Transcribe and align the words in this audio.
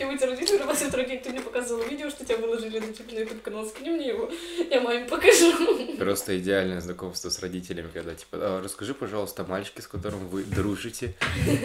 Эти 0.00 0.22
родители 0.22 0.58
просят 0.58 0.94
родить, 0.94 1.24
ты 1.24 1.30
мне 1.30 1.40
показывала 1.40 1.82
видео, 1.82 2.08
что 2.08 2.24
тебя 2.24 2.36
выложили 2.36 2.78
на 2.78 2.92
типа 2.92 3.12
на 3.12 3.18
YouTube 3.18 3.42
канал, 3.42 3.66
скини 3.66 3.90
мне 3.90 4.06
его, 4.06 4.30
я 4.70 4.80
маме 4.80 5.06
покажу. 5.06 5.52
Просто 5.98 6.38
идеальное 6.38 6.80
знакомство 6.80 7.30
с 7.30 7.40
родителями, 7.40 7.90
когда 7.92 8.14
типа, 8.14 8.38
«А, 8.40 8.62
расскажи, 8.62 8.94
пожалуйста, 8.94 9.42
мальчике, 9.42 9.82
с 9.82 9.88
которым 9.88 10.28
вы 10.28 10.44
дружите, 10.44 11.14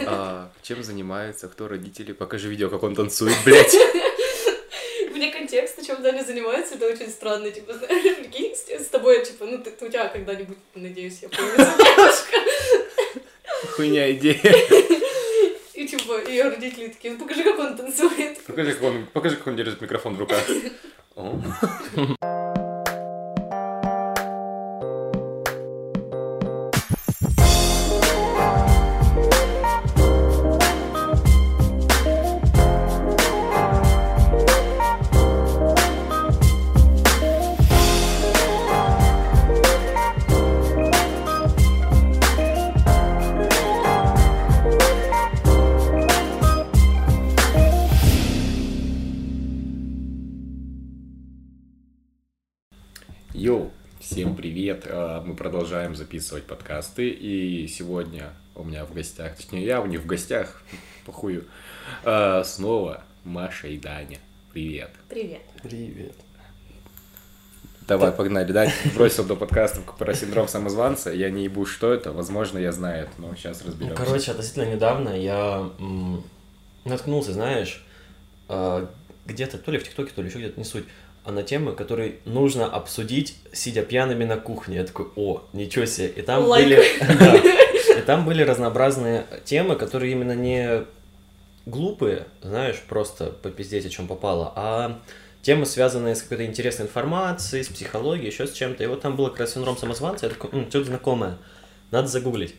а, 0.08 0.50
чем 0.62 0.82
занимается, 0.82 1.46
кто 1.46 1.68
родители, 1.68 2.10
покажи 2.10 2.48
видео, 2.48 2.70
как 2.70 2.82
он 2.82 2.96
танцует, 2.96 3.36
блядь. 3.44 3.76
Мне 5.12 5.30
контекст, 5.30 5.86
чем 5.86 6.02
Даня 6.02 6.24
занимается, 6.24 6.74
это 6.74 6.88
очень 6.88 7.10
странно, 7.10 7.52
типа, 7.52 7.74
знаешь, 7.74 8.16
прикинь, 8.16 8.56
с, 8.56 8.86
тобой, 8.86 9.24
типа, 9.24 9.46
ну, 9.46 9.58
ты, 9.58 9.70
у 9.70 9.88
тебя 9.88 10.08
когда-нибудь, 10.08 10.58
надеюсь, 10.74 11.20
я 11.22 11.28
появится 11.28 11.76
девушка, 11.78 12.36
Хуйня 13.76 14.10
идея. 14.10 14.83
Типа, 16.04 16.28
ее 16.28 16.44
родители 16.44 16.88
такие, 16.88 17.14
ну, 17.14 17.20
покажи, 17.20 17.42
как 17.42 17.58
он 17.58 17.76
танцует. 17.76 18.38
Покажи, 18.44 18.72
как 18.74 18.82
он, 18.82 19.06
покажи, 19.12 19.36
как 19.36 19.46
он 19.46 19.56
держит 19.56 19.80
микрофон 19.80 20.16
в 20.16 20.20
руках. 20.20 20.44
продолжаем 55.94 55.96
записывать 55.96 56.44
подкасты, 56.44 57.08
и 57.08 57.66
сегодня 57.68 58.32
у 58.54 58.64
меня 58.64 58.84
в 58.84 58.92
гостях, 58.92 59.36
точнее, 59.36 59.64
я 59.64 59.80
у 59.80 59.86
них 59.86 60.00
в 60.00 60.06
гостях, 60.06 60.62
похую, 61.06 61.44
а, 62.04 62.42
снова 62.44 63.04
Маша 63.24 63.68
и 63.68 63.78
Даня. 63.78 64.18
Привет! 64.52 64.90
Привет. 65.08 65.42
Привет. 65.62 66.14
Давай, 67.86 68.12
погнали. 68.12 68.50
Дань 68.50 68.70
бросил 68.94 69.24
до 69.24 69.36
подкастов 69.36 69.84
про 69.98 70.14
синдром 70.14 70.48
самозванца. 70.48 71.12
Я 71.12 71.30
не 71.30 71.44
ебу, 71.44 71.66
что 71.66 71.92
это. 71.92 72.12
Возможно, 72.12 72.58
я 72.58 72.72
знаю 72.72 73.04
это, 73.04 73.12
но 73.18 73.34
сейчас 73.36 73.60
Ну, 73.62 73.68
разберемся. 73.68 73.94
короче, 73.96 74.30
относительно 74.30 74.74
недавно 74.74 75.10
я 75.10 75.70
наткнулся, 76.84 77.34
знаешь, 77.34 77.84
а, 78.48 78.90
где-то, 79.26 79.58
то 79.58 79.70
ли 79.70 79.78
в 79.78 79.84
ТикТоке, 79.84 80.12
то 80.14 80.22
ли 80.22 80.28
еще 80.28 80.38
где-то, 80.38 80.58
не 80.58 80.64
суть, 80.64 80.84
а 81.24 81.32
на 81.32 81.42
темы, 81.42 81.72
которые 81.72 82.16
нужно 82.26 82.66
обсудить, 82.66 83.36
сидя 83.52 83.82
пьяными 83.82 84.24
на 84.24 84.36
кухне. 84.36 84.76
Я 84.76 84.84
такой, 84.84 85.06
о, 85.16 85.42
ничего 85.52 85.86
себе. 85.86 86.08
И 86.08 86.22
там 86.22 86.44
Лайк. 86.44 86.64
были... 86.64 86.82
да. 87.18 87.36
И 87.98 88.02
там 88.02 88.26
были 88.26 88.42
разнообразные 88.42 89.24
темы, 89.44 89.76
которые 89.76 90.12
именно 90.12 90.34
не 90.34 90.84
глупые, 91.66 92.26
знаешь, 92.42 92.82
просто 92.88 93.26
попиздеть, 93.26 93.86
о 93.86 93.88
чем 93.88 94.06
попало, 94.06 94.52
а 94.54 95.00
темы, 95.40 95.64
связанные 95.66 96.14
с 96.14 96.22
какой-то 96.22 96.44
интересной 96.44 96.86
информацией, 96.86 97.62
с 97.62 97.68
психологией, 97.68 98.26
еще 98.30 98.46
с 98.46 98.52
чем-то. 98.52 98.82
И 98.82 98.86
вот 98.86 99.00
там 99.00 99.16
было 99.16 99.30
как 99.30 99.40
раз 99.40 99.54
синдром 99.54 99.76
самозванца, 99.76 100.26
я 100.26 100.32
такой, 100.32 100.50
что-то 100.68 100.84
знакомое, 100.86 101.38
надо 101.90 102.08
загуглить. 102.08 102.54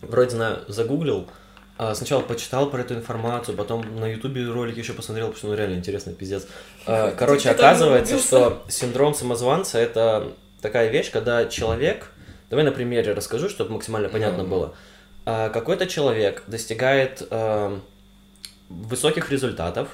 Вроде 0.00 0.30
знаю, 0.30 0.60
загуглил, 0.68 1.26
сначала 1.94 2.22
почитал 2.22 2.70
про 2.70 2.80
эту 2.80 2.94
информацию, 2.94 3.56
потом 3.56 4.00
на 4.00 4.06
ютубе 4.06 4.46
ролики 4.46 4.78
еще 4.78 4.92
посмотрел, 4.92 5.26
потому 5.26 5.38
что 5.38 5.48
ну 5.48 5.54
реально 5.54 5.74
интересно, 5.76 6.12
пиздец. 6.12 6.46
А, 6.86 7.10
Короче, 7.18 7.50
оказывается, 7.50 8.18
что 8.18 8.62
синдром 8.68 9.14
самозванца 9.14 9.78
это 9.78 10.32
такая 10.62 10.90
вещь, 10.90 11.10
когда 11.10 11.46
человек, 11.46 12.10
давай 12.50 12.64
на 12.64 12.72
примере 12.72 13.12
расскажу, 13.12 13.48
чтобы 13.48 13.72
максимально 13.72 14.08
понятно 14.08 14.44
было. 14.44 14.74
А, 15.26 15.50
Какой-то 15.50 15.86
человек 15.86 16.44
достигает 16.46 17.26
а, 17.30 17.78
высоких 18.68 19.30
результатов, 19.30 19.88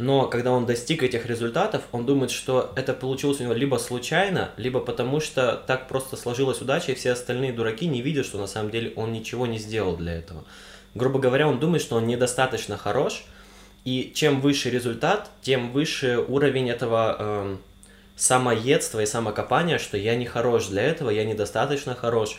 но 0.00 0.28
когда 0.28 0.52
он 0.52 0.64
достиг 0.64 1.02
этих 1.02 1.26
результатов, 1.26 1.82
он 1.92 2.06
думает, 2.06 2.30
что 2.30 2.72
это 2.74 2.94
получилось 2.94 3.40
у 3.40 3.44
него 3.44 3.52
либо 3.52 3.76
случайно, 3.76 4.50
либо 4.56 4.80
потому 4.80 5.20
что 5.20 5.62
так 5.66 5.88
просто 5.88 6.16
сложилась 6.16 6.60
удача, 6.62 6.92
и 6.92 6.94
все 6.94 7.12
остальные 7.12 7.52
дураки 7.52 7.86
не 7.86 8.00
видят, 8.00 8.24
что 8.24 8.38
на 8.38 8.46
самом 8.46 8.70
деле 8.70 8.92
он 8.96 9.12
ничего 9.12 9.46
не 9.46 9.58
сделал 9.58 9.96
для 9.96 10.14
этого. 10.14 10.44
Грубо 10.94 11.18
говоря, 11.18 11.48
он 11.48 11.60
думает, 11.60 11.82
что 11.82 11.96
он 11.96 12.06
недостаточно 12.06 12.76
хорош, 12.76 13.24
и 13.84 14.12
чем 14.14 14.40
выше 14.40 14.70
результат, 14.70 15.30
тем 15.42 15.72
выше 15.72 16.18
уровень 16.18 16.68
этого 16.68 17.16
эм, 17.18 17.58
самоедства 18.16 19.00
и 19.00 19.06
самокопания, 19.06 19.78
что 19.78 19.96
я 19.96 20.16
не 20.16 20.26
хорош 20.26 20.66
для 20.66 20.82
этого, 20.82 21.10
я 21.10 21.24
недостаточно 21.24 21.94
хорош. 21.94 22.38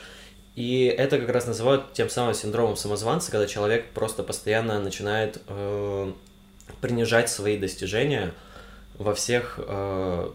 И 0.55 0.83
это 0.85 1.17
как 1.17 1.29
раз 1.29 1.47
называют 1.47 1.93
тем 1.93 2.09
самым 2.09 2.33
синдромом 2.33 2.75
самозванца, 2.75 3.31
когда 3.31 3.47
человек 3.47 3.89
просто 3.91 4.21
постоянно 4.21 4.79
начинает 4.79 5.41
э, 5.47 6.11
принижать 6.81 7.29
свои 7.29 7.57
достижения 7.57 8.33
во 8.97 9.15
всех 9.15 9.59
э, 9.65 10.29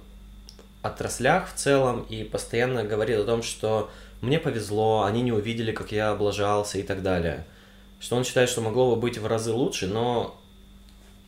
отраслях 0.83 1.51
в 1.51 1.55
целом 1.55 2.07
и 2.09 2.25
постоянно 2.25 2.83
говорит 2.83 3.19
о 3.19 3.25
том, 3.25 3.43
что 3.43 3.91
мне 4.23 4.39
повезло, 4.39 5.05
они 5.05 5.23
не 5.23 5.33
увидели, 5.33 5.73
как 5.73 5.93
я 5.93 6.11
облажался 6.11 6.79
и 6.79 6.83
так 6.83 7.03
далее. 7.03 7.45
Что 8.07 8.15
он 8.15 8.23
считает, 8.23 8.49
что 8.49 8.61
могло 8.61 8.95
бы 8.95 9.01
быть 9.01 9.19
в 9.19 9.27
разы 9.27 9.51
лучше, 9.51 9.89
но 9.89 10.41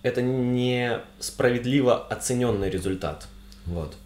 это 0.04 0.22
не 0.22 1.00
справедливо 1.18 2.06
оцененный 2.06 2.70
результат. 2.70 3.26
Вот. 3.66 3.96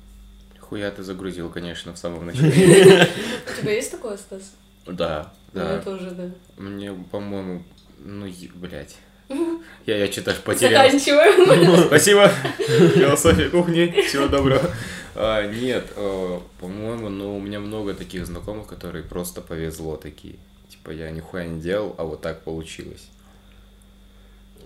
Хуя 0.59 0.91
ты 0.91 1.03
загрузил, 1.03 1.51
конечно, 1.51 1.93
в 1.93 1.99
самом 1.99 2.25
начале. 2.25 2.49
У 2.51 3.61
тебя 3.61 3.73
есть 3.75 3.91
такое, 3.91 4.17
Стас? 4.17 4.55
Да, 4.87 5.35
У 5.53 5.59
меня 5.59 5.69
да. 5.69 5.83
тоже, 5.83 6.13
да. 6.13 6.31
Мне, 6.57 6.95
по-моему, 6.95 7.63
ну, 7.99 8.27
блядь. 8.55 8.97
Я, 9.85 9.99
я 9.99 10.11
что-то 10.11 10.35
потерял. 10.43 10.83
Заканчиваем. 10.83 11.85
Спасибо. 11.89 12.27
Философия 12.57 13.51
кухни. 13.51 14.01
Всего 14.09 14.29
доброго. 14.29 14.71
А, 15.15 15.47
нет, 15.47 15.93
э, 15.95 16.41
по-моему, 16.59 17.11
ну, 17.11 17.37
у 17.37 17.41
меня 17.41 17.61
много 17.61 17.93
таких 17.93 18.25
знакомых, 18.25 18.67
которые 18.67 19.05
просто 19.05 19.43
повезло 19.43 19.97
такие. 19.97 20.37
Типа, 20.73 20.91
я 20.91 21.11
нихуя 21.11 21.45
не 21.45 21.61
делал, 21.61 21.95
а 21.99 22.05
вот 22.05 22.23
так 22.23 22.43
получилось. 22.45 23.07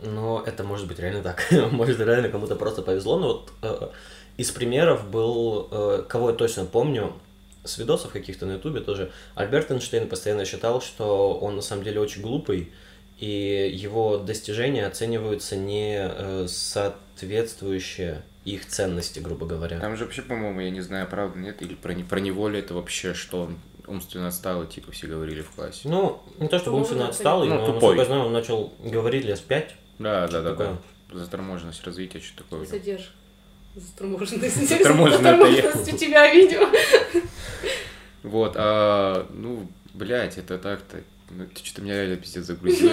Но 0.02 0.40
это 0.46 0.62
может 0.62 0.86
быть 0.86 1.00
реально 1.00 1.22
так. 1.22 1.44
может 1.72 1.98
реально 1.98 2.28
кому-то 2.28 2.54
просто 2.54 2.82
повезло. 2.82 3.18
Но 3.18 3.26
вот 3.26 3.52
э, 3.62 3.88
из 4.36 4.52
примеров 4.52 5.10
был, 5.10 5.68
э, 5.70 6.04
кого 6.08 6.30
я 6.30 6.36
точно 6.36 6.64
помню, 6.64 7.12
с 7.64 7.76
видосов 7.78 8.12
каких-то 8.12 8.46
на 8.46 8.52
ютубе 8.52 8.80
тоже, 8.80 9.10
Альберт 9.34 9.72
Эйнштейн 9.72 10.08
постоянно 10.08 10.44
считал, 10.44 10.80
что 10.80 11.34
он 11.34 11.56
на 11.56 11.62
самом 11.62 11.82
деле 11.82 11.98
очень 11.98 12.22
глупый, 12.22 12.72
и 13.18 13.68
его 13.74 14.18
достижения 14.18 14.86
оцениваются 14.86 15.56
не 15.56 15.96
э, 15.98 16.46
соответствующие 16.48 18.22
их 18.44 18.64
ценности, 18.66 19.18
грубо 19.18 19.44
говоря. 19.44 19.80
Там 19.80 19.96
же 19.96 20.04
вообще, 20.04 20.22
по-моему, 20.22 20.60
я 20.60 20.70
не 20.70 20.82
знаю, 20.82 21.08
правда, 21.08 21.36
нет, 21.36 21.60
или 21.62 21.74
про, 21.74 21.94
не- 21.94 22.04
про 22.04 22.20
него 22.20 22.48
ли 22.48 22.60
это 22.60 22.74
вообще, 22.74 23.12
что 23.12 23.42
он 23.42 23.58
умственно 23.86 24.28
отсталый, 24.28 24.66
типа, 24.66 24.92
все 24.92 25.06
говорили 25.06 25.42
в 25.42 25.50
классе. 25.50 25.82
Ну, 25.84 26.22
не 26.38 26.48
то 26.48 26.58
чтобы 26.58 26.72
Ну, 26.76 26.78
умственно 26.78 27.04
да, 27.04 27.08
отсталый, 27.08 27.48
Ну, 27.48 27.54
но, 27.56 27.60
тупой. 27.66 27.74
насколько 27.74 28.00
я 28.00 28.04
знаю, 28.06 28.22
он 28.26 28.32
начал 28.32 28.72
говорить 28.82 29.24
лет 29.24 29.38
в 29.38 29.44
пять. 29.44 29.74
Да, 29.98 30.26
да, 30.28 30.42
да, 30.42 30.42
да. 30.42 30.50
такое? 30.50 30.78
Заторможенность 31.12 31.84
развития, 31.84 32.20
что 32.20 32.38
такое. 32.42 32.66
Задержка. 32.66 33.12
Заторможенность. 33.74 34.68
Заторможенность, 34.68 35.88
я. 35.88 35.94
У 35.94 35.96
тебя 35.96 36.32
видео. 36.32 36.68
Вот, 38.22 38.54
а, 38.56 39.26
ну, 39.32 39.70
блядь, 39.94 40.36
это 40.36 40.58
так-то. 40.58 41.00
Ну, 41.30 41.46
ты 41.46 41.64
что-то 41.64 41.82
меня 41.82 41.94
реально 41.94 42.16
пиздец 42.16 42.44
загрузил. 42.46 42.88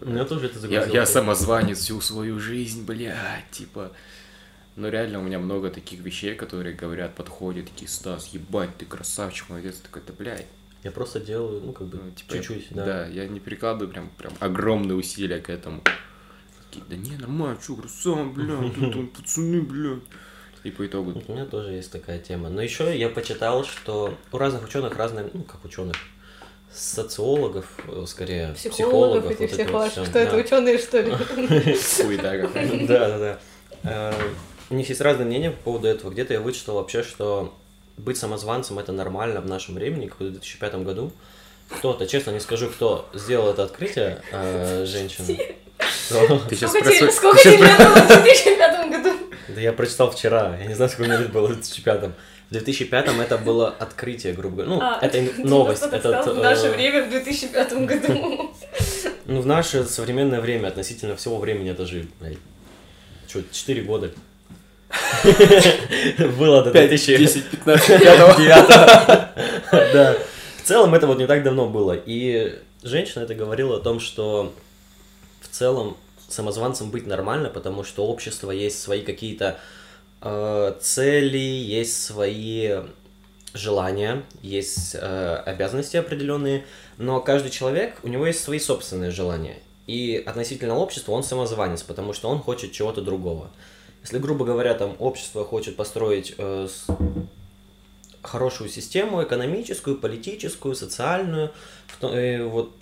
Меня 0.00 0.24
тоже 0.24 0.46
это 0.46 0.54
Я, 0.54 0.60
загрузило. 0.60 0.94
я 0.94 1.06
самозванец 1.06 1.78
всю 1.80 2.00
свою 2.00 2.38
жизнь, 2.40 2.84
блядь, 2.86 3.50
типа. 3.50 3.92
Ну 4.78 4.88
реально 4.90 5.18
у 5.18 5.22
меня 5.22 5.40
много 5.40 5.70
таких 5.70 5.98
вещей, 6.00 6.36
которые 6.36 6.72
говорят, 6.72 7.16
подходят, 7.16 7.66
такие, 7.66 7.88
Стас, 7.88 8.28
ебать, 8.28 8.70
ты 8.78 8.86
красавчик, 8.86 9.48
молодец, 9.48 9.78
такой, 9.78 10.02
да, 10.06 10.12
блядь. 10.16 10.46
Я 10.84 10.92
просто 10.92 11.18
делаю, 11.18 11.60
ну, 11.60 11.72
как 11.72 11.88
бы, 11.88 11.98
Ну, 11.98 12.10
типа, 12.12 12.34
чуть-чуть, 12.34 12.68
да. 12.70 12.84
да. 12.84 13.06
я 13.06 13.26
не 13.26 13.40
прикладываю 13.40 13.92
прям, 13.92 14.08
прям 14.10 14.32
огромные 14.38 14.94
усилия 14.94 15.40
к 15.40 15.50
этому. 15.50 15.82
Такие, 16.70 16.84
да 16.88 16.94
не, 16.94 17.16
нормально, 17.16 17.58
чё, 17.60 17.74
красава, 17.74 18.24
блядь, 18.30 18.72
тут 18.76 18.94
он, 18.94 19.08
пацаны, 19.08 19.62
блядь. 19.62 20.02
И 20.62 20.70
по 20.70 20.86
итогу, 20.86 21.20
У 21.26 21.32
меня 21.32 21.46
тоже 21.46 21.72
есть 21.72 21.90
такая 21.90 22.20
тема. 22.20 22.48
Но 22.48 22.62
еще 22.62 22.96
я 22.96 23.08
почитал, 23.08 23.64
что 23.64 24.16
у 24.30 24.38
разных 24.38 24.62
ученых 24.64 24.96
разные, 24.96 25.28
ну 25.34 25.42
как 25.42 25.64
ученых, 25.64 25.96
социологов, 26.72 27.66
э, 27.88 28.04
скорее, 28.06 28.52
Психологов 28.52 29.24
психологов, 29.24 29.30
этих 29.32 29.40
вот 29.40 29.50
всех 29.50 29.68
это 29.68 29.72
вот 29.72 30.08
Что 30.08 30.18
это, 30.20 30.30
да. 30.30 30.36
ученые, 30.36 30.78
что 30.78 31.00
ли? 31.00 31.10
какая. 32.42 32.86
Да, 32.86 33.18
да, 33.18 33.40
да. 33.82 34.14
Э, 34.70 34.74
У 34.74 34.76
них 34.76 34.88
есть 34.88 35.00
разные 35.00 35.26
мнения 35.26 35.50
по 35.50 35.62
поводу 35.64 35.88
этого. 35.88 36.10
Где-то 36.10 36.34
я 36.34 36.40
вычитал 36.40 36.76
вообще, 36.76 37.02
что 37.02 37.54
быть 37.96 38.16
самозванцем 38.16 38.78
это 38.78 38.92
нормально 38.92 39.40
в 39.40 39.46
нашем 39.46 39.74
времени, 39.74 40.06
как 40.06 40.20
в 40.20 40.30
2005 40.30 40.74
году. 40.84 41.12
Кто-то, 41.68 42.06
честно 42.06 42.30
не 42.30 42.40
скажу, 42.40 42.68
кто 42.68 43.08
сделал 43.12 43.50
это 43.50 43.64
открытие, 43.64 44.22
э, 44.32 44.84
женщина. 44.86 45.26
Ты 45.26 46.56
сейчас 46.56 46.70
Сколько 46.70 46.90
тебе, 46.90 47.12
сколько 47.12 47.48
лет 47.50 47.76
было 47.78 47.94
в 47.94 48.22
2005 48.22 48.90
году? 48.90 49.16
Да 49.48 49.60
я 49.60 49.72
прочитал 49.72 50.10
вчера, 50.10 50.56
я 50.58 50.66
не 50.66 50.74
знаю, 50.74 50.90
сколько 50.90 51.10
мне 51.10 51.18
лет 51.18 51.30
было 51.32 51.46
в 51.46 51.54
2005. 51.54 52.10
В 52.48 52.52
2005 52.52 53.08
это 53.20 53.36
было 53.36 53.68
открытие, 53.68 54.32
грубо 54.32 54.62
говоря. 54.64 54.70
Ну, 54.74 54.80
А, 54.80 54.98
это 55.02 55.20
новость. 55.46 55.82
это 55.82 56.22
в 56.32 56.38
наше 56.38 56.70
время 56.70 57.04
в 57.04 57.10
2005 57.10 57.72
году. 57.86 58.54
Ну, 59.26 59.42
в 59.42 59.46
наше 59.46 59.84
современное 59.84 60.40
время 60.40 60.68
относительно 60.68 61.14
всего 61.16 61.36
времени 61.38 61.70
это 61.70 61.84
же, 61.84 62.06
что, 63.26 63.42
4 63.52 63.82
года. 63.82 64.10
Было 66.38 66.62
до 66.62 66.70
5, 66.70 66.88
2000... 66.88 67.18
10, 67.18 67.50
15, 67.50 67.86
5. 67.86 68.00
Девятого. 68.00 69.28
Да. 69.70 70.16
В 70.62 70.66
целом 70.68 70.94
это 70.94 71.06
вот 71.06 71.18
не 71.18 71.26
так 71.26 71.42
давно 71.42 71.68
было. 71.68 71.94
И 71.94 72.58
женщина 72.82 73.22
это 73.22 73.34
говорила 73.34 73.76
о 73.76 73.80
том, 73.80 74.00
что 74.00 74.52
в 75.40 75.48
целом 75.48 75.96
самозванцем 76.28 76.90
быть 76.90 77.06
нормально, 77.06 77.48
потому 77.48 77.84
что 77.84 78.04
у 78.04 78.08
общества 78.08 78.50
есть 78.50 78.80
свои 78.80 79.02
какие-то 79.02 79.58
э, 80.20 80.74
цели, 80.80 81.38
есть 81.38 82.02
свои 82.02 82.82
желания, 83.54 84.22
есть 84.42 84.94
э, 84.94 85.42
обязанности 85.46 85.96
определенные, 85.96 86.64
но 86.98 87.20
каждый 87.20 87.50
человек, 87.50 87.98
у 88.02 88.08
него 88.08 88.26
есть 88.26 88.42
свои 88.42 88.58
собственные 88.58 89.10
желания. 89.10 89.58
И 89.86 90.22
относительно 90.26 90.76
общества 90.76 91.12
он 91.12 91.22
самозванец, 91.22 91.82
потому 91.82 92.12
что 92.12 92.28
он 92.28 92.40
хочет 92.40 92.72
чего-то 92.72 93.00
другого. 93.00 93.50
Если, 94.08 94.20
грубо 94.20 94.46
говоря, 94.46 94.72
там 94.72 94.96
общество 95.00 95.44
хочет 95.44 95.76
построить 95.76 96.34
э, 96.38 96.66
с- 96.66 96.86
хорошую 98.22 98.70
систему 98.70 99.22
экономическую, 99.22 99.98
политическую, 99.98 100.74
социальную, 100.74 101.50
то- 102.00 102.14
э, 102.18 102.42
вот 102.42 102.74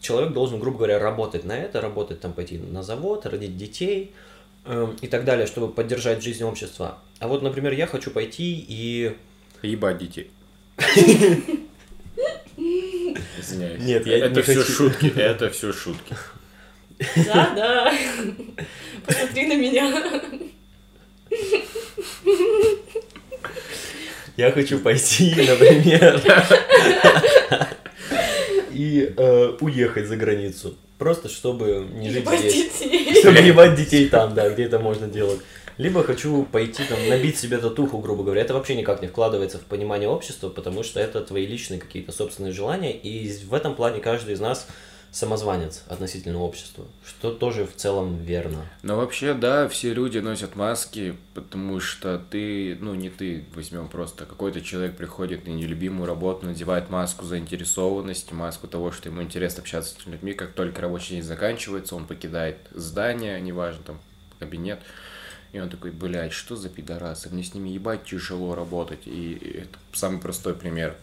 человек 0.00 0.32
должен, 0.32 0.58
грубо 0.58 0.78
говоря, 0.78 0.98
работать 0.98 1.44
на 1.44 1.52
это, 1.52 1.82
работать 1.82 2.22
там, 2.22 2.32
пойти 2.32 2.56
на 2.56 2.82
завод, 2.82 3.26
родить 3.26 3.58
детей 3.58 4.12
э, 4.64 4.90
и 5.02 5.06
так 5.06 5.26
далее, 5.26 5.46
чтобы 5.46 5.70
поддержать 5.70 6.22
жизнь 6.22 6.44
общества. 6.44 6.98
А 7.18 7.28
вот, 7.28 7.42
например, 7.42 7.74
я 7.74 7.86
хочу 7.86 8.10
пойти 8.10 8.64
и... 8.66 9.14
Ебать 9.60 9.98
детей. 9.98 10.30
Извиняюсь. 12.56 13.82
Нет, 13.82 14.06
я 14.06 14.16
Это 14.16 14.30
не 14.36 14.40
все 14.40 14.54
хочу. 14.54 14.72
шутки, 14.72 15.12
это 15.14 15.50
все 15.50 15.74
шутки. 15.74 16.16
Да, 17.16 17.52
да. 17.54 17.94
Посмотри 19.04 19.46
на 19.46 19.56
меня. 19.56 19.92
Я 24.36 24.52
хочу 24.52 24.78
пойти, 24.78 25.34
например, 25.36 26.22
и 28.72 29.12
э, 29.14 29.56
уехать 29.60 30.06
за 30.06 30.16
границу. 30.16 30.76
Просто 30.98 31.28
чтобы 31.28 31.86
не 31.92 32.10
жить 32.10 32.26
здесь. 32.26 32.54
детей. 32.54 33.14
Чтобы 33.20 33.38
ебать 33.38 33.74
детей 33.74 34.08
там, 34.08 34.34
да, 34.34 34.48
где 34.48 34.64
это 34.64 34.78
можно 34.78 35.06
делать. 35.06 35.40
Либо 35.76 36.02
хочу 36.02 36.44
пойти 36.44 36.82
там, 36.84 36.98
набить 37.08 37.38
себе 37.38 37.58
татуху, 37.58 37.98
грубо 37.98 38.22
говоря. 38.22 38.42
Это 38.42 38.54
вообще 38.54 38.74
никак 38.74 39.00
не 39.00 39.08
вкладывается 39.08 39.58
в 39.58 39.62
понимание 39.62 40.08
общества, 40.08 40.48
потому 40.50 40.82
что 40.82 41.00
это 41.00 41.22
твои 41.22 41.46
личные 41.46 41.80
какие-то 41.80 42.12
собственные 42.12 42.52
желания. 42.52 42.92
И 42.92 43.30
в 43.44 43.54
этом 43.54 43.74
плане 43.74 44.00
каждый 44.00 44.34
из 44.34 44.40
нас 44.40 44.66
самозванец 45.12 45.82
относительно 45.88 46.40
общества, 46.40 46.84
что 47.04 47.32
тоже 47.32 47.66
в 47.66 47.74
целом 47.74 48.16
верно. 48.18 48.64
Но 48.82 48.96
вообще, 48.96 49.34
да, 49.34 49.68
все 49.68 49.92
люди 49.92 50.18
носят 50.18 50.54
маски, 50.54 51.16
потому 51.34 51.80
что 51.80 52.18
ты, 52.30 52.76
ну 52.80 52.94
не 52.94 53.10
ты, 53.10 53.44
возьмем 53.54 53.88
просто, 53.88 54.24
какой-то 54.24 54.60
человек 54.60 54.96
приходит 54.96 55.46
на 55.46 55.50
нелюбимую 55.50 56.06
работу, 56.06 56.46
надевает 56.46 56.90
маску 56.90 57.24
заинтересованности, 57.24 58.32
маску 58.32 58.68
того, 58.68 58.92
что 58.92 59.08
ему 59.08 59.22
интересно 59.22 59.62
общаться 59.62 59.94
с 60.00 60.06
людьми, 60.06 60.32
как 60.32 60.52
только 60.52 60.82
рабочий 60.82 61.14
день 61.14 61.22
заканчивается, 61.22 61.96
он 61.96 62.06
покидает 62.06 62.58
здание, 62.72 63.40
неважно, 63.40 63.82
там, 63.84 64.00
кабинет, 64.38 64.80
и 65.52 65.58
он 65.58 65.68
такой, 65.68 65.90
блядь, 65.90 66.32
что 66.32 66.54
за 66.54 66.68
пидорасы, 66.68 67.28
мне 67.30 67.42
с 67.42 67.54
ними 67.54 67.70
ебать 67.70 68.04
тяжело 68.04 68.54
работать, 68.54 69.06
и 69.06 69.64
это 69.64 69.78
самый 69.92 70.20
простой 70.20 70.54
пример. 70.54 70.96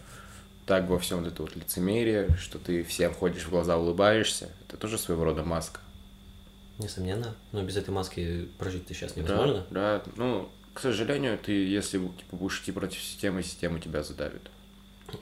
Так 0.68 0.86
во 0.86 0.98
всем 0.98 1.24
это 1.24 1.40
вот 1.40 1.56
лицемерие, 1.56 2.28
что 2.38 2.58
ты 2.58 2.84
всем 2.84 3.14
ходишь 3.14 3.44
в 3.44 3.50
глаза, 3.50 3.78
улыбаешься, 3.78 4.50
это 4.66 4.76
тоже 4.76 4.98
своего 4.98 5.24
рода 5.24 5.42
маска. 5.42 5.80
Несомненно. 6.76 7.34
Но 7.52 7.62
без 7.62 7.78
этой 7.78 7.88
маски 7.88 8.50
прожить-то 8.58 8.92
сейчас 8.92 9.16
невозможно. 9.16 9.64
Да, 9.70 10.02
да. 10.04 10.12
Ну, 10.16 10.50
к 10.74 10.80
сожалению, 10.80 11.38
ты, 11.38 11.52
если 11.52 11.96
типа, 11.98 12.36
будешь 12.36 12.60
идти 12.60 12.72
против 12.72 13.02
системы, 13.02 13.42
система 13.42 13.80
тебя 13.80 14.02
задавит. 14.02 14.42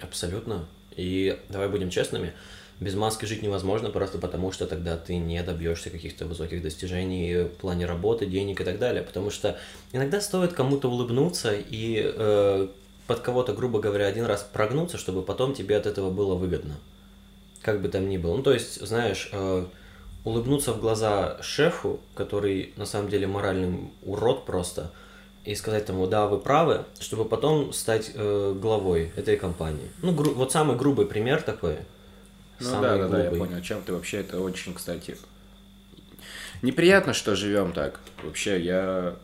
Абсолютно. 0.03 0.67
И 0.97 1.39
давай 1.49 1.69
будем 1.69 1.91
честными, 1.91 2.33
без 2.81 2.97
маски 2.97 3.25
жить 3.25 3.45
невозможно, 3.45 3.91
просто 3.91 4.19
потому 4.19 4.51
что 4.51 4.67
тогда 4.67 4.97
ты 4.97 5.17
не 5.17 5.41
добьешься 5.45 5.91
каких-то 5.91 6.27
высоких 6.27 6.61
достижений 6.61 7.45
в 7.45 7.51
плане 7.51 7.87
работы, 7.87 8.27
денег 8.27 8.61
и 8.61 8.65
так 8.65 8.81
далее. 8.81 9.05
Потому 9.05 9.31
что 9.31 9.57
иногда 9.93 10.21
стоит 10.21 10.55
кому-то 10.55 10.91
улыбнуться 10.91 11.55
и 11.55 12.03
э, 12.03 12.69
под 13.07 13.21
кого-то, 13.21 13.53
грубо 13.53 13.81
говоря, 13.81 14.07
один 14.07 14.25
раз 14.25 14.43
прогнуться, 14.43 14.99
чтобы 14.99 15.23
потом 15.23 15.55
тебе 15.55 15.77
от 15.77 15.87
этого 15.87 16.11
было 16.11 16.35
выгодно. 16.35 16.77
Как 17.63 17.81
бы 17.81 17.89
там 17.89 18.09
ни 18.09 18.17
было. 18.17 18.37
Ну, 18.37 18.43
то 18.43 18.53
есть, 18.53 18.81
знаешь, 18.85 19.29
э, 19.33 19.67
улыбнуться 20.25 20.73
в 20.73 20.81
глаза 20.81 21.41
шефу, 21.41 22.01
который 22.15 22.73
на 22.77 22.87
самом 22.87 23.09
деле 23.09 23.27
моральный 23.27 23.91
урод 24.03 24.45
просто, 24.45 24.91
и 25.45 25.55
сказать 25.55 25.89
ему, 25.89 26.07
да, 26.09 26.27
вы 26.27 26.39
правы, 26.39 26.85
чтобы 26.99 27.25
потом 27.25 27.73
стать 27.73 28.11
э, 28.15 28.55
главой 28.61 29.13
этой 29.17 29.37
компании. 29.37 29.89
Ну, 30.03 30.13
гру- 30.13 30.35
вот 30.35 30.51
самый 30.51 30.77
грубый 30.77 31.07
пример 31.07 31.43
такой. 31.43 31.77
Ну 32.59 32.67
самый 32.67 32.83
да, 32.83 32.97
да, 32.99 33.09
да, 33.09 33.25
я 33.25 33.31
понял, 33.31 33.61
чем 33.61 33.83
ты 33.83 33.93
вообще, 33.93 34.19
это 34.19 34.41
очень, 34.41 34.75
кстати, 34.75 35.17
неприятно, 36.63 37.13
что 37.13 37.37
живем 37.37 37.73
так. 37.73 38.01
Вообще, 38.25 38.61
я 38.61 39.17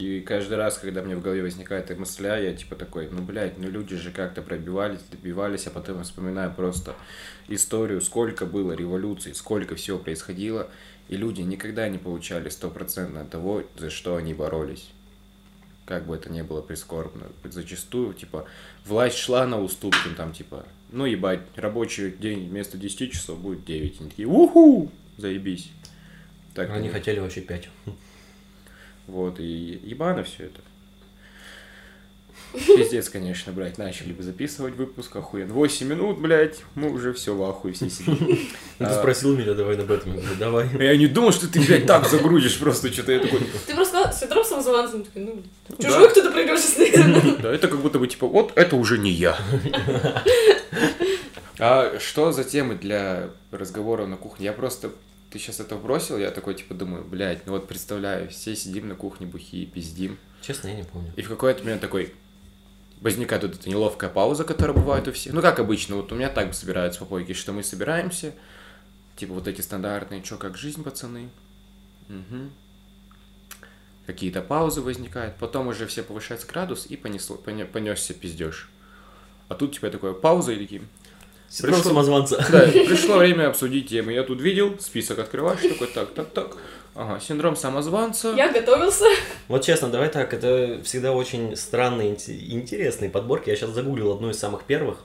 и 0.00 0.20
каждый 0.20 0.56
раз, 0.56 0.78
когда 0.78 1.02
мне 1.02 1.16
в 1.16 1.20
голове 1.20 1.42
возникает 1.42 1.90
эта 1.90 2.00
мысля, 2.00 2.38
я 2.40 2.54
типа 2.54 2.76
такой, 2.76 3.08
ну, 3.10 3.22
блядь, 3.22 3.58
ну 3.58 3.68
люди 3.68 3.96
же 3.96 4.10
как-то 4.10 4.42
пробивались, 4.42 5.00
добивались, 5.10 5.66
а 5.66 5.70
потом 5.70 6.02
вспоминаю 6.02 6.52
просто 6.54 6.94
историю, 7.48 8.00
сколько 8.00 8.46
было 8.46 8.72
революций, 8.72 9.34
сколько 9.34 9.74
всего 9.74 9.98
происходило, 9.98 10.68
и 11.08 11.16
люди 11.16 11.42
никогда 11.42 11.88
не 11.88 11.98
получали 11.98 12.48
стопроцентно 12.48 13.24
того, 13.24 13.64
за 13.76 13.90
что 13.90 14.16
они 14.16 14.34
боролись. 14.34 14.90
Как 15.86 16.06
бы 16.06 16.14
это 16.14 16.30
ни 16.30 16.42
было 16.42 16.62
прискорбно. 16.62 17.26
Зачастую, 17.44 18.14
типа, 18.14 18.46
власть 18.86 19.18
шла 19.18 19.46
на 19.46 19.60
уступки, 19.60 20.08
там, 20.16 20.32
типа, 20.32 20.64
ну, 20.92 21.04
ебать, 21.04 21.40
рабочий 21.56 22.10
день 22.10 22.48
вместо 22.48 22.78
10 22.78 23.12
часов 23.12 23.40
будет 23.40 23.64
9. 23.64 24.00
Они 24.00 24.10
такие, 24.10 24.28
уху, 24.28 24.90
заебись. 25.16 25.70
Так, 26.54 26.70
Они 26.70 26.88
ну, 26.88 26.94
хотели 26.94 27.18
вообще 27.20 27.40
пять. 27.40 27.68
Вот, 29.10 29.40
и 29.40 29.80
ебано 29.84 30.24
все 30.24 30.44
это. 30.44 30.60
Пиздец, 32.52 33.08
конечно, 33.08 33.52
блядь, 33.52 33.78
начали 33.78 34.12
бы 34.12 34.24
записывать 34.24 34.74
выпуск, 34.74 35.14
охуенно. 35.14 35.52
8 35.54 35.86
минут, 35.86 36.18
блядь, 36.18 36.62
мы 36.74 36.90
уже 36.90 37.12
все 37.12 37.32
в 37.34 37.42
ахуе 37.44 37.72
все 37.74 37.88
сидим. 37.88 38.16
Ну, 38.20 38.36
Ты 38.78 38.84
А. 38.92 38.98
спросил 38.98 39.36
меня, 39.36 39.54
давай. 39.54 39.76
Я 39.76 39.82
говорю, 39.84 40.02
давай. 40.38 40.68
Я 40.78 40.96
не 40.96 41.06
думал, 41.06 41.30
что 41.32 41.46
ты, 41.52 41.60
блядь, 41.60 41.86
так 41.86 42.08
загрузишь 42.08 42.58
просто 42.58 42.92
что-то. 42.92 43.12
Я 43.12 43.20
такой, 43.20 43.40
Ты 43.66 43.74
просто 43.74 44.12
синдром 44.18 44.44
самозванца. 44.44 44.96
Он 44.96 45.04
такой, 45.04 45.22
ну, 45.22 45.42
да. 45.68 45.88
чужой 45.88 46.08
кто-то 46.10 46.32
придет 46.32 46.58
сейчас. 46.58 47.36
Да, 47.40 47.52
это 47.54 47.68
как 47.68 47.80
будто 47.80 48.00
бы 48.00 48.08
типа, 48.08 48.26
вот 48.26 48.52
это 48.56 48.74
уже 48.74 48.98
не 48.98 49.10
я. 49.12 49.38
А 51.58 51.98
что 52.00 52.32
за 52.32 52.42
темы 52.42 52.74
для 52.74 53.30
разговора 53.52 54.06
на 54.06 54.16
кухне? 54.16 54.46
Я 54.46 54.52
просто, 54.52 54.90
ты 55.30 55.38
сейчас 55.38 55.60
это 55.60 55.76
бросил, 55.76 56.18
я 56.18 56.30
такой 56.30 56.54
типа 56.54 56.74
думаю, 56.74 57.04
блядь, 57.04 57.46
ну 57.46 57.52
вот 57.52 57.68
представляю, 57.68 58.28
все 58.28 58.56
сидим 58.56 58.88
на 58.88 58.94
кухне 58.94 59.26
бухие, 59.26 59.66
пиздим. 59.66 60.18
Честно, 60.42 60.68
я 60.68 60.74
не 60.74 60.84
помню. 60.84 61.12
И 61.16 61.22
в 61.22 61.28
какой-то 61.28 61.62
момент 61.62 61.80
такой, 61.80 62.12
возникает 63.00 63.42
вот 63.42 63.54
эта 63.54 63.68
неловкая 63.68 64.10
пауза, 64.10 64.44
которая 64.44 64.76
бывает 64.76 65.06
у 65.08 65.12
всех. 65.12 65.32
Ну, 65.32 65.40
как 65.40 65.58
обычно, 65.58 65.96
вот 65.96 66.12
у 66.12 66.14
меня 66.16 66.28
так 66.28 66.52
собираются 66.54 67.00
попойки, 67.00 67.32
что 67.32 67.52
мы 67.52 67.62
собираемся, 67.62 68.34
типа 69.16 69.34
вот 69.34 69.46
эти 69.48 69.60
стандартные, 69.60 70.22
чё, 70.22 70.36
как 70.36 70.56
жизнь, 70.56 70.82
пацаны? 70.82 71.30
Мгм. 72.08 72.50
Какие-то 74.06 74.42
паузы 74.42 74.80
возникают, 74.80 75.36
потом 75.36 75.68
уже 75.68 75.86
все 75.86 76.02
повышается 76.02 76.46
градус 76.46 76.86
и 76.86 76.96
понесло, 76.96 77.36
поне- 77.36 77.66
понесся 77.66 78.14
пиздеж. 78.14 78.68
А 79.48 79.54
тут 79.54 79.74
типа 79.74 79.90
такое 79.90 80.12
пауза 80.12 80.52
и 80.52 80.58
такие, 80.58 80.82
Синдром 81.50 81.82
самозванца. 81.82 82.36
да, 82.52 82.60
пришло 82.60 83.18
время 83.18 83.48
обсудить 83.48 83.88
темы. 83.88 84.12
Я 84.12 84.22
тут 84.22 84.40
видел, 84.40 84.76
список 84.78 85.18
открываешь, 85.18 85.60
такой, 85.60 85.88
так, 85.88 86.14
так, 86.14 86.30
так. 86.30 86.56
Ага, 86.94 87.18
синдром 87.20 87.56
самозванца. 87.56 88.32
Я 88.36 88.52
готовился. 88.52 89.04
Вот 89.48 89.64
честно, 89.64 89.88
давай 89.88 90.10
так, 90.10 90.32
это 90.32 90.80
всегда 90.84 91.12
очень 91.12 91.56
странные, 91.56 92.14
инте- 92.14 92.38
интересные 92.50 93.10
подборки. 93.10 93.50
Я 93.50 93.56
сейчас 93.56 93.70
загуглил 93.70 94.12
одну 94.12 94.30
из 94.30 94.38
самых 94.38 94.62
первых. 94.62 94.98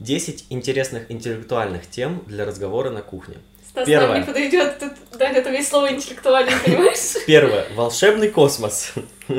10 0.00 0.46
интересных 0.50 1.10
интеллектуальных 1.12 1.88
тем 1.88 2.24
для 2.26 2.44
разговора 2.44 2.90
на 2.90 3.00
кухне. 3.02 3.36
Стас 3.74 3.88
Первое. 3.88 4.08
нам 4.08 4.20
не 4.20 4.24
подойдет. 4.24 4.78
Тут, 4.78 4.92
Даня, 5.18 5.38
это 5.38 5.50
весь 5.50 5.68
слово 5.68 5.90
интеллектуальный, 5.90 6.52
понимаешь? 6.64 7.16
Первое. 7.26 7.66
Волшебный 7.74 8.28
космос. 8.28 8.92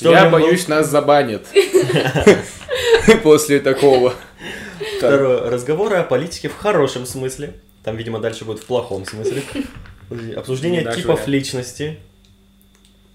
Я 0.00 0.30
боюсь, 0.30 0.68
нас 0.68 0.88
забанят. 0.88 1.48
После 3.24 3.58
такого. 3.58 4.10
Так. 4.78 4.88
Второе. 4.98 5.50
Разговоры 5.50 5.96
о 5.96 6.04
политике 6.04 6.48
в 6.48 6.56
хорошем 6.56 7.06
смысле. 7.06 7.54
Там, 7.82 7.96
видимо, 7.96 8.20
дальше 8.20 8.44
будет 8.44 8.60
в 8.60 8.66
плохом 8.66 9.04
смысле. 9.04 9.42
Обсуждение 10.36 10.88
типов 10.94 11.26
личности. 11.26 11.98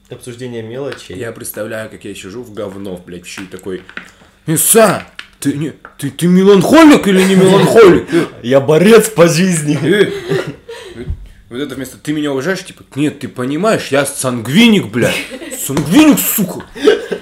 Обсуждение 0.10 0.64
мелочей. 0.64 1.18
Я 1.18 1.32
представляю, 1.32 1.90
как 1.90 2.04
я 2.04 2.14
сижу 2.14 2.44
в 2.44 2.54
говно, 2.54 2.98
блядь, 2.98 3.26
в 3.26 3.50
такой. 3.50 3.84
Иса, 4.48 5.08
ты 5.40 5.54
не, 5.54 5.74
ты, 5.98 6.10
ты 6.10 6.28
меланхолик 6.28 7.08
или 7.08 7.22
не 7.24 7.36
меланхолик? 7.36 8.14
Э, 8.14 8.26
Я 8.44 8.60
борец 8.62 9.10
по 9.10 9.28
жизни. 9.28 9.78
э. 9.82 10.12
Вот 11.50 11.60
это 11.60 11.76
вместо 11.76 11.98
ты 11.98 12.12
меня 12.12 12.32
уважаешь, 12.32 12.66
типа, 12.66 12.84
нет, 12.96 13.20
ты 13.20 13.28
понимаешь, 13.28 13.88
я 13.90 14.06
сангвиник, 14.06 14.88
блядь. 14.88 15.16
Сангвиник, 15.60 16.20
сука. 16.20 16.66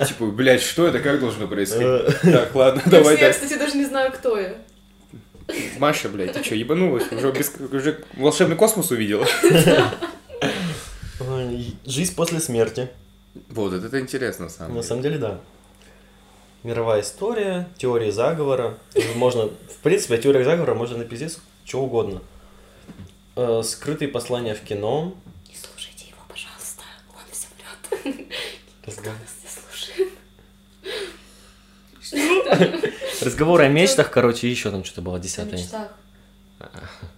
Типа, 0.07 0.25
блядь, 0.27 0.61
что 0.61 0.87
это, 0.87 0.99
как 0.99 1.19
должно 1.19 1.47
происходить? 1.47 2.19
Так, 2.21 2.55
ладно, 2.55 2.81
давай 2.85 3.19
Я, 3.19 3.31
кстати, 3.31 3.55
даже 3.57 3.75
не 3.77 3.85
знаю, 3.85 4.11
кто 4.13 4.39
я. 4.39 4.55
Маша, 5.77 6.07
блядь, 6.09 6.31
ты 6.33 6.43
что, 6.43 6.55
ебанулась? 6.55 7.03
Уже, 7.11 7.31
без- 7.33 7.51
уже 7.71 7.99
волшебный 8.15 8.55
космос 8.55 8.91
увидела? 8.91 9.27
Ой, 11.19 11.75
Жизнь 11.85 12.15
после 12.15 12.39
смерти. 12.39 12.89
Вот, 13.49 13.73
это 13.73 13.99
интересно, 13.99 14.45
на 14.45 14.49
самом 14.51 14.69
На 14.69 14.75
деле. 14.75 14.87
самом 14.87 15.01
деле, 15.03 15.17
да. 15.17 15.39
Мировая 16.63 17.01
история, 17.01 17.67
теории 17.77 18.09
заговора. 18.09 18.77
Можно, 19.15 19.47
в 19.47 19.77
принципе, 19.83 20.15
о 20.15 20.17
теориях 20.17 20.45
заговора 20.45 20.73
можно 20.75 20.97
написать 20.97 21.37
что 21.65 21.81
угодно. 21.81 22.21
Э, 23.35 23.61
Скрытые 23.63 24.07
послания 24.07 24.55
в 24.55 24.61
кино. 24.61 25.13
Не 25.49 25.55
слушайте 25.55 26.05
его, 26.07 26.19
пожалуйста. 26.29 26.83
Он 27.09 27.23
все 27.31 27.47
врет. 28.05 28.27
Разговор-. 28.85 29.17
Разговоры 33.21 33.63
о 33.65 33.69
мечтах, 33.69 34.11
короче, 34.11 34.49
еще 34.49 34.71
там 34.71 34.83
что-то 34.83 35.01
было 35.01 35.17
О 35.17 35.19
десятое. 35.19 35.59
мечтах. 35.59 35.89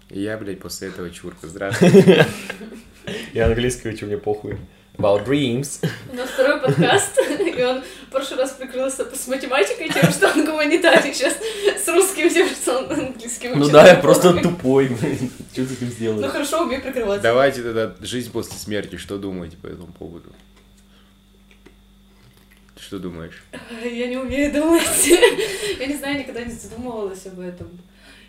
Я, 0.09 0.37
блядь, 0.37 0.59
после 0.59 0.87
этого 0.87 1.09
чурка. 1.11 1.47
Здравствуй. 1.47 1.91
Я 3.33 3.45
английский 3.45 3.89
учу, 3.89 4.07
мне 4.07 4.17
похуй. 4.17 4.57
About 4.97 5.25
dreams. 5.27 5.85
У 6.11 6.15
нас 6.15 6.29
второй 6.29 6.61
подкаст, 6.61 7.19
и 7.19 7.61
он 7.63 7.83
прошлый 8.15 8.39
раз 8.39 8.51
прикрылся 8.51 9.05
с 9.13 9.27
математикой 9.27 9.89
тем, 9.89 10.09
что 10.09 10.31
он 10.31 10.45
гуманитарий, 10.45 11.13
сейчас 11.13 11.35
с 11.83 11.87
русским 11.89 12.29
тем, 12.29 12.47
что 12.47 12.79
он 12.79 12.91
английским 12.91 13.59
Ну 13.59 13.69
да, 13.69 13.85
я 13.87 13.95
просто 13.95 14.33
тупой. 14.41 14.87
Что 14.87 15.65
ты 15.67 15.73
этим 15.73 15.87
Ну 15.87 15.91
сделаешь? 15.91 16.31
хорошо, 16.31 16.63
умей 16.63 16.79
прикрываться. 16.79 17.23
Давайте 17.23 17.61
тогда 17.61 17.93
жизнь 17.99 18.31
после 18.31 18.53
смерти. 18.57 18.95
Что 18.95 19.17
думаете 19.17 19.57
по 19.57 19.67
этому 19.67 19.87
поводу? 19.87 20.29
Что 22.79 22.99
думаешь? 22.99 23.43
Я 23.83 24.07
не 24.07 24.17
умею 24.17 24.53
думать. 24.53 25.07
Я 25.79 25.85
не 25.85 25.95
знаю, 25.95 26.19
никогда 26.19 26.41
не 26.41 26.53
задумывалась 26.53 27.25
об 27.25 27.39
этом. 27.39 27.67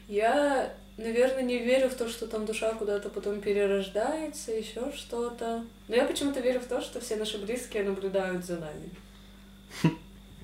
Я, 0.09 0.73
наверное, 0.97 1.43
не 1.43 1.59
верю 1.59 1.89
в 1.91 1.95
то, 1.95 2.09
что 2.09 2.27
там 2.27 2.45
душа 2.47 2.73
куда-то 2.73 3.09
потом 3.09 3.41
перерождается, 3.41 4.51
еще 4.53 4.93
что-то. 4.97 5.65
Но 5.89 5.95
я 5.97 6.05
почему-то 6.05 6.41
верю 6.41 6.61
в 6.61 6.67
то, 6.67 6.81
что 6.81 7.01
все 7.01 7.17
наши 7.17 7.39
близкие 7.39 7.83
наблюдают 7.85 8.45
за 8.45 8.57
нами. 8.57 8.91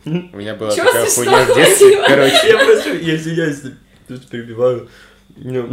У 0.04 0.36
меня 0.36 0.54
была 0.54 0.74
Чё 0.74 0.84
такая 0.84 1.06
хуйня 1.06 1.44
в 1.44 1.54
детстве. 1.54 2.02
Короче, 2.06 2.48
Я 2.48 2.64
просто, 2.64 2.96
я 2.96 3.16
извиняюсь, 3.16 3.60
тут 4.08 4.28
перебиваю. 4.28 4.88
Ну, 5.36 5.68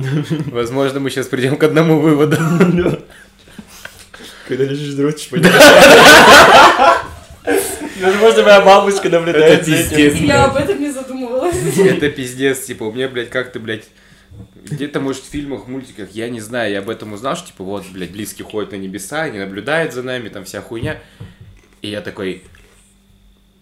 возможно, 0.51 0.99
мы 0.99 1.09
сейчас 1.09 1.27
придем 1.27 1.57
к 1.57 1.63
одному 1.63 1.99
выводу. 1.99 2.37
Когда 4.47 4.63
лежишь 4.63 4.93
дрочишь, 4.93 5.29
понимаешь? 5.29 5.55
Возможно, 8.01 8.43
моя 8.43 8.61
бабушка 8.61 9.09
наблюдает 9.09 9.61
Это 9.61 9.65
пиздец. 9.65 10.15
Я 10.15 10.45
об 10.45 10.55
этом 10.55 10.79
не 10.79 10.89
задумывалась. 10.89 11.55
Это 11.77 12.09
пиздец, 12.09 12.59
типа, 12.61 12.83
у 12.83 12.93
меня, 12.93 13.09
блядь, 13.09 13.29
как-то, 13.29 13.59
блядь, 13.59 13.85
где-то, 14.63 14.99
может, 15.01 15.23
в 15.23 15.29
фильмах, 15.29 15.67
мультиках, 15.67 16.11
я 16.11 16.29
не 16.29 16.39
знаю, 16.39 16.71
я 16.71 16.79
об 16.79 16.89
этом 16.89 17.13
узнал, 17.13 17.35
что, 17.35 17.47
типа, 17.47 17.63
вот, 17.63 17.85
блядь, 17.91 18.11
близкие 18.11 18.47
ходят 18.47 18.71
на 18.71 18.77
небеса, 18.77 19.23
они 19.23 19.39
наблюдают 19.39 19.93
за 19.93 20.03
нами, 20.03 20.29
там 20.29 20.45
вся 20.45 20.61
хуйня. 20.61 20.99
И 21.81 21.89
я 21.89 22.01
такой, 22.01 22.43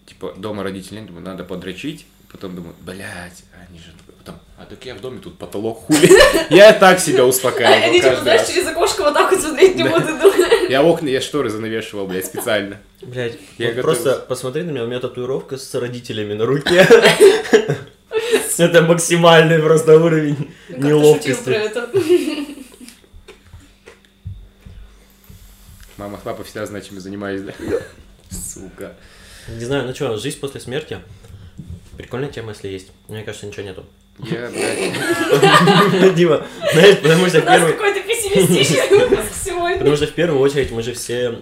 типа, 0.08 0.34
дома 0.36 0.62
родителей 0.62 1.00
нет, 1.00 1.06
думаю, 1.08 1.24
надо 1.24 1.44
подрочить. 1.44 2.06
Потом 2.30 2.54
думаю, 2.54 2.74
блядь, 2.80 3.44
они 3.68 3.78
же... 3.78 3.92
Потом, 4.18 4.40
а 4.58 4.64
так 4.66 4.84
я 4.84 4.94
в 4.94 5.00
доме, 5.00 5.20
тут 5.20 5.38
потолок 5.38 5.86
хули. 5.86 6.10
Я 6.50 6.72
так 6.74 6.98
себя 6.98 7.24
успокаивал 7.24 7.88
Они 7.88 8.00
типа, 8.00 8.16
знаешь, 8.16 8.46
через 8.46 8.66
окошко 8.66 9.02
вот 9.04 9.14
так 9.14 9.30
вот 9.30 9.40
смотреть 9.40 9.76
не 9.76 9.84
будут, 9.84 10.20
думаю. 10.20 10.68
Я 10.70 10.82
окна, 10.82 11.08
я 11.08 11.20
шторы 11.22 11.48
занавешивал, 11.48 12.06
блядь, 12.06 12.26
специально. 12.26 12.78
Готовился. 13.00 13.82
просто 13.82 14.26
посмотри 14.28 14.64
на 14.64 14.70
меня, 14.72 14.84
у 14.84 14.86
меня 14.86 15.00
татуировка 15.00 15.56
с 15.56 15.74
родителями 15.74 16.34
на 16.34 16.44
руке. 16.44 16.86
Это 18.58 18.82
максимальный 18.82 19.60
просто 19.60 19.96
уровень 19.98 20.52
Ну, 20.68 20.88
неловкости. 20.88 21.70
Мама 25.96 26.18
с 26.18 26.20
папой 26.20 26.44
всегда 26.44 26.60
я 26.62 27.00
занимаюсь, 27.00 27.42
да? 27.42 27.52
Сука. 28.30 28.96
Не 29.56 29.64
знаю, 29.64 29.86
ну 29.86 29.94
что, 29.94 30.16
жизнь 30.16 30.40
после 30.40 30.60
смерти? 30.60 31.00
Прикольная 31.96 32.28
тема, 32.28 32.50
если 32.50 32.68
есть. 32.68 32.92
Мне 33.08 33.22
кажется, 33.22 33.46
ничего 33.46 33.62
нету. 33.62 33.84
Я, 34.18 34.50
блядь, 34.50 36.14
Дима, 36.16 36.44
знаешь, 36.72 36.98
потому 36.98 37.26
что 37.28 37.38
У 37.38 37.42
в 37.42 37.44
нас 37.44 37.54
первую... 37.56 37.72
какой-то 37.74 38.00
пессимистичный 38.00 38.88
выпуск 39.08 39.32
сегодня. 39.44 39.78
Потому 39.78 39.96
что 39.96 40.06
в 40.06 40.12
первую 40.12 40.40
очередь 40.40 40.70
мы 40.70 40.82
же 40.82 40.92
все 40.92 41.40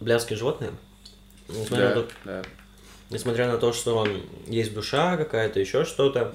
блядские 0.00 0.38
животные. 0.38 0.70
Несмотря, 1.48 1.88
на 1.88 1.94
да, 1.94 2.00
то, 2.00 2.08
да. 2.24 2.42
несмотря 3.10 3.46
на 3.48 3.58
то, 3.58 3.72
что 3.72 4.06
есть 4.46 4.72
душа 4.72 5.16
какая-то, 5.16 5.60
еще 5.60 5.84
что-то, 5.84 6.34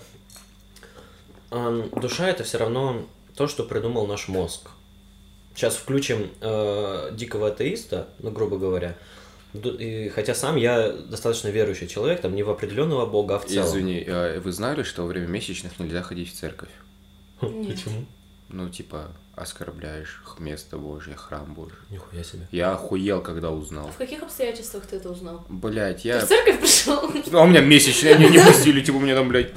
душа 1.49 2.29
это 2.29 2.43
все 2.43 2.57
равно 2.57 3.07
то, 3.35 3.47
что 3.47 3.63
придумал 3.63 4.07
наш 4.07 4.27
мозг. 4.27 4.69
Сейчас 5.55 5.75
включим 5.75 6.29
э, 6.41 7.09
дикого 7.13 7.47
атеиста, 7.47 8.09
ну, 8.19 8.29
грубо 8.29 8.57
говоря. 8.57 8.95
И 9.65 10.09
хотя 10.09 10.33
сам 10.35 10.55
я 10.55 10.91
достаточно 10.91 11.49
верующий 11.49 11.87
человек, 11.87 12.21
там 12.21 12.35
не 12.35 12.43
в 12.43 12.49
определенного 12.49 13.05
бога, 13.05 13.35
а 13.35 13.39
в 13.39 13.45
целом. 13.45 13.67
Извини, 13.69 14.03
а 14.07 14.39
вы 14.39 14.51
знали, 14.51 14.83
что 14.83 15.03
во 15.03 15.07
время 15.07 15.27
месячных 15.27 15.79
нельзя 15.79 16.01
ходить 16.01 16.29
в 16.31 16.33
церковь? 16.37 16.69
Нет. 17.41 17.75
Почему? 17.75 18.05
Ну, 18.49 18.69
типа, 18.69 19.11
оскорбляешь 19.35 20.21
место 20.39 20.77
Божье, 20.77 21.15
храм 21.15 21.53
Божий. 21.53 21.75
Нихуя 21.89 22.23
себе. 22.23 22.47
Я 22.51 22.71
охуел, 22.71 23.21
когда 23.21 23.51
узнал. 23.51 23.87
В 23.89 23.97
каких 23.97 24.23
обстоятельствах 24.23 24.85
ты 24.85 24.95
это 24.95 25.09
узнал? 25.09 25.45
Блять, 25.49 26.03
Ты 26.03 26.07
я... 26.07 26.19
в 26.21 26.27
церковь 26.27 26.59
пришел? 26.61 27.11
Ну, 27.29 27.39
а 27.39 27.43
у 27.43 27.47
меня 27.47 27.59
месячные, 27.59 28.15
они 28.15 28.29
не 28.29 28.39
пустили, 28.39 28.81
типа, 28.81 28.95
у 28.95 28.99
меня 29.01 29.15
там, 29.15 29.27
блядь, 29.27 29.51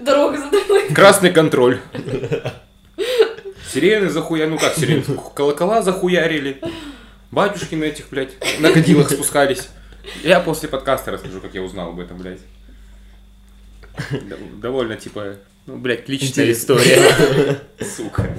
Дорога 0.00 0.38
за 0.38 0.50
тобой. 0.50 0.88
красный 0.94 1.32
контроль. 1.32 1.80
Сирены 3.72 4.08
захуя, 4.08 4.46
ну 4.46 4.58
как 4.58 4.74
сирены, 4.74 5.02
колокола 5.34 5.82
захуярили. 5.82 6.60
Батюшки 7.34 7.74
на 7.74 7.82
этих, 7.84 8.10
блядь, 8.10 8.30
на 8.60 8.70
кадилах 8.70 9.10
спускались. 9.10 9.68
Я 10.22 10.38
после 10.38 10.68
подкаста 10.68 11.10
расскажу, 11.10 11.40
как 11.40 11.52
я 11.52 11.62
узнал 11.62 11.88
об 11.88 11.98
этом, 11.98 12.18
блядь. 12.18 12.38
Довольно, 14.62 14.94
типа, 14.94 15.38
ну, 15.66 15.76
блядь, 15.76 16.08
личная 16.08 16.28
Интересно. 16.28 16.74
история. 16.74 17.60
Сука. 17.80 18.38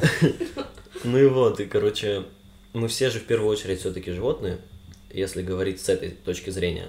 Ну 1.04 1.18
и 1.18 1.28
вот, 1.28 1.60
и, 1.60 1.66
короче, 1.66 2.24
мы 2.72 2.88
все 2.88 3.10
же 3.10 3.20
в 3.20 3.26
первую 3.26 3.50
очередь 3.52 3.82
все-таки 3.82 4.14
животные, 4.14 4.60
если 5.12 5.42
говорить 5.42 5.82
с 5.82 5.90
этой 5.90 6.12
точки 6.12 6.50
зрения. 6.50 6.88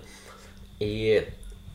И 0.79 1.27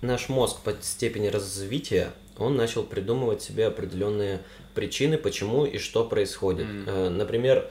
наш 0.02 0.30
мозг 0.30 0.62
по 0.62 0.74
степени 0.82 1.28
развития, 1.28 2.14
он 2.38 2.56
начал 2.56 2.84
придумывать 2.84 3.42
себе 3.42 3.68
определенные 3.68 4.40
причины, 4.76 5.18
почему 5.18 5.66
и 5.66 5.78
что 5.78 6.06
происходит. 6.06 6.68
Э, 6.88 7.10
Например, 7.10 7.70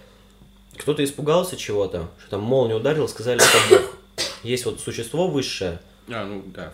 кто-то 0.77 1.05
испугался 1.05 1.57
чего-то, 1.57 2.09
что 2.21 2.31
там 2.31 2.41
молнию 2.41 2.79
ударил, 2.79 3.09
сказали, 3.09 3.41
это 3.41 3.59
Бог. 3.71 3.97
Есть 4.43 4.65
вот 4.65 4.81
существо 4.81 5.29
высшее, 5.29 5.81
А, 6.09 6.25
ну 6.25 6.43
да, 6.47 6.73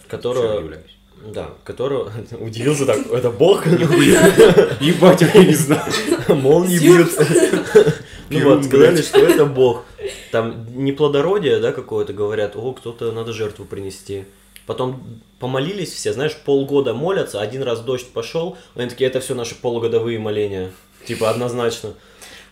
являюсь. 0.55 0.97
да, 1.33 1.51
которого... 1.65 2.13
Удивился 2.41 2.87
так, 2.87 3.07
это 3.07 3.31
Бог? 3.31 3.67
Ебать, 3.67 5.23
я 5.23 5.45
не 5.45 5.55
знаю. 5.55 5.93
Молнии 6.29 6.79
бьют. 6.79 7.11
Ну 8.29 8.43
вот, 8.43 8.65
сказали, 8.65 9.03
что 9.03 9.19
это 9.21 9.47
бог. 9.47 9.85
Там 10.33 10.67
неплодородие, 10.85 11.61
да, 11.61 11.71
какое-то 11.71 12.13
говорят, 12.13 12.57
о, 12.57 12.73
кто-то 12.73 13.13
надо 13.13 13.33
жертву 13.33 13.65
принести. 13.65 14.25
Потом 14.67 15.21
помолились 15.39 15.93
все, 15.93 16.13
знаешь, 16.13 16.37
полгода 16.45 16.93
молятся, 16.93 17.41
один 17.41 17.63
раз 17.63 17.83
дождь 17.83 18.09
пошел, 18.09 18.57
они 18.75 18.91
такие, 18.91 19.09
это 19.09 19.21
все 19.21 19.37
наши 19.37 19.55
полугодовые 19.55 20.19
моления. 20.19 20.73
Типа, 21.07 21.31
однозначно. 21.31 21.95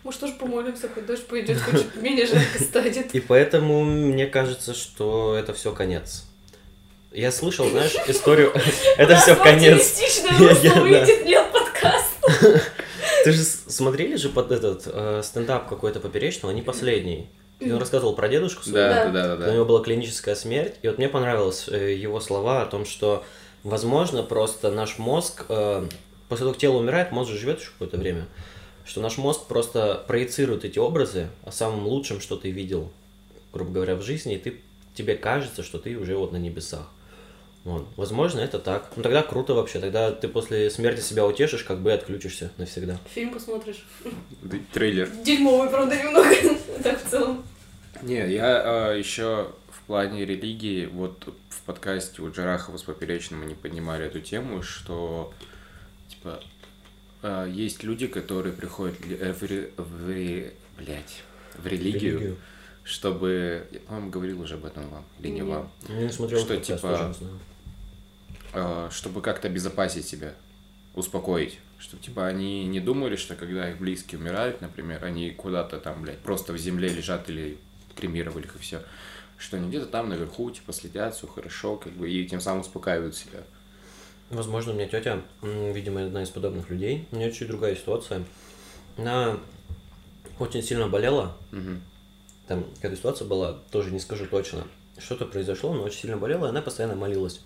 Может, 0.05 0.19
тоже 0.21 0.33
помолимся, 0.33 0.87
хоть 0.87 1.07
дождь 1.07 1.25
пойдет, 1.25 1.59
хоть 1.59 1.95
менее 1.95 2.27
жарко 2.27 2.63
станет. 2.63 3.13
И 3.15 3.19
поэтому 3.19 3.83
мне 3.83 4.27
кажется, 4.27 4.75
что 4.75 5.35
это 5.35 5.51
все 5.55 5.71
конец. 5.73 6.25
Я 7.11 7.31
слышал, 7.31 7.67
знаешь, 7.69 7.95
историю... 8.07 8.53
Это 8.97 9.15
все 9.15 9.35
конец. 9.35 9.99
Я- 10.61 10.73
выйдет, 10.75 11.25
нет. 11.25 11.45
Ты 13.23 13.31
же 13.31 13.43
смотрели 13.43 14.15
же 14.15 14.29
под 14.29 14.51
этот 14.51 14.83
э, 14.85 15.21
стендап 15.23 15.67
какой-то 15.67 15.99
поперечного, 15.99 16.51
не 16.51 16.61
последний. 16.61 17.27
И 17.59 17.71
он 17.71 17.79
рассказывал 17.79 18.13
про 18.15 18.27
дедушку 18.27 18.61
своего. 18.63 18.89
Да, 18.89 19.05
Да. 19.05 19.11
да, 19.11 19.35
да, 19.37 19.49
У 19.49 19.53
него 19.55 19.65
была 19.65 19.81
клиническая 19.83 20.35
смерть, 20.35 20.75
и 20.83 20.87
вот 20.87 20.99
мне 20.99 21.09
понравилось 21.09 21.67
э, 21.67 21.93
его 21.95 22.19
слова 22.19 22.61
о 22.61 22.65
том, 22.67 22.85
что, 22.85 23.23
возможно, 23.63 24.21
просто 24.21 24.69
наш 24.69 24.99
мозг, 24.99 25.45
э, 25.49 25.87
после 26.29 26.43
того, 26.43 26.51
как 26.51 26.61
тело 26.61 26.77
умирает, 26.77 27.11
мозг 27.11 27.31
же 27.31 27.39
живет 27.39 27.59
еще 27.61 27.69
какое-то 27.71 27.97
время, 27.97 28.27
что 28.85 29.01
наш 29.01 29.17
мозг 29.17 29.47
просто 29.47 30.03
проецирует 30.07 30.63
эти 30.63 30.79
образы 30.79 31.29
о 31.43 31.51
самом 31.51 31.87
лучшем, 31.87 32.21
что 32.21 32.37
ты 32.37 32.51
видел, 32.51 32.91
грубо 33.51 33.71
говоря, 33.71 33.95
в 33.95 34.01
жизни, 34.01 34.35
и 34.35 34.37
ты, 34.37 34.61
тебе 34.93 35.15
кажется, 35.15 35.63
что 35.63 35.79
ты 35.79 35.97
уже 35.97 36.15
вот 36.15 36.31
на 36.31 36.37
небесах. 36.37 36.87
Вот. 37.65 37.87
Возможно, 37.97 38.41
это 38.41 38.59
так. 38.59 38.91
Ну 38.95 39.01
тогда 39.01 39.23
круто 39.23 39.55
вообще. 39.55 39.79
Тогда 39.79 40.11
ты 40.11 40.27
после 40.27 40.69
смерти 40.69 41.01
себя 41.01 41.25
утешишь, 41.25 41.63
как 41.63 41.79
бы 41.79 41.89
и 41.89 41.93
отключишься 41.93 42.51
навсегда. 42.57 42.99
Фильм 43.15 43.33
посмотришь. 43.33 43.83
Да, 44.43 44.57
Трейлер. 44.71 45.09
Дерьмовый, 45.23 45.69
правда, 45.69 45.97
немного. 45.97 46.29
Так 46.83 47.03
в 47.03 47.09
целом. 47.09 47.43
Не, 48.03 48.31
я 48.31 48.93
еще 48.93 49.51
в 49.71 49.81
плане 49.87 50.25
религии, 50.25 50.85
вот 50.85 51.33
в 51.49 51.61
подкасте 51.61 52.21
у 52.21 52.31
Джарахова 52.31 52.77
с 52.77 52.83
Поперечным 52.83 53.39
мы 53.39 53.45
не 53.47 53.55
поднимали 53.55 54.05
эту 54.05 54.21
тему, 54.21 54.61
что, 54.61 55.33
типа, 56.09 56.39
а, 56.39 56.39
есть 57.47 57.83
люди, 57.83 58.07
которые 58.07 58.53
приходят 58.53 58.95
э, 59.07 59.33
в, 59.33 59.41
в 59.77 60.51
блядь, 60.77 61.23
в 61.57 61.67
религию, 61.67 62.37
чтобы... 62.83 63.67
Я, 63.71 63.79
по-моему, 63.79 64.09
говорил 64.11 64.41
уже 64.41 64.55
об 64.55 64.65
этом 64.65 64.89
вам, 64.89 65.05
или 65.19 65.29
не 65.29 65.39
Нет. 65.39 65.47
вам. 65.47 65.71
Я 65.87 66.03
не 66.03 66.11
смотрел 66.11 66.39
Что, 66.39 66.57
типа, 66.57 66.79
тоже 66.79 67.03
не 67.03 67.13
знаю. 67.13 67.39
а, 68.53 68.89
чтобы 68.91 69.21
как-то 69.21 69.47
обезопасить 69.47 70.07
себя, 70.07 70.33
успокоить. 70.93 71.59
Чтобы, 71.79 72.03
типа, 72.03 72.27
они 72.27 72.65
не 72.65 72.79
думали, 72.79 73.15
что 73.15 73.35
когда 73.35 73.69
их 73.69 73.79
близкие 73.79 74.19
умирают, 74.19 74.61
например, 74.61 75.03
они 75.03 75.31
куда-то 75.31 75.79
там, 75.79 76.01
блядь, 76.01 76.19
просто 76.19 76.53
в 76.53 76.57
земле 76.57 76.89
лежат 76.89 77.29
или 77.29 77.57
кремировали 77.95 78.45
их 78.45 78.55
и 78.55 78.59
все. 78.59 78.81
Что 79.37 79.57
они 79.57 79.67
где-то 79.67 79.87
там 79.87 80.09
наверху, 80.09 80.49
типа, 80.51 80.71
следят, 80.71 81.15
все 81.15 81.27
хорошо, 81.27 81.75
как 81.75 81.93
бы, 81.93 82.09
и 82.09 82.25
тем 82.27 82.39
самым 82.39 82.61
успокаивают 82.61 83.15
себя. 83.15 83.39
Возможно, 84.35 84.73
у 84.73 84.75
меня 84.75 84.87
тетя, 84.87 85.21
видимо, 85.41 86.03
одна 86.05 86.23
из 86.23 86.29
подобных 86.29 86.69
людей. 86.69 87.07
У 87.11 87.15
нее 87.15 87.31
чуть 87.31 87.47
другая 87.47 87.73
ситуация. 87.75 88.25
Она 88.97 89.37
очень 90.39 90.61
сильно 90.61 90.89
болела. 90.89 91.37
Мгм. 91.51 91.81
Там 92.47 92.65
какая-то 92.75 92.97
ситуация 92.97 93.27
была, 93.27 93.53
тоже 93.71 93.91
не 93.91 93.99
скажу 93.99 94.27
точно. 94.27 94.67
Что-то 94.97 95.25
произошло, 95.25 95.73
но 95.73 95.83
очень 95.83 96.01
сильно 96.01 96.17
болела, 96.17 96.47
и 96.47 96.49
она 96.49 96.61
постоянно 96.61 96.95
молилась. 96.95 97.39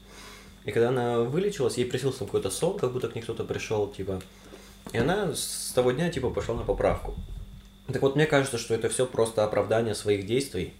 И 0.65 0.71
когда 0.71 0.89
она 0.89 1.19
вылечилась, 1.19 1.77
ей 1.77 1.85
приснился 1.85 2.25
какой-то 2.25 2.49
сон, 2.49 2.79
как 2.79 2.91
будто 2.91 3.07
к 3.07 3.15
ней 3.15 3.21
кто-то 3.21 3.43
пришел, 3.43 3.87
типа. 3.91 4.21
И 4.91 4.97
она 4.97 5.33
с 5.35 5.71
того 5.75 5.91
дня, 5.91 6.09
типа, 6.09 6.31
пошла 6.31 6.55
на 6.55 6.63
поправку. 6.63 7.15
Так 7.87 8.01
вот, 8.01 8.15
мне 8.15 8.25
кажется, 8.25 8.57
что 8.57 8.73
это 8.73 8.89
все 8.89 9.05
просто 9.05 9.43
оправдание 9.43 9.93
своих 9.93 10.25
действий 10.25 10.73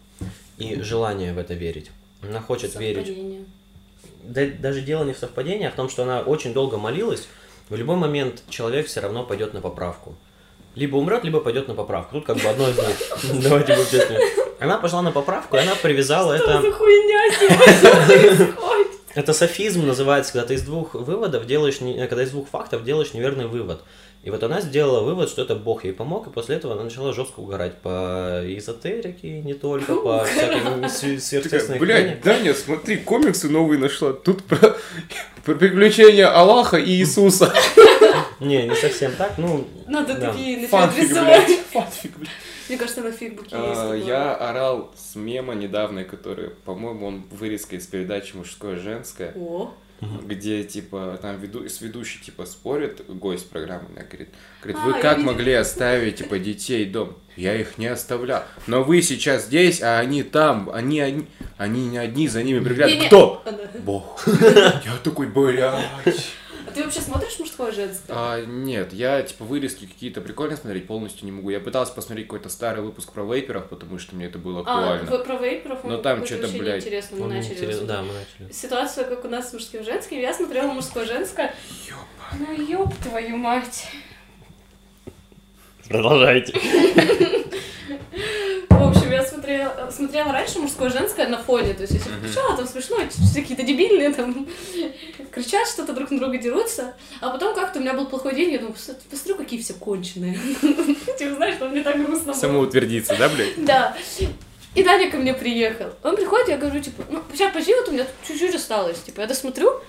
и 0.58 0.82
желание 0.82 1.34
в 1.34 1.38
это 1.38 1.54
верить. 1.54 1.92
Она 2.22 2.42
хочет 2.42 2.76
верить. 2.76 3.46
Да- 4.24 4.48
даже 4.48 4.82
дело 4.82 5.04
не 5.04 5.14
в 5.14 5.18
совпадении, 5.18 5.68
а 5.68 5.72
в 5.72 5.76
том, 5.76 5.90
что 5.90 6.04
она 6.04 6.22
очень 6.22 6.54
долго 6.54 6.78
молилась. 6.78 7.28
В 7.70 7.76
любой 7.76 7.98
момент 7.98 8.44
человек 8.50 8.88
все 8.88 9.00
равно 9.00 9.24
пойдет 9.24 9.54
на 9.54 9.62
поправку. 9.62 10.16
Либо 10.76 10.98
умрет, 10.98 11.24
либо 11.24 11.40
пойдет 11.40 11.68
на 11.68 11.74
поправку. 11.74 12.16
Тут 12.16 12.26
как 12.26 12.38
бы 12.38 12.48
одно 12.48 12.70
из 12.70 12.78
них. 12.78 13.42
Давайте 13.44 13.74
будем 13.76 13.90
честными. 13.90 14.22
Она 14.60 14.78
пошла 14.78 15.02
на 15.02 15.12
поправку, 15.12 15.56
и 15.56 15.60
она 15.60 15.76
привязала 15.76 16.38
Что 16.38 16.52
это... 16.52 16.62
за 16.62 16.72
хуйня 16.72 17.32
сегодня? 17.32 18.56
Это 19.16 19.34
софизм 19.34 19.88
называется, 19.88 20.34
когда 20.34 20.48
ты 20.48 20.54
из 20.54 20.62
двух 20.62 20.94
выводов 20.94 21.48
делаешь, 21.48 21.78
когда 22.08 22.24
из 22.24 22.30
двух 22.30 22.48
фактов 22.48 22.84
делаешь 22.84 23.14
неверный 23.14 23.48
вывод. 23.48 23.82
И 24.22 24.32
вот 24.32 24.44
она 24.44 24.60
сделала 24.60 25.02
вывод, 25.02 25.30
что 25.30 25.42
это 25.44 25.56
Бог 25.56 25.86
ей 25.86 25.94
помог, 25.94 26.28
и 26.28 26.30
после 26.30 26.58
этого 26.58 26.74
она 26.74 26.84
начала 26.84 27.14
жестко 27.14 27.40
угорать 27.40 27.78
по 27.78 28.42
эзотерике, 28.46 29.40
не 29.42 29.54
только 29.54 29.96
по 29.96 30.26
всяким 30.26 30.90
св- 30.90 31.22
сверхъестественным 31.24 31.80
блядь, 31.80 32.22
Даня, 32.22 32.54
смотри, 32.54 32.98
комиксы 32.98 33.48
новые 33.50 33.80
нашла. 33.80 34.12
Тут 34.12 34.44
про, 34.44 34.76
про 35.46 35.56
приключения 35.56 36.28
Аллаха 36.28 36.76
и 36.78 36.92
Иисуса. 36.92 37.54
Не, 38.42 38.68
не 38.68 38.76
совсем 38.76 39.14
так, 39.18 39.38
ну... 39.38 39.66
Надо 39.88 40.14
Да. 40.16 40.32
такие 40.32 40.60
на 40.62 40.68
Фанфик, 40.68 41.10
рисовать. 41.10 41.46
блядь. 41.46 41.60
Фанфик, 41.72 42.18
блядь. 42.18 42.30
Мне 42.68 42.78
кажется, 42.78 43.02
на 43.02 43.12
фигбуке 43.12 43.56
есть. 43.56 43.80
А, 43.80 43.84
такое. 43.84 43.98
Я 44.04 44.36
орал 44.36 44.92
с 44.96 45.16
мема 45.16 45.56
недавно, 45.56 46.04
который, 46.04 46.50
по-моему, 46.66 47.08
он 47.08 47.24
вырезка 47.32 47.76
из 47.78 47.88
передачи 47.88 48.36
«Мужское-женское», 48.36 49.34
О, 49.36 49.74
где, 50.02 50.64
типа, 50.64 51.20
там 51.22 51.40
веду... 51.40 51.68
с 51.68 51.82
ведущий, 51.82 52.20
типа, 52.22 52.46
спорит, 52.46 53.06
гость 53.08 53.50
программы, 53.50 53.86
она 53.96 54.04
говорит, 54.04 54.30
говорит, 54.62 54.78
А, 54.82 54.86
вы 54.86 54.92
я 54.96 55.02
как 55.02 55.18
могли 55.20 55.54
оставить, 55.54 56.18
типа, 56.18 56.40
детей 56.40 56.86
дом? 56.86 57.18
Я 57.36 57.56
их 57.56 57.78
не 57.78 57.88
оставлял. 57.88 58.44
Но 58.68 58.84
вы 58.84 59.02
сейчас 59.02 59.46
здесь, 59.46 59.82
а 59.82 60.00
они 60.00 60.24
там, 60.24 60.70
они, 60.72 61.00
они, 61.00 61.28
они 61.58 61.88
не 61.88 61.98
одни, 61.98 62.28
за 62.28 62.44
ними 62.44 62.60
приглядывают. 62.60 63.08
Кто? 63.08 63.44
Бог. 63.84 64.26
Я 64.28 64.98
такой, 65.04 65.28
блядь. 65.28 66.32
А 66.70 66.72
ты 66.72 66.84
вообще 66.84 67.02
смотришь 67.02 67.40
мужское 67.40 67.72
женское? 67.72 68.14
А, 68.16 68.46
нет, 68.46 68.94
я 68.94 69.24
типа 69.24 69.44
вырезки 69.44 69.88
какие-то 69.88 70.22
прикольные 70.22 70.56
смотреть 70.56 70.86
полностью 70.86 71.26
не 71.26 71.32
могу. 71.32 71.50
Я 71.50 71.60
пытался 71.60 71.94
посмотреть 71.94 72.28
какой-то 72.28 72.50
старый 72.50 72.84
выпуск 72.84 73.12
про 73.12 73.24
вейперов, 73.24 73.70
потому 73.70 73.98
что 73.98 74.16
мне 74.16 74.28
это 74.28 74.38
было 74.38 74.60
А, 74.60 74.62
актуально. 74.62 75.10
вы 75.10 75.24
про 75.24 75.38
вейперов? 75.38 75.84
Но 75.84 75.98
там 75.98 76.24
что-то, 76.26 76.48
блядь, 76.50 76.84
неинтересно, 76.84 77.18
мы 77.18 77.28
начали. 77.28 77.54
интерес-. 77.56 77.80
Да, 77.80 78.04
мы 78.04 78.14
начали. 78.14 78.54
Ситуация, 78.54 79.06
как 79.06 79.26
у 79.26 79.30
нас 79.30 79.50
с 79.50 79.54
мужским 79.54 79.82
и 79.82 79.84
женским. 79.84 80.20
Я 80.20 80.32
смотрела 80.34 80.72
мужское 80.72 81.06
женское. 81.06 81.56
Ёба. 81.88 82.46
Ну 82.48 82.62
ёб 82.64 82.94
твою 82.98 83.38
мать. 83.38 83.88
Продолжайте. 85.90 86.54
В 88.70 88.88
общем, 88.90 89.12
я 89.12 89.24
смотрела, 89.26 89.90
смотрела 89.92 90.32
раньше 90.32 90.60
мужское 90.60 90.90
женское 90.90 91.28
на 91.28 91.38
фоне. 91.38 91.74
То 91.74 91.82
есть, 91.82 91.94
если 91.94 92.10
включала, 92.10 92.56
там 92.56 92.68
смешно, 92.68 92.98
все 93.10 93.42
какие-то 93.42 93.64
дебильные, 93.64 94.14
там 94.14 94.48
кричат 95.32 95.68
что-то 95.68 95.94
друг 95.94 96.12
на 96.12 96.20
друга 96.20 96.38
дерутся. 96.38 96.94
А 97.20 97.30
потом 97.32 97.56
как-то 97.56 97.80
у 97.80 97.82
меня 97.82 97.94
был 97.94 98.06
плохой 98.06 98.36
день, 98.36 98.52
я 98.52 98.60
думаю, 98.60 98.76
«Пос- 98.76 98.96
посмотрю, 99.10 99.36
какие 99.36 99.60
все 99.62 99.74
конченые. 99.74 100.40
Типа, 101.18 101.36
знаешь, 101.36 101.56
что 101.56 101.68
мне 101.68 101.82
так 101.84 101.98
грустно 101.98 102.34
было. 102.34 102.40
Самоутвердиться, 102.40 103.16
да, 103.18 103.28
блядь? 103.30 103.66
Да. 103.66 103.98
И 104.76 104.84
Даня 104.84 105.10
ко 105.10 105.18
мне 105.18 105.34
приехал. 105.34 105.88
Он 106.04 106.16
приходит, 106.16 106.50
я 106.50 106.58
говорю, 106.58 106.80
типа, 106.80 107.04
ну, 107.10 107.24
сейчас 107.34 107.52
пожди, 107.52 107.74
вот 107.74 107.90
у 107.90 107.92
меня 107.92 108.04
тут 108.04 108.14
чуть-чуть 108.28 108.54
осталось. 108.56 109.00
Типа, 109.02 109.22
я 109.22 109.28
досмотрю. 109.28 109.82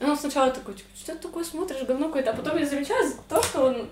И 0.00 0.04
он 0.04 0.16
сначала 0.16 0.50
такой, 0.52 0.74
типа, 0.74 0.88
что 0.96 1.12
ты 1.12 1.18
такое 1.18 1.42
смотришь, 1.44 1.82
говно 1.82 2.06
какое-то. 2.06 2.30
А 2.30 2.34
потом 2.34 2.56
я 2.56 2.64
замечаю 2.64 3.12
то, 3.28 3.42
что 3.42 3.64
он, 3.64 3.88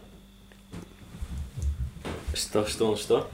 Что, 2.36 2.66
что 2.66 2.90
он, 2.90 2.96
что? 2.98 3.30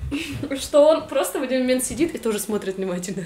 что 0.60 0.86
он 0.86 1.08
просто 1.08 1.40
в 1.40 1.42
один 1.42 1.62
момент 1.62 1.82
сидит 1.82 2.14
и 2.14 2.18
тоже 2.18 2.38
смотрит 2.38 2.76
внимательно. 2.76 3.24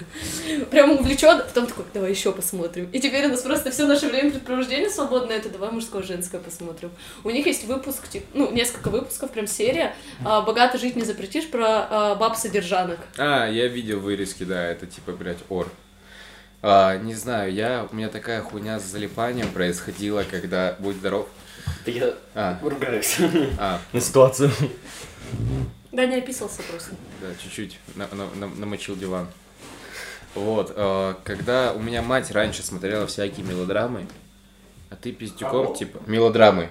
Прям 0.71 0.91
увлечен, 0.91 1.37
а 1.37 1.43
потом 1.43 1.67
такой, 1.67 1.85
давай 1.93 2.09
еще 2.09 2.31
посмотрим. 2.31 2.89
И 2.91 2.99
теперь 2.99 3.27
у 3.27 3.29
нас 3.29 3.41
просто 3.41 3.69
все 3.69 3.85
наше 3.85 4.07
время 4.07 4.31
предпровождения 4.31 4.89
свободное, 4.89 5.37
это 5.37 5.49
давай 5.49 5.69
мужское, 5.69 6.01
женское 6.01 6.41
посмотрим. 6.41 6.89
У 7.23 7.29
них 7.29 7.45
есть 7.45 7.65
выпуск, 7.65 8.09
типа, 8.09 8.25
ну, 8.33 8.51
несколько 8.51 8.89
выпусков, 8.89 9.31
прям 9.31 9.45
серия 9.45 9.95
а, 10.25 10.41
«Богато 10.41 10.79
жить 10.79 10.95
не 10.95 11.03
запретишь» 11.03 11.47
про 11.47 11.65
а, 11.67 12.15
баб-содержанок. 12.15 12.99
А, 13.17 13.47
я 13.47 13.67
видел 13.67 13.99
вырезки, 13.99 14.43
да, 14.43 14.65
это 14.65 14.87
типа, 14.87 15.11
блядь, 15.11 15.37
ор. 15.49 15.69
А, 16.63 16.97
не 16.97 17.13
знаю, 17.13 17.53
я, 17.53 17.87
у 17.91 17.95
меня 17.95 18.09
такая 18.09 18.41
хуйня 18.41 18.79
с 18.79 18.83
залипанием 18.83 19.49
происходила, 19.49 20.23
когда, 20.29 20.75
будь 20.79 20.95
здоров. 20.95 21.27
Да 21.85 21.91
я 21.91 22.13
А, 22.33 22.59
ругаюсь 22.61 23.17
а, 23.59 23.79
на 23.93 24.01
ситуацию. 24.01 24.51
Даня 25.91 26.17
описался 26.17 26.61
просто. 26.69 26.91
да, 27.21 27.27
чуть-чуть 27.41 27.79
на- 27.95 28.07
на- 28.13 28.29
на- 28.35 28.55
намочил 28.55 28.95
диван. 28.95 29.27
Вот, 30.35 30.71
э, 30.75 31.15
когда 31.23 31.73
у 31.73 31.79
меня 31.79 32.01
мать 32.01 32.29
раньше 32.31 32.61
смотрела 32.61 33.07
всякие 33.07 33.45
мелодрамы, 33.45 34.05
а 34.89 34.95
ты 34.95 35.11
пиздюком, 35.11 35.73
типа, 35.75 35.99
мелодрамы, 36.05 36.69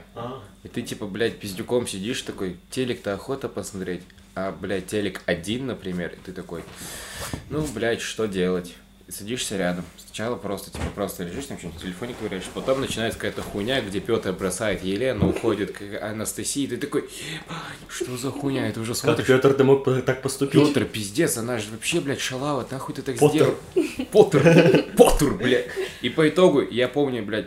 и 0.62 0.68
ты, 0.68 0.82
типа, 0.82 1.06
блядь, 1.06 1.38
пиздюком 1.38 1.86
сидишь 1.86 2.22
такой, 2.22 2.58
телек-то 2.70 3.14
охота 3.14 3.48
посмотреть, 3.48 4.02
а, 4.34 4.52
блядь, 4.52 4.86
телек 4.86 5.22
один, 5.26 5.66
например, 5.66 6.12
и 6.12 6.16
ты 6.16 6.32
такой, 6.32 6.62
ну, 7.50 7.66
блядь, 7.74 8.00
что 8.00 8.26
делать? 8.26 8.74
Садишься 9.08 9.56
рядом. 9.56 9.84
Сначала 10.04 10.34
просто, 10.34 10.72
типа, 10.72 10.86
просто 10.92 11.22
лежишь, 11.22 11.44
там 11.46 11.58
что-нибудь 11.58 11.80
в 11.80 11.82
телефоне 11.84 12.14
ковыряешь. 12.18 12.44
Потом 12.52 12.80
начинается 12.80 13.16
какая-то 13.18 13.40
хуйня, 13.40 13.80
где 13.80 14.00
Петр 14.00 14.32
бросает 14.32 14.82
Елену, 14.82 15.28
уходит 15.28 15.70
к 15.70 15.82
Анастасии, 16.02 16.66
ты 16.66 16.76
такой, 16.76 17.08
что 17.88 18.16
за 18.16 18.32
хуйня, 18.32 18.68
это 18.68 18.80
уже 18.80 18.92
Как 18.94 19.00
смотришь. 19.00 19.26
Петр, 19.26 19.54
ты 19.54 19.62
мог 19.62 19.84
так 20.04 20.22
поступить? 20.22 20.60
Петр, 20.60 20.84
пиздец, 20.86 21.36
она 21.36 21.58
же 21.58 21.70
вообще, 21.70 22.00
блядь, 22.00 22.20
шалава, 22.20 22.66
нахуй 22.68 22.96
ты 22.96 23.02
так 23.02 23.16
Поттер. 23.16 23.54
сделал? 23.74 24.06
Поттер, 24.10 24.86
Поттер, 24.96 25.34
блядь. 25.34 25.68
И 26.02 26.08
по 26.08 26.28
итогу, 26.28 26.60
я 26.62 26.88
помню, 26.88 27.22
блядь, 27.22 27.46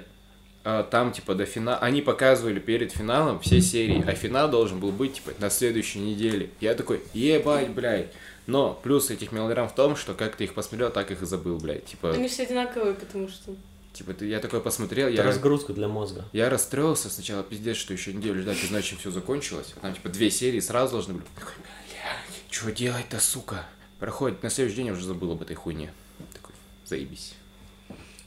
а, 0.63 0.83
там, 0.83 1.11
типа, 1.11 1.35
до 1.35 1.45
финала, 1.45 1.77
они 1.79 2.01
показывали 2.01 2.59
перед 2.59 2.91
финалом 2.91 3.39
все 3.39 3.59
серии, 3.61 4.03
а 4.07 4.13
финал 4.13 4.49
должен 4.49 4.79
был 4.79 4.91
быть, 4.91 5.15
типа, 5.15 5.31
на 5.39 5.49
следующей 5.49 5.99
неделе. 5.99 6.51
Я 6.61 6.73
такой, 6.75 7.01
ебать, 7.13 7.69
блядь. 7.69 8.13
Но 8.49 8.73
плюс 8.73 9.11
этих 9.11 9.31
мелодрам 9.31 9.69
в 9.69 9.75
том, 9.75 9.95
что 9.95 10.13
как 10.15 10.35
ты 10.35 10.45
их 10.45 10.53
посмотрел, 10.55 10.89
так 10.91 11.11
их 11.11 11.21
и 11.21 11.25
забыл, 11.25 11.57
блядь. 11.57 11.85
Типа, 11.85 12.11
Они 12.13 12.27
все 12.27 12.43
одинаковые, 12.43 12.95
потому 12.95 13.27
что... 13.27 13.55
типа 13.93 14.13
ты, 14.13 14.25
я 14.25 14.39
такой 14.39 14.59
посмотрел, 14.59 15.07
Это 15.07 15.17
я, 15.17 15.23
разгрузка 15.23 15.71
для 15.73 15.87
мозга. 15.87 16.25
я 16.33 16.49
расстроился 16.49 17.09
сначала, 17.09 17.43
пиздец, 17.43 17.77
что 17.77 17.93
еще 17.93 18.11
неделю 18.11 18.41
ждать, 18.41 18.57
иначе 18.69 18.95
все 18.95 19.11
закончилось. 19.11 19.75
Там, 19.81 19.93
типа, 19.93 20.09
две 20.09 20.31
серии 20.31 20.59
сразу 20.59 20.93
должны 20.93 21.13
были. 21.13 21.25
Такой, 21.35 21.53
блядь, 21.61 22.51
что 22.51 22.71
делать-то, 22.71 23.19
сука? 23.19 23.65
Проходит, 23.99 24.41
на 24.41 24.49
следующий 24.49 24.77
день 24.77 24.87
я 24.87 24.93
уже 24.93 25.05
забыл 25.05 25.33
об 25.33 25.41
этой 25.43 25.55
хуйне. 25.55 25.93
Такой, 26.33 26.55
заебись. 26.85 27.35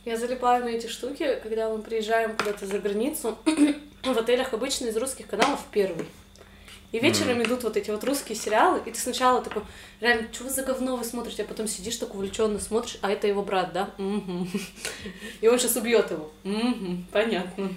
Я 0.04 0.16
залипаю 0.18 0.64
на 0.64 0.68
эти 0.68 0.87
штуки, 0.87 1.40
когда 1.42 1.68
мы 1.68 1.82
приезжаем 1.82 2.37
куда-то 2.37 2.66
за 2.66 2.78
границу. 2.78 3.38
В 4.04 4.18
отелях 4.18 4.52
обычно 4.52 4.87
из 4.87 4.96
русских 4.96 5.26
каналов 5.28 5.61
первый. 5.72 6.06
И 6.92 6.98
вечером 6.98 7.42
идут 7.42 7.64
вот 7.64 7.78
эти 7.78 7.90
вот 7.90 8.05
русские 8.05 8.37
сериалы, 8.37 8.83
и 8.85 8.90
ты 8.90 8.98
сначала 8.98 9.42
такой, 9.42 9.62
реально, 10.00 10.28
что 10.31 10.44
вы 10.44 10.50
за 10.50 10.62
говно 10.62 10.96
вы 10.96 11.05
смотрите, 11.05 11.42
а 11.42 11.46
потом 11.46 11.66
сидишь 11.66 11.96
так 11.96 12.14
увлеченно 12.14 12.61
смотришь, 12.61 12.98
а 13.00 13.11
это 13.11 13.26
его 13.26 13.42
брат, 13.42 13.72
да? 13.72 13.90
И 15.40 15.48
он 15.48 15.59
сейчас 15.59 15.76
убьет 15.76 16.11
его. 16.11 16.31
Понятно. 17.11 17.70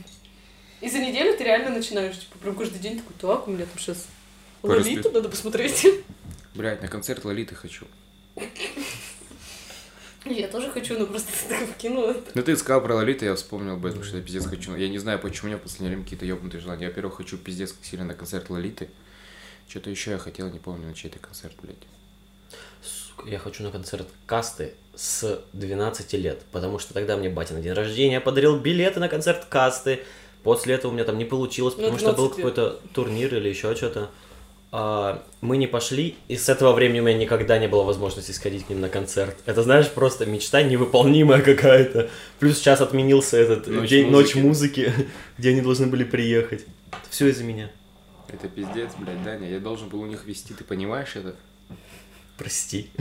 И 0.82 0.90
за 0.90 1.00
неделю 1.00 1.36
ты 1.38 1.46
реально 1.46 1.70
начинаешь, 1.70 2.20
типа, 2.20 2.38
прям 2.40 2.56
каждый 2.56 2.80
день 2.80 3.00
такой, 3.00 3.16
так, 3.20 3.48
у 3.48 3.52
меня 3.52 3.66
там 3.66 3.80
сейчас 3.80 4.08
Лолиту 4.62 5.10
надо 5.12 5.30
посмотреть. 5.30 5.88
Блять, 6.54 6.82
на 6.82 6.90
концерт 6.90 7.24
Лолиты 7.24 7.56
хочу. 7.56 7.86
Я 10.26 10.48
тоже 10.48 10.72
хочу, 10.72 10.98
но 10.98 11.06
просто 11.06 11.32
ты 11.32 11.50
так 11.50 11.70
вкинула. 11.70 12.16
Ну 12.34 12.42
ты 12.42 12.58
сказал 12.58 12.82
про 12.82 12.96
Лолиту, 12.96 13.26
я 13.26 13.36
вспомнил 13.36 13.74
об 13.74 13.86
этом, 13.86 14.04
что 14.04 14.18
я 14.18 14.24
пиздец 14.24 14.46
хочу. 14.46 14.76
Я 14.76 14.90
не 14.90 14.98
знаю, 14.98 15.20
почему 15.20 15.46
у 15.46 15.48
меня 15.50 15.58
в 15.58 15.62
последнее 15.62 15.92
время 15.92 16.04
какие-то 16.04 16.26
ёбнутые 16.26 16.62
желания. 16.62 16.84
Я, 16.84 16.90
во-первых, 16.90 17.18
хочу 17.18 17.38
пиздец 17.38 17.72
как 17.72 17.86
сильно 17.86 18.06
на 18.06 18.14
концерт 18.14 18.50
Лолиты. 18.50 18.90
Что-то 19.68 19.90
еще 19.90 20.12
я 20.12 20.18
хотел, 20.18 20.50
не 20.50 20.60
помню, 20.60 20.88
на 20.88 20.94
чей 20.94 21.08
это 21.10 21.20
концерт, 21.20 21.54
блядь. 21.62 21.76
Сука, 22.82 23.28
Я 23.30 23.40
хочу 23.40 23.64
на 23.64 23.72
концерт 23.72 24.08
Касты 24.26 24.74
с 24.96 25.42
12 25.54 26.14
лет, 26.14 26.42
потому 26.52 26.80
что 26.80 26.94
тогда 26.94 27.18
мне 27.18 27.30
батя 27.30 27.54
на 27.56 27.62
день 27.62 27.74
рождения 27.74 28.22
подарил 28.22 28.58
билеты 28.60 29.00
на 29.00 29.10
концерт 29.10 29.46
Касты. 29.46 30.02
После 30.44 30.76
этого 30.76 30.92
у 30.92 30.94
меня 30.94 31.04
там 31.04 31.18
не 31.18 31.26
получилось, 31.26 31.74
Ну, 31.78 31.82
потому 31.84 31.98
что 31.98 32.14
был 32.14 32.30
12 32.30 32.38
лет. 32.38 32.46
какой-то 32.54 32.80
турнир 32.94 33.34
или 33.36 33.50
еще 33.50 33.76
что-то. 33.76 34.12
А, 34.72 35.24
мы 35.42 35.58
не 35.58 35.66
пошли, 35.68 36.16
и 36.28 36.38
с 36.38 36.50
этого 36.50 36.74
времени 36.74 37.00
у 37.00 37.04
меня 37.04 37.18
никогда 37.18 37.58
не 37.58 37.68
было 37.68 37.84
возможности 37.84 38.32
сходить 38.32 38.66
к 38.66 38.70
ним 38.70 38.82
на 38.82 38.90
концерт. 38.90 39.36
Это, 39.46 39.64
знаешь, 39.64 39.90
просто 39.90 40.26
мечта 40.26 40.62
невыполнимая 40.62 41.42
какая-то. 41.42 42.10
Плюс 42.40 42.58
сейчас 42.58 42.82
отменился 42.82 43.38
этот 43.38 43.68
Ночь 43.68 43.90
день, 43.90 44.12
ночь 44.12 44.36
музыки. 44.36 44.82
музыки, 44.88 45.08
где 45.40 45.50
они 45.50 45.62
должны 45.62 45.88
были 45.88 46.04
приехать. 46.04 46.66
Все 47.10 47.28
из-за 47.30 47.44
меня. 47.44 47.72
Это 48.28 48.48
пиздец, 48.50 48.92
блядь, 48.98 49.24
Даня. 49.24 49.50
Я 49.50 49.60
должен 49.60 49.90
был 49.90 50.02
у 50.02 50.06
них 50.06 50.26
вести, 50.26 50.54
ты 50.54 50.64
понимаешь 50.64 51.16
это? 51.16 51.36
Прости. 52.38 52.92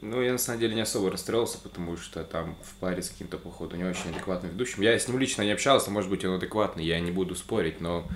Ну, 0.00 0.22
я 0.22 0.32
на 0.32 0.38
самом 0.38 0.60
деле 0.60 0.74
не 0.74 0.80
особо 0.80 1.10
расстроился, 1.10 1.58
потому 1.58 1.96
что 1.96 2.24
там 2.24 2.56
в 2.62 2.74
паре 2.76 3.02
с 3.02 3.10
каким-то, 3.10 3.38
походу, 3.38 3.76
не 3.76 3.84
очень 3.84 4.10
адекватным 4.10 4.52
ведущим. 4.52 4.82
Я 4.82 4.98
с 4.98 5.06
ним 5.08 5.18
лично 5.18 5.42
не 5.42 5.50
общался, 5.50 5.90
может 5.90 6.08
быть, 6.10 6.24
он 6.24 6.34
адекватный, 6.36 6.84
я 6.84 6.98
не 7.00 7.10
буду 7.10 7.34
спорить, 7.34 7.80
но 7.80 8.06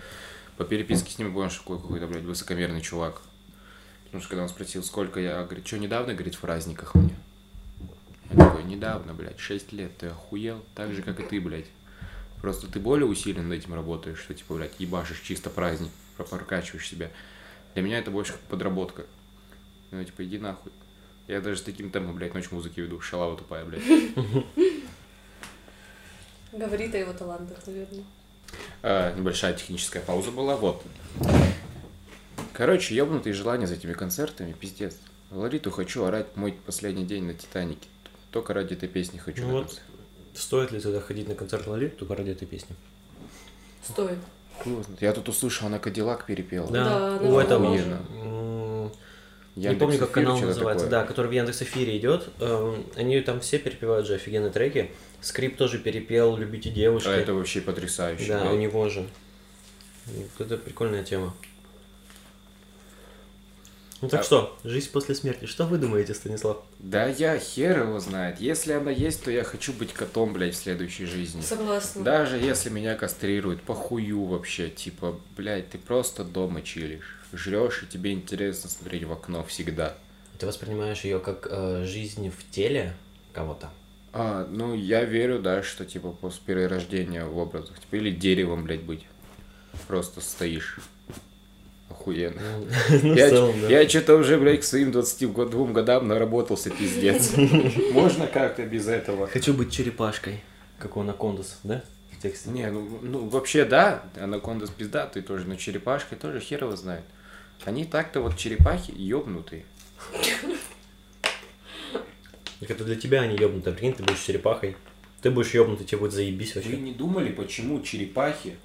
по 0.56 0.64
переписке 0.64 1.10
с 1.10 1.18
ним 1.18 1.34
понял, 1.34 1.50
что 1.50 1.62
какой- 1.62 1.80
какой-то, 1.80 2.06
блядь, 2.06 2.22
высокомерный 2.24 2.80
чувак. 2.80 3.20
Потому 4.04 4.20
что 4.20 4.30
когда 4.30 4.42
он 4.44 4.48
спросил, 4.48 4.82
сколько 4.84 5.18
я, 5.20 5.42
говорит, 5.42 5.66
что 5.66 5.78
недавно, 5.78 6.14
говорит, 6.14 6.36
в 6.36 6.40
праздниках 6.40 6.94
мне. 6.94 7.16
Я 8.30 8.44
такой, 8.44 8.64
недавно, 8.64 9.12
блядь, 9.12 9.40
6 9.40 9.72
лет, 9.72 9.96
ты 9.98 10.06
охуел? 10.06 10.64
Так 10.74 10.94
же, 10.94 11.02
как 11.02 11.20
и 11.20 11.24
ты, 11.24 11.40
блядь. 11.40 11.66
Просто 12.40 12.66
ты 12.68 12.78
более 12.78 13.06
усиленно 13.06 13.48
над 13.48 13.58
этим 13.58 13.74
работаешь, 13.74 14.18
что, 14.20 14.32
типа, 14.32 14.54
блядь, 14.54 14.78
ебашишь 14.78 15.20
чисто 15.20 15.50
праздник, 15.50 15.90
прокачиваешь 16.16 16.88
себя. 16.88 17.10
Для 17.74 17.82
меня 17.82 17.98
это 17.98 18.10
больше 18.10 18.32
как 18.32 18.40
подработка. 18.42 19.06
Ну, 19.90 20.04
типа, 20.04 20.24
иди 20.24 20.38
нахуй. 20.38 20.72
Я 21.26 21.40
даже 21.40 21.56
с 21.56 21.62
таким 21.62 21.90
темпом, 21.90 22.14
блядь, 22.14 22.34
ночь 22.34 22.50
музыки 22.50 22.80
веду. 22.80 23.00
Шалава 23.00 23.36
тупая, 23.36 23.64
блядь. 23.64 23.82
Говорит 26.52 26.94
о 26.94 26.98
его 26.98 27.12
талантах, 27.12 27.66
наверное. 27.66 28.04
А, 28.82 29.14
небольшая 29.16 29.54
техническая 29.54 30.02
пауза 30.02 30.30
была, 30.30 30.56
вот. 30.56 30.84
Короче, 32.52 32.94
ебнутые 32.94 33.32
желания 33.32 33.66
за 33.66 33.74
этими 33.74 33.94
концертами, 33.94 34.52
пиздец. 34.52 34.96
Лолиту 35.30 35.70
хочу 35.72 36.04
орать 36.04 36.36
мой 36.36 36.52
последний 36.52 37.04
день 37.04 37.24
на 37.24 37.34
Титанике. 37.34 37.88
Только 38.30 38.54
ради 38.54 38.74
этой 38.74 38.88
песни 38.88 39.18
хочу 39.18 39.42
Ну 39.42 39.50
вот. 39.50 39.80
Стоит 40.34 40.70
ли 40.70 40.80
тогда 40.80 41.00
ходить 41.00 41.28
на 41.28 41.34
концерт 41.34 41.66
Лолиты 41.66 41.96
только 41.96 42.14
ради 42.14 42.30
этой 42.30 42.46
песни? 42.46 42.76
Стоит. 43.82 44.18
Знает. 44.64 45.02
Я 45.02 45.12
тут 45.12 45.28
услышал, 45.28 45.66
она 45.66 45.78
Кадиллак 45.78 46.26
перепела. 46.26 46.70
Да, 46.70 47.18
у 47.20 47.24
ну, 47.30 47.38
этого. 47.40 47.66
охуенно. 47.66 48.00
м, 48.10 48.92
Не 49.56 49.64
Яндекс 49.64 49.80
помню, 49.80 49.98
как 49.98 50.10
Эфир, 50.10 50.24
канал 50.24 50.40
называется, 50.40 50.86
такое. 50.86 51.00
да, 51.02 51.06
который 51.06 51.26
в 51.28 51.32
Яндекс 51.32 51.62
Эфире 51.62 51.96
идет. 51.98 52.28
Эм, 52.40 52.86
Они 52.96 53.20
там 53.20 53.40
все 53.40 53.58
перепевают 53.58 54.06
же 54.06 54.14
офигенные 54.14 54.50
треки. 54.50 54.90
Скрип 55.20 55.56
тоже 55.56 55.78
перепел, 55.78 56.36
любите 56.36 56.70
девушки. 56.70 57.08
А 57.08 57.12
это 57.16 57.34
вообще 57.34 57.60
потрясающе. 57.60 58.26
Да, 58.28 58.40
блядь. 58.40 58.52
у 58.52 58.56
него 58.56 58.88
же. 58.88 59.06
Вот 60.06 60.46
Это 60.46 60.56
прикольная 60.58 61.02
тема. 61.04 61.34
Ну 64.04 64.10
так 64.10 64.20
А- 64.20 64.22
что, 64.22 64.58
жизнь 64.64 64.90
после 64.92 65.14
смерти. 65.14 65.46
Что 65.46 65.64
вы 65.64 65.78
думаете, 65.78 66.12
Станислав? 66.12 66.58
Да 66.78 67.06
я 67.06 67.38
хер 67.38 67.84
его 67.84 68.00
знает. 68.00 68.38
Если 68.38 68.72
она 68.72 68.90
есть, 68.90 69.24
то 69.24 69.30
я 69.30 69.44
хочу 69.44 69.72
быть 69.72 69.94
котом, 69.94 70.34
блядь, 70.34 70.52
в 70.52 70.58
следующей 70.58 71.06
жизни. 71.06 71.40
Согласна. 71.40 72.04
Даже 72.04 72.36
если 72.36 72.68
меня 72.68 72.96
кастрируют, 72.96 73.62
похую 73.62 74.24
вообще, 74.24 74.68
типа, 74.68 75.18
блядь, 75.38 75.70
ты 75.70 75.78
просто 75.78 76.22
дома 76.22 76.60
чилишь, 76.60 77.18
жрешь, 77.32 77.82
и 77.82 77.86
тебе 77.86 78.12
интересно 78.12 78.68
смотреть 78.68 79.04
в 79.04 79.12
окно 79.12 79.42
всегда. 79.44 79.94
Ты 80.38 80.44
воспринимаешь 80.44 81.00
ее 81.00 81.18
как 81.18 81.46
э, 81.50 81.86
жизнь 81.86 82.28
в 82.28 82.50
теле 82.50 82.94
кого-то? 83.32 83.70
А, 84.12 84.46
ну, 84.50 84.74
я 84.74 85.04
верю, 85.04 85.38
да, 85.38 85.62
что, 85.62 85.86
типа, 85.86 86.10
после 86.10 86.42
перерождения 86.44 87.24
в 87.24 87.38
образах, 87.38 87.80
типа, 87.80 87.96
или 87.96 88.10
деревом, 88.10 88.64
блядь, 88.64 88.82
быть. 88.82 89.06
Просто 89.88 90.20
стоишь. 90.20 90.78
Охуенно. 92.04 92.40
Ну, 93.02 93.14
в 93.14 93.16
я 93.16 93.30
целом, 93.30 93.60
да. 93.62 93.68
я 93.68 93.88
что-то 93.88 94.16
уже, 94.16 94.38
блядь, 94.38 94.60
к 94.60 94.64
своим 94.64 94.92
22 94.92 95.66
годам 95.72 96.06
наработался, 96.08 96.70
пиздец. 96.70 97.32
Можно 97.92 98.26
как-то 98.26 98.64
без 98.66 98.88
этого? 98.88 99.26
Хочу 99.26 99.54
быть 99.54 99.72
черепашкой, 99.72 100.40
как 100.78 100.96
у 100.96 101.00
Анакондас, 101.00 101.60
да? 101.62 101.82
В 102.10 102.22
тексте. 102.22 102.50
Не, 102.50 102.70
ну, 102.70 102.98
ну 103.02 103.28
вообще 103.28 103.64
да, 103.64 104.04
анаконда 104.20 104.66
пиздатый 104.66 105.22
тоже, 105.22 105.46
но 105.46 105.56
черепашки 105.56 106.14
тоже 106.14 106.40
хер 106.40 106.64
его 106.64 106.76
знает. 106.76 107.04
Они 107.64 107.84
так-то 107.84 108.20
вот 108.20 108.36
черепахи 108.36 108.92
ёбнутые. 108.94 109.64
Так 112.60 112.70
это 112.70 112.84
для 112.84 112.96
тебя 112.96 113.22
они 113.22 113.36
ёбнутые, 113.36 113.74
прикинь, 113.74 113.94
ты 113.94 114.02
будешь 114.02 114.20
черепахой. 114.20 114.76
Ты 115.22 115.30
будешь 115.30 115.54
ёбнутый, 115.54 115.86
тебе 115.86 115.98
будет 115.98 116.12
заебись 116.12 116.54
Вы 116.54 116.60
вообще. 116.60 116.76
не 116.76 116.92
думали, 116.92 117.32
почему 117.32 117.80
черепахи 117.80 118.56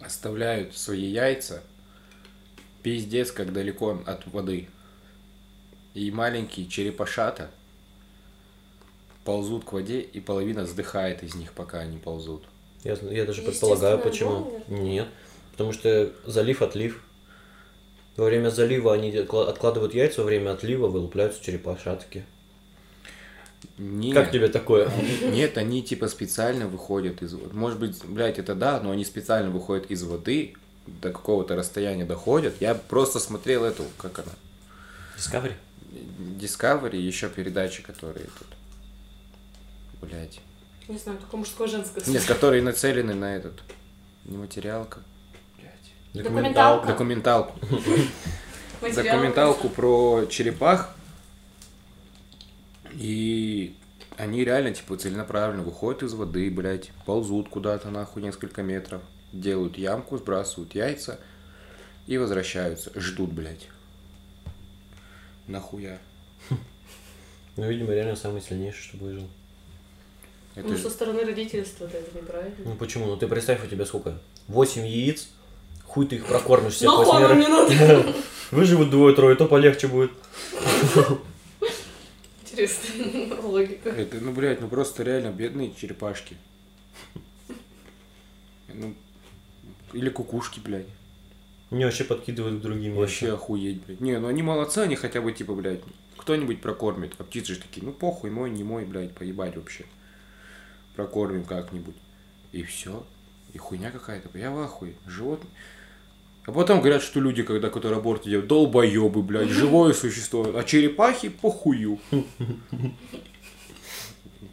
оставляют 0.00 0.76
свои 0.76 1.04
яйца 1.04 1.62
пиздец 2.82 3.30
как 3.32 3.52
далеко 3.52 4.00
от 4.06 4.26
воды? 4.26 4.68
И 5.94 6.10
маленькие 6.10 6.66
черепашата 6.66 7.50
ползут 9.24 9.64
к 9.64 9.72
воде, 9.72 10.00
и 10.00 10.20
половина 10.20 10.66
сдыхает 10.66 11.22
из 11.22 11.34
них, 11.34 11.52
пока 11.52 11.80
они 11.80 11.98
ползут. 11.98 12.44
Я, 12.82 12.94
я 13.10 13.24
даже 13.24 13.42
предполагаю, 13.42 13.98
почему. 13.98 14.62
Нет. 14.68 15.08
Потому 15.52 15.72
что 15.72 16.12
залив-отлив. 16.26 17.02
Во 18.16 18.24
время 18.24 18.50
залива 18.50 18.94
они 18.94 19.14
откладывают 19.16 19.94
яйца, 19.94 20.20
во 20.20 20.26
время 20.26 20.52
отлива 20.52 20.88
вылупляются 20.88 21.42
черепашатки. 21.42 22.24
Нет. 23.78 24.14
Как 24.14 24.32
тебе 24.32 24.48
такое? 24.48 24.90
Нет, 25.22 25.56
они 25.56 25.82
типа 25.82 26.08
специально 26.08 26.66
выходят 26.66 27.22
из 27.22 27.32
воды. 27.32 27.54
Может 27.54 27.78
быть, 27.78 28.04
блядь, 28.04 28.38
это 28.38 28.54
да, 28.54 28.80
но 28.80 28.90
они 28.90 29.04
специально 29.04 29.50
выходят 29.50 29.90
из 29.90 30.02
воды, 30.02 30.54
до 30.86 31.10
какого-то 31.10 31.54
расстояния 31.56 32.04
доходят. 32.04 32.54
Я 32.60 32.74
просто 32.74 33.18
смотрел 33.20 33.64
эту, 33.64 33.84
как 33.98 34.18
она, 34.20 34.32
Discovery? 35.16 35.54
Discovery, 36.38 36.96
еще 36.96 37.28
передачи, 37.28 37.82
которые 37.82 38.26
тут, 38.38 38.48
блядь, 40.00 40.40
Не 40.88 40.98
знаю, 40.98 41.18
только 41.18 41.36
мужское 41.36 41.68
женское. 41.68 42.02
нет, 42.06 42.24
которые 42.24 42.62
нацелены 42.62 43.14
на 43.14 43.36
этот, 43.36 43.62
не 44.24 44.36
материалка, 44.36 45.00
блядь, 45.58 46.24
Документалка. 46.24 46.86
документалку, 46.86 47.58
Материал. 48.80 49.04
документалку 49.04 49.68
про 49.68 50.24
черепах, 50.26 50.94
и 52.92 53.76
они 54.16 54.44
реально, 54.44 54.72
типа, 54.72 54.96
целенаправленно 54.96 55.62
выходят 55.62 56.02
из 56.02 56.14
воды, 56.14 56.50
блядь, 56.50 56.90
ползут 57.06 57.48
куда-то, 57.48 57.90
нахуй, 57.90 58.22
несколько 58.22 58.62
метров, 58.62 59.02
делают 59.32 59.78
ямку, 59.78 60.18
сбрасывают 60.18 60.74
яйца 60.74 61.18
и 62.06 62.18
возвращаются, 62.18 62.90
ждут, 62.94 63.32
блядь. 63.32 63.68
Нахуя? 65.46 65.98
Ну, 67.54 67.68
видимо, 67.68 67.92
реально 67.92 68.16
самый 68.16 68.40
сильнейший, 68.40 68.82
что 68.82 68.96
выжил. 68.96 69.28
Это 70.54 70.68
Ну, 70.68 70.78
со 70.78 70.88
стороны 70.88 71.22
родительства 71.22 71.84
это 71.84 72.18
неправильно. 72.18 72.56
Ну 72.64 72.74
почему? 72.76 73.06
Ну 73.06 73.16
ты 73.18 73.26
представь, 73.26 73.62
у 73.62 73.66
тебя 73.66 73.84
сколько? 73.84 74.18
Восемь 74.48 74.86
яиц, 74.86 75.28
хуй 75.84 76.06
ты 76.06 76.16
их 76.16 76.26
прокормишь 76.26 76.74
всех 76.74 76.90
восьмерых. 76.90 78.16
Выживут 78.50 78.88
двое-трое, 78.90 79.36
то 79.36 79.46
полегче 79.46 79.88
будет. 79.88 80.12
Интересная 82.42 83.40
логика. 83.40 83.88
Это, 83.90 84.16
ну, 84.16 84.32
блядь, 84.32 84.60
ну 84.60 84.68
просто 84.68 85.02
реально 85.02 85.28
бедные 85.30 85.74
черепашки. 85.74 86.36
Ну, 88.68 88.94
или 89.92 90.08
кукушки, 90.08 90.60
блядь. 90.60 90.86
Мне 91.70 91.86
вообще 91.86 92.04
подкидывают 92.04 92.58
к 92.58 92.62
другим 92.62 92.94
Вообще 92.96 93.26
яйцам. 93.26 93.42
охуеть, 93.42 93.82
блядь. 93.84 94.00
Не, 94.00 94.18
ну 94.18 94.28
они 94.28 94.42
молодцы, 94.42 94.78
они 94.78 94.94
хотя 94.94 95.20
бы, 95.22 95.32
типа, 95.32 95.54
блядь, 95.54 95.80
кто-нибудь 96.18 96.60
прокормит. 96.60 97.14
А 97.18 97.24
птицы 97.24 97.54
же 97.54 97.60
такие, 97.60 97.84
ну 97.84 97.92
похуй, 97.92 98.30
мой, 98.30 98.50
не 98.50 98.62
мой, 98.62 98.84
блядь, 98.84 99.14
поебать 99.14 99.56
вообще. 99.56 99.84
Прокормим 100.94 101.44
как-нибудь. 101.44 101.96
И 102.52 102.62
все. 102.62 103.06
И 103.54 103.58
хуйня 103.58 103.90
какая-то. 103.90 104.36
Я 104.38 104.50
в 104.50 104.58
ахуе. 104.58 104.94
Животные. 105.06 105.50
А 106.44 106.52
потом 106.52 106.80
говорят, 106.80 107.02
что 107.02 107.20
люди, 107.20 107.42
когда 107.42 107.70
которые 107.70 107.98
аборт 107.98 108.24
делают, 108.24 108.48
долбоебы, 108.48 109.22
блядь, 109.22 109.48
живое 109.48 109.92
существо, 109.92 110.44
а 110.54 110.64
черепахи 110.64 111.28
похую. 111.28 112.00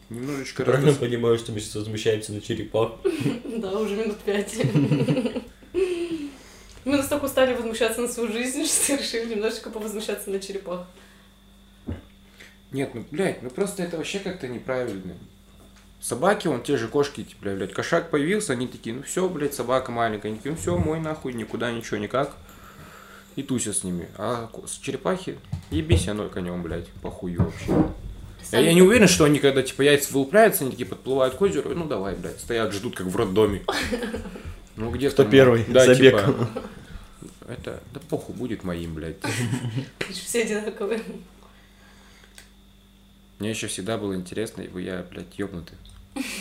Немножечко 0.09 0.63
Правильно 0.63 0.87
раз- 0.89 0.97
понимаю, 0.97 1.37
что 1.37 1.51
мы 1.51 1.59
сейчас 1.59 1.75
возмущаемся 1.75 2.33
на 2.33 2.41
черепах. 2.41 2.93
Да, 3.57 3.71
уже 3.79 3.95
минут 3.95 4.17
пять. 4.19 4.55
Мы 6.85 6.95
настолько 6.97 7.25
устали 7.25 7.53
возмущаться 7.53 8.01
на 8.01 8.07
свою 8.07 8.31
жизнь, 8.31 8.65
что 8.65 8.95
решили 8.95 9.33
немножечко 9.35 9.69
повозмущаться 9.69 10.29
на 10.29 10.39
черепах. 10.39 10.87
Нет, 12.71 12.91
ну, 12.93 13.05
блядь, 13.11 13.41
ну 13.43 13.49
просто 13.49 13.83
это 13.83 13.97
вообще 13.97 14.19
как-то 14.19 14.47
неправильно. 14.47 15.15
Собаки, 15.99 16.47
вон 16.47 16.63
те 16.63 16.77
же 16.77 16.87
кошки, 16.87 17.23
типа, 17.23 17.49
блядь, 17.49 17.73
кошак 17.73 18.09
появился, 18.09 18.53
они 18.53 18.67
такие, 18.67 18.95
ну 18.95 19.03
все, 19.03 19.27
блядь, 19.27 19.53
собака 19.53 19.91
маленькая, 19.91 20.29
они 20.29 20.37
такие, 20.37 20.51
ну 20.51 20.57
все, 20.57 20.77
мой 20.77 20.99
нахуй, 20.99 21.33
никуда, 21.33 21.71
ничего, 21.71 21.97
никак. 21.97 22.35
И 23.35 23.43
тусят 23.43 23.75
с 23.75 23.83
ними. 23.83 24.07
А 24.17 24.49
с 24.65 24.77
черепахи, 24.77 25.37
ебись 25.71 26.07
оно 26.07 26.29
конем, 26.29 26.63
блядь, 26.63 26.87
похую 27.01 27.43
вообще. 27.43 27.73
Я, 28.51 28.59
я 28.59 28.73
не 28.73 28.81
уверен, 28.81 29.07
что 29.07 29.25
они, 29.25 29.39
когда, 29.39 29.61
типа, 29.61 29.81
яйца 29.83 30.11
вылупляются, 30.13 30.63
они 30.63 30.71
такие 30.71 30.87
подплывают 30.87 31.35
к 31.35 31.41
озеру, 31.41 31.71
и, 31.71 31.75
ну 31.75 31.85
давай, 31.85 32.15
блядь, 32.15 32.39
стоят, 32.39 32.73
ждут, 32.73 32.95
как 32.95 33.07
в 33.07 33.15
роддоме. 33.15 33.63
Ну 34.75 34.91
где 34.91 35.09
Кто 35.09 35.23
там, 35.23 35.31
первый? 35.33 35.65
Да, 35.67 35.85
Забег. 35.85 36.15
типа, 36.25 36.47
это, 37.49 37.83
да 37.93 37.99
похуй, 38.09 38.33
будет 38.33 38.63
моим, 38.63 38.93
блядь. 38.95 39.17
Все 40.09 40.43
одинаковые. 40.43 41.01
Мне 43.39 43.49
еще 43.49 43.67
всегда 43.67 43.97
было 43.97 44.15
интересно, 44.15 44.63
вы 44.71 44.83
я, 44.83 45.05
блядь, 45.11 45.37
ёбнутый. 45.37 45.77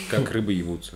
Как 0.08 0.30
рыбы 0.30 0.52
ебутся. 0.52 0.94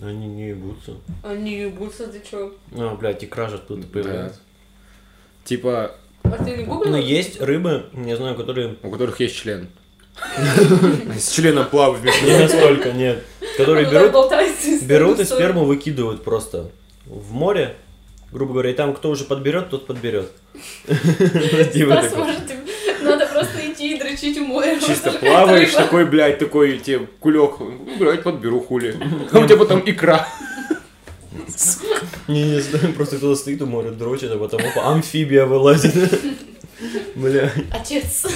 Они 0.00 0.26
не 0.26 0.48
ебутся. 0.48 0.96
Они 1.22 1.60
ебутся, 1.60 2.08
ты 2.08 2.20
чё? 2.28 2.56
А, 2.72 2.96
блядь, 2.96 3.22
икра 3.22 3.48
же 3.48 3.56
оттуда 3.56 3.86
появляется. 3.86 4.40
Типа, 5.44 5.94
А 6.24 6.44
ты 6.44 6.56
не 6.56 6.64
гуглил? 6.64 6.92
Ну, 6.92 6.96
есть 6.98 7.40
рыбы, 7.40 7.86
не 7.92 8.16
знаю, 8.16 8.34
которые... 8.34 8.76
у 8.82 8.90
которых 8.90 9.20
есть 9.20 9.36
член. 9.36 9.68
С 11.16 11.32
членом 11.32 11.66
плавают 11.66 12.02
вместе. 12.02 12.26
Не 12.26 12.38
настолько, 12.38 12.92
нет. 12.92 13.24
Которые 13.56 13.88
берут, 13.90 14.12
берут 14.82 15.20
и 15.20 15.24
сперму 15.24 15.64
выкидывают 15.64 16.22
просто 16.22 16.70
в 17.06 17.32
море, 17.32 17.76
грубо 18.32 18.52
говоря, 18.52 18.70
и 18.70 18.74
там 18.74 18.94
кто 18.94 19.10
уже 19.10 19.24
подберет, 19.24 19.70
тот 19.70 19.86
подберет. 19.86 20.30
Типа 20.86 22.02
может, 22.16 22.46
тебе 22.46 22.60
надо 23.02 23.26
просто 23.26 23.58
идти 23.70 23.94
и 23.94 23.98
дрочить 23.98 24.38
у 24.38 24.44
моря. 24.44 24.78
Чисто 24.78 25.12
плаваешь 25.12 25.72
такой, 25.72 26.04
блядь, 26.04 26.38
такой 26.38 26.78
тебе 26.78 27.06
кулек. 27.20 27.58
Ну, 27.58 27.96
блядь, 27.98 28.22
подберу 28.22 28.60
хули. 28.60 28.96
А 29.32 29.38
у 29.38 29.46
тебя 29.46 29.56
потом 29.56 29.82
икра. 29.84 30.28
Не, 32.28 32.44
не 32.44 32.60
знаю, 32.60 32.92
просто 32.96 33.16
кто-то 33.16 33.36
стоит 33.36 33.62
у 33.62 33.66
моря, 33.66 33.90
дрочит, 33.90 34.30
а 34.30 34.38
потом 34.38 34.60
опа, 34.60 34.92
амфибия 34.92 35.46
вылазит. 35.46 35.94
Бля. 37.14 37.52
Отец. 37.72 38.26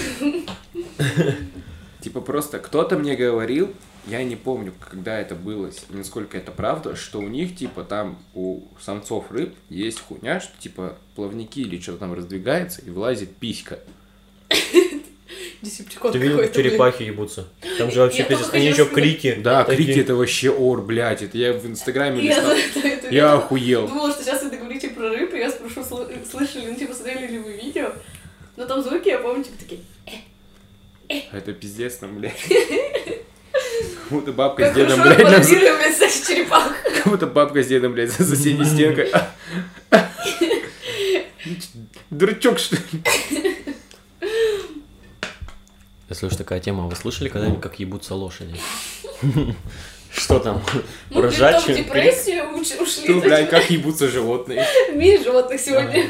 Типа 2.00 2.20
просто 2.20 2.58
кто-то 2.58 2.98
мне 2.98 3.16
говорил, 3.16 3.72
я 4.06 4.22
не 4.22 4.36
помню, 4.36 4.74
когда 4.78 5.18
это 5.18 5.34
было, 5.34 5.70
насколько 5.88 6.36
это 6.36 6.52
правда, 6.52 6.94
что 6.94 7.20
у 7.20 7.28
них, 7.28 7.56
типа, 7.56 7.84
там 7.84 8.18
у 8.34 8.60
самцов 8.78 9.30
рыб 9.30 9.54
есть 9.70 10.00
хуйня, 10.00 10.40
что, 10.40 10.52
типа, 10.60 10.98
плавники 11.14 11.60
или 11.60 11.80
что-то 11.80 12.00
там 12.00 12.12
раздвигается 12.12 12.82
и 12.82 12.90
вылазит 12.90 13.34
писька. 13.36 13.78
Десептикон 15.62 16.12
Ты 16.12 16.18
видел, 16.18 16.36
как 16.38 16.46
какой-то, 16.46 16.60
блин. 16.60 16.70
черепахи 16.72 17.02
ебутся? 17.04 17.48
Там 17.78 17.90
же 17.90 18.00
вообще 18.00 18.22
пиздец, 18.24 18.48
они 18.52 18.66
еще 18.66 18.84
крики. 18.86 19.34
Да, 19.40 19.64
такие. 19.64 19.86
крики 19.86 20.00
это 20.00 20.14
вообще 20.14 20.50
ор, 20.50 20.82
блядь, 20.82 21.22
это 21.22 21.38
я 21.38 21.52
в 21.52 21.66
инстаграме 21.66 22.22
Я 22.22 22.36
листал. 22.36 22.46
за 22.50 22.56
это- 22.56 22.88
это 22.88 23.14
Я 23.14 23.32
охуел. 23.32 23.86
Думала, 23.88 24.10
что 24.12 24.22
сейчас 24.22 24.42
вы 24.42 24.50
договорите 24.50 24.88
про 24.88 25.08
рыб, 25.08 25.32
и 25.34 25.38
я 25.38 25.50
спрошу, 25.50 25.80
сл- 25.80 26.30
слышали, 26.30 26.66
ну, 26.68 26.76
типа, 26.76 26.94
смотрели 26.94 27.26
ли 27.32 27.38
вы 27.38 27.52
видео. 27.52 27.92
Но 28.56 28.66
там 28.66 28.82
звуки, 28.82 29.08
я 29.08 29.18
помню, 29.18 29.42
типа, 29.44 29.56
такие, 29.58 29.80
Это 31.32 31.52
пиздец 31.52 31.96
там, 31.96 32.18
блядь. 32.18 32.34
Как 33.52 34.08
будто 34.10 34.32
бабка 34.32 34.64
с 34.64 34.66
как 34.68 34.76
дедом, 34.76 34.98
хорошо 35.00 35.16
блядь, 35.16 35.28
блядь, 35.28 35.94
всяких 35.94 36.26
черепах. 36.26 36.72
как 36.82 37.06
будто 37.06 37.26
бабка 37.26 37.62
с 37.62 37.66
дедом, 37.68 37.92
блядь, 37.92 38.10
за 38.10 38.24
соседней 38.24 38.64
стенкой. 38.74 39.10
Дурачок, 42.10 42.58
что 42.58 42.76
ли? 42.76 42.82
Если 46.08 46.26
уж 46.26 46.36
такая 46.36 46.60
тема, 46.60 46.86
вы 46.86 46.94
слышали 46.96 47.28
когда-нибудь, 47.28 47.62
как 47.62 47.78
ебутся 47.78 48.14
лошади? 48.14 48.56
Что 50.12 50.38
там? 50.38 50.62
Мы 51.10 51.22
при 51.22 51.28
Ржачь? 51.28 51.64
том 51.64 51.74
в 51.74 51.76
депрессию 51.76 52.44
ушли. 52.54 53.04
Что, 53.04 53.20
блядь, 53.20 53.50
как 53.50 53.68
ебутся 53.70 54.08
животные? 54.08 54.64
В 54.92 54.94
мире 54.96 55.22
животных 55.22 55.60
сегодня. 55.60 56.06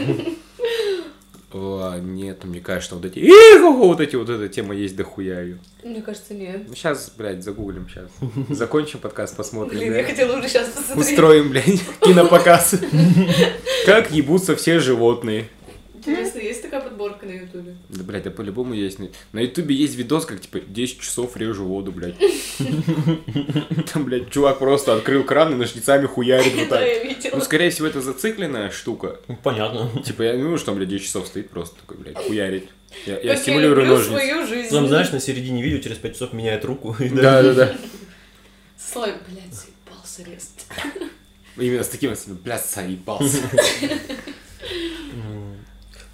О, 1.53 1.97
нет, 2.01 2.43
мне 2.45 2.61
кажется, 2.61 2.97
вот 2.97 3.05
эти... 3.05 3.21
Вот 3.63 4.01
эти 4.01 4.17
вот 4.17 4.29
эта 4.29 4.49
тема 4.49 4.75
есть 4.75 4.97
дохуя 4.97 5.41
ее. 5.41 5.59
Мне 5.85 6.03
кажется, 6.03 6.35
нет. 6.35 6.65
Ну, 6.69 6.75
сейчас, 6.75 7.13
блядь, 7.17 7.45
загуглим 7.45 7.89
сейчас. 7.89 8.11
Закончим 8.51 8.99
подкаст, 8.99 9.37
посмотрим, 9.37 9.79
Блин, 9.79 9.95
я 9.95 10.03
хотела 10.05 10.37
уже 10.37 10.49
сейчас 10.49 10.69
посмотреть. 10.69 11.11
Устроим, 11.13 11.51
блядь, 11.51 11.81
кинопоказ. 12.01 12.75
Как 13.87 14.11
ебутся 14.11 14.57
все 14.57 14.81
животные. 14.81 15.49
Интересно, 16.07 16.39
есть 16.41 16.63
такая 16.63 16.81
подборка 16.81 17.25
на 17.27 17.31
ютубе? 17.33 17.75
Да, 17.89 18.03
блядь, 18.05 18.25
да 18.25 18.31
по-любому 18.31 18.75
есть. 18.75 18.99
На- 18.99 19.09
На 19.33 19.41
ютубе 19.41 19.75
есть 19.75 19.95
видос, 19.97 20.27
как, 20.27 20.41
типа, 20.41 20.61
10 20.61 21.01
часов 21.01 21.37
режу 21.37 21.65
воду, 21.65 21.93
блядь. 21.93 22.15
Там, 23.93 24.05
блядь, 24.05 24.31
чувак 24.31 24.59
просто 24.59 24.95
открыл 24.95 25.25
кран 25.25 25.53
и 25.53 25.57
ножницами 25.57 26.07
хуярит 26.07 26.55
вот 26.55 26.69
так. 26.69 26.83
Ну, 27.33 27.41
скорее 27.41 27.71
всего, 27.71 27.87
это 27.87 28.01
зацикленная 28.01 28.71
штука. 28.71 29.19
Ну, 29.29 29.37
Понятно. 29.43 29.91
Типа, 30.03 30.23
я 30.23 30.33
не 30.37 30.43
думаю, 30.43 30.59
что 30.59 30.67
там, 30.67 30.77
блядь, 30.77 30.89
10 30.91 31.05
часов 31.05 31.27
стоит 31.27 31.51
просто 31.51 31.77
такой, 31.81 31.97
блядь, 31.97 32.17
хуярить. 32.19 32.69
Я, 33.07 33.19
я 33.21 33.37
стимулирую 33.37 33.87
ножницы. 33.87 34.11
свою 34.11 34.47
жизнь. 34.47 34.71
Там, 34.71 34.87
знаешь, 34.89 35.11
на 35.11 35.21
середине 35.21 35.63
видео 35.63 35.79
через 35.79 35.97
5 35.99 36.13
часов 36.13 36.33
меняет 36.33 36.65
руку. 36.65 36.95
и 37.01 37.09
Да, 37.09 37.43
да, 37.43 37.53
да. 37.55 37.75
Слой, 38.79 39.13
блядь, 39.29 39.53
заебался 39.53 40.23
резать. 40.23 40.67
Именно 41.57 41.83
с 41.85 41.89
таким, 41.89 42.15
блядь, 42.45 42.67
заебался. 42.71 43.39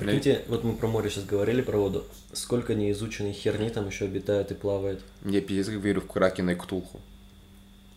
Прикиньте, 0.01 0.43
вот 0.49 0.65
мы 0.65 0.75
про 0.75 0.89
море 0.89 1.11
сейчас 1.11 1.25
говорили, 1.25 1.63
про 1.63 1.79
воду. 1.79 2.05
Сколько 2.33 2.75
неизученной 2.75 3.33
херни 3.33 3.69
там 3.69 3.87
еще 3.87 4.07
обитает 4.07 4.51
и 4.51 4.55
плавает. 4.55 5.01
Я 5.25 5.41
пиздец 5.41 5.67
как 5.75 5.85
верю 5.85 6.01
в 6.01 6.07
Кракена 6.07 6.51
и 6.51 6.55
Ктулху. 6.55 7.01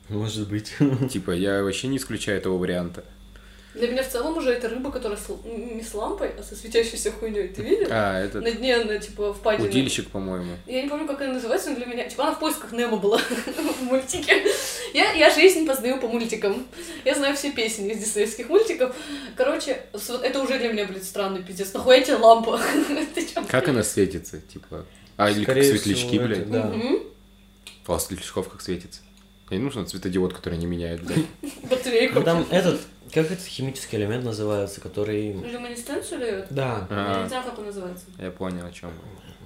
Может 0.10 0.50
быть. 0.50 0.76
Типа, 1.10 1.32
я 1.32 1.64
вообще 1.64 1.88
не 1.88 1.98
исключаю 1.98 2.38
этого 2.38 2.58
варианта. 2.58 3.06
Для 3.74 3.88
меня 3.88 4.04
в 4.04 4.10
целом 4.10 4.38
уже 4.38 4.52
это 4.52 4.70
рыба, 4.70 4.92
которая 4.92 5.18
с 5.18 5.28
не 5.46 5.82
с 5.82 5.94
лампой, 5.94 6.30
а 6.38 6.44
со 6.44 6.56
светящейся 6.56 7.12
хуйней. 7.12 7.48
Ты 7.48 7.64
видел? 7.64 7.88
А, 7.90 8.14
На 8.14 8.24
этот 8.26 8.58
дне 8.58 8.76
она, 8.76 8.98
типа, 8.98 9.34
впадина. 9.34 9.68
удильщик, 9.68 10.10
по-моему. 10.10 10.58
Я 10.68 10.84
не 10.84 10.90
помню, 10.90 11.08
как 11.08 11.22
она 11.22 11.34
называется, 11.34 11.72
но 11.72 11.78
для 11.78 11.86
меня... 11.88 12.08
Типа, 12.08 12.24
она 12.24 12.36
в 12.36 12.40
поисках 12.40 12.72
Немо 12.72 12.98
была 12.98 13.18
в 13.80 13.82
мультике. 13.84 14.44
Я, 14.94 15.14
я 15.14 15.34
жизнь 15.34 15.66
познаю 15.66 16.00
по 16.00 16.08
мультикам. 16.08 16.68
Я 17.04 17.16
знаю 17.16 17.36
все 17.36 17.52
песни 17.52 17.92
из 17.92 18.00
диснеевских 18.00 18.48
мультиков. 18.50 18.96
Короче, 19.36 19.82
это 19.92 20.42
уже 20.42 20.60
для 20.60 20.72
меня, 20.72 20.86
блядь, 20.86 21.04
странный 21.04 21.42
пиздец. 21.42 21.74
Нахуя 21.74 22.02
тебе 22.02 22.18
лампа? 22.18 22.62
Как 23.50 23.68
она 23.68 23.84
светится, 23.84 24.40
типа? 24.40 24.86
А, 25.18 25.30
или 25.30 25.46
как 25.46 25.62
светлячки, 25.64 26.18
блядь. 26.20 26.40
это 26.40 26.50
Да. 26.50 26.74
У 27.88 28.00
светлячков 28.00 28.50
как 28.50 28.62
светится? 28.62 29.02
И 29.50 29.56
не 29.56 29.62
нужен 29.64 29.86
светодиод, 29.88 30.34
который 30.34 30.58
не 30.58 30.66
меняет, 30.66 31.04
блядь. 31.04 31.26
Батарейку. 31.70 32.16
Ну, 32.20 32.24
там 32.24 32.46
этот, 32.50 32.82
как 33.14 33.30
этот 33.32 33.46
химический 33.46 33.98
элемент 33.98 34.24
называется, 34.24 34.82
который... 34.82 35.34
Люминесценцию 35.34 36.20
дает? 36.20 36.48
Да. 36.50 36.88
Я 36.90 37.18
А, 37.20 37.24
не 37.24 37.28
знаю, 37.30 37.44
как 37.44 37.60
он 37.60 37.66
называется. 37.66 38.06
Я 38.18 38.32
понял, 38.32 38.66
о 38.66 38.72
чем. 38.72 38.92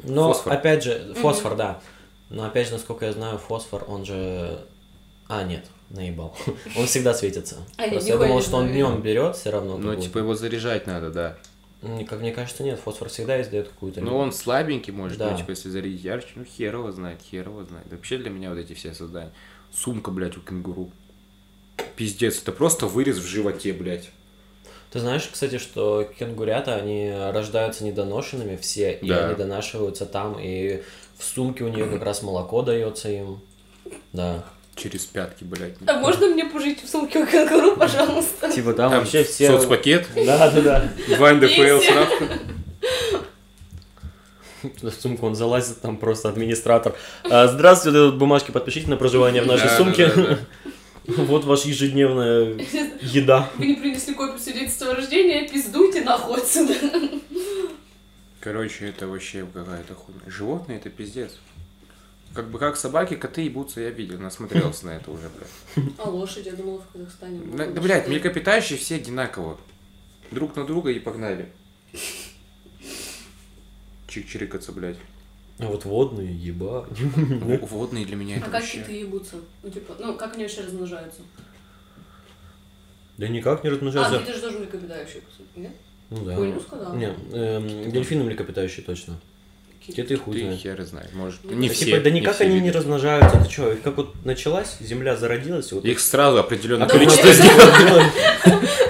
Но, 0.04 0.32
Фосфор. 0.34 0.54
опять 0.54 0.84
же, 0.84 1.14
фосфор, 1.16 1.56
да. 1.56 1.82
Но, 2.30 2.44
опять 2.46 2.68
же, 2.68 2.74
насколько 2.74 3.06
я 3.06 3.14
знаю, 3.14 3.38
фосфор, 3.38 3.86
он 3.88 4.06
же... 4.06 4.60
А, 5.28 5.44
нет, 5.44 5.66
наебал. 5.90 6.38
Он 6.78 6.86
всегда 6.86 7.14
светится. 7.14 7.58
А, 7.78 7.90
Просто 7.90 8.10
я 8.10 8.18
думал, 8.18 8.42
что 8.42 8.58
он 8.58 8.68
днем 8.72 9.02
берет 9.02 9.36
все 9.36 9.50
равно. 9.50 9.78
Ну, 9.78 9.94
типа 9.96 10.20
его 10.20 10.36
заряжать 10.36 10.88
надо, 10.88 11.10
да. 11.10 11.38
Как 12.08 12.20
мне 12.22 12.32
кажется, 12.32 12.64
нет, 12.64 12.80
фосфор 12.80 13.10
всегда 13.10 13.42
издает 13.42 13.68
какую-то... 13.68 14.00
Ну, 14.02 14.16
он 14.18 14.32
слабенький, 14.32 14.94
может 14.94 15.18
Да. 15.18 15.30
быть, 15.30 15.40
типа, 15.40 15.50
если 15.52 15.70
зарядить 15.70 16.02
ярче, 16.02 16.30
ну, 16.36 16.46
хер 16.46 16.76
его 16.76 16.92
знает, 16.94 17.20
хер 17.22 17.50
его 17.50 17.64
знает. 17.66 17.88
Вообще 17.92 18.18
для 18.18 18.30
меня 18.30 18.50
вот 18.52 18.58
эти 18.58 18.74
все 18.74 18.94
создания. 18.94 19.32
Сумка, 19.74 20.12
блядь, 20.12 20.38
у 20.38 20.40
кенгуру. 20.42 20.90
Пиздец, 21.96 22.42
это 22.42 22.52
просто 22.52 22.88
вырез 22.88 23.18
в 23.18 23.26
животе, 23.28 23.74
блядь. 23.74 24.10
Ты 24.92 25.00
знаешь, 25.00 25.30
кстати, 25.32 25.58
что 25.58 26.04
кенгурята, 26.18 26.76
они 26.76 27.12
рождаются 27.34 27.84
недоношенными 27.84 28.56
все, 28.56 28.94
и 28.94 29.08
Да. 29.08 29.28
они 29.28 29.36
донашиваются 29.36 30.06
там, 30.06 30.38
и 30.40 30.82
в 31.18 31.24
сумке 31.24 31.64
у 31.66 31.68
нее 31.68 31.86
как 31.88 32.04
раз 32.04 32.24
молоко 32.24 32.62
дается 32.62 33.10
им. 33.10 33.42
Да. 34.14 34.46
Через 34.76 35.06
пятки, 35.06 35.44
блядь. 35.44 35.74
А 35.88 36.00
можно 36.00 36.28
мне 36.28 36.46
пожить 36.46 36.84
в 36.84 36.88
сумке 36.90 37.20
у 37.20 37.26
кенгуру, 37.26 37.76
пожалуйста? 37.76 38.52
Типа 38.52 38.74
там, 38.74 38.92
Там 38.92 39.00
вообще 39.00 39.24
все... 39.24 39.48
соцпакет, 39.48 40.08
Да, 40.16 40.52
да, 40.52 40.62
да. 40.62 40.90
два 41.18 41.34
НДФЛ 41.34 41.48
Пенсия. 41.48 42.08
В 44.82 44.92
сумку 44.92 45.26
он 45.28 45.36
залазит, 45.36 45.82
там 45.82 45.98
просто 45.98 46.30
администратор. 46.30 46.96
А, 47.24 47.48
здравствуйте, 47.48 48.00
вот 48.02 48.16
бумажки 48.16 48.52
подпишите 48.52 48.90
на 48.90 48.98
проживание 48.98 49.42
в 49.42 49.48
нашей 49.48 49.70
сумке. 49.70 50.12
Вот 51.08 51.46
ваша 51.46 51.70
ежедневная 51.70 52.58
еда. 53.00 53.50
Вы 53.58 53.68
не 53.68 53.76
принесли 53.76 54.14
копию 54.14 54.38
свидетельство 54.40 54.92
о 54.92 54.96
рождении, 54.96 55.48
пиздуйте 55.48 56.02
нахуй 56.02 56.36
отсюда. 56.36 56.74
Короче, 58.42 58.88
это 58.88 59.08
вообще 59.08 59.48
какая-то 59.54 59.96
хуйня. 59.96 60.20
Животные 60.28 60.80
это 60.80 60.90
пиздец. 60.90 61.32
Как 62.34 62.50
бы 62.50 62.60
как 62.60 62.76
собаки, 62.76 63.16
коты 63.16 63.42
ебутся, 63.44 63.80
я 63.80 63.90
видел, 63.90 64.20
насмотрелся 64.20 64.86
на 64.86 64.98
это 64.98 65.10
уже, 65.12 65.30
блядь. 65.30 65.88
А 65.98 66.10
лошади, 66.10 66.50
я 66.50 66.56
думала, 66.56 66.82
в 66.82 66.92
Казахстане. 66.92 67.40
Да, 67.54 67.68
да, 67.68 67.82
блядь, 67.82 68.08
млекопитающие 68.10 68.78
все 68.78 68.96
одинаково. 68.96 69.58
Друг 70.32 70.56
на 70.58 70.66
друга 70.66 70.92
и 70.92 71.00
погнали. 71.00 71.54
Чик-чирикаться, 74.08 74.72
блядь. 74.72 74.98
А 75.60 75.66
вот 75.66 75.86
водные, 75.86 76.34
еба. 76.36 76.88
Водные 76.92 78.06
для 78.06 78.16
меня 78.16 78.36
А 78.36 78.38
это 78.38 78.46
как 78.46 78.54
вообще... 78.62 78.78
киты 78.80 78.92
ебутся? 78.94 79.38
Ну, 79.64 79.70
типа, 79.70 79.96
ну, 80.00 80.16
как 80.16 80.34
они 80.36 80.44
вообще 80.44 80.62
размножаются? 80.62 81.22
Да 83.18 83.28
никак 83.28 83.64
не 83.64 83.70
А, 83.70 83.74
размножаются. 83.74 84.20
киты 84.20 84.34
же 84.34 84.42
тоже 84.42 84.60
млекопитающие, 84.60 85.22
по 85.22 85.32
сути, 85.32 85.48
нет? 85.56 85.72
Ну 86.12 86.24
да. 86.24 86.36
Хуйню 86.36 86.60
сказала? 86.62 86.96
Не, 86.96 87.08
эм, 87.34 87.92
дельфины 87.92 88.24
млекопитающие 88.24 88.86
точно. 88.86 89.20
Киты 89.86 90.18
хуй 90.18 90.34
Ты 90.36 90.42
знает. 90.42 90.60
хер 90.60 90.84
знает, 90.84 91.14
может. 91.14 91.40
Ну, 91.44 91.54
Не 91.54 91.70
Да 91.70 91.74
все. 91.74 91.86
типа, 91.86 92.00
да 92.02 92.10
никак 92.12 92.36
все 92.36 92.44
они 92.44 92.56
не 92.56 92.68
виды. 92.68 92.78
размножаются. 92.78 93.40
Ты 93.42 93.50
что, 93.50 93.76
как 93.84 93.96
вот 93.98 94.26
началась, 94.26 94.78
земля 94.82 95.16
зародилась, 95.16 95.72
вот 95.72 95.86
Их 95.86 96.00
сразу 96.02 96.38
определенное 96.40 96.88
Да 96.88 96.94
количество 96.94 97.26
вот 97.26 97.36
сделано. 97.36 98.12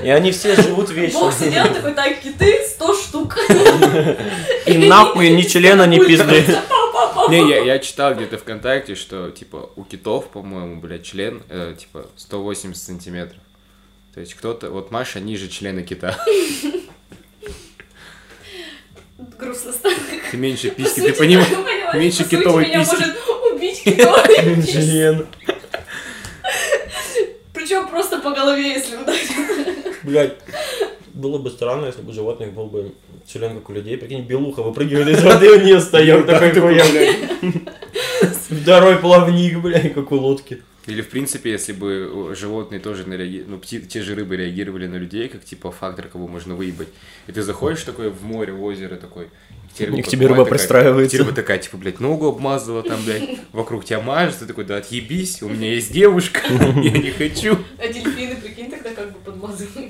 И 0.04 0.10
они 0.10 0.32
все 0.32 0.56
живут 0.56 0.90
вечно. 0.90 1.20
Бог 1.20 1.34
сидел 1.34 1.66
такой, 1.74 1.94
так, 1.94 2.20
киты 2.20 2.64
100 2.68 2.94
штук. 2.96 3.38
И 4.68 4.78
нахуй 4.78 5.30
ни 5.30 5.44
члена, 5.44 5.88
ни 5.88 6.00
пизды. 6.00 6.44
Не, 7.30 7.50
я, 7.50 7.64
я 7.64 7.80
читал 7.80 8.16
где-то 8.16 8.38
ВКонтакте, 8.38 8.96
что, 8.96 9.32
типа, 9.32 9.70
у 9.76 9.84
китов, 9.84 10.30
по-моему, 10.30 10.80
блядь, 10.80 11.04
член, 11.04 11.44
э, 11.50 11.76
типа, 11.78 12.08
180 12.16 12.82
сантиметров. 12.82 13.42
То 14.14 14.22
есть 14.22 14.34
кто-то, 14.34 14.70
вот 14.72 14.92
Маша 14.92 15.20
ниже 15.20 15.50
члена 15.50 15.84
кита. 15.84 16.18
Грустно 19.38 19.74
стало. 19.74 19.96
Ты 20.32 20.38
меньше 20.38 20.72
письки, 20.72 21.02
ты 21.02 21.14
понимаешь? 21.14 21.50
меньше 21.94 22.24
китовой 22.24 22.66
меня 22.66 22.80
письки. 22.80 22.96
может 22.96 23.16
убить 23.52 23.84
китовый. 23.84 24.64
Член. 24.66 25.28
Причем 27.54 27.88
просто 27.90 28.20
по 28.20 28.32
голове, 28.32 28.74
если 28.74 28.96
ударить. 28.96 29.32
Блять. 30.04 30.38
Было 31.14 31.38
бы 31.40 31.50
странно, 31.50 31.88
если 31.88 32.02
бы 32.02 32.12
у 32.12 32.14
животных 32.14 32.54
был 32.54 32.68
бы 32.68 32.94
член, 33.28 33.56
как 33.56 33.70
у 33.70 33.74
людей. 33.74 33.98
Прикинь, 33.98 34.22
белуха 34.26 34.62
выпрыгивает 34.64 35.10
из 35.10 35.24
воды, 35.24 35.52
у 35.52 35.60
нее 35.62 35.80
стоял 35.82 36.24
такой 36.24 36.52
хуя. 36.54 36.84
Второй 38.62 38.98
плавник, 38.98 39.60
блядь, 39.60 39.94
как 39.94 40.12
у 40.12 40.16
лодки. 40.16 40.62
Или, 40.86 41.02
в 41.02 41.10
принципе, 41.10 41.52
если 41.52 41.74
бы 41.74 42.34
животные 42.40 42.80
тоже 42.80 43.06
на 43.06 43.16
реаги- 43.16 43.44
ну, 43.46 43.58
пти- 43.58 43.86
те 43.86 44.02
же 44.02 44.16
рыбы 44.16 44.38
реагировали 44.38 44.88
на 44.88 44.96
людей, 44.96 45.28
как, 45.28 45.44
типа, 45.44 45.70
фактор, 45.72 46.08
кого 46.08 46.30
можно 46.30 46.56
выебать. 46.56 46.88
И 47.28 47.34
ты 47.34 47.42
заходишь 47.42 47.84
такой 47.84 48.10
в 48.10 48.24
море, 48.24 48.54
в 48.54 48.64
озеро 48.64 48.96
такой, 48.96 49.28
и 49.78 49.84
И 49.84 50.02
к 50.02 50.08
тебе 50.08 50.28
рыба 50.28 50.46
такая- 50.46 50.58
пристраивается. 50.58 51.18
рыба 51.18 51.34
такая, 51.34 51.58
типа, 51.58 51.76
блядь, 51.76 52.00
ногу 52.00 52.28
обмазала 52.28 52.84
там, 52.84 53.02
блядь, 53.06 53.38
вокруг 53.52 53.84
тебя 53.84 54.00
мажет, 54.00 54.40
ты 54.40 54.46
такой, 54.46 54.64
да 54.64 54.78
отъебись, 54.78 55.42
у 55.44 55.50
меня 55.50 55.74
есть 55.74 55.92
девушка, 55.92 56.40
я 56.50 56.92
не 56.92 57.12
хочу. 57.12 57.58
А 57.78 57.88
дельфины, 57.90 58.38
прикинь, 58.38 58.72
тогда 58.72 58.92
как 58.92 59.12
бы 59.12 59.20
подмазывали. 59.20 59.87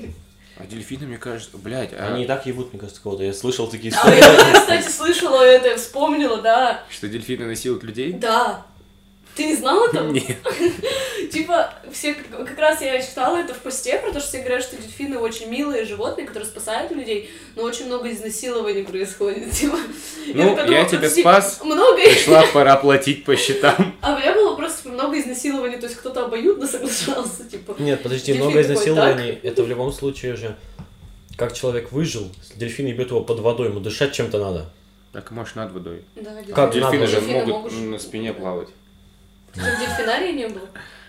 Дельфины, 0.68 1.06
мне 1.06 1.18
кажется, 1.18 1.56
блядь, 1.56 1.92
а 1.92 2.08
Они 2.14 2.24
и 2.24 2.26
так 2.26 2.46
ебут, 2.46 2.72
мне 2.72 2.80
кажется, 2.80 3.00
кого-то. 3.02 3.22
Я 3.22 3.32
слышал 3.32 3.66
такие 3.68 3.92
А 3.92 3.96
истории. 3.96 4.18
я, 4.52 4.60
кстати, 4.60 4.88
слышала 4.88 5.42
это, 5.42 5.76
вспомнила, 5.76 6.40
да. 6.42 6.82
что 6.90 7.08
дельфины 7.08 7.46
насилуют 7.46 7.82
людей? 7.84 8.12
Да. 8.12 8.66
Ты 9.38 9.46
не 9.46 9.54
знала 9.54 9.88
там? 9.92 10.12
Нет. 10.12 10.36
Типа, 11.32 11.72
все, 11.92 12.12
как 12.14 12.58
раз 12.58 12.82
я 12.82 13.00
читала 13.00 13.36
это 13.36 13.54
в 13.54 13.58
посте, 13.58 13.96
потому 13.98 14.18
что 14.18 14.30
все 14.30 14.40
говорят, 14.40 14.64
что 14.64 14.76
дельфины 14.76 15.16
очень 15.16 15.48
милые 15.48 15.84
животные, 15.84 16.26
которые 16.26 16.48
спасают 16.48 16.90
людей, 16.90 17.30
но 17.54 17.62
очень 17.62 17.86
много 17.86 18.10
изнасилований 18.10 18.82
происходит. 18.82 19.48
Типа, 19.52 19.76
Ну, 20.34 20.56
я 20.68 20.84
тебя 20.86 21.08
спас. 21.08 21.60
Много 21.62 21.98
Пришла 22.02 22.44
пора 22.52 22.74
платить 22.78 23.24
по 23.24 23.36
счетам. 23.36 23.94
А 24.00 24.16
у 24.16 24.18
меня 24.18 24.34
было 24.34 24.56
просто 24.56 24.88
много 24.88 25.20
изнасилований, 25.20 25.76
то 25.76 25.86
есть 25.86 25.98
кто-то 25.98 26.24
обоюдно 26.24 26.66
соглашался, 26.66 27.44
типа. 27.48 27.76
Нет, 27.78 28.02
подожди, 28.02 28.32
много 28.32 28.54
такой, 28.54 28.62
изнасилований. 28.62 29.38
Это 29.44 29.62
в 29.62 29.68
любом 29.68 29.92
случае 29.92 30.34
же... 30.34 30.56
Как 31.36 31.52
человек 31.52 31.92
выжил, 31.92 32.28
дельфин 32.56 32.86
ебет 32.86 33.10
его 33.10 33.20
под 33.20 33.38
водой, 33.38 33.68
ему 33.68 33.78
дышать 33.78 34.12
чем-то 34.12 34.40
надо. 34.40 34.66
Так, 35.12 35.30
может, 35.30 35.54
над 35.54 35.70
водой. 35.70 36.02
Да, 36.16 36.32
Как 36.52 36.72
Дельфины 36.72 37.02
надо? 37.02 37.06
же 37.06 37.20
Дельфины 37.20 37.38
могут 37.38 37.54
могут- 37.54 37.72
на 37.72 37.98
спине 38.00 38.32
плавать. 38.32 38.68
Дельфинарии 39.58 40.32
не 40.32 40.48
был? 40.48 40.62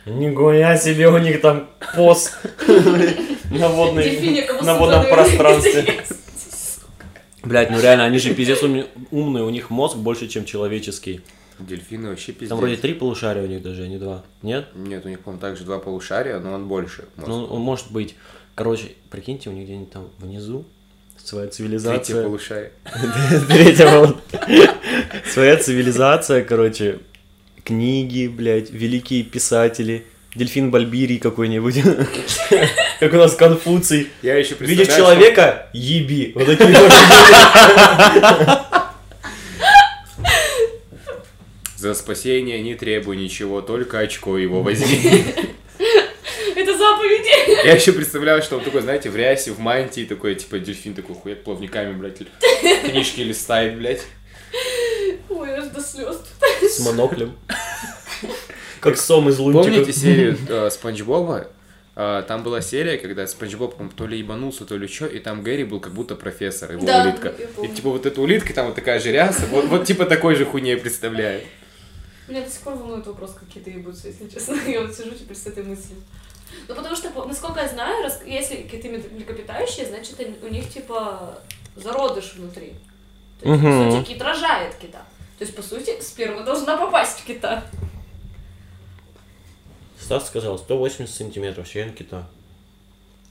Нихуя 0.05 0.77
себе 0.77 1.07
у 1.09 1.17
них 1.17 1.41
там 1.41 1.69
пост 1.95 2.37
на 2.67 3.69
водной, 3.69 4.41
на 4.61 4.75
водном 4.75 5.05
пространстве. 5.05 6.03
Блять, 7.43 7.69
ну 7.69 7.79
реально, 7.79 8.05
они 8.05 8.17
же 8.17 8.33
пиздец 8.33 8.63
умные, 8.63 9.43
у 9.43 9.49
них 9.49 9.69
мозг 9.69 9.97
больше, 9.97 10.27
чем 10.27 10.45
человеческий. 10.45 11.21
Дельфины 11.59 12.09
вообще 12.09 12.31
пиздец. 12.31 12.49
Там 12.49 12.59
вроде 12.59 12.77
три 12.77 12.93
полушария 12.93 13.43
у 13.43 13.47
них 13.47 13.61
даже, 13.61 13.83
а 13.83 13.87
не 13.87 13.97
два. 13.97 14.23
Нет? 14.41 14.67
Нет, 14.75 15.05
у 15.05 15.09
них, 15.09 15.19
по-моему, 15.19 15.41
также 15.41 15.65
два 15.65 15.79
полушария, 15.79 16.39
но 16.39 16.53
он 16.53 16.67
больше. 16.67 17.05
Ну, 17.17 17.45
он 17.45 17.61
может 17.61 17.91
быть. 17.91 18.15
Короче, 18.55 18.93
прикиньте, 19.09 19.49
у 19.49 19.53
них 19.53 19.65
где-нибудь 19.65 19.91
там 19.91 20.09
внизу 20.17 20.65
своя 21.17 21.47
Третье 21.47 21.57
цивилизация. 21.57 22.23
полушарие. 22.23 22.71
Третья 23.47 23.85
волна. 23.87 24.15
Своя 25.31 25.57
цивилизация, 25.57 26.43
короче. 26.43 26.99
Книги, 27.63 28.27
блядь, 28.27 28.71
великие 28.71 29.23
писатели. 29.23 30.05
Дельфин 30.35 30.69
Бальбирий 30.69 31.17
какой-нибудь. 31.17 31.81
Как 32.99 33.13
у 33.13 33.17
нас 33.17 33.35
Конфуций. 33.35 34.09
Я 34.21 34.35
еще 34.35 34.55
Видишь 34.59 34.87
человека? 34.87 35.69
Еби. 35.73 36.33
Вот 36.35 36.45
такие 36.45 36.77
За 41.77 41.93
спасение 41.93 42.61
не 42.61 42.75
требуй 42.75 43.15
ничего, 43.15 43.61
только 43.61 43.99
очко 43.99 44.37
его 44.37 44.61
возьми. 44.61 45.23
Это 46.55 46.77
заповеди. 46.77 47.65
Я 47.65 47.75
еще 47.75 47.93
представляю, 47.93 48.41
что 48.41 48.57
он 48.57 48.63
такой, 48.65 48.81
знаете, 48.81 49.09
в 49.09 49.15
рясе, 49.15 49.51
в 49.51 49.59
мантии, 49.59 50.03
такой, 50.03 50.35
типа, 50.35 50.59
дельфин 50.59 50.93
такой 50.93 51.15
хует 51.15 51.45
плавниками, 51.45 51.93
блядь, 51.93 52.17
книжки 52.83 53.21
листает, 53.21 53.77
блядь. 53.77 54.01
Ой, 55.29 55.53
аж 55.53 55.67
до 55.67 55.81
слез. 55.81 56.17
С 56.61 56.79
моноклем. 56.85 57.35
Как 58.79 58.97
сом 58.97 59.29
из 59.29 59.37
Помните 59.37 59.69
лунтика. 59.71 59.93
серию 59.93 60.37
э, 60.47 60.69
Спанч 60.69 61.01
Боба? 61.01 61.47
Э, 61.95 62.23
Там 62.27 62.43
была 62.43 62.61
серия, 62.61 62.97
когда 62.97 63.27
Спанч 63.27 63.55
Боб, 63.55 63.75
то 63.95 64.07
ли 64.07 64.17
ебанулся, 64.19 64.65
то 64.65 64.77
ли 64.77 64.87
что, 64.87 65.05
и 65.05 65.19
там 65.19 65.43
Гэри 65.43 65.65
был 65.65 65.79
как 65.79 65.93
будто 65.93 66.15
профессор, 66.15 66.71
его 66.71 66.85
Да, 66.85 67.03
улитка. 67.03 67.33
И 67.61 67.67
типа 67.67 67.89
вот 67.89 68.05
эта 68.05 68.21
улитка, 68.21 68.53
там 68.53 68.67
вот 68.67 68.75
такая 68.75 68.99
же 68.99 69.11
ряса, 69.11 69.45
вот, 69.47 69.65
вот 69.65 69.85
типа 69.85 70.05
такой 70.05 70.35
же 70.35 70.45
хуйней 70.45 70.77
представляю. 70.77 71.41
Меня 72.27 72.41
до 72.45 72.49
сих 72.49 72.61
пор 72.61 72.75
волнует 72.75 73.05
вопрос, 73.07 73.33
как 73.37 73.49
киты 73.49 73.71
ебутся, 73.71 74.07
если 74.07 74.27
честно. 74.29 74.55
Я 74.67 74.81
вот 74.81 74.95
сижу 74.95 75.11
теперь 75.11 75.35
с 75.35 75.45
этой 75.47 75.63
мыслью. 75.63 75.97
Ну, 76.67 76.75
потому 76.75 76.95
что, 76.95 77.09
по- 77.09 77.25
насколько 77.25 77.59
я 77.61 77.67
знаю, 77.67 78.09
если 78.25 78.55
мед- 78.87 79.11
млекопитающие, 79.11 79.85
значит, 79.85 80.15
у 80.41 80.47
них, 80.47 80.69
типа, 80.69 81.39
зародыш 81.75 82.33
внутри. 82.37 82.73
То 83.41 83.49
есть, 83.49 83.61
по 83.61 83.67
Мгм. 83.67 83.91
сути, 83.91 84.13
кит 84.13 84.21
рожает 84.21 84.75
кита. 84.75 85.03
То 85.39 85.45
есть, 85.45 85.55
по 85.55 85.61
сути, 85.61 85.99
сперма 86.01 86.43
должна 86.43 86.75
попасть 86.75 87.21
в 87.21 87.25
кита. 87.25 87.63
Стас 89.97 90.27
сказал, 90.27 90.59
180 90.59 91.15
сантиметров, 91.15 91.69
член 91.69 91.93
кита. 91.93 92.27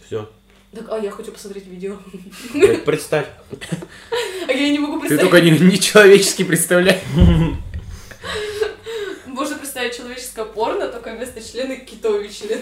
Все. 0.06 0.30
Так, 0.72 0.90
а 0.90 0.98
я 0.98 1.10
хочу 1.10 1.32
посмотреть 1.32 1.66
видео. 1.66 1.98
Представь. 2.86 3.26
А 4.48 4.52
я 4.52 4.70
не 4.70 4.78
могу 4.78 4.94
Ты 4.94 5.08
представить. 5.08 5.30
только 5.30 5.40
не, 5.42 5.50
не 5.50 5.78
человечески 5.78 6.44
представляй. 6.44 7.02
Можно 9.26 9.56
представить 9.58 9.94
человеческое 9.94 10.46
порно, 10.46 10.88
только 10.88 11.14
вместо 11.14 11.42
члена 11.42 11.76
китовый 11.76 12.30
член. 12.30 12.58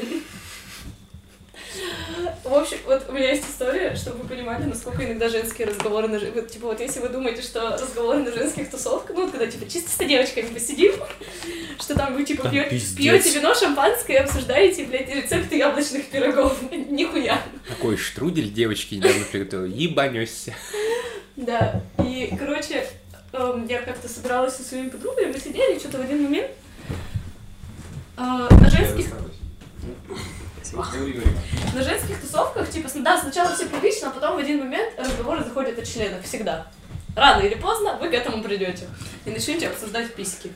В 2.47 2.55
общем, 2.55 2.77
вот 2.87 3.07
у 3.09 3.13
меня 3.13 3.31
есть 3.31 3.45
история, 3.49 3.97
чтобы 3.97 4.23
вы 4.23 4.29
понимали, 4.29 4.65
насколько 4.65 5.05
иногда 5.05 5.29
женские 5.29 5.67
разговоры 5.67 6.07
на 6.07 6.21
вот, 6.21 6.49
Типа 6.49 6.67
вот 6.69 6.81
если 6.81 7.01
вы 7.01 7.09
думаете, 7.09 7.43
что 7.43 7.71
разговоры 7.71 8.21
на 8.21 8.33
женских 8.33 8.71
тусовках, 8.71 9.17
ну 9.17 9.23
вот 9.23 9.33
когда 9.33 9.49
типа 9.49 9.69
чисто 9.69 9.91
с 9.91 9.97
девочками 9.97 10.47
посидим, 10.47 10.93
что 11.81 11.97
там 11.97 12.15
вы 12.15 12.25
типа 12.25 12.49
пиздец. 12.49 12.97
пьете 12.97 13.31
вино 13.39 13.53
шампанское 13.53 14.15
и 14.15 14.17
обсуждаете, 14.19 14.85
блядь, 14.85 15.13
рецепты 15.13 15.57
яблочных 15.57 16.09
пирогов. 16.09 16.57
Нихуя. 16.71 17.43
Такой 17.69 17.97
штрудель 17.97 18.53
девочки 18.53 18.95
недавно 18.95 19.25
приготовила. 19.25 19.67
Ебанешься. 19.67 20.55
Да, 21.35 21.83
и, 21.99 22.33
короче, 22.39 22.87
эм, 23.33 23.67
я 23.67 23.83
как-то 23.83 24.09
собиралась 24.09 24.55
со 24.55 24.63
своими 24.63 24.89
подругами, 24.89 25.33
мы 25.33 25.41
сидели, 25.41 25.79
что-то 25.81 25.99
в 25.99 26.03
один 26.03 26.23
момент 26.23 26.51
э, 28.17 28.21
на 28.21 28.71
женских 28.71 29.07
на 31.75 31.83
женских 31.83 32.21
тусовках, 32.21 32.71
типа, 32.71 32.89
да, 32.97 33.21
сначала 33.21 33.55
все 33.55 33.67
прилично, 33.67 34.09
а 34.09 34.11
потом 34.11 34.37
в 34.37 34.39
один 34.39 34.59
момент 34.59 34.95
разговоры 34.99 35.45
заходят 35.45 35.79
о 35.79 35.85
членах, 35.85 36.23
всегда. 36.23 36.67
Рано 37.15 37.43
или 37.43 37.55
поздно 37.55 37.97
вы 38.01 38.09
к 38.11 38.15
этому 38.15 38.43
придете 38.43 38.89
и 39.25 39.31
начнете 39.31 39.69
обсуждать 39.69 40.15
письки. 40.15 40.53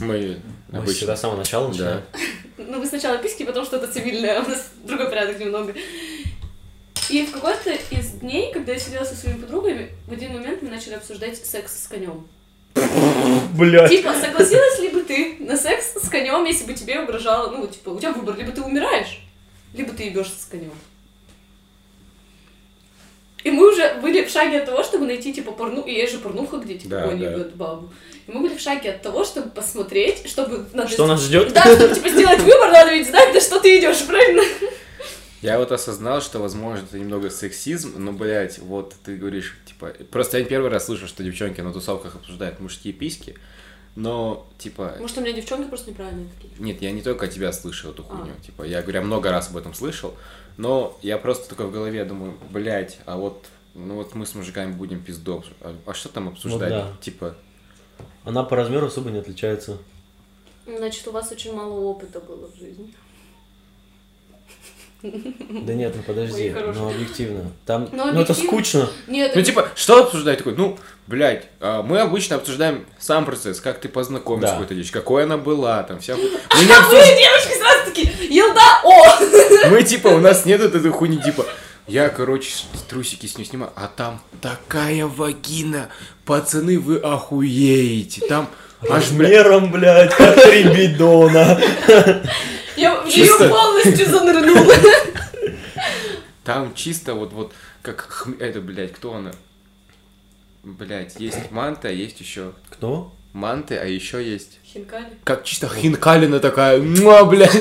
Мы 0.00 0.40
Мы 0.68 0.78
обычно. 0.78 0.94
всегда 0.94 1.16
с 1.16 1.20
самого 1.20 1.38
начала 1.38 1.72
Да. 1.74 2.02
Ну, 2.56 2.80
вы 2.80 2.86
сначала 2.86 3.18
письки, 3.18 3.44
потому 3.44 3.64
что 3.64 3.76
это 3.76 3.86
цивильное, 3.86 4.38
а 4.40 4.42
у 4.42 4.48
нас 4.48 4.70
другой 4.84 5.08
порядок 5.08 5.38
немного. 5.38 5.74
И 7.08 7.24
в 7.24 7.32
какой-то 7.32 7.70
из 7.90 8.10
дней, 8.20 8.52
когда 8.52 8.72
я 8.72 8.78
сидела 8.78 9.04
со 9.04 9.14
своими 9.14 9.40
подругами, 9.40 9.90
в 10.06 10.12
один 10.12 10.32
момент 10.34 10.62
мы 10.62 10.68
начали 10.68 10.94
обсуждать 10.94 11.44
секс 11.44 11.84
с 11.84 11.88
конем. 11.88 12.28
Блядь. 13.54 13.90
Типа, 13.90 14.14
согласилась 14.14 14.78
ли 14.80 14.88
бы 14.88 15.02
ты 15.02 15.36
на 15.40 15.56
секс 15.56 15.94
с 16.02 16.08
конем, 16.08 16.44
если 16.44 16.64
бы 16.64 16.74
тебе 16.74 17.00
угрожало, 17.00 17.50
ну, 17.50 17.66
типа, 17.66 17.90
у 17.90 17.98
тебя 17.98 18.12
выбор, 18.12 18.36
либо 18.36 18.52
ты 18.52 18.62
умираешь, 18.62 19.20
либо 19.74 19.92
ты 19.92 20.04
ебешься 20.04 20.40
с 20.40 20.44
конем. 20.44 20.72
И 23.44 23.50
мы 23.50 23.70
уже 23.70 23.94
были 24.02 24.24
в 24.24 24.30
шаге 24.30 24.58
от 24.58 24.66
того, 24.66 24.82
чтобы 24.82 25.06
найти, 25.06 25.32
типа, 25.32 25.52
порну... 25.52 25.82
И 25.82 25.92
есть 25.92 26.12
же 26.12 26.18
порнуха, 26.18 26.58
где, 26.58 26.74
типа, 26.74 26.90
Да, 26.90 27.02
конь 27.08 27.20
да. 27.20 27.30
ебет 27.30 27.54
бабу. 27.54 27.90
И 28.26 28.32
мы 28.32 28.40
были 28.40 28.54
в 28.54 28.60
шаге 28.60 28.90
от 28.90 29.02
того, 29.02 29.24
чтобы 29.24 29.50
посмотреть, 29.50 30.28
чтобы... 30.28 30.66
Надо... 30.72 30.88
Что 30.90 31.06
нас 31.06 31.22
ждет? 31.22 31.52
Да, 31.52 31.62
чтобы, 31.62 31.94
типа, 31.94 32.08
сделать 32.08 32.40
выбор, 32.40 32.70
надо 32.70 32.92
ведь 32.92 33.08
знать, 33.08 33.32
на 33.32 33.40
что 33.40 33.60
ты 33.60 33.78
идешь, 33.78 34.04
правильно? 34.06 34.42
Я 35.42 35.58
вот 35.58 35.70
осознал, 35.70 36.20
что, 36.20 36.40
возможно, 36.40 36.84
это 36.84 36.98
немного 36.98 37.30
сексизм, 37.30 37.94
но, 37.96 38.12
блядь, 38.12 38.58
вот 38.58 38.94
ты 39.04 39.16
говоришь, 39.16 39.56
типа... 39.66 39.92
Просто 40.10 40.38
я 40.38 40.44
первый 40.44 40.70
раз 40.70 40.86
слышу, 40.86 41.06
что 41.06 41.22
девчонки 41.22 41.60
на 41.60 41.72
тусовках 41.72 42.16
обсуждают 42.16 42.58
мужские 42.58 42.92
письки, 42.92 43.36
но, 43.94 44.48
типа... 44.58 44.96
Может, 44.98 45.18
у 45.18 45.20
меня 45.20 45.32
девчонки 45.32 45.68
просто 45.68 45.90
неправильные 45.90 46.28
такие. 46.34 46.52
Нет, 46.58 46.82
я 46.82 46.90
не 46.90 47.02
только 47.02 47.26
от 47.26 47.32
тебя 47.32 47.52
слышал 47.52 47.92
эту 47.92 48.02
хуйню. 48.02 48.32
А. 48.36 48.44
Типа, 48.44 48.64
я 48.64 48.82
говорю, 48.82 49.00
я 49.00 49.04
много 49.04 49.30
раз 49.30 49.50
об 49.50 49.56
этом 49.56 49.74
слышал, 49.74 50.14
но 50.56 50.98
я 51.02 51.18
просто 51.18 51.48
такой 51.48 51.66
в 51.66 51.72
голове 51.72 52.04
думаю, 52.04 52.36
блядь, 52.50 52.98
а 53.06 53.16
вот, 53.16 53.46
ну 53.74 53.94
вот 53.94 54.14
мы 54.14 54.26
с 54.26 54.34
мужиками 54.34 54.72
будем 54.72 55.02
пиздов. 55.02 55.44
А, 55.60 55.76
а 55.86 55.94
что 55.94 56.08
там 56.08 56.28
обсуждать? 56.28 56.70
да. 56.70 56.96
Типа, 57.00 57.36
Она 58.24 58.42
по 58.42 58.56
размеру 58.56 58.86
особо 58.86 59.10
не 59.10 59.18
отличается. 59.18 59.78
Значит, 60.66 61.06
у 61.06 61.12
вас 61.12 61.30
очень 61.30 61.54
мало 61.54 61.80
опыта 61.80 62.20
было 62.20 62.50
в 62.50 62.56
жизни. 62.56 62.92
Да 65.02 65.74
нет, 65.74 65.94
ну 65.96 66.02
подожди, 66.02 66.52
ну 66.74 66.88
объективно. 66.90 67.52
Там, 67.64 67.88
Ну, 67.92 68.06
ну 68.12 68.20
это 68.20 68.32
объективно. 68.32 68.44
скучно. 68.48 68.90
Нет, 69.06 69.32
ну 69.34 69.40
это- 69.40 69.42
типа, 69.44 69.68
что 69.76 70.02
обсуждать? 70.02 70.38
Такой, 70.38 70.54
ну, 70.56 70.76
блядь, 71.06 71.46
а, 71.60 71.82
мы 71.82 72.00
обычно 72.00 72.34
обсуждаем 72.36 72.84
сам 72.98 73.24
процесс, 73.24 73.60
как 73.60 73.80
ты 73.80 73.88
познакомился 73.88 74.46
Да. 74.46 74.48
с 74.48 74.52
какой-то 74.54 74.74
девочкой, 74.74 75.00
какой 75.00 75.22
она 75.24 75.36
была, 75.36 75.82
там, 75.84 76.00
вся... 76.00 76.14
ху- 76.14 76.20
Мы, 76.56 76.64
не 76.64 76.72
А 76.72 76.80
вы, 76.80 76.96
обсуж- 76.96 77.16
девочки, 77.16 77.58
сразу 77.58 77.84
такие, 77.84 78.12
елда, 78.28 78.82
о! 78.84 79.70
мы, 79.70 79.84
типа, 79.84 80.08
у 80.08 80.18
нас 80.18 80.44
нет 80.44 80.60
этой 80.60 80.90
хуйни, 80.90 81.18
типа, 81.22 81.46
я, 81.86 82.08
короче, 82.08 82.50
трусики 82.88 83.26
с 83.26 83.38
ней 83.38 83.44
снимаю, 83.44 83.70
а 83.76 83.86
там 83.86 84.20
такая 84.42 85.06
вагина, 85.06 85.90
пацаны, 86.24 86.78
вы 86.80 86.96
охуеете, 86.98 88.26
там 88.26 88.48
Размером, 88.82 89.70
блядь, 89.72 90.14
как 90.14 90.42
три 90.42 90.64
бидона. 90.64 91.60
Я 92.76 92.94
в 93.00 93.06
нее 93.06 93.48
полностью 93.48 94.06
занырнула. 94.06 94.74
Там 96.44 96.74
чисто 96.74 97.14
вот, 97.14 97.32
вот, 97.32 97.52
как, 97.82 98.06
хм- 98.08 98.36
это, 98.38 98.60
блядь, 98.60 98.92
кто 98.92 99.14
она? 99.14 99.32
Блядь, 100.62 101.18
есть 101.20 101.50
манта, 101.50 101.88
а 101.88 101.90
есть 101.90 102.20
еще 102.20 102.52
Кто? 102.70 103.12
Манты, 103.38 103.76
а 103.76 103.84
еще 103.84 104.22
есть... 104.22 104.58
Хинкали. 104.64 105.06
Как 105.24 105.44
чисто 105.44 105.68
хинкалина 105.68 106.40
такая, 106.40 106.78
муа, 106.80 107.24
блядь. 107.24 107.54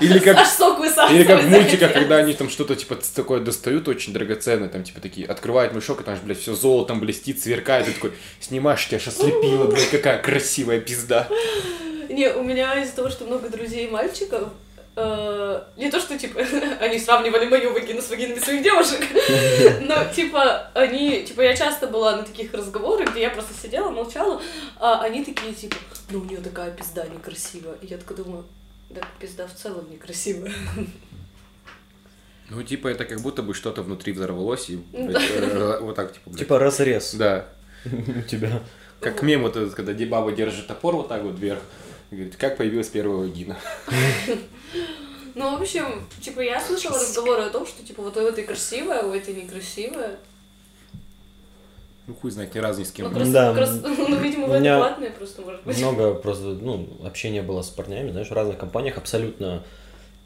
Или 0.00 0.18
как, 0.18 0.46
сок 0.46 0.72
или 1.10 1.24
как 1.24 1.42
в 1.42 1.48
мультиках, 1.48 1.92
когда 1.92 2.16
они 2.16 2.34
там 2.34 2.48
что-то 2.50 2.74
типа 2.74 2.98
такое 3.14 3.40
достают 3.40 3.88
очень 3.88 4.12
драгоценное, 4.12 4.68
там 4.68 4.82
типа 4.82 5.00
такие, 5.00 5.26
открывают 5.26 5.74
мешок, 5.74 6.00
и 6.00 6.04
там 6.04 6.16
же, 6.16 6.22
блядь, 6.22 6.40
все 6.40 6.54
золотом 6.54 7.00
блестит, 7.00 7.40
сверкает, 7.40 7.88
и 7.88 7.92
такой, 7.92 8.12
снимаешь, 8.40 8.86
тебя 8.86 8.98
сейчас 8.98 9.16
слепило, 9.16 9.66
блядь, 9.66 9.90
какая 9.90 10.20
красивая 10.20 10.80
пизда. 10.80 11.28
Не, 12.08 12.32
у 12.32 12.42
меня 12.42 12.82
из-за 12.82 12.96
того, 12.96 13.10
что 13.10 13.24
много 13.24 13.48
друзей 13.48 13.88
мальчиков, 13.88 14.48
э, 14.96 15.62
не 15.76 15.90
то, 15.90 16.00
что, 16.00 16.18
типа, 16.18 16.40
они 16.80 16.98
сравнивали 16.98 17.46
мою 17.46 17.72
вагину 17.72 18.00
с 18.00 18.10
вагинами 18.10 18.38
своих 18.38 18.62
девушек, 18.62 19.00
но, 19.82 20.04
типа, 20.14 20.70
они, 20.74 21.24
типа, 21.24 21.42
я 21.42 21.56
часто 21.56 21.86
была 21.86 22.16
на 22.16 22.22
таких 22.22 22.52
разговорах, 22.52 23.10
где 23.12 23.22
я 23.22 23.30
просто 23.30 23.54
сидела, 23.54 23.90
молчала, 23.90 24.40
а 24.78 25.02
они 25.02 25.24
такие, 25.24 25.52
типа, 25.54 25.76
ну, 26.10 26.20
у 26.20 26.24
нее 26.24 26.38
такая 26.38 26.70
пизда 26.70 27.06
некрасивая. 27.06 27.76
И 27.80 27.86
я 27.86 27.98
такая 27.98 28.18
думаю, 28.18 28.44
да, 28.90 29.00
пизда 29.18 29.46
в 29.46 29.54
целом 29.54 29.90
некрасивая. 29.90 30.52
Ну, 32.50 32.62
типа, 32.62 32.88
это 32.88 33.06
как 33.06 33.20
будто 33.20 33.42
бы 33.42 33.54
что-то 33.54 33.82
внутри 33.82 34.12
взорвалось, 34.12 34.68
и, 34.68 34.76
Да. 34.92 35.04
блядь, 35.06 35.30
э, 35.30 35.78
вот 35.80 35.96
так, 35.96 36.12
типа. 36.12 36.36
Типа 36.36 36.58
разрез 36.58 37.14
Да. 37.14 37.46
у 37.86 38.22
тебя. 38.22 38.62
Как 39.00 39.22
мем 39.22 39.42
вот 39.42 39.56
этот, 39.56 39.74
когда 39.74 39.92
баба 40.06 40.32
держит 40.32 40.66
топор 40.66 40.94
вот 40.94 41.08
так 41.08 41.22
вот 41.22 41.38
вверх, 41.38 41.60
и 42.12 42.14
говорит, 42.14 42.36
как 42.36 42.56
появилась 42.56 42.88
первая 42.88 43.18
вагина. 43.28 43.56
Ну, 45.34 45.56
в 45.56 45.62
общем, 45.62 46.06
типа, 46.20 46.40
я 46.40 46.60
слышала 46.60 46.98
разговоры 46.98 47.40
о 47.44 47.48
том, 47.48 47.66
что, 47.66 47.82
типа, 47.82 48.02
вот 48.02 48.14
у 48.18 48.20
этой 48.20 48.44
красивая, 48.44 49.02
у 49.02 49.14
этой 49.14 49.32
некрасивая. 49.32 50.16
Ну, 52.06 52.14
хуй 52.14 52.30
знает, 52.30 52.54
ни 52.54 52.58
разу 52.58 52.80
ни 52.80 52.84
с 52.84 52.90
кем. 52.92 53.06
Ну, 53.08 53.14
крас- 53.14 53.30
Да. 53.30 53.54
крас- 53.54 53.80
ну, 53.82 54.16
видимо, 54.18 54.46
вы 54.46 54.58
адекватные 54.58 55.08
просто, 55.10 55.40
может 55.40 55.64
быть. 55.64 55.78
Много 55.78 56.12
просто, 56.12 56.44
ну, 56.44 56.86
общения 57.02 57.40
было 57.40 57.62
с 57.62 57.70
парнями, 57.70 58.10
знаешь, 58.10 58.28
в 58.28 58.32
разных 58.34 58.58
компаниях, 58.58 58.98
абсолютно 58.98 59.64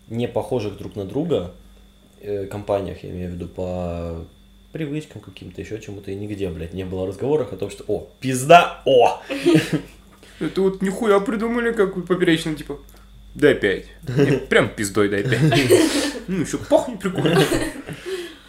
не 0.09 0.27
похожих 0.27 0.77
друг 0.77 0.97
на 0.97 1.05
друга 1.05 1.53
э, 2.21 2.47
компаниях, 2.47 3.05
я 3.05 3.11
имею 3.11 3.31
в 3.31 3.35
виду, 3.35 3.47
по 3.47 4.25
привычкам 4.73 5.21
каким-то, 5.21 5.61
еще 5.61 5.81
чему-то, 5.81 6.11
и 6.11 6.17
нигде, 6.17 6.49
блядь, 6.49 6.75
не 6.75 6.85
было 6.85 7.07
разговоров 7.07 7.53
о 7.53 7.57
том, 7.57 7.71
что, 7.71 7.85
о, 7.87 8.09
пизда, 8.19 8.83
о! 8.87 9.21
Это 10.41 10.61
вот 10.61 10.83
нихуя 10.83 11.21
придумали, 11.21 11.73
как 11.73 11.95
поперечно, 12.07 12.55
типа, 12.55 12.79
дай 13.35 13.55
пять. 13.55 13.87
Нет, 14.09 14.49
Прям 14.49 14.69
пиздой 14.69 15.09
дай 15.09 15.23
пять. 15.23 15.41
Ну, 16.29 16.41
еще 16.41 16.59
пахнет 16.59 16.99
прикольно. 16.99 17.41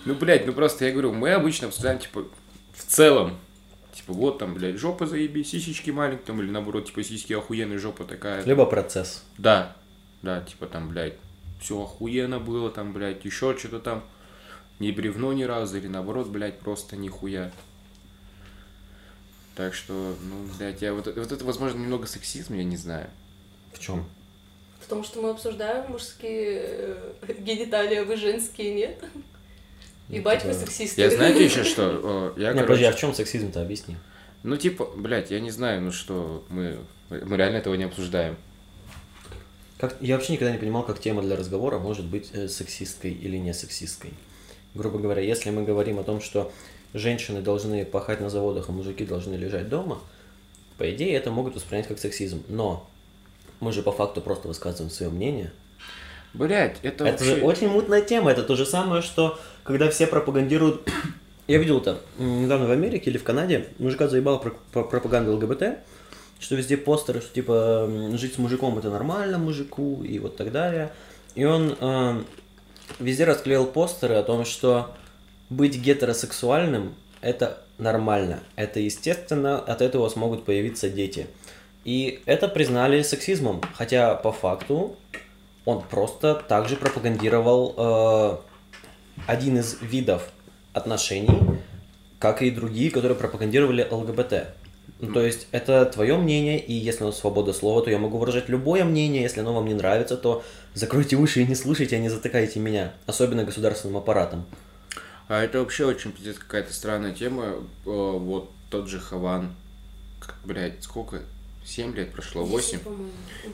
Ну, 0.06 0.16
блядь, 0.16 0.48
ну 0.48 0.54
просто 0.54 0.86
я 0.86 0.92
говорю, 0.92 1.14
мы 1.14 1.32
обычно 1.34 1.68
обсуждаем, 1.68 2.00
типа, 2.00 2.26
в 2.74 2.84
целом, 2.84 3.38
типа, 3.94 4.14
вот 4.14 4.40
там, 4.40 4.56
блядь, 4.56 4.78
жопа 4.78 5.06
заебись, 5.06 5.52
сисечки 5.52 5.92
маленькие, 5.92 6.26
там, 6.26 6.42
или 6.42 6.50
наоборот, 6.50 6.88
типа, 6.88 7.04
сиськи 7.04 7.34
охуенные, 7.34 7.78
жопа 7.78 8.04
такая. 8.04 8.44
Либо 8.46 8.66
процесс. 8.66 9.24
Да, 9.38 9.76
да, 10.24 10.42
типа 10.42 10.66
там, 10.66 10.90
блядь, 10.90 11.14
все 11.60 11.82
охуенно 11.82 12.40
было, 12.40 12.72
там, 12.72 12.94
блядь, 12.94 13.26
еще 13.26 13.56
что-то 13.58 13.80
там. 13.80 14.04
Не 14.80 14.92
бревно 14.92 15.34
ни 15.34 15.44
разу, 15.44 15.78
или 15.78 15.88
наоборот, 15.88 16.28
блядь, 16.28 16.60
просто 16.60 16.96
нихуя. 16.96 17.52
Так 19.58 19.74
что, 19.74 20.16
ну, 20.22 20.36
блядь, 20.60 20.84
я 20.84 20.94
вот, 20.94 21.08
вот 21.08 21.32
это, 21.32 21.44
возможно, 21.44 21.80
немного 21.80 22.06
сексизм, 22.06 22.54
я 22.54 22.64
не 22.64 22.78
знаю. 22.78 23.10
В 23.74 23.80
чем? 23.80 24.08
Потому 24.82 25.04
что 25.04 25.20
мы 25.20 25.32
обсуждаем 25.32 25.92
мужские 25.92 26.62
э, 26.64 27.14
гениталии, 27.40 27.98
а 27.98 28.04
вы 28.04 28.18
женские 28.18 28.76
нет. 28.76 29.04
Ебать, 30.10 30.46
вы 30.46 30.54
типа- 30.54 30.64
сексисты. 30.64 31.02
Я 31.02 31.10
знаете 31.10 31.44
еще 31.44 31.64
что? 31.64 32.34
Я, 32.38 32.54
Не, 32.54 32.62
подожди, 32.62 32.84
а 32.84 32.92
короче, 32.92 32.92
в 32.92 33.00
чем 33.00 33.14
сексизм-то, 33.16 33.64
объясни. 33.64 33.98
ну, 34.44 34.58
типа, 34.58 34.86
блядь, 34.96 35.32
я 35.32 35.40
не 35.40 35.50
знаю, 35.50 35.82
ну 35.82 35.92
что, 35.92 36.46
мы, 36.50 36.78
мы 37.10 37.36
реально 37.36 37.58
этого 37.58 37.74
не 37.74 37.86
обсуждаем. 37.86 38.38
Как, 39.80 39.98
я 40.02 40.18
вообще 40.18 40.34
никогда 40.34 40.54
не 40.54 40.60
понимал, 40.60 40.84
как 40.84 41.00
тема 41.00 41.24
для 41.24 41.36
разговора 41.36 41.80
может 41.80 42.06
быть 42.06 42.30
э, 42.34 42.48
сексистской 42.48 43.12
или 43.12 43.38
не 43.38 43.56
сексистской. 43.56 44.14
Грубо 44.76 45.00
говоря, 45.00 45.24
если 45.24 45.50
мы 45.50 45.64
говорим 45.64 45.98
о 45.98 46.04
том, 46.04 46.22
что 46.22 46.52
женщины 46.94 47.42
должны 47.42 47.86
пахать 47.86 48.22
на 48.22 48.30
заводах, 48.30 48.70
а 48.70 48.72
мужики 48.72 49.06
должны 49.06 49.36
лежать 49.36 49.70
дома, 49.70 50.00
по 50.78 50.90
идее 50.92 51.16
это 51.16 51.32
могут 51.32 51.56
воспринять 51.56 51.88
как 51.88 52.00
сексизм. 52.00 52.44
Но 52.48 52.88
мы 53.60 53.72
же 53.72 53.82
по 53.82 53.92
факту 53.92 54.22
просто 54.22 54.48
высказываем 54.48 54.92
свое 54.92 55.12
мнение. 55.12 55.52
Блядь, 56.34 56.78
это, 56.84 57.06
Это 57.06 57.24
вообще... 57.24 57.36
же 57.38 57.42
очень 57.44 57.68
мутная 57.70 58.02
тема. 58.02 58.32
Это 58.32 58.44
то 58.44 58.56
же 58.56 58.66
самое, 58.66 59.02
что 59.02 59.40
когда 59.64 59.90
все 59.90 60.08
пропагандируют... 60.08 60.88
Я 61.48 61.58
видел 61.58 61.80
это 61.80 62.00
недавно 62.20 62.68
в 62.68 62.72
Америке 62.72 63.10
или 63.10 63.18
в 63.18 63.24
Канаде. 63.24 63.68
Мужика 63.80 64.08
заебала 64.08 64.38
про- 64.38 64.56
про- 64.72 64.84
пропаганда 64.84 65.32
ЛГБТ, 65.32 65.80
что 66.40 66.56
везде 66.56 66.78
постеры, 66.78 67.22
что 67.22 67.34
типа 67.34 67.90
жить 68.14 68.36
с 68.36 68.38
мужиком 68.38 68.78
это 68.78 68.90
нормально 68.90 69.38
мужику 69.38 70.04
и 70.04 70.20
вот 70.20 70.36
так 70.36 70.52
далее. 70.52 70.92
И 71.36 71.46
он 71.46 71.76
э, 71.80 72.22
везде 73.00 73.24
расклеил 73.24 73.66
постеры 73.66 74.16
о 74.16 74.24
том, 74.24 74.44
что 74.46 74.94
быть 75.50 75.78
гетеросексуальным 75.78 76.96
это 77.22 77.62
нормально, 77.78 78.40
это 78.56 78.80
естественно, 78.80 79.60
от 79.60 79.82
этого 79.82 80.10
смогут 80.10 80.46
появиться 80.46 80.90
дети. 80.90 81.28
И 81.84 82.22
это 82.26 82.48
признали 82.48 83.02
сексизмом, 83.02 83.62
хотя 83.74 84.16
по 84.16 84.32
факту 84.32 84.96
он 85.66 85.82
просто 85.82 86.36
также 86.36 86.76
пропагандировал 86.76 87.74
э, 87.78 88.38
один 89.26 89.58
из 89.58 89.82
видов 89.82 90.32
отношений, 90.74 91.42
как 92.20 92.42
и 92.42 92.52
другие, 92.52 92.92
которые 92.92 93.18
пропагандировали 93.18 93.88
ЛГБТ. 93.90 94.56
Ну, 95.00 95.14
то 95.14 95.22
есть 95.22 95.48
это 95.52 95.86
твое 95.86 96.18
мнение, 96.18 96.60
и 96.60 96.74
если 96.74 97.04
оно 97.04 97.12
свобода 97.12 97.54
слова, 97.54 97.84
то 97.84 97.92
я 97.92 98.00
могу 98.00 98.18
выражать 98.18 98.50
любое 98.50 98.84
мнение, 98.84 99.22
если 99.22 99.42
оно 99.42 99.54
вам 99.54 99.68
не 99.68 99.76
нравится, 99.76 100.18
то 100.18 100.44
закройте 100.74 101.16
уши 101.16 101.42
и 101.42 101.48
не 101.48 101.56
слушайте, 101.56 101.98
а 101.98 102.00
не 102.00 102.10
затыкайте 102.10 102.60
меня, 102.60 102.94
особенно 103.06 103.44
государственным 103.44 103.98
аппаратом. 103.98 104.46
А 105.28 105.44
это 105.44 105.60
вообще 105.60 105.86
очень, 105.86 106.12
пиздец, 106.12 106.38
какая-то 106.38 106.74
странная 106.74 107.14
тема. 107.14 107.44
Э, 107.46 107.58
Вот 107.86 108.52
тот 108.70 108.88
же 108.88 109.00
Хаван. 109.00 109.54
Как, 110.20 110.36
Блядь, 110.46 110.84
сколько? 110.84 111.22
7 111.66 111.94
лет 111.96 112.12
прошло? 112.14 112.44
8? 112.46 112.80
по-моему. 112.80 113.12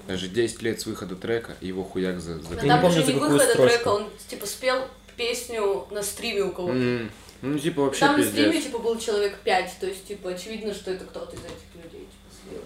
Даже 0.07 0.27
10 0.27 0.61
лет 0.61 0.79
с 0.79 0.85
выхода 0.85 1.15
трека, 1.15 1.55
его 1.61 1.83
хуяк 1.83 2.19
за... 2.21 2.39
за- 2.39 2.55
там 2.55 2.81
даже 2.81 3.03
не 3.03 3.13
выхода 3.13 3.53
трека, 3.55 3.87
он 3.87 4.07
типа 4.27 4.45
спел 4.45 4.87
песню 5.17 5.87
на 5.91 6.03
стриме 6.03 6.43
у 6.43 6.51
кого-то. 6.51 7.07
Ну, 7.41 7.59
типа, 7.59 7.81
вообще 7.81 7.99
Там 8.01 8.11
на 8.13 8.17
пиздец. 8.23 8.33
стриме, 8.47 8.61
типа, 8.61 8.79
был 8.79 8.97
человек 8.97 9.37
пять, 9.43 9.75
то 9.79 9.85
есть, 9.85 10.07
типа, 10.07 10.29
очевидно, 10.29 10.73
что 10.73 10.91
это 10.91 11.03
кто-то 11.05 11.35
из 11.35 11.39
этих 11.41 11.83
людей, 11.83 12.01
типа, 12.07 12.49
слил. 12.49 12.61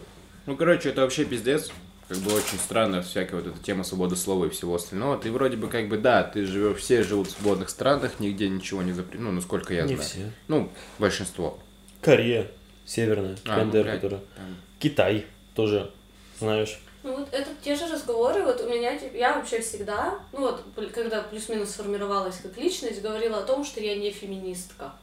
Ну, 0.45 0.55
короче, 0.55 0.89
это 0.89 1.01
вообще 1.01 1.25
пиздец. 1.25 1.71
Как 2.07 2.17
бы 2.19 2.33
очень 2.33 2.57
странно 2.57 3.01
всякая 3.01 3.41
вот 3.41 3.47
эта 3.47 3.59
тема 3.61 3.83
свободы 3.83 4.15
слова 4.15 4.45
и 4.45 4.49
всего 4.49 4.75
остального. 4.75 5.17
Ты 5.17 5.29
вроде 5.31 5.57
бы 5.57 5.67
как 5.67 5.89
бы, 5.89 5.97
да, 5.97 6.23
ты 6.23 6.45
живешь, 6.45 6.77
все 6.79 7.03
живут 7.03 7.27
в 7.27 7.31
свободных 7.31 7.69
странах, 7.69 8.19
нигде 8.19 8.47
ничего 8.47 8.81
не 8.81 8.93
запрещено, 8.93 9.29
ну, 9.29 9.35
насколько 9.35 9.73
я 9.73 9.81
Не 9.83 9.95
знаю. 9.95 10.09
все. 10.09 10.31
Ну, 10.47 10.71
большинство. 10.99 11.59
Корея, 12.01 12.49
северная, 12.85 13.37
А, 13.45 13.57
ну, 13.57 13.71
КНДР, 13.71 13.83
блядь, 13.83 13.95
которая. 13.95 14.21
там. 14.37 14.55
Китай 14.79 15.25
тоже, 15.53 15.91
знаешь. 16.39 16.79
Ну 17.03 17.17
вот 17.17 17.29
это 17.31 17.49
те 17.61 17.75
же 17.75 17.87
разговоры, 17.87 18.41
вот 18.43 18.59
у 18.61 18.69
меня, 18.69 18.91
я 19.13 19.35
вообще 19.37 19.61
всегда, 19.61 20.19
ну 20.33 20.41
вот, 20.41 20.63
когда 20.93 21.21
плюс-минус 21.21 21.69
сформировалась 21.71 22.37
как 22.37 22.57
личность, 22.57 23.01
говорила 23.01 23.39
о 23.39 23.43
том, 23.43 23.63
что 23.63 23.79
я 23.81 23.95
не 23.95 24.11
феминистка. 24.11 24.93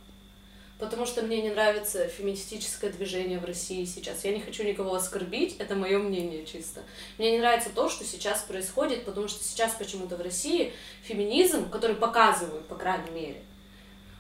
Потому 0.85 1.07
что 1.07 1.23
мне 1.23 1.41
не 1.41 1.49
нравится 1.49 2.09
феминистическое 2.09 2.93
движение 2.93 3.39
в 3.39 3.45
России 3.47 3.87
сейчас. 3.87 4.23
Я 4.23 4.33
не 4.33 4.41
хочу 4.41 4.63
никого 4.65 4.95
оскорбить, 4.95 5.57
это 5.59 5.75
мое 5.75 5.99
мнение 5.99 6.45
чисто. 6.45 6.83
Мне 7.17 7.33
не 7.33 7.39
нравится 7.39 7.71
то, 7.71 7.89
что 7.89 8.05
сейчас 8.05 8.43
происходит, 8.43 9.07
потому 9.07 9.29
что 9.29 9.43
сейчас 9.43 9.73
почему-то 9.73 10.17
в 10.17 10.21
России 10.21 10.75
феминизм, 11.03 11.71
который 11.71 11.97
показывают, 11.97 12.67
по 12.67 12.75
крайней 12.75 13.11
мере, 13.13 13.43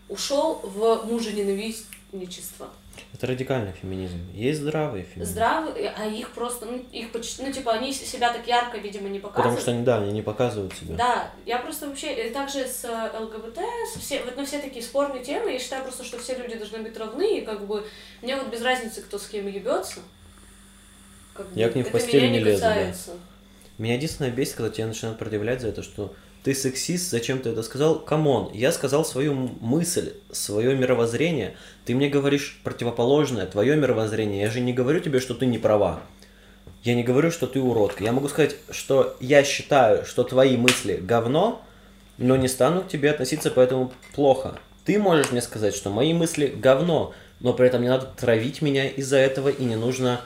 ушел 0.09 0.61
в 0.63 1.05
мужененавистничество. 1.05 2.71
Это 3.13 3.27
радикальный 3.29 3.73
феминизм. 3.73 4.19
Есть 4.33 4.61
здравый 4.61 5.03
феминизм. 5.03 5.33
Здравые, 5.33 5.93
а 5.97 6.07
их 6.07 6.31
просто, 6.31 6.67
ну, 6.67 6.85
их 6.93 7.13
почти, 7.13 7.43
ну, 7.43 7.53
типа, 7.53 7.73
они 7.73 7.93
себя 7.93 8.33
так 8.33 8.47
ярко, 8.47 8.79
видимо, 8.79 9.09
не 9.09 9.21
показывают. 9.21 9.37
Потому 9.37 9.61
что 9.61 9.71
они, 9.71 9.85
да, 9.85 9.99
они 9.99 10.13
не 10.13 10.23
показывают 10.23 10.75
себя. 10.75 10.97
Да, 10.97 11.31
я 11.47 11.59
просто 11.59 11.89
вообще, 11.89 12.31
также 12.31 12.67
с 12.67 12.85
э, 12.85 13.19
ЛГБТ, 13.19 13.61
со 13.93 13.99
все, 14.01 14.23
вот 14.25 14.37
на 14.37 14.45
все 14.45 14.59
такие 14.59 14.85
спорные 14.85 15.25
темы, 15.25 15.53
я 15.53 15.59
считаю 15.59 15.85
просто, 15.85 16.05
что 16.05 16.19
все 16.19 16.37
люди 16.37 16.57
должны 16.57 16.79
быть 16.79 16.97
равны, 16.97 17.39
и 17.39 17.41
как 17.43 17.67
бы 17.67 17.87
мне 18.21 18.37
вот 18.37 18.49
без 18.49 18.63
разницы, 18.63 19.03
кто 19.03 19.19
с 19.19 19.27
кем 19.27 19.47
ебется. 19.47 20.01
Как 21.35 21.49
бы, 21.49 21.59
Я 21.59 21.69
к 21.69 21.75
ним 21.75 21.85
в 21.85 21.91
постель 21.91 22.31
не 22.31 22.41
лезу, 22.41 22.61
да. 22.61 22.69
касается. 22.69 23.11
Меня 23.79 23.95
единственное 23.95 24.31
бесит, 24.31 24.55
когда 24.55 24.71
тебя 24.71 24.87
начинают 24.87 25.19
предъявлять 25.19 25.61
за 25.61 25.69
это, 25.69 25.83
что 25.83 26.15
ты 26.45 26.55
сексист, 26.55 27.11
зачем 27.11 27.39
ты 27.39 27.49
это 27.49 27.63
сказал? 27.63 27.99
Come 27.99 28.28
on, 28.28 28.51
я 28.53 28.71
сказал 28.71 29.03
свою 29.07 29.33
мысль, 29.33 30.13
свое 30.31 30.77
мировоззрение, 30.77 31.57
ты 31.87 31.95
мне 31.95 32.11
говоришь 32.11 32.61
противоположное, 32.63 33.47
твое 33.47 33.77
мировоззрение, 33.77 34.43
я 34.43 34.51
же 34.51 34.61
не 34.61 34.75
говорю 34.75 35.01
тебе, 35.01 35.21
что 35.21 35.35
ты 35.35 35.47
не 35.47 35.57
права. 35.57 36.03
Я 36.83 36.95
не 36.95 37.03
говорю, 37.03 37.31
что 37.31 37.47
ты 37.47 37.63
уродка. 37.63 38.05
Я 38.05 38.13
могу 38.13 38.29
сказать, 38.29 38.57
что 38.71 39.17
я 39.21 39.43
считаю, 39.43 40.05
что 40.05 40.23
твои 40.23 40.59
мысли 40.59 40.97
говно, 40.97 41.63
но 42.19 42.37
не 42.37 42.49
стану 42.49 42.83
к 42.83 42.89
тебе 42.89 43.11
относиться 43.11 43.51
поэтому 43.51 43.91
плохо. 44.15 44.59
Ты 44.85 44.99
можешь 44.99 45.33
мне 45.33 45.41
сказать, 45.41 45.75
что 45.75 45.89
мои 45.89 46.13
мысли 46.13 46.47
говно, 46.47 47.15
но 47.41 47.55
при 47.55 47.69
этом 47.69 47.81
не 47.81 47.89
надо 47.89 48.05
травить 48.05 48.61
меня 48.61 48.87
из-за 48.87 49.17
этого 49.17 49.49
и 49.49 49.65
не 49.65 49.77
нужно 49.77 50.21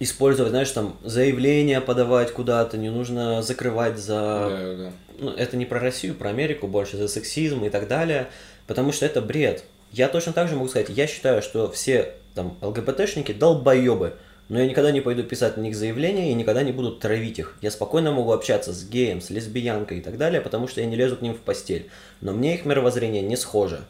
использовать, 0.00 0.50
знаешь, 0.50 0.70
там, 0.70 0.96
заявления 1.04 1.80
подавать 1.80 2.32
куда-то, 2.32 2.76
не 2.78 2.88
нужно 2.88 3.42
закрывать 3.42 3.98
за... 3.98 4.48
Да, 4.50 4.74
да. 4.84 4.92
Ну, 5.18 5.30
это 5.30 5.56
не 5.56 5.66
про 5.66 5.78
Россию, 5.78 6.14
про 6.14 6.30
Америку 6.30 6.66
больше, 6.66 6.96
за 6.96 7.06
сексизм 7.06 7.64
и 7.64 7.70
так 7.70 7.86
далее, 7.86 8.28
потому 8.66 8.90
что 8.90 9.04
это 9.04 9.20
бред. 9.20 9.64
Я 9.92 10.08
точно 10.08 10.32
так 10.32 10.48
же 10.48 10.56
могу 10.56 10.68
сказать, 10.68 10.88
я 10.88 11.06
считаю, 11.06 11.42
что 11.42 11.70
все 11.70 12.14
там 12.34 12.56
ЛГБТшники 12.62 13.32
долбоебы, 13.32 14.14
но 14.48 14.58
я 14.58 14.66
никогда 14.66 14.90
не 14.90 15.00
пойду 15.00 15.22
писать 15.22 15.56
на 15.56 15.60
них 15.60 15.76
заявления 15.76 16.30
и 16.30 16.34
никогда 16.34 16.62
не 16.62 16.72
буду 16.72 16.92
травить 16.92 17.38
их. 17.38 17.56
Я 17.60 17.70
спокойно 17.70 18.10
могу 18.10 18.32
общаться 18.32 18.72
с 18.72 18.88
геем, 18.88 19.20
с 19.20 19.30
лесбиянкой 19.30 19.98
и 19.98 20.00
так 20.00 20.16
далее, 20.16 20.40
потому 20.40 20.66
что 20.66 20.80
я 20.80 20.86
не 20.86 20.96
лезу 20.96 21.16
к 21.16 21.22
ним 21.22 21.34
в 21.34 21.40
постель. 21.40 21.90
Но 22.20 22.32
мне 22.32 22.54
их 22.54 22.64
мировоззрение 22.64 23.22
не 23.22 23.36
схоже. 23.36 23.82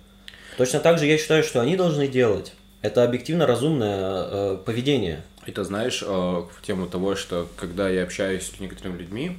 Точно 0.59 0.81
так 0.81 0.99
же 0.99 1.07
я 1.07 1.17
считаю, 1.17 1.45
что 1.45 1.61
они 1.61 1.77
должны 1.77 2.09
делать. 2.09 2.53
Это 2.83 3.05
объективно 3.05 3.47
разумное 3.47 3.99
э, 4.01 4.59
поведение. 4.65 5.23
Это 5.51 5.65
знаешь, 5.65 6.01
э, 6.01 6.07
в 6.07 6.63
тему 6.63 6.87
того, 6.87 7.17
что 7.17 7.49
когда 7.57 7.89
я 7.89 8.05
общаюсь 8.05 8.45
с 8.47 8.61
некоторыми 8.61 8.99
людьми, 8.99 9.37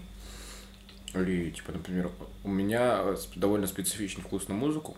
или, 1.14 1.52
типа, 1.52 1.72
например, 1.72 2.12
у 2.44 2.50
меня 2.50 3.00
э, 3.04 3.16
довольно 3.38 3.66
специфичный 3.66 4.22
вкус 4.22 4.50
на 4.50 4.54
музыку, 4.54 4.98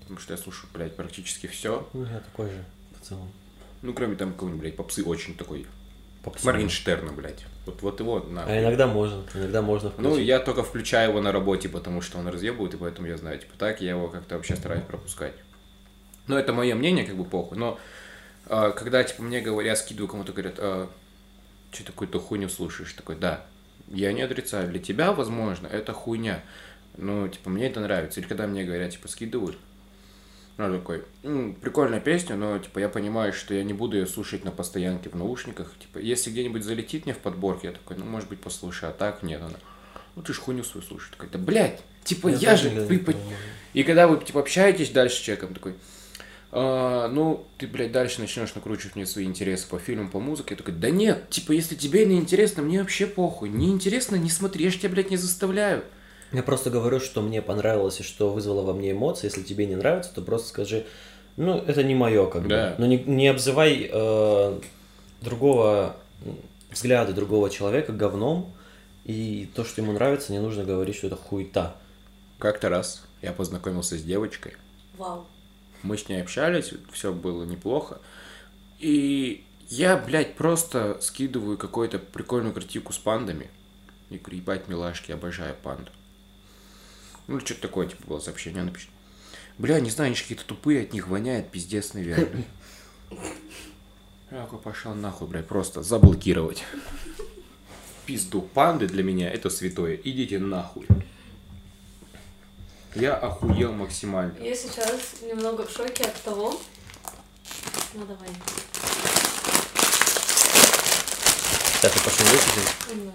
потому 0.00 0.20
что 0.20 0.34
я 0.34 0.38
слушаю, 0.38 0.68
блядь, 0.74 0.94
практически 0.94 1.46
все. 1.46 1.88
Ну, 1.94 2.04
я 2.04 2.18
такой 2.20 2.50
же 2.50 2.62
в 3.00 3.06
целом. 3.06 3.32
Ну, 3.80 3.94
кроме 3.94 4.16
там 4.16 4.32
какого-нибудь, 4.34 4.60
блядь, 4.60 4.76
попсы 4.76 5.02
очень 5.02 5.34
такой. 5.34 5.66
Попсовый. 6.22 6.52
Моргенштерна, 6.52 7.12
блядь. 7.12 7.46
Вот, 7.64 7.80
вот 7.80 7.98
его 8.00 8.20
нахуй. 8.20 8.52
А 8.52 8.60
иногда 8.62 8.86
можно, 8.86 9.24
иногда 9.32 9.62
можно 9.62 9.90
Ну, 9.96 10.10
включить. 10.10 10.26
я 10.28 10.40
только 10.40 10.62
включаю 10.62 11.08
его 11.10 11.22
на 11.22 11.32
работе, 11.32 11.70
потому 11.70 12.02
что 12.02 12.18
он 12.18 12.28
разъебывает, 12.28 12.74
и 12.74 12.76
поэтому 12.76 13.06
я 13.08 13.16
знаю. 13.16 13.38
Типа 13.38 13.52
так, 13.56 13.80
я 13.80 13.90
его 13.92 14.08
как-то 14.08 14.34
вообще 14.36 14.56
стараюсь 14.56 14.84
пропускать. 14.84 15.32
Но 16.26 16.38
это 16.38 16.52
мое 16.52 16.74
мнение, 16.74 17.06
как 17.06 17.16
бы 17.16 17.24
похуй. 17.24 17.56
Но 17.56 17.78
когда, 18.48 19.04
типа, 19.04 19.22
мне 19.22 19.40
говорят, 19.40 19.78
скидываю 19.78 20.08
кому-то, 20.08 20.32
говорят, 20.32 20.54
а, 20.58 20.90
что 21.70 21.84
такую-то 21.84 22.18
хуйню 22.18 22.48
слушаешь? 22.48 22.92
Такой, 22.94 23.16
да. 23.16 23.44
Я 23.88 24.12
не 24.12 24.22
отрицаю. 24.22 24.68
Для 24.68 24.80
тебя, 24.80 25.12
возможно, 25.12 25.66
это 25.66 25.92
хуйня. 25.92 26.42
Ну, 26.96 27.28
типа, 27.28 27.50
мне 27.50 27.66
это 27.66 27.80
нравится. 27.80 28.20
Или 28.20 28.26
когда 28.26 28.46
мне 28.46 28.64
говорят, 28.64 28.90
типа, 28.92 29.08
скидывают, 29.08 29.56
ну, 30.56 30.76
такой, 30.76 31.04
«М, 31.22 31.54
прикольная 31.54 32.00
песня, 32.00 32.34
но, 32.34 32.58
типа, 32.58 32.80
я 32.80 32.88
понимаю, 32.88 33.32
что 33.32 33.54
я 33.54 33.62
не 33.62 33.72
буду 33.72 33.96
ее 33.96 34.06
слушать 34.06 34.44
на 34.44 34.50
постоянке 34.50 35.08
в 35.08 35.14
наушниках. 35.14 35.72
Типа, 35.78 35.98
если 35.98 36.30
где-нибудь 36.30 36.64
залетит 36.64 37.04
мне 37.04 37.14
в 37.14 37.18
подборке, 37.18 37.68
я 37.68 37.72
такой, 37.72 37.96
ну, 37.96 38.04
может 38.04 38.28
быть, 38.28 38.40
послушаю, 38.40 38.90
а 38.90 38.92
так 38.92 39.22
нет. 39.22 39.40
Она, 39.40 39.54
ну, 40.16 40.22
ты 40.22 40.32
ж 40.32 40.38
хуйню 40.38 40.64
свою 40.64 40.84
слушаешь. 40.84 41.12
Такой, 41.12 41.28
да, 41.30 41.38
блядь, 41.38 41.80
типа, 42.02 42.28
я, 42.28 42.50
тоже 42.56 42.70
же, 42.70 42.86
понимаю. 42.98 43.36
И 43.72 43.84
когда 43.84 44.08
вы, 44.08 44.22
типа, 44.24 44.40
общаетесь 44.40 44.90
дальше 44.90 45.16
с 45.16 45.20
человеком, 45.20 45.54
такой, 45.54 45.74
«А, 46.50 47.08
ну, 47.08 47.44
ты, 47.58 47.66
блядь, 47.66 47.92
дальше 47.92 48.20
начнешь 48.20 48.54
накручивать 48.54 48.96
мне 48.96 49.04
свои 49.06 49.24
интересы 49.26 49.68
по 49.68 49.78
фильмам, 49.78 50.08
по 50.10 50.18
музыке. 50.18 50.54
Я 50.54 50.56
такой, 50.56 50.74
да 50.74 50.90
нет, 50.90 51.28
типа, 51.28 51.52
если 51.52 51.74
тебе 51.74 52.06
не 52.06 52.16
интересно, 52.16 52.62
мне 52.62 52.80
вообще 52.80 53.06
похуй. 53.06 53.48
Не 53.50 53.68
интересно, 53.68 54.16
не 54.16 54.30
смотри, 54.30 54.64
я 54.64 54.70
ж 54.70 54.76
тебя, 54.78 54.88
блядь, 54.90 55.10
не 55.10 55.16
заставляю. 55.16 55.84
Я 56.32 56.42
просто 56.42 56.70
говорю, 56.70 57.00
что 57.00 57.20
мне 57.22 57.40
понравилось 57.42 58.00
и 58.00 58.02
что 58.02 58.30
вызвало 58.30 58.62
во 58.62 58.72
мне 58.74 58.92
эмоции. 58.92 59.26
Если 59.26 59.42
тебе 59.42 59.66
не 59.66 59.76
нравится, 59.76 60.12
то 60.14 60.22
просто 60.22 60.48
скажи, 60.48 60.86
ну, 61.36 61.56
это 61.58 61.82
не 61.82 61.94
мое, 61.94 62.26
как 62.26 62.46
Да. 62.48 62.70
бы. 62.70 62.74
Но 62.78 62.86
не, 62.86 62.98
не 62.98 63.28
обзывай 63.28 63.88
э, 63.90 64.60
другого 65.20 65.96
взгляда 66.70 67.12
другого 67.12 67.50
человека 67.50 67.92
говном. 67.92 68.52
И 69.04 69.48
то, 69.54 69.64
что 69.64 69.80
ему 69.80 69.92
нравится, 69.92 70.32
не 70.32 70.38
нужно 70.38 70.64
говорить, 70.64 70.96
что 70.96 71.06
это 71.06 71.16
хуета. 71.16 71.76
Как-то 72.38 72.68
раз 72.68 73.04
я 73.22 73.32
познакомился 73.32 73.96
с 73.96 74.02
девочкой. 74.02 74.52
Вау. 74.98 75.26
Мы 75.82 75.96
с 75.96 76.08
ней 76.08 76.20
общались, 76.20 76.72
все 76.92 77.12
было 77.12 77.44
неплохо. 77.44 78.00
И 78.78 79.44
я, 79.68 79.96
блядь, 79.96 80.34
просто 80.34 80.98
скидываю 81.00 81.58
какую-то 81.58 81.98
прикольную 81.98 82.54
картинку 82.54 82.92
с 82.92 82.98
пандами. 82.98 83.50
И 84.10 84.18
говорю, 84.18 84.38
ебать, 84.38 84.68
милашки, 84.68 85.12
обожаю 85.12 85.54
панду. 85.62 85.90
Ну, 87.26 87.40
что-то 87.40 87.62
такое, 87.62 87.86
типа, 87.86 88.06
было 88.06 88.20
сообщение. 88.20 88.62
Она 88.62 88.70
пишет, 88.70 88.88
бля, 89.58 89.80
не 89.80 89.90
знаю, 89.90 90.08
они 90.08 90.16
же 90.16 90.22
какие-то 90.22 90.44
тупые, 90.44 90.82
от 90.82 90.92
них 90.92 91.08
воняет, 91.08 91.50
пиздец, 91.50 91.92
наверное. 91.92 92.44
Я 94.30 94.42
такой, 94.42 94.58
пошел 94.58 94.94
нахуй, 94.94 95.28
блядь, 95.28 95.46
просто 95.46 95.82
заблокировать. 95.82 96.64
Пизду, 98.06 98.40
панды 98.40 98.86
для 98.86 99.02
меня 99.02 99.30
это 99.30 99.50
святое, 99.50 99.94
идите 99.96 100.38
нахуй. 100.38 100.86
Я 102.94 103.14
охуел 103.14 103.72
максимально. 103.72 104.36
Я 104.42 104.54
сейчас 104.54 105.20
немного 105.22 105.66
в 105.66 105.70
шоке 105.70 106.04
от 106.04 106.22
того. 106.22 106.58
Ну 107.94 108.06
давай. 108.06 108.28
Так, 111.82 111.94
и 111.94 111.98
пошли 112.00 112.24
выпустим. 112.24 112.62
Ну. 112.94 113.12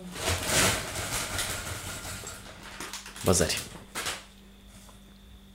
Базарь. 3.24 3.55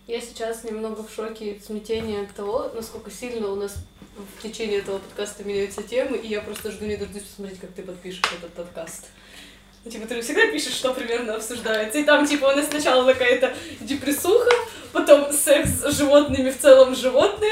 Я 0.07 0.21
сейчас 0.21 0.65
немного 0.65 1.03
в 1.03 1.13
шоке 1.13 1.53
и 1.53 1.59
в 1.59 1.65
смятении 1.65 2.25
от 2.25 2.35
того, 2.35 2.71
насколько 2.75 3.11
сильно 3.11 3.49
у 3.49 3.57
нас 3.57 3.77
в 4.17 4.43
течение 4.43 4.79
этого 4.79 4.99
подкаста 4.99 5.45
меняются 5.45 5.83
темы, 5.83 6.17
и 6.17 6.29
я 6.29 6.41
просто 6.41 6.71
жду 6.71 6.87
не 6.87 6.97
дождусь 6.97 7.23
посмотреть, 7.23 7.61
как 7.61 7.73
ты 7.73 7.83
подпишешь 7.83 8.23
этот 8.37 8.53
подкаст. 8.55 9.07
Ну, 9.89 9.93
типа, 9.93 10.07
ты 10.07 10.21
всегда 10.21 10.47
пишешь, 10.53 10.75
что 10.75 10.93
примерно 10.93 11.37
обсуждается, 11.37 11.99
и 11.99 12.05
там, 12.05 12.27
типа, 12.27 12.45
у 12.45 12.57
нас 12.57 12.69
сначала 12.69 13.11
какая-то 13.11 13.55
депрессуха, 13.81 14.51
потом 14.93 15.33
секс 15.33 15.81
с 15.81 15.97
животными 15.97 16.51
в 16.51 16.59
целом 16.59 16.95
животные, 16.95 17.51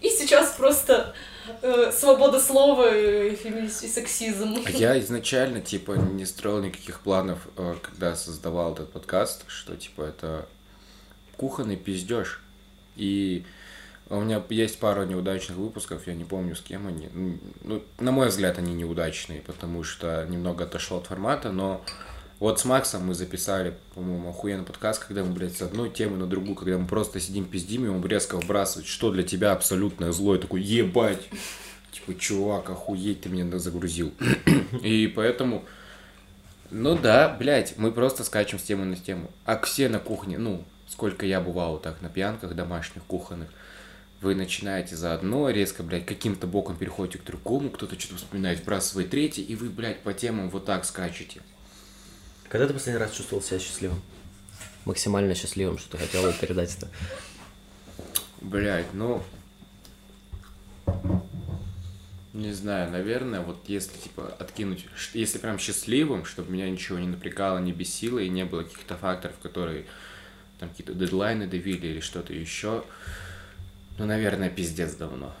и 0.00 0.08
сейчас 0.08 0.52
просто 0.52 1.14
э, 1.60 1.92
свобода 1.92 2.40
слова 2.40 2.96
и 2.96 3.36
феминизм 3.36 3.84
и 3.84 3.88
сексизм. 3.88 4.64
А 4.64 4.70
Я 4.70 4.98
изначально, 5.00 5.60
типа, 5.60 5.92
не 5.92 6.24
строил 6.24 6.62
никаких 6.62 7.00
планов, 7.00 7.40
э, 7.58 7.74
когда 7.82 8.16
создавал 8.16 8.72
этот 8.72 8.90
подкаст, 8.90 9.44
что, 9.46 9.76
типа, 9.76 10.04
это 10.04 10.48
кухонный 11.36 11.76
пиздеж. 11.76 12.40
И 12.96 13.44
у 14.10 14.20
меня 14.20 14.42
есть 14.50 14.78
пару 14.78 15.04
неудачных 15.04 15.58
выпусков, 15.58 16.06
я 16.06 16.14
не 16.14 16.24
помню, 16.24 16.54
с 16.56 16.60
кем 16.60 16.86
они. 16.86 17.08
Ну, 17.62 17.82
на 17.98 18.10
мой 18.10 18.28
взгляд, 18.28 18.58
они 18.58 18.74
неудачные, 18.74 19.40
потому 19.42 19.82
что 19.82 20.26
немного 20.28 20.64
отошел 20.64 20.98
от 20.98 21.06
формата, 21.06 21.52
но 21.52 21.84
Вот 22.40 22.60
с 22.60 22.64
Максом 22.64 23.04
мы 23.06 23.14
записали, 23.14 23.74
по-моему, 23.94 24.30
охуенный 24.30 24.64
подкаст, 24.64 25.04
когда 25.04 25.24
мы, 25.24 25.32
блядь, 25.32 25.56
с 25.56 25.62
одной 25.62 25.90
темы 25.90 26.16
на 26.16 26.26
другую, 26.26 26.54
когда 26.54 26.78
мы 26.78 26.86
просто 26.86 27.18
сидим 27.18 27.44
пиздим, 27.44 27.84
и 27.84 27.88
он 27.88 28.04
резко 28.06 28.36
вбрасывает, 28.36 28.86
что 28.86 29.10
для 29.10 29.24
тебя 29.24 29.50
абсолютное 29.50 30.12
зло, 30.12 30.36
и 30.36 30.38
такой, 30.38 30.62
ебать, 30.62 31.28
типа, 31.90 32.16
чувак, 32.16 32.70
охуеть, 32.70 33.22
ты 33.22 33.28
меня 33.28 33.58
загрузил. 33.58 34.12
И 34.82 35.08
поэтому, 35.08 35.64
ну 36.70 36.96
да, 36.96 37.28
блядь, 37.28 37.76
мы 37.76 37.90
просто 37.90 38.22
скачем 38.22 38.60
с 38.60 38.62
темы 38.62 38.84
на 38.84 38.94
тему. 38.94 39.32
А 39.44 39.58
все 39.62 39.88
на 39.88 39.98
кухне, 39.98 40.38
ну, 40.38 40.64
сколько 40.86 41.26
я 41.26 41.40
бывал 41.40 41.78
так 41.78 42.00
на 42.02 42.08
пьянках 42.08 42.54
домашних, 42.54 43.02
кухонных, 43.02 43.48
вы 44.20 44.34
начинаете 44.34 44.96
за 44.96 45.14
одно, 45.14 45.48
резко, 45.50 45.82
блядь, 45.82 46.06
каким-то 46.06 46.46
боком 46.46 46.76
переходите 46.76 47.18
к 47.18 47.24
другому, 47.24 47.70
кто-то 47.70 47.98
что-то 47.98 48.16
вспоминает, 48.16 48.60
вбрасывает 48.60 49.10
третий, 49.10 49.42
и 49.42 49.54
вы, 49.54 49.68
блядь, 49.68 50.00
по 50.00 50.12
темам 50.12 50.50
вот 50.50 50.64
так 50.64 50.84
скачете. 50.84 51.40
Когда 52.48 52.66
ты 52.66 52.74
последний 52.74 53.00
раз 53.00 53.12
чувствовал 53.12 53.42
себя 53.42 53.60
счастливым? 53.60 54.02
Максимально 54.84 55.34
счастливым, 55.34 55.78
что 55.78 55.92
ты 55.92 55.98
хотел 55.98 56.32
передать 56.32 56.76
это? 56.76 56.88
Блядь, 58.40 58.92
ну... 58.94 59.22
Не 62.32 62.52
знаю, 62.52 62.90
наверное, 62.90 63.40
вот 63.40 63.68
если, 63.68 63.98
типа, 63.98 64.34
откинуть... 64.38 64.86
Если 65.12 65.38
прям 65.38 65.58
счастливым, 65.58 66.24
чтобы 66.24 66.52
меня 66.52 66.70
ничего 66.70 66.98
не 66.98 67.08
напрягало, 67.08 67.58
не 67.58 67.72
бесило, 67.72 68.18
и 68.18 68.28
не 68.28 68.44
было 68.44 68.62
каких-то 68.62 68.96
факторов, 68.96 69.36
которые 69.42 69.86
там 70.58 70.68
какие-то 70.68 70.94
дедлайны 70.94 71.46
давили 71.46 71.86
или 71.86 72.00
что-то 72.00 72.32
еще, 72.32 72.84
ну, 73.98 74.06
наверное, 74.06 74.48
пиздец 74.50 74.94
давно. 74.94 75.34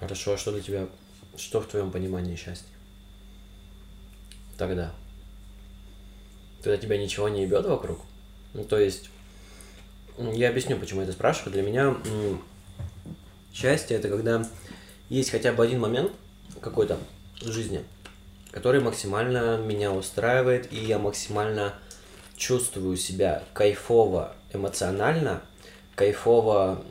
Хорошо, 0.00 0.32
а 0.32 0.38
что 0.38 0.52
для 0.52 0.60
тебя, 0.60 0.88
что 1.36 1.60
в 1.60 1.66
твоем 1.66 1.90
понимании 1.90 2.36
счастья? 2.36 2.74
Тогда. 4.58 4.92
Когда 6.62 6.76
тебя 6.76 6.98
ничего 6.98 7.28
не 7.28 7.42
ебет 7.42 7.64
вокруг? 7.64 8.00
Ну, 8.54 8.64
то 8.64 8.78
есть, 8.78 9.10
я 10.18 10.50
объясню, 10.50 10.78
почему 10.78 11.00
я 11.00 11.04
это 11.04 11.12
спрашиваю. 11.12 11.52
Для 11.52 11.62
меня 11.62 11.96
счастье 13.52 13.96
это 13.96 14.08
когда 14.08 14.46
есть 15.08 15.30
хотя 15.30 15.52
бы 15.52 15.64
один 15.64 15.80
момент 15.80 16.12
какой-то 16.60 16.98
в 17.40 17.50
жизни, 17.50 17.84
который 18.50 18.80
максимально 18.80 19.58
меня 19.58 19.92
устраивает, 19.92 20.72
и 20.72 20.76
я 20.76 20.98
максимально 20.98 21.74
чувствую 22.36 22.96
себя 22.96 23.44
кайфово 23.54 24.34
эмоционально, 24.52 25.42
кайфово 25.94 26.82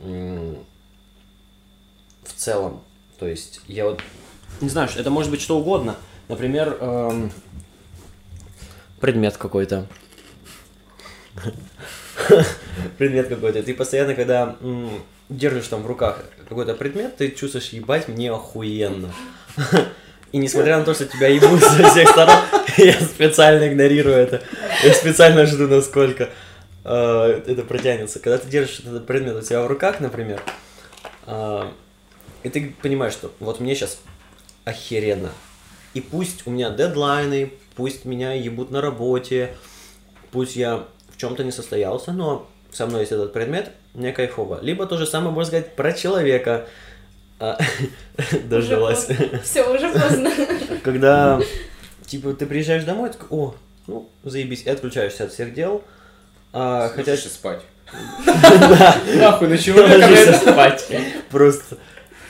в 2.30 2.34
целом. 2.34 2.82
То 3.18 3.26
есть 3.26 3.60
я 3.66 3.84
вот 3.84 4.00
не 4.60 4.68
знаю, 4.68 4.88
это 4.96 5.10
может 5.10 5.30
быть 5.30 5.40
что 5.40 5.58
угодно. 5.58 5.96
Например, 6.28 6.76
эм, 6.80 7.32
предмет 9.00 9.36
какой-то. 9.36 9.86
предмет 12.98 13.28
какой-то. 13.28 13.62
Ты 13.62 13.74
постоянно, 13.74 14.14
когда 14.14 14.56
держишь 15.28 15.68
там 15.68 15.82
в 15.82 15.86
руках 15.86 16.24
какой-то 16.48 16.74
предмет, 16.74 17.16
ты 17.16 17.30
чувствуешь, 17.30 17.70
ебать, 17.70 18.08
мне 18.08 18.30
охуенно. 18.30 19.12
И 20.32 20.38
несмотря 20.38 20.78
на 20.78 20.84
то, 20.84 20.94
что 20.94 21.06
тебя 21.06 21.28
ебут 21.28 21.60
со 21.60 21.88
всех 21.88 22.08
сторон, 22.08 22.36
я 22.76 22.92
специально 23.00 23.66
игнорирую 23.66 24.14
это. 24.14 24.42
Я 24.84 24.94
специально 24.94 25.44
жду, 25.46 25.66
насколько 25.66 26.28
э, 26.84 27.42
это 27.46 27.62
протянется. 27.62 28.20
Когда 28.20 28.38
ты 28.38 28.48
держишь 28.48 28.80
этот 28.80 29.06
предмет 29.06 29.34
у 29.34 29.42
себя 29.42 29.62
в 29.62 29.66
руках, 29.66 29.98
например, 29.98 30.40
а, 31.26 31.72
и 32.42 32.48
ты 32.48 32.74
понимаешь, 32.82 33.12
что 33.12 33.32
вот 33.40 33.60
мне 33.60 33.74
сейчас 33.74 33.98
охеренно. 34.64 35.30
И 35.94 36.00
пусть 36.00 36.46
у 36.46 36.50
меня 36.50 36.70
дедлайны, 36.70 37.52
пусть 37.74 38.04
меня 38.04 38.32
ебут 38.32 38.70
на 38.70 38.80
работе, 38.80 39.56
пусть 40.30 40.56
я 40.56 40.84
в 41.08 41.16
чем-то 41.16 41.44
не 41.44 41.50
состоялся, 41.50 42.12
но 42.12 42.48
со 42.72 42.86
мной 42.86 43.00
есть 43.00 43.12
этот 43.12 43.32
предмет, 43.32 43.72
мне 43.94 44.12
кайфово. 44.12 44.60
Либо 44.62 44.86
то 44.86 44.96
же 44.96 45.06
самое 45.06 45.32
можно 45.32 45.48
сказать 45.48 45.74
про 45.74 45.92
человека. 45.92 46.66
А, 47.40 47.58
Дожилась. 48.44 49.08
Все, 49.42 49.64
уже 49.64 49.90
поздно. 49.90 50.30
Когда, 50.84 51.40
типа, 52.06 52.34
ты 52.34 52.46
приезжаешь 52.46 52.84
домой, 52.84 53.10
такой, 53.10 53.28
о, 53.30 53.54
ну, 53.86 54.08
заебись, 54.22 54.62
и 54.62 54.70
отключаешься 54.70 55.24
от 55.24 55.32
всех 55.32 55.54
дел. 55.54 55.82
А, 56.52 56.88
хотя 56.94 57.16
спать. 57.16 57.62
Нахуй, 59.16 59.48
на 59.48 59.58
чего 59.58 59.80
спать. 60.34 60.86
Просто. 61.30 61.76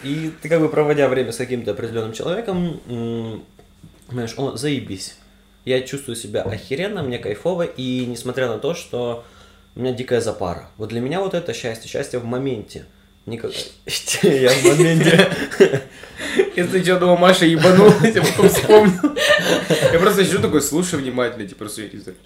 И 0.02 0.32
ты 0.40 0.48
как 0.48 0.60
бы 0.60 0.68
проводя 0.68 1.08
время 1.08 1.32
с 1.32 1.36
каким-то 1.36 1.72
определенным 1.72 2.12
человеком, 2.12 2.80
понимаешь, 4.06 4.34
о, 4.36 4.56
заебись. 4.56 5.16
Я 5.64 5.82
чувствую 5.82 6.16
себя 6.16 6.42
охеренно, 6.42 7.02
мне 7.02 7.18
кайфово, 7.18 7.64
и 7.64 8.06
несмотря 8.06 8.48
на 8.48 8.58
то, 8.58 8.74
что 8.74 9.24
у 9.76 9.80
меня 9.80 9.92
дикая 9.92 10.20
запара. 10.20 10.70
Вот 10.78 10.88
для 10.88 11.00
меня 11.00 11.20
вот 11.20 11.34
это 11.34 11.52
счастье, 11.52 11.88
счастье 11.88 12.18
в 12.18 12.24
моменте. 12.24 12.86
Никак... 13.26 13.52
Я 14.22 14.50
в 14.50 14.64
моменте. 14.64 15.30
Если 16.56 16.82
что, 16.82 16.98
думал, 16.98 17.18
Маша 17.18 17.44
ебанула, 17.44 17.94
я 18.02 18.22
потом 18.22 18.48
вспомнил. 18.48 19.16
Я 19.92 19.98
просто 19.98 20.24
сижу 20.24 20.40
такой, 20.40 20.62
слушаю 20.62 21.02
внимательно, 21.02 21.46
типа, 21.46 21.60
просто 21.60 21.82
я 21.82 21.88
не 21.92 21.98
знаю. 22.00 22.16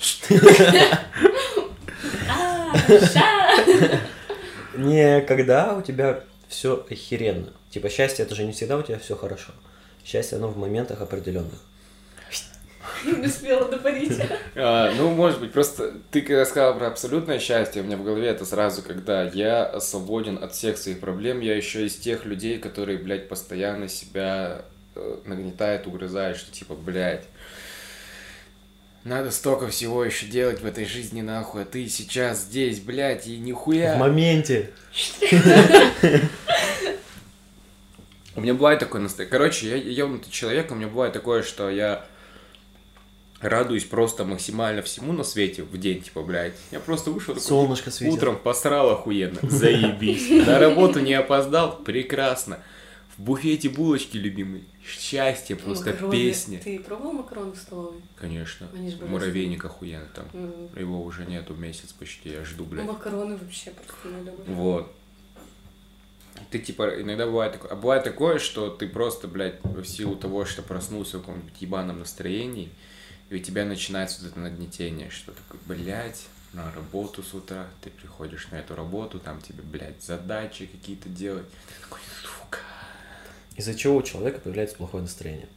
Не 4.76 5.20
когда 5.22 5.74
у 5.74 5.82
тебя 5.82 6.20
все 6.48 6.86
охеренно. 6.90 7.52
Типа 7.74 7.88
счастье 7.88 8.24
это 8.24 8.36
же 8.36 8.44
не 8.44 8.52
всегда 8.52 8.76
у 8.76 8.82
тебя 8.82 9.00
все 9.00 9.16
хорошо. 9.16 9.50
Счастье 10.04 10.36
оно 10.36 10.46
в 10.46 10.56
моментах 10.56 11.00
определенных. 11.00 11.58
Не 13.04 13.26
успела 13.26 13.68
допарить. 13.68 14.16
А, 14.54 14.92
ну, 14.96 15.10
может 15.10 15.40
быть, 15.40 15.52
просто 15.52 15.92
ты 16.12 16.22
когда 16.22 16.44
сказал 16.44 16.78
про 16.78 16.86
абсолютное 16.86 17.40
счастье, 17.40 17.82
у 17.82 17.84
меня 17.84 17.96
в 17.96 18.04
голове 18.04 18.28
это 18.28 18.44
сразу, 18.44 18.82
когда 18.82 19.24
я 19.24 19.80
свободен 19.80 20.38
от 20.40 20.52
всех 20.52 20.78
своих 20.78 21.00
проблем, 21.00 21.40
я 21.40 21.56
еще 21.56 21.84
из 21.84 21.96
тех 21.96 22.24
людей, 22.24 22.60
которые, 22.60 22.98
блядь, 22.98 23.28
постоянно 23.28 23.88
себя 23.88 24.62
э, 24.94 25.16
нагнетают, 25.24 25.88
угрызают, 25.88 26.36
что 26.36 26.52
типа, 26.52 26.74
блядь, 26.74 27.24
надо 29.02 29.32
столько 29.32 29.66
всего 29.66 30.04
еще 30.04 30.26
делать 30.26 30.60
в 30.60 30.66
этой 30.66 30.84
жизни, 30.84 31.22
нахуй, 31.22 31.62
а 31.62 31.64
ты 31.64 31.88
сейчас 31.88 32.42
здесь, 32.42 32.78
блядь, 32.78 33.26
и 33.26 33.36
нихуя. 33.36 33.96
В 33.96 33.98
моменте. 33.98 34.70
У 38.36 38.40
меня 38.40 38.54
бывает 38.54 38.80
такое 38.80 39.00
настроение. 39.00 39.30
Короче, 39.30 39.68
я 39.68 39.76
ебнутый 39.76 40.30
человек, 40.32 40.70
у 40.70 40.74
меня 40.74 40.88
бывает 40.88 41.12
такое, 41.12 41.42
что 41.42 41.70
я 41.70 42.04
радуюсь 43.40 43.84
просто 43.84 44.24
максимально 44.24 44.82
всему 44.82 45.12
на 45.12 45.22
свете 45.22 45.62
в 45.62 45.76
день, 45.78 46.02
типа, 46.02 46.22
блядь. 46.22 46.54
Я 46.70 46.80
просто 46.80 47.10
вышел 47.10 47.34
такой, 47.34 47.46
Солнышко 47.46 47.90
светит. 47.90 48.14
утром 48.14 48.38
посрал 48.38 48.90
охуенно, 48.90 49.38
заебись. 49.42 50.46
На 50.46 50.58
работу 50.58 51.00
не 51.00 51.14
опоздал, 51.14 51.76
прекрасно. 51.84 52.60
В 53.16 53.22
буфете 53.22 53.68
булочки 53.68 54.16
любимые, 54.16 54.64
счастье, 54.84 55.54
просто 55.54 55.90
Макароны. 55.90 56.12
песня. 56.16 56.58
Ты 56.64 56.80
пробовал 56.80 57.12
макароны 57.12 57.52
в 57.52 57.56
столовой? 57.56 58.00
Конечно, 58.16 58.66
Они 58.72 58.88
ж 58.88 58.94
божественные. 58.94 59.10
муравейник 59.12 59.64
охуенно 59.64 60.06
там. 60.12 60.24
М. 60.32 60.68
Его 60.76 61.00
уже 61.00 61.24
нету 61.24 61.54
месяц 61.54 61.92
почти, 61.92 62.30
я 62.30 62.44
жду, 62.44 62.64
Ну, 62.64 62.70
блядь. 62.70 62.86
макароны 62.86 63.36
вообще 63.36 63.70
просто 63.70 64.08
не 64.08 64.24
люблю. 64.24 64.44
Вот. 64.54 64.92
Ты 66.50 66.58
типа, 66.58 67.00
иногда 67.00 67.26
бывает 67.26 67.52
такое, 67.52 67.70
а 67.70 67.76
бывает 67.76 68.04
такое, 68.04 68.38
что 68.38 68.70
ты 68.70 68.88
просто, 68.88 69.28
блядь, 69.28 69.62
в 69.62 69.84
силу 69.84 70.16
того, 70.16 70.44
что 70.44 70.62
проснулся 70.62 71.18
в 71.18 71.20
каком-нибудь 71.20 71.60
ебаном 71.60 72.00
настроении, 72.00 72.70
и 73.30 73.36
у 73.36 73.38
тебя 73.38 73.64
начинается 73.64 74.22
вот 74.22 74.32
это 74.32 74.40
нагнетение, 74.40 75.10
что 75.10 75.32
такое, 75.32 75.60
блядь, 75.66 76.26
на 76.52 76.70
работу 76.72 77.22
с 77.22 77.34
утра, 77.34 77.66
ты 77.82 77.90
приходишь 77.90 78.48
на 78.50 78.56
эту 78.56 78.74
работу, 78.74 79.18
там 79.18 79.40
тебе, 79.40 79.62
блядь, 79.62 80.02
задачи 80.02 80.66
какие-то 80.66 81.08
делать. 81.08 81.46
Ты 81.68 81.82
такой, 81.82 82.00
сука. 82.22 82.58
Из-за 83.56 83.74
чего 83.74 83.96
у 83.96 84.02
человека 84.02 84.40
появляется 84.40 84.76
плохое 84.76 85.02
настроение? 85.02 85.48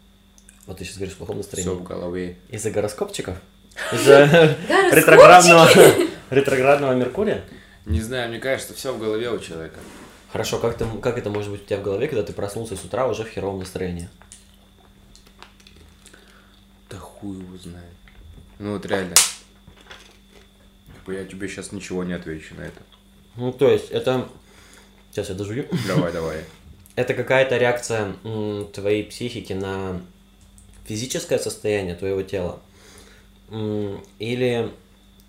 Вот 0.66 0.80
ты 0.80 0.86
сейчас 0.86 0.98
говоришь 0.98 1.16
плохом 1.16 1.42
Все 1.42 1.50
в 1.50 1.56
настроении. 1.56 1.86
голове. 1.86 2.38
Из-за 2.50 2.72
гороскопчиков? 2.72 3.38
Из-за 3.94 4.56
ретроградного, 4.92 5.70
ретроградного 6.30 6.94
Меркурия? 6.94 7.44
Не 7.86 8.02
знаю, 8.02 8.30
мне 8.30 8.40
кажется, 8.40 8.74
все 8.74 8.92
в 8.94 9.00
голове 9.00 9.30
у 9.32 9.40
человека. 9.40 9.80
Хорошо, 10.32 10.60
как, 10.60 10.78
ты, 10.78 10.86
как 11.02 11.18
это 11.18 11.30
может 11.30 11.52
быть 11.52 11.64
у 11.64 11.66
тебя 11.66 11.80
в 11.80 11.84
голове, 11.84 12.08
когда 12.08 12.24
ты 12.24 12.34
проснулся 12.34 12.76
с 12.76 12.84
утра 12.84 13.08
уже 13.08 13.24
в 13.24 13.30
херовом 13.30 13.60
настроении? 13.60 14.10
Да 16.90 16.98
хуй 16.98 17.40
его 17.40 17.58
знает. 17.58 17.94
Ну 18.60 18.74
вот 18.74 18.86
реально. 18.86 19.16
Типа, 20.88 21.12
Я 21.12 21.26
тебе 21.26 21.48
сейчас 21.48 21.72
ничего 21.72 22.04
не 22.04 22.14
отвечу 22.14 22.56
на 22.56 22.62
это. 22.62 22.82
Ну, 23.36 23.54
то 23.54 23.70
есть, 23.70 23.90
это... 23.92 24.28
Сейчас 25.12 25.30
я 25.30 25.36
дожую. 25.36 25.68
Давай, 25.88 26.12
давай. 26.12 26.44
Это 26.96 27.14
какая-то 27.14 27.58
реакция 27.58 28.16
твоей 28.74 29.04
психики 29.04 29.54
на 29.54 30.02
физическое 30.86 31.38
состояние 31.38 31.94
твоего 31.94 32.24
тела? 32.24 32.60
Или 34.18 34.72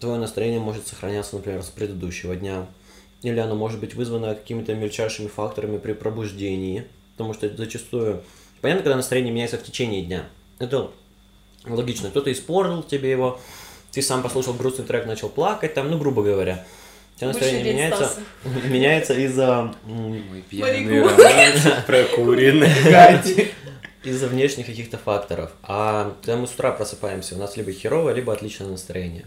твое 0.01 0.18
настроение 0.18 0.61
может 0.61 0.86
сохраняться, 0.86 1.36
например, 1.36 1.62
с 1.62 1.68
предыдущего 1.68 2.34
дня? 2.36 2.66
Или 3.23 3.39
оно 3.41 3.55
может 3.55 3.81
быть 3.81 3.95
вызвано 3.95 4.35
какими-то 4.35 4.75
мельчайшими 4.75 5.27
факторами 5.29 5.79
при 5.79 5.93
пробуждении? 5.93 6.87
Потому 7.16 7.35
что 7.35 7.55
зачастую... 7.57 8.23
Понятно, 8.61 8.83
когда 8.85 8.97
настроение 8.97 9.33
меняется 9.33 9.59
в 9.59 9.62
течение 9.62 10.03
дня. 10.03 10.29
Это 10.59 10.91
логично. 11.66 12.11
Кто-то 12.11 12.31
испортил 12.33 12.83
тебе 12.83 13.11
его, 13.11 13.41
ты 13.93 14.03
сам 14.03 14.23
послушал 14.23 14.55
грустный 14.55 14.85
трек, 14.85 15.07
начал 15.07 15.29
плакать, 15.29 15.75
там, 15.75 15.91
ну, 15.91 15.99
грубо 15.99 16.23
говоря. 16.23 16.64
У 17.14 17.19
тебя 17.19 17.29
настроение 17.29 17.61
Мужчина 17.61 17.77
меняется, 17.77 18.21
меняется 18.69 19.14
из-за 19.14 19.75
м, 19.87 20.12
Мой 20.12 20.43
пьяный 20.49 20.85
Моряку. 20.85 21.23
роман 21.23 21.83
прокуренный. 21.87 22.69
из-за 24.05 24.29
внешних 24.29 24.66
каких-то 24.66 24.99
факторов. 24.99 25.51
А 25.62 26.14
когда 26.21 26.37
мы 26.37 26.47
с 26.47 26.53
утра 26.53 26.71
просыпаемся, 26.73 27.35
у 27.35 27.39
нас 27.39 27.57
либо 27.57 27.73
херовое, 27.73 28.14
либо 28.14 28.33
отличное 28.33 28.69
настроение. 28.69 29.27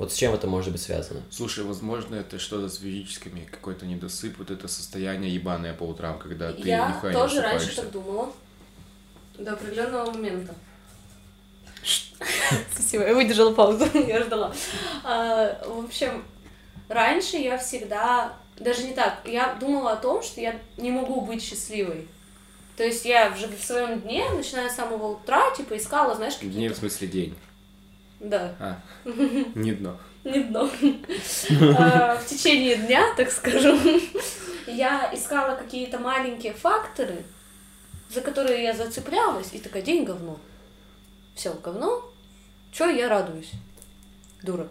Вот 0.00 0.14
с 0.14 0.16
чем 0.16 0.32
это 0.32 0.46
может 0.46 0.72
быть 0.72 0.80
связано? 0.80 1.20
Слушай, 1.30 1.62
возможно, 1.62 2.14
это 2.14 2.38
что-то 2.38 2.70
с 2.70 2.78
физическими, 2.78 3.44
какой-то 3.44 3.84
недосып, 3.84 4.38
вот 4.38 4.50
это 4.50 4.66
состояние 4.66 5.34
ебаное 5.34 5.74
по 5.74 5.82
утрам, 5.82 6.18
когда 6.18 6.54
ты 6.54 6.66
Я 6.66 6.88
нихуя 6.88 7.12
не 7.12 7.18
тоже 7.18 7.42
раньше 7.42 7.76
так 7.76 7.90
думала. 7.90 8.32
До 9.38 9.52
определенного 9.52 10.10
момента. 10.10 10.54
Спасибо, 12.72 13.08
я 13.08 13.14
выдержала 13.14 13.52
паузу, 13.52 13.84
я 14.08 14.22
ждала. 14.22 14.54
А, 15.04 15.62
в 15.68 15.84
общем, 15.84 16.24
раньше 16.88 17.36
я 17.36 17.58
всегда, 17.58 18.32
даже 18.58 18.84
не 18.84 18.94
так, 18.94 19.20
я 19.26 19.52
думала 19.60 19.92
о 19.92 19.96
том, 19.96 20.22
что 20.22 20.40
я 20.40 20.58
не 20.78 20.90
могу 20.90 21.20
быть 21.20 21.42
счастливой. 21.42 22.08
То 22.78 22.84
есть 22.84 23.04
я 23.04 23.30
уже 23.36 23.48
в 23.48 23.62
своем 23.62 24.00
дне, 24.00 24.24
начиная 24.30 24.70
с 24.70 24.76
самого 24.76 25.08
утра, 25.18 25.54
типа 25.54 25.76
искала, 25.76 26.14
знаешь, 26.14 26.36
какие-то... 26.36 26.74
в 26.74 26.78
смысле 26.78 27.06
день. 27.06 27.36
Да, 28.20 28.54
А, 28.60 28.76
не 29.54 29.72
дно. 29.72 29.96
не 30.24 30.44
дно. 30.44 30.70
А, 31.78 32.16
В 32.16 32.26
течение 32.26 32.76
дня, 32.76 33.14
так 33.16 33.30
скажем, 33.30 33.78
я 34.66 35.10
искала 35.14 35.54
какие-то 35.56 35.98
маленькие 35.98 36.52
факторы, 36.52 37.22
за 38.10 38.20
которые 38.20 38.62
я 38.62 38.74
зацеплялась, 38.74 39.48
и 39.52 39.58
такая, 39.58 39.82
день 39.82 40.04
говно. 40.04 40.38
Все, 41.34 41.54
говно. 41.54 42.04
Чё 42.72 42.88
я 42.90 43.08
радуюсь? 43.08 43.52
Дура. 44.42 44.68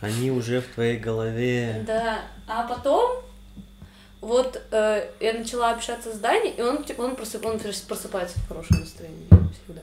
Они 0.00 0.30
уже 0.30 0.60
в 0.60 0.66
твоей 0.74 0.96
голове. 0.96 1.84
Да. 1.86 2.22
А 2.48 2.62
потом 2.66 3.22
вот 4.20 4.60
э, 4.72 5.10
я 5.20 5.32
начала 5.34 5.70
общаться 5.72 6.12
с 6.12 6.18
Даней, 6.18 6.50
и 6.52 6.62
он, 6.62 6.84
он, 6.98 7.12
просып- 7.12 7.46
он 7.46 7.56
прос- 7.58 7.86
просыпается 7.86 8.38
в 8.40 8.48
хорошем 8.48 8.80
настроении 8.80 9.28
всегда. 9.64 9.82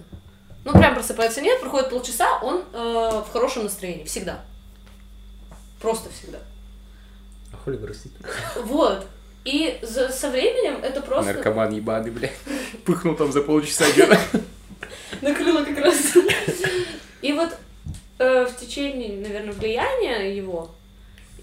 Ну, 0.68 0.74
прям 0.74 0.96
просыпается 0.96 1.40
нет, 1.40 1.62
проходит 1.62 1.90
полчаса, 1.90 2.40
он 2.42 2.62
э, 2.74 3.24
в 3.26 3.32
хорошем 3.32 3.64
настроении. 3.64 4.04
Всегда. 4.04 4.44
Просто 5.80 6.10
всегда. 6.10 6.40
А 7.54 7.58
хули 7.64 7.78
грустить? 7.78 8.12
Вот. 8.64 9.06
И 9.46 9.80
за- 9.82 10.10
со 10.10 10.30
временем 10.30 10.84
это 10.84 11.02
просто 11.02 11.32
Наркоман 11.32 11.72
ебаный, 11.72 12.12
блядь. 12.12 12.36
Пыхнул 12.86 13.16
там 13.16 13.32
за 13.32 13.44
полчаса 13.44 13.90
где-то. 13.90 14.20
накрыло 15.22 15.64
как 15.64 15.78
раз. 15.78 16.18
И 17.22 17.32
вот 17.32 17.56
э, 18.20 18.46
в 18.46 18.60
течение, 18.60 19.22
наверное, 19.22 19.54
влияния 19.54 20.36
его 20.36 20.72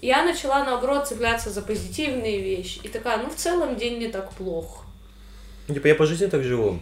я 0.03 0.23
начала, 0.23 0.63
наоборот, 0.63 1.07
цепляться 1.07 1.49
за 1.49 1.63
позитивные 1.63 2.41
вещи. 2.41 2.79
И 2.83 2.89
такая, 2.89 3.17
ну, 3.17 3.31
в 3.31 3.35
целом 3.35 3.75
день 3.75 3.97
не 3.97 4.09
так 4.09 4.31
плох. 4.33 4.85
Ну, 5.67 5.73
Типа 5.73 5.87
я 5.87 5.95
по 5.95 6.05
жизни 6.05 6.27
так 6.27 6.43
живу. 6.43 6.79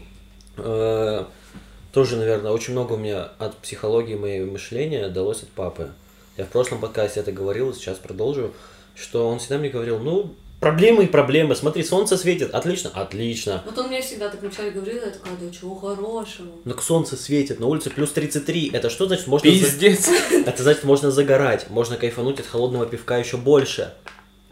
Тоже, 1.94 2.18
наверное, 2.18 2.52
очень 2.52 2.74
много 2.74 2.94
у 2.94 2.98
меня 2.98 3.30
от 3.38 3.56
психологии 3.58 4.16
моего 4.16 4.52
мышления 4.52 5.10
далось 5.10 5.44
от 5.44 5.50
папы. 5.50 5.92
Я 6.38 6.46
в 6.46 6.48
прошлом 6.50 6.80
подкасте 6.80 7.20
это 7.20 7.32
говорил, 7.32 7.72
сейчас 7.76 7.98
продолжу, 8.00 8.52
что 8.96 9.30
он 9.30 9.38
всегда 9.38 9.60
мне 9.60 9.70
говорил, 9.70 10.00
ну, 10.00 10.34
проблемы 10.60 11.04
и 11.04 11.08
проблемы, 11.08 11.56
смотри, 11.56 11.84
солнце 11.84 12.18
светит, 12.18 12.56
отлично, 12.56 12.90
отлично. 12.96 13.62
Вот 13.64 13.78
он 13.78 13.90
мне 13.90 14.02
всегда 14.02 14.30
так 14.30 14.42
вначале 14.42 14.72
говорил, 14.72 14.96
я 14.96 15.12
такая, 15.12 15.36
да 15.40 15.52
чего 15.52 15.76
хорошего. 15.76 16.48
Ну, 16.66 16.74
к 16.74 16.82
солнце 16.82 17.16
светит, 17.16 17.60
на 17.60 17.68
улице 17.68 17.92
плюс 17.92 18.12
33, 18.12 18.72
это 18.74 18.90
что 18.90 19.06
значит? 19.06 19.28
Можно 19.28 19.52
за- 19.52 19.60
Пиздец. 19.60 20.10
Это 20.48 20.64
значит, 20.64 20.84
можно 20.86 21.12
загорать, 21.12 21.70
можно 21.70 21.96
кайфануть 21.98 22.40
от 22.40 22.48
холодного 22.48 22.88
пивка 22.88 23.18
еще 23.20 23.38
больше. 23.38 23.94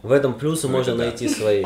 В 0.04 0.12
этом 0.12 0.36
плюсы 0.38 0.68
Ну, 0.68 0.74
можно 0.74 0.92
это 0.92 0.98
да. 1.00 1.06
найти 1.06 1.28
свои. 1.28 1.66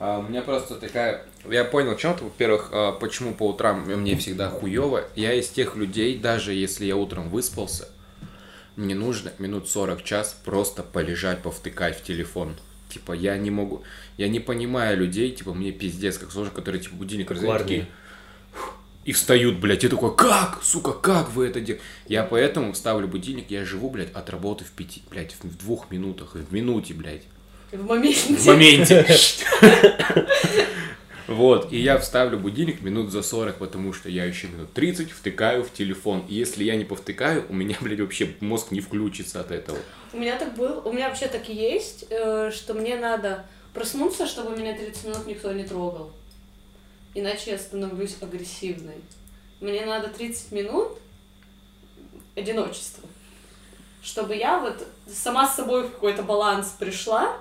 А, 0.00 0.18
у 0.18 0.22
меня 0.22 0.40
просто 0.40 0.76
такая... 0.76 1.26
Я 1.48 1.64
понял, 1.64 1.94
чем 1.94 2.16
то 2.16 2.24
Во-первых, 2.24 2.70
а, 2.72 2.92
почему 2.92 3.34
по 3.34 3.50
утрам 3.50 3.82
мне 3.82 4.16
всегда 4.16 4.48
хуево. 4.48 5.04
Я 5.14 5.34
из 5.34 5.48
тех 5.50 5.76
людей, 5.76 6.18
даже 6.18 6.54
если 6.54 6.86
я 6.86 6.96
утром 6.96 7.28
выспался, 7.28 7.88
мне 8.76 8.94
нужно 8.94 9.30
минут 9.38 9.68
40 9.68 10.02
час 10.02 10.40
просто 10.42 10.82
полежать, 10.82 11.42
повтыкать 11.42 11.98
в 11.98 12.02
телефон. 12.02 12.56
Типа, 12.88 13.12
я 13.12 13.36
не 13.36 13.50
могу... 13.50 13.84
Я 14.16 14.28
не 14.28 14.40
понимаю 14.40 14.96
людей, 14.96 15.32
типа, 15.32 15.52
мне 15.52 15.70
пиздец, 15.70 16.16
как 16.16 16.32
сложно, 16.32 16.52
которые, 16.54 16.82
типа, 16.82 16.96
будильник 16.96 17.28
такие, 17.28 17.86
и 19.04 19.12
встают, 19.12 19.58
блядь, 19.58 19.82
я 19.82 19.88
такой, 19.88 20.14
как, 20.14 20.60
сука, 20.62 20.92
как 20.92 21.30
вы 21.30 21.46
это 21.46 21.60
делаете? 21.60 21.84
Я 22.06 22.22
поэтому 22.22 22.74
ставлю 22.74 23.06
будильник, 23.06 23.50
я 23.50 23.64
живу, 23.64 23.90
блядь, 23.90 24.12
от 24.12 24.28
работы 24.30 24.64
в 24.64 24.70
пяти, 24.70 25.02
блядь, 25.10 25.34
в 25.42 25.58
двух 25.58 25.90
минутах, 25.90 26.34
в 26.34 26.52
минуте, 26.52 26.94
блядь. 26.94 27.22
В 27.72 27.86
моменте. 27.86 28.34
В 28.34 28.46
моменте. 28.46 29.06
Вот, 31.30 31.72
и 31.72 31.78
я 31.78 31.96
вставлю 31.96 32.40
будильник 32.40 32.82
минут 32.82 33.12
за 33.12 33.22
40, 33.22 33.58
потому 33.58 33.92
что 33.92 34.08
я 34.08 34.24
еще 34.24 34.48
минут 34.48 34.72
30 34.72 35.12
втыкаю 35.12 35.62
в 35.62 35.72
телефон. 35.72 36.24
И 36.28 36.34
если 36.34 36.64
я 36.64 36.74
не 36.74 36.84
повтыкаю, 36.84 37.46
у 37.48 37.54
меня, 37.54 37.76
блядь, 37.80 38.00
вообще 38.00 38.34
мозг 38.40 38.72
не 38.72 38.80
включится 38.80 39.40
от 39.40 39.52
этого. 39.52 39.78
У 40.12 40.18
меня 40.18 40.36
так 40.36 40.56
был, 40.56 40.82
у 40.84 40.92
меня 40.92 41.08
вообще 41.08 41.28
так 41.28 41.48
и 41.48 41.54
есть, 41.54 42.06
э, 42.10 42.50
что 42.52 42.74
мне 42.74 42.96
надо 42.96 43.46
проснуться, 43.72 44.26
чтобы 44.26 44.56
меня 44.56 44.76
30 44.76 45.04
минут 45.04 45.26
никто 45.28 45.52
не 45.52 45.62
трогал. 45.62 46.10
Иначе 47.14 47.52
я 47.52 47.58
становлюсь 47.58 48.16
агрессивной. 48.20 48.96
Мне 49.60 49.86
надо 49.86 50.08
30 50.08 50.50
минут 50.50 50.98
одиночества. 52.34 53.08
Чтобы 54.02 54.34
я 54.34 54.58
вот 54.58 54.84
сама 55.06 55.46
с 55.46 55.54
собой 55.54 55.84
в 55.84 55.92
какой-то 55.92 56.24
баланс 56.24 56.74
пришла 56.76 57.36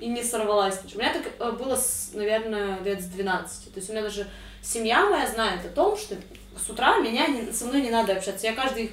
и 0.00 0.06
не 0.08 0.22
сорвалась. 0.22 0.78
У 0.94 0.98
меня 0.98 1.12
так 1.12 1.32
э, 1.38 1.52
было, 1.52 1.78
наверное, 2.14 2.80
лет 2.82 3.00
с 3.00 3.06
12. 3.06 3.72
То 3.72 3.78
есть 3.78 3.90
у 3.90 3.92
меня 3.92 4.02
даже 4.02 4.26
семья 4.62 5.06
моя 5.08 5.26
знает 5.28 5.64
о 5.64 5.68
том, 5.68 5.96
что 5.96 6.16
с 6.58 6.68
утра 6.70 6.98
меня 6.98 7.26
не- 7.26 7.52
со 7.52 7.66
мной 7.66 7.82
не 7.82 7.90
надо 7.90 8.14
общаться. 8.16 8.46
Я 8.46 8.54
каждый 8.54 8.92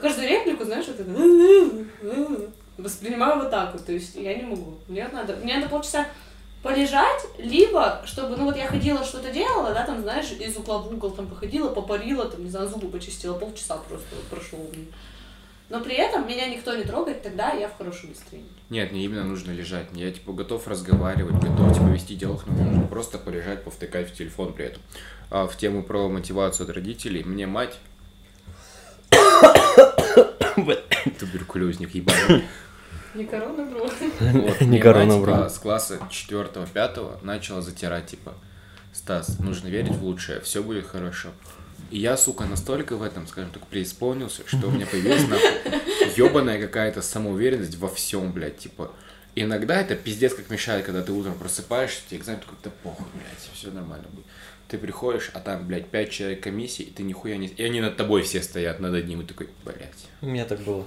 каждую 0.00 0.28
реплику, 0.28 0.64
знаешь, 0.64 0.86
вот 0.86 1.00
это 1.00 1.10
воспринимаю 2.76 3.40
вот 3.40 3.50
так 3.50 3.72
вот, 3.72 3.86
то 3.86 3.92
есть 3.92 4.14
я 4.16 4.34
не 4.34 4.42
могу. 4.42 4.74
Мне 4.86 5.08
надо, 5.08 5.36
мне 5.36 5.56
надо 5.56 5.68
полчаса 5.68 6.06
полежать, 6.62 7.22
либо, 7.38 8.02
чтобы, 8.04 8.36
ну 8.36 8.44
вот 8.44 8.56
я 8.56 8.66
ходила, 8.66 9.04
что-то 9.04 9.30
делала, 9.30 9.72
да, 9.72 9.84
там, 9.84 10.02
знаешь, 10.02 10.30
из 10.32 10.56
угла 10.56 10.78
в 10.78 10.92
угол 10.92 11.10
там 11.10 11.26
походила, 11.28 11.68
попарила, 11.70 12.26
там, 12.26 12.44
не 12.44 12.50
знаю, 12.50 12.68
зубы 12.68 12.88
почистила, 12.88 13.38
полчаса 13.38 13.76
просто 13.76 14.08
вот 14.16 14.24
прошло 14.24 14.58
у 14.58 14.72
меня. 14.76 14.86
Но 15.68 15.80
при 15.80 15.94
этом 15.94 16.26
меня 16.26 16.48
никто 16.48 16.74
не 16.74 16.84
трогает, 16.84 17.22
тогда 17.22 17.52
я 17.52 17.68
в 17.68 17.76
хорошем 17.76 18.10
настроении. 18.10 18.50
Нет, 18.70 18.92
мне 18.92 19.04
именно 19.04 19.24
нужно 19.24 19.52
лежать. 19.52 19.86
Я, 19.92 20.12
типа, 20.12 20.32
готов 20.32 20.68
разговаривать, 20.68 21.34
готов, 21.36 21.72
типа, 21.72 21.86
вести 21.86 22.16
диалог, 22.16 22.46
но 22.46 22.52
мне 22.52 22.64
нужно 22.64 22.86
просто 22.86 23.18
полежать, 23.18 23.64
повтыкать 23.64 24.10
в 24.10 24.14
телефон 24.14 24.52
при 24.52 24.66
этом. 24.66 24.82
А 25.30 25.46
в 25.46 25.56
тему 25.56 25.82
про 25.82 26.08
мотивацию 26.08 26.68
от 26.68 26.74
родителей, 26.74 27.24
мне 27.24 27.46
мать... 27.46 27.78
Туберкулезник, 31.18 31.94
ебаный. 31.94 32.44
Не 33.14 33.24
корона, 33.24 33.64
бро. 33.64 33.88
Вот, 34.20 34.60
Не 34.60 34.78
корона, 34.78 35.18
бро. 35.18 35.32
типа, 35.32 35.48
с 35.48 35.58
класса 35.58 35.98
4-5 36.10 37.24
начала 37.24 37.62
затирать, 37.62 38.06
типа, 38.06 38.34
Стас, 38.92 39.38
нужно 39.38 39.68
верить 39.68 39.94
в 39.94 40.04
лучшее, 40.04 40.40
все 40.40 40.62
будет 40.62 40.86
хорошо. 40.86 41.30
И 41.90 41.98
я, 41.98 42.16
сука, 42.16 42.44
настолько 42.44 42.96
в 42.96 43.02
этом, 43.02 43.26
скажем 43.26 43.50
так, 43.50 43.66
преисполнился, 43.66 44.42
что 44.46 44.68
у 44.68 44.70
меня 44.70 44.86
появилась, 44.86 45.26
нахуй, 45.26 45.50
ебаная 46.16 46.60
какая-то 46.60 47.02
самоуверенность 47.02 47.76
во 47.76 47.88
всем, 47.88 48.32
блядь, 48.32 48.58
типа. 48.58 48.92
Иногда 49.34 49.80
это 49.80 49.94
пиздец 49.94 50.34
как 50.34 50.50
мешает, 50.50 50.84
когда 50.84 51.02
ты 51.02 51.12
утром 51.12 51.38
просыпаешься, 51.38 52.00
тебе 52.08 52.20
экзамен 52.20 52.40
такой, 52.40 52.56
да 52.62 52.70
похуй, 52.82 53.06
блядь, 53.14 53.50
все 53.54 53.70
нормально 53.70 54.06
будет. 54.10 54.26
Ты 54.66 54.76
приходишь, 54.76 55.30
а 55.32 55.40
там, 55.40 55.66
блядь, 55.66 55.88
пять 55.88 56.10
человек 56.10 56.42
комиссии, 56.42 56.82
и 56.82 56.90
ты 56.90 57.02
нихуя 57.02 57.36
не... 57.36 57.46
И 57.46 57.62
они 57.62 57.80
над 57.80 57.96
тобой 57.96 58.22
все 58.22 58.42
стоят, 58.42 58.80
над 58.80 58.94
одним, 58.94 59.22
и 59.22 59.24
такой, 59.24 59.48
блядь. 59.64 60.08
У 60.20 60.26
меня 60.26 60.44
так 60.44 60.60
было. 60.60 60.86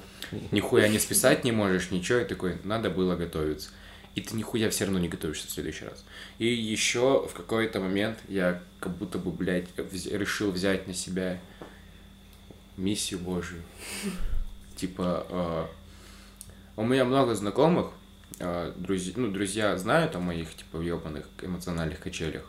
Нихуя 0.52 0.88
не 0.88 1.00
списать 1.00 1.44
не 1.44 1.52
можешь, 1.52 1.92
ничего, 1.92 2.20
и 2.20 2.26
такой, 2.26 2.58
надо 2.64 2.90
было 2.90 3.16
готовиться. 3.16 3.70
И 4.16 4.22
ты 4.22 4.36
нихуя 4.36 4.70
все 4.70 4.86
равно 4.86 5.00
не 5.00 5.08
готовишься 5.08 5.48
в 5.48 5.52
следующий 5.52 5.86
раз. 5.86 6.04
И 6.38 6.46
еще 6.46 7.26
в 7.28 7.34
какой-то 7.34 7.80
момент 7.80 8.20
я 8.28 8.62
как 8.80 8.94
будто 8.98 9.18
бы, 9.18 9.32
блядь, 9.32 9.70
вз- 9.78 10.16
решил 10.18 10.52
взять 10.52 10.88
на 10.88 10.94
себя 10.94 11.40
миссию 12.78 13.20
Божию. 13.20 13.62
Типа, 14.76 15.26
э, 15.30 15.66
у 16.76 16.84
меня 16.84 17.06
много 17.06 17.36
знакомых, 17.36 17.92
э, 18.40 18.74
друзья, 18.76 19.14
ну, 19.16 19.32
друзья 19.32 19.78
знают 19.78 20.16
о 20.16 20.20
моих, 20.20 20.56
типа, 20.56 20.82
ебаных 20.82 21.28
эмоциональных 21.42 22.00
качелях. 22.00 22.44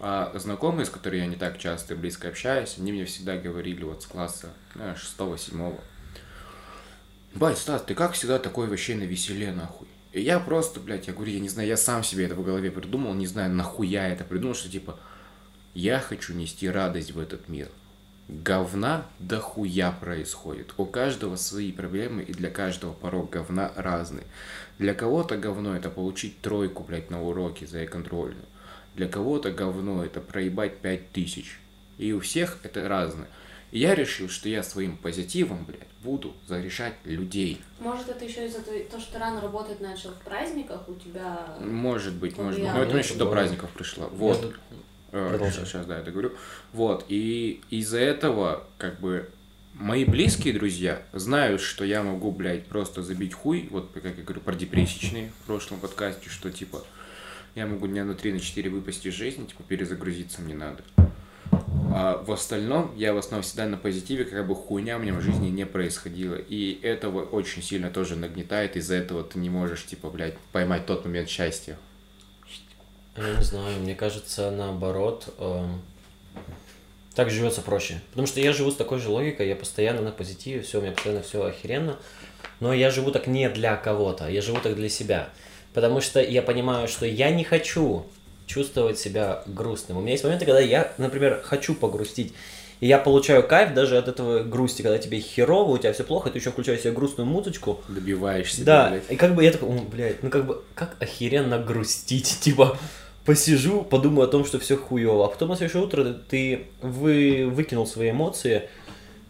А 0.00 0.32
знакомые, 0.38 0.86
с 0.86 0.90
которыми 0.90 1.20
я 1.22 1.26
не 1.26 1.36
так 1.36 1.58
часто 1.58 1.94
и 1.94 1.96
близко 1.96 2.28
общаюсь, 2.28 2.76
они 2.78 2.92
мне 2.92 3.04
всегда 3.04 3.36
говорили 3.36 3.84
вот 3.84 4.02
с 4.02 4.06
класса 4.06 4.52
э, 4.74 4.94
шестого-седьмого, 4.96 5.80
Бать, 7.34 7.58
Стас, 7.58 7.82
ты 7.82 7.96
как 7.96 8.12
всегда 8.12 8.38
такой 8.38 8.68
вообще 8.68 8.94
на 8.94 9.02
веселе, 9.02 9.50
нахуй. 9.50 9.88
И 10.14 10.20
я 10.20 10.38
просто, 10.38 10.78
блядь, 10.78 11.08
я 11.08 11.12
говорю, 11.12 11.32
я 11.32 11.40
не 11.40 11.48
знаю, 11.48 11.68
я 11.68 11.76
сам 11.76 12.04
себе 12.04 12.26
это 12.26 12.36
в 12.36 12.44
голове 12.44 12.70
придумал, 12.70 13.14
не 13.14 13.26
знаю, 13.26 13.52
нахуя 13.52 14.08
это 14.08 14.22
придумал, 14.22 14.54
что 14.54 14.70
типа, 14.70 14.96
я 15.74 15.98
хочу 15.98 16.34
нести 16.34 16.70
радость 16.70 17.10
в 17.10 17.18
этот 17.18 17.48
мир. 17.48 17.68
говна 18.28 19.06
дохуя 19.18 19.90
происходит. 19.90 20.72
У 20.76 20.86
каждого 20.86 21.34
свои 21.34 21.72
проблемы, 21.72 22.22
и 22.22 22.32
для 22.32 22.48
каждого 22.48 22.92
порог 22.92 23.30
говна 23.30 23.72
разный. 23.74 24.22
Для 24.78 24.94
кого-то 24.94 25.36
говно 25.36 25.74
это 25.74 25.90
получить 25.90 26.40
тройку, 26.40 26.84
блядь, 26.84 27.10
на 27.10 27.20
уроке 27.20 27.66
за 27.66 27.84
контрольную. 27.86 28.46
Для 28.94 29.08
кого-то 29.08 29.50
говно 29.50 30.04
это 30.04 30.20
проебать 30.20 30.78
пять 30.78 31.10
тысяч. 31.10 31.58
И 31.98 32.12
у 32.12 32.20
всех 32.20 32.58
это 32.62 32.88
разное. 32.88 33.28
И 33.74 33.80
я 33.80 33.94
решил, 33.96 34.28
что 34.28 34.48
я 34.48 34.62
своим 34.62 34.96
позитивом, 34.96 35.64
блядь, 35.64 35.88
буду 36.04 36.32
зарешать 36.46 36.94
людей. 37.04 37.60
Может, 37.80 38.08
это 38.08 38.24
еще 38.24 38.46
из-за 38.46 38.60
того, 38.62 39.00
что 39.02 39.12
ты 39.12 39.18
рано 39.18 39.40
работать 39.40 39.80
начал 39.80 40.10
в 40.10 40.18
праздниках, 40.20 40.88
у 40.88 40.94
тебя... 40.94 41.56
Может 41.60 42.14
быть, 42.14 42.38
может 42.38 42.60
быть. 42.60 42.72
Но 42.72 42.82
это 42.82 42.96
еще 42.96 43.10
это 43.10 43.18
до 43.24 43.26
праздников 43.30 43.70
пришло. 43.70 44.08
Вот. 44.12 44.40
Тут- 44.40 44.54
Э, 45.10 45.28
Продолжай. 45.28 45.64
Сейчас, 45.64 45.86
да, 45.86 45.98
я 45.98 46.02
договорю. 46.02 46.32
Вот, 46.72 47.04
и 47.08 47.60
из-за 47.70 47.98
этого, 48.00 48.64
как 48.78 48.98
бы, 49.00 49.28
мои 49.74 50.04
близкие 50.04 50.52
друзья 50.54 51.02
знают, 51.12 51.60
что 51.60 51.84
я 51.84 52.02
могу, 52.02 52.32
блядь, 52.32 52.66
просто 52.66 53.02
забить 53.02 53.32
хуй, 53.32 53.68
вот, 53.70 53.90
как 53.94 54.04
я 54.04 54.24
говорю, 54.24 54.40
про 54.40 54.54
депрессичные 54.56 55.30
в 55.42 55.46
прошлом 55.46 55.78
подкасте, 55.80 56.28
что, 56.30 56.50
типа, 56.50 56.84
я 57.54 57.66
могу 57.66 57.86
дня 57.86 58.04
на 58.04 58.14
3 58.14 58.32
на 58.32 58.40
4 58.40 58.68
выпасть 58.70 59.06
из 59.06 59.14
жизни, 59.14 59.44
типа, 59.46 59.62
перезагрузиться 59.62 60.42
мне 60.42 60.54
надо. 60.54 60.82
А 61.96 62.20
в 62.20 62.32
остальном, 62.32 62.92
я 62.96 63.14
в 63.14 63.18
основном 63.18 63.44
всегда 63.44 63.66
на 63.66 63.76
позитиве, 63.76 64.24
как 64.24 64.44
бы 64.48 64.56
хуйня 64.56 64.98
меня 64.98 65.14
в 65.14 65.20
жизни 65.20 65.48
не 65.48 65.64
происходила. 65.64 66.34
И 66.34 66.80
этого 66.82 67.22
очень 67.22 67.62
сильно 67.62 67.88
тоже 67.88 68.16
нагнетает, 68.16 68.74
из-за 68.74 68.96
этого 68.96 69.22
ты 69.22 69.38
не 69.38 69.48
можешь, 69.48 69.86
типа, 69.86 70.10
блядь, 70.10 70.36
поймать 70.50 70.86
тот 70.86 71.04
момент 71.04 71.28
счастья. 71.28 71.78
Я 73.16 73.36
не 73.36 73.44
знаю, 73.44 73.78
мне 73.78 73.94
кажется, 73.94 74.50
наоборот, 74.50 75.32
эм, 75.38 75.82
так 77.14 77.30
живется 77.30 77.62
проще. 77.62 78.00
Потому 78.10 78.26
что 78.26 78.40
я 78.40 78.52
живу 78.52 78.72
с 78.72 78.74
такой 78.74 78.98
же 78.98 79.08
логикой, 79.08 79.46
я 79.46 79.54
постоянно 79.54 80.02
на 80.02 80.10
позитиве, 80.10 80.62
все, 80.62 80.80
у 80.80 80.82
меня 80.82 80.90
постоянно 80.90 81.22
все 81.22 81.44
охеренно. 81.44 81.96
Но 82.58 82.74
я 82.74 82.90
живу 82.90 83.12
так 83.12 83.28
не 83.28 83.48
для 83.48 83.76
кого-то, 83.76 84.28
я 84.28 84.42
живу 84.42 84.58
так 84.60 84.74
для 84.74 84.88
себя. 84.88 85.28
Потому 85.72 86.00
что 86.00 86.20
я 86.20 86.42
понимаю, 86.42 86.88
что 86.88 87.06
я 87.06 87.30
не 87.30 87.44
хочу 87.44 88.04
чувствовать 88.46 88.98
себя 88.98 89.42
грустным. 89.46 89.98
У 89.98 90.00
меня 90.00 90.12
есть 90.12 90.24
моменты, 90.24 90.44
когда 90.44 90.60
я, 90.60 90.92
например, 90.98 91.40
хочу 91.44 91.74
погрустить. 91.74 92.32
И 92.80 92.86
я 92.86 92.98
получаю 92.98 93.46
кайф 93.46 93.72
даже 93.72 93.96
от 93.96 94.08
этого 94.08 94.40
грусти, 94.42 94.82
когда 94.82 94.98
тебе 94.98 95.20
херово, 95.20 95.70
у 95.72 95.78
тебя 95.78 95.92
все 95.92 96.04
плохо, 96.04 96.30
ты 96.30 96.38
еще 96.38 96.50
включаешь 96.50 96.80
себе 96.80 96.92
грустную 96.92 97.26
музычку, 97.26 97.80
Добиваешься, 97.88 98.64
да, 98.64 98.90
блядь. 98.90 99.10
и 99.10 99.16
как 99.16 99.34
бы 99.34 99.44
я 99.44 99.52
такой, 99.52 99.70
«М, 99.70 99.86
блядь, 99.88 100.22
ну 100.22 100.28
как 100.28 100.44
бы, 100.44 100.62
как 100.74 100.96
охеренно 101.00 101.58
грустить, 101.58 102.38
типа, 102.40 102.76
посижу, 103.24 103.82
подумаю 103.82 104.28
о 104.28 104.30
том, 104.30 104.44
что 104.44 104.58
все 104.58 104.76
хуево, 104.76 105.24
а 105.24 105.28
потом 105.28 105.50
на 105.50 105.56
следующее 105.56 105.82
утро 105.82 106.04
ты 106.28 106.66
вы, 106.82 107.48
выкинул 107.48 107.86
свои 107.86 108.10
эмоции 108.10 108.68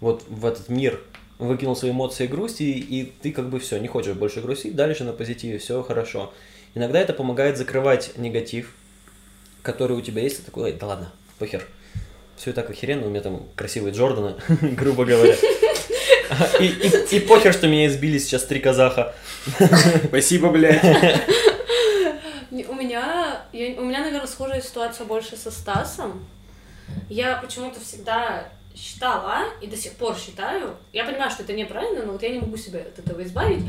вот 0.00 0.24
в 0.28 0.46
этот 0.46 0.68
мир, 0.68 1.00
выкинул 1.38 1.76
свои 1.76 1.92
эмоции 1.92 2.26
грусти, 2.26 2.62
и 2.64 3.12
ты 3.22 3.30
как 3.30 3.50
бы 3.50 3.60
все, 3.60 3.78
не 3.78 3.88
хочешь 3.88 4.14
больше 4.14 4.40
грустить, 4.40 4.74
дальше 4.74 5.04
на 5.04 5.12
позитиве, 5.12 5.58
все 5.58 5.82
хорошо. 5.82 6.32
Иногда 6.74 6.98
это 6.98 7.12
помогает 7.12 7.56
закрывать 7.56 8.16
негатив, 8.16 8.74
который 9.64 9.96
у 9.96 10.00
тебя 10.00 10.22
есть, 10.22 10.36
ты 10.38 10.42
такой, 10.44 10.64
«Ой, 10.64 10.72
да 10.78 10.86
ладно, 10.86 11.10
похер. 11.40 11.66
Все 12.36 12.52
так 12.52 12.70
охеренно, 12.70 13.06
у 13.06 13.10
меня 13.10 13.20
там 13.22 13.48
красивые 13.56 13.92
Джорданы, 13.94 14.36
грубо 14.60 15.04
говоря. 15.04 15.34
И, 16.60 16.64
и- 16.66 17.16
и 17.16 17.20
похер, 17.20 17.52
что 17.52 17.66
меня 17.68 17.86
избили 17.86 18.18
сейчас 18.18 18.44
три 18.44 18.60
казаха. 18.60 19.14
Спасибо, 20.08 20.50
блядь. 20.50 20.82
У 22.68 22.74
меня, 22.74 23.42
я- 23.52 23.80
у 23.80 23.84
меня, 23.84 24.00
наверное, 24.00 24.26
схожая 24.28 24.60
ситуация 24.60 25.06
больше 25.06 25.36
со 25.36 25.50
Стасом. 25.50 26.24
Я 27.08 27.36
почему-то 27.38 27.80
всегда 27.80 28.48
считала 28.76 29.44
и 29.60 29.66
до 29.66 29.76
сих 29.76 29.92
пор 29.92 30.16
считаю, 30.16 30.76
я 30.92 31.04
понимаю, 31.04 31.30
что 31.30 31.42
это 31.42 31.52
неправильно, 31.52 32.04
но 32.04 32.12
вот 32.12 32.22
я 32.22 32.28
не 32.30 32.40
могу 32.40 32.56
себя 32.56 32.80
от 32.80 32.98
этого 32.98 33.22
избавить, 33.22 33.62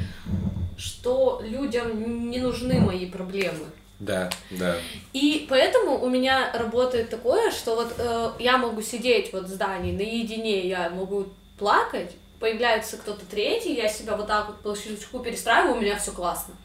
что 0.77 1.41
людям 1.43 2.29
не 2.29 2.39
нужны 2.39 2.79
мои 2.79 3.05
проблемы. 3.05 3.65
Да, 3.99 4.29
да. 4.51 4.75
И 5.13 5.45
поэтому 5.49 6.03
у 6.03 6.09
меня 6.09 6.51
работает 6.53 7.09
такое, 7.09 7.51
что 7.51 7.75
вот 7.75 7.95
э, 7.97 8.31
я 8.39 8.57
могу 8.57 8.81
сидеть 8.81 9.31
вот 9.31 9.45
в 9.45 9.47
здании 9.47 9.93
наедине, 9.93 10.67
я 10.67 10.89
могу 10.89 11.27
плакать, 11.57 12.11
появляется 12.39 12.97
кто-то 12.97 13.25
третий, 13.25 13.73
я 13.73 13.87
себя 13.87 14.17
вот 14.17 14.27
так 14.27 14.47
вот 14.47 14.61
по 14.61 14.75
щелчку 14.75 15.19
перестраиваю, 15.19 15.77
у 15.77 15.81
меня 15.81 15.97
все 15.97 16.11
классно. 16.11 16.55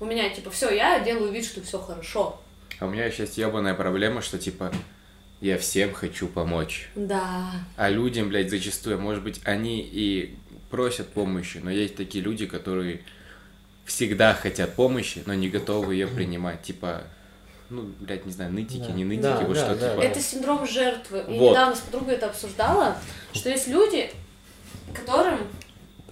У 0.00 0.04
меня 0.04 0.28
типа 0.28 0.50
все, 0.50 0.70
я 0.74 1.00
делаю 1.00 1.32
вид, 1.32 1.44
что 1.44 1.62
все 1.62 1.78
хорошо. 1.78 2.40
А 2.80 2.86
у 2.86 2.90
меня 2.90 3.10
сейчас 3.10 3.38
ебаная 3.38 3.74
проблема, 3.74 4.20
что 4.20 4.38
типа 4.38 4.72
я 5.40 5.58
всем 5.58 5.92
хочу 5.92 6.26
помочь. 6.26 6.90
Да. 6.94 7.52
А 7.76 7.88
людям, 7.88 8.28
блядь, 8.28 8.50
зачастую, 8.50 9.00
может 9.00 9.22
быть, 9.22 9.40
они 9.44 9.80
и 9.80 10.34
просят 10.70 11.08
помощи, 11.08 11.60
но 11.62 11.70
есть 11.70 11.96
такие 11.96 12.22
люди, 12.22 12.46
которые 12.46 13.02
всегда 13.86 14.34
хотят 14.34 14.74
помощи, 14.74 15.22
но 15.26 15.34
не 15.34 15.48
готовы 15.48 15.94
ее 15.94 16.08
принимать. 16.08 16.62
Типа, 16.62 17.04
ну, 17.70 17.82
блядь, 18.00 18.26
не 18.26 18.32
знаю, 18.32 18.52
нытики, 18.52 18.86
Да. 18.88 18.92
не 18.92 19.04
нытики, 19.04 19.22
Да, 19.22 19.40
вот 19.40 19.54
да, 19.54 19.64
что 19.64 19.76
да. 19.76 19.90
типа. 19.90 20.00
Это 20.02 20.20
синдром 20.20 20.66
жертвы. 20.66 21.18
Я 21.28 21.40
Вот. 21.40 21.50
недавно 21.52 21.76
с 21.76 21.80
подругой 21.80 22.14
это 22.14 22.26
обсуждала, 22.26 22.96
что 23.32 23.48
есть 23.48 23.68
люди, 23.68 24.10
которым... 24.92 25.38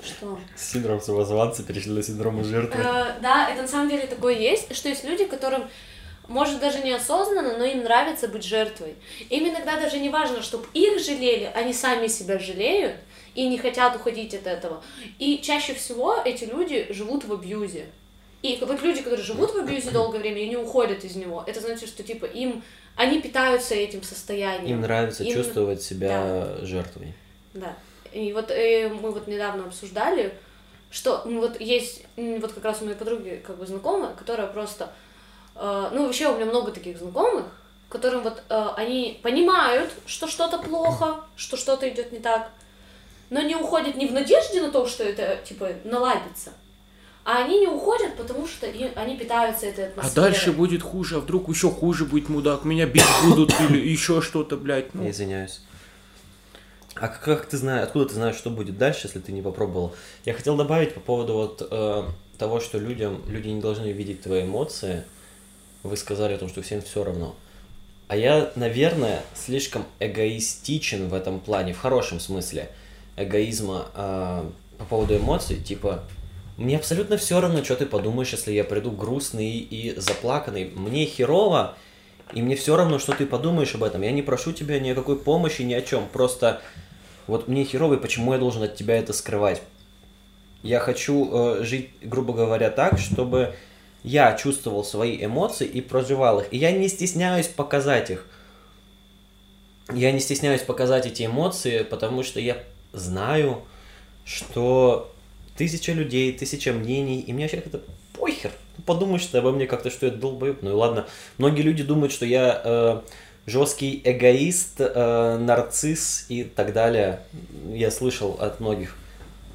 Что? 0.02 0.38
Синдром 0.56 1.00
самозванца 1.00 1.62
перешли 1.62 1.92
на 1.92 2.02
синдром 2.02 2.44
жертвы. 2.44 2.80
Э, 2.82 3.14
да, 3.22 3.48
это 3.50 3.62
на 3.62 3.68
самом 3.68 3.88
деле 3.88 4.06
такое 4.06 4.34
есть, 4.34 4.74
что 4.76 4.88
есть 4.88 5.02
люди, 5.04 5.24
которым, 5.24 5.64
может, 6.28 6.60
даже 6.60 6.80
неосознанно, 6.80 7.56
но 7.56 7.64
им 7.64 7.84
нравится 7.84 8.28
быть 8.28 8.44
жертвой. 8.44 8.96
Им 9.30 9.48
иногда 9.48 9.80
даже 9.80 9.98
не 9.98 10.10
важно, 10.10 10.42
чтобы 10.42 10.66
их 10.74 11.00
жалели, 11.00 11.50
они 11.54 11.72
сами 11.72 12.06
себя 12.08 12.38
жалеют 12.38 12.96
и 13.34 13.46
не 13.48 13.58
хотят 13.58 13.96
уходить 13.96 14.34
от 14.34 14.46
этого. 14.46 14.82
И 15.18 15.40
чаще 15.42 15.74
всего 15.74 16.16
эти 16.24 16.44
люди 16.44 16.86
живут 16.90 17.24
в 17.24 17.32
абьюзе. 17.32 17.86
И 18.42 18.58
вот 18.60 18.82
люди, 18.82 19.00
которые 19.00 19.24
живут 19.24 19.54
в 19.54 19.58
абьюзе 19.58 19.90
долгое 19.90 20.18
время 20.18 20.42
и 20.42 20.48
не 20.48 20.56
уходят 20.56 21.02
из 21.04 21.16
него, 21.16 21.42
это 21.46 21.60
значит, 21.60 21.88
что 21.88 22.02
типа 22.02 22.26
им 22.26 22.62
они 22.96 23.20
питаются 23.20 23.74
этим 23.74 24.02
состоянием. 24.02 24.76
Им 24.76 24.80
нравится 24.82 25.24
Им- 25.24 25.34
чувствовать 25.34 25.82
себя 25.82 26.58
жертвой. 26.62 27.14
Да. 27.54 27.74
И 28.12 28.32
вот 28.32 28.50
э, 28.50 28.88
мы 28.88 29.10
вот 29.10 29.26
недавно 29.26 29.64
обсуждали, 29.64 30.32
что 30.90 31.22
ну, 31.24 31.40
вот 31.40 31.60
есть, 31.60 32.04
вот 32.16 32.52
как 32.52 32.64
раз 32.64 32.80
у 32.80 32.84
моей 32.84 32.96
подруги 32.96 33.42
как 33.44 33.56
бы 33.56 33.66
знакомая, 33.66 34.14
которая 34.14 34.46
просто, 34.46 34.92
э, 35.56 35.88
ну 35.92 36.06
вообще 36.06 36.28
у 36.28 36.36
меня 36.36 36.46
много 36.46 36.70
таких 36.70 36.98
знакомых, 36.98 37.46
которым 37.88 38.22
вот 38.22 38.42
э, 38.48 38.68
они 38.76 39.18
понимают, 39.22 39.90
что 40.06 40.28
что-то 40.28 40.58
плохо, 40.58 41.24
что 41.34 41.56
что-то 41.56 41.88
идет 41.88 42.12
не 42.12 42.20
так, 42.20 42.50
но 43.34 43.42
не 43.42 43.56
уходят 43.56 43.96
не 43.96 44.06
в 44.06 44.12
надежде 44.12 44.62
на 44.62 44.70
то, 44.70 44.86
что 44.86 45.02
это 45.02 45.38
типа 45.44 45.70
наладится, 45.82 46.52
а 47.24 47.42
они 47.42 47.58
не 47.58 47.66
уходят, 47.66 48.16
потому 48.16 48.46
что 48.46 48.66
и- 48.68 48.94
они 48.94 49.16
питаются 49.16 49.66
этой 49.66 49.86
А 49.86 49.88
атмосферой. 49.88 50.14
дальше 50.30 50.52
будет 50.52 50.82
хуже, 50.82 51.16
а 51.16 51.18
вдруг 51.18 51.48
еще 51.48 51.68
хуже 51.70 52.04
будет 52.04 52.28
мудак, 52.28 52.64
меня 52.64 52.86
бить 52.86 53.02
будут 53.24 53.52
или 53.60 53.78
еще 53.96 54.22
что-то, 54.22 54.56
блядь. 54.56 54.84
Я 54.94 55.00
Ну, 55.00 55.10
извиняюсь. 55.10 55.60
А 56.94 57.08
как, 57.08 57.22
как 57.22 57.46
ты 57.46 57.56
знаешь, 57.56 57.82
откуда 57.82 58.06
ты 58.06 58.14
знаешь, 58.14 58.36
что 58.36 58.50
будет 58.50 58.78
дальше, 58.78 59.08
если 59.08 59.18
ты 59.18 59.32
не 59.32 59.42
попробовал? 59.42 59.96
Я 60.24 60.32
хотел 60.32 60.56
добавить 60.56 60.94
по 60.94 61.00
поводу 61.00 61.32
вот 61.32 61.66
э, 61.68 62.04
того, 62.38 62.60
что 62.60 62.78
людям, 62.78 63.20
люди 63.26 63.48
не 63.48 63.60
должны 63.60 63.88
видеть 63.90 64.22
твои 64.22 64.42
эмоции. 64.42 65.02
Вы 65.82 65.96
сказали 65.96 66.34
о 66.34 66.38
том, 66.38 66.48
что 66.48 66.62
всем 66.62 66.82
все 66.82 67.02
равно. 67.02 67.34
А 68.06 68.16
я, 68.16 68.52
наверное, 68.54 69.22
слишком 69.34 69.86
эгоистичен 69.98 71.08
в 71.08 71.14
этом 71.14 71.40
плане, 71.40 71.72
в 71.72 71.78
хорошем 71.80 72.20
смысле 72.20 72.70
эгоизма 73.16 73.86
э, 73.94 74.44
по 74.78 74.84
поводу 74.84 75.16
эмоций. 75.16 75.56
Типа, 75.56 76.04
мне 76.56 76.76
абсолютно 76.76 77.16
все 77.16 77.40
равно, 77.40 77.64
что 77.64 77.76
ты 77.76 77.86
подумаешь, 77.86 78.32
если 78.32 78.52
я 78.52 78.64
приду 78.64 78.90
грустный 78.90 79.58
и 79.58 79.98
заплаканный. 79.98 80.70
Мне 80.74 81.04
херово, 81.04 81.76
и 82.32 82.42
мне 82.42 82.56
все 82.56 82.76
равно, 82.76 82.98
что 82.98 83.12
ты 83.12 83.26
подумаешь 83.26 83.74
об 83.74 83.84
этом. 83.84 84.02
Я 84.02 84.12
не 84.12 84.22
прошу 84.22 84.52
тебя 84.52 84.78
ни 84.78 84.90
о 84.90 84.94
какой 84.94 85.18
помощи, 85.18 85.62
ни 85.62 85.74
о 85.74 85.82
чем. 85.82 86.06
Просто 86.12 86.60
вот 87.26 87.48
мне 87.48 87.64
херово, 87.64 87.94
и 87.94 88.00
почему 88.00 88.32
я 88.32 88.38
должен 88.38 88.62
от 88.62 88.76
тебя 88.76 88.96
это 88.96 89.12
скрывать? 89.12 89.62
Я 90.62 90.80
хочу 90.80 91.28
э, 91.30 91.64
жить, 91.64 91.90
грубо 92.02 92.32
говоря, 92.32 92.70
так, 92.70 92.98
чтобы 92.98 93.54
я 94.02 94.34
чувствовал 94.34 94.84
свои 94.84 95.22
эмоции 95.24 95.66
и 95.66 95.80
проживал 95.80 96.40
их. 96.40 96.46
И 96.52 96.56
я 96.56 96.70
не 96.72 96.88
стесняюсь 96.88 97.48
показать 97.48 98.10
их. 98.10 98.26
Я 99.92 100.12
не 100.12 100.20
стесняюсь 100.20 100.62
показать 100.62 101.06
эти 101.06 101.26
эмоции, 101.26 101.82
потому 101.82 102.22
что 102.22 102.40
я 102.40 102.58
знаю, 102.94 103.62
что 104.24 105.12
тысяча 105.56 105.92
людей, 105.92 106.32
тысяча 106.32 106.72
мнений, 106.72 107.20
и 107.20 107.32
мне 107.32 107.44
вообще 107.44 107.60
как-то 107.60 107.80
похер. 108.18 108.50
Подумаешь 108.86 109.26
ты 109.26 109.38
обо 109.38 109.52
мне 109.52 109.66
как-то, 109.66 109.90
что 109.90 110.06
я 110.06 110.12
долбоеб. 110.12 110.62
Ну 110.62 110.70
и 110.70 110.72
ладно. 110.72 111.06
Многие 111.38 111.62
люди 111.62 111.82
думают, 111.82 112.12
что 112.12 112.26
я 112.26 112.60
э, 112.64 113.00
жесткий 113.46 114.00
эгоист, 114.04 114.76
э, 114.80 115.38
нарцисс 115.38 116.26
и 116.28 116.44
так 116.44 116.72
далее. 116.72 117.20
Я 117.72 117.90
слышал 117.90 118.36
от 118.40 118.60
многих. 118.60 118.96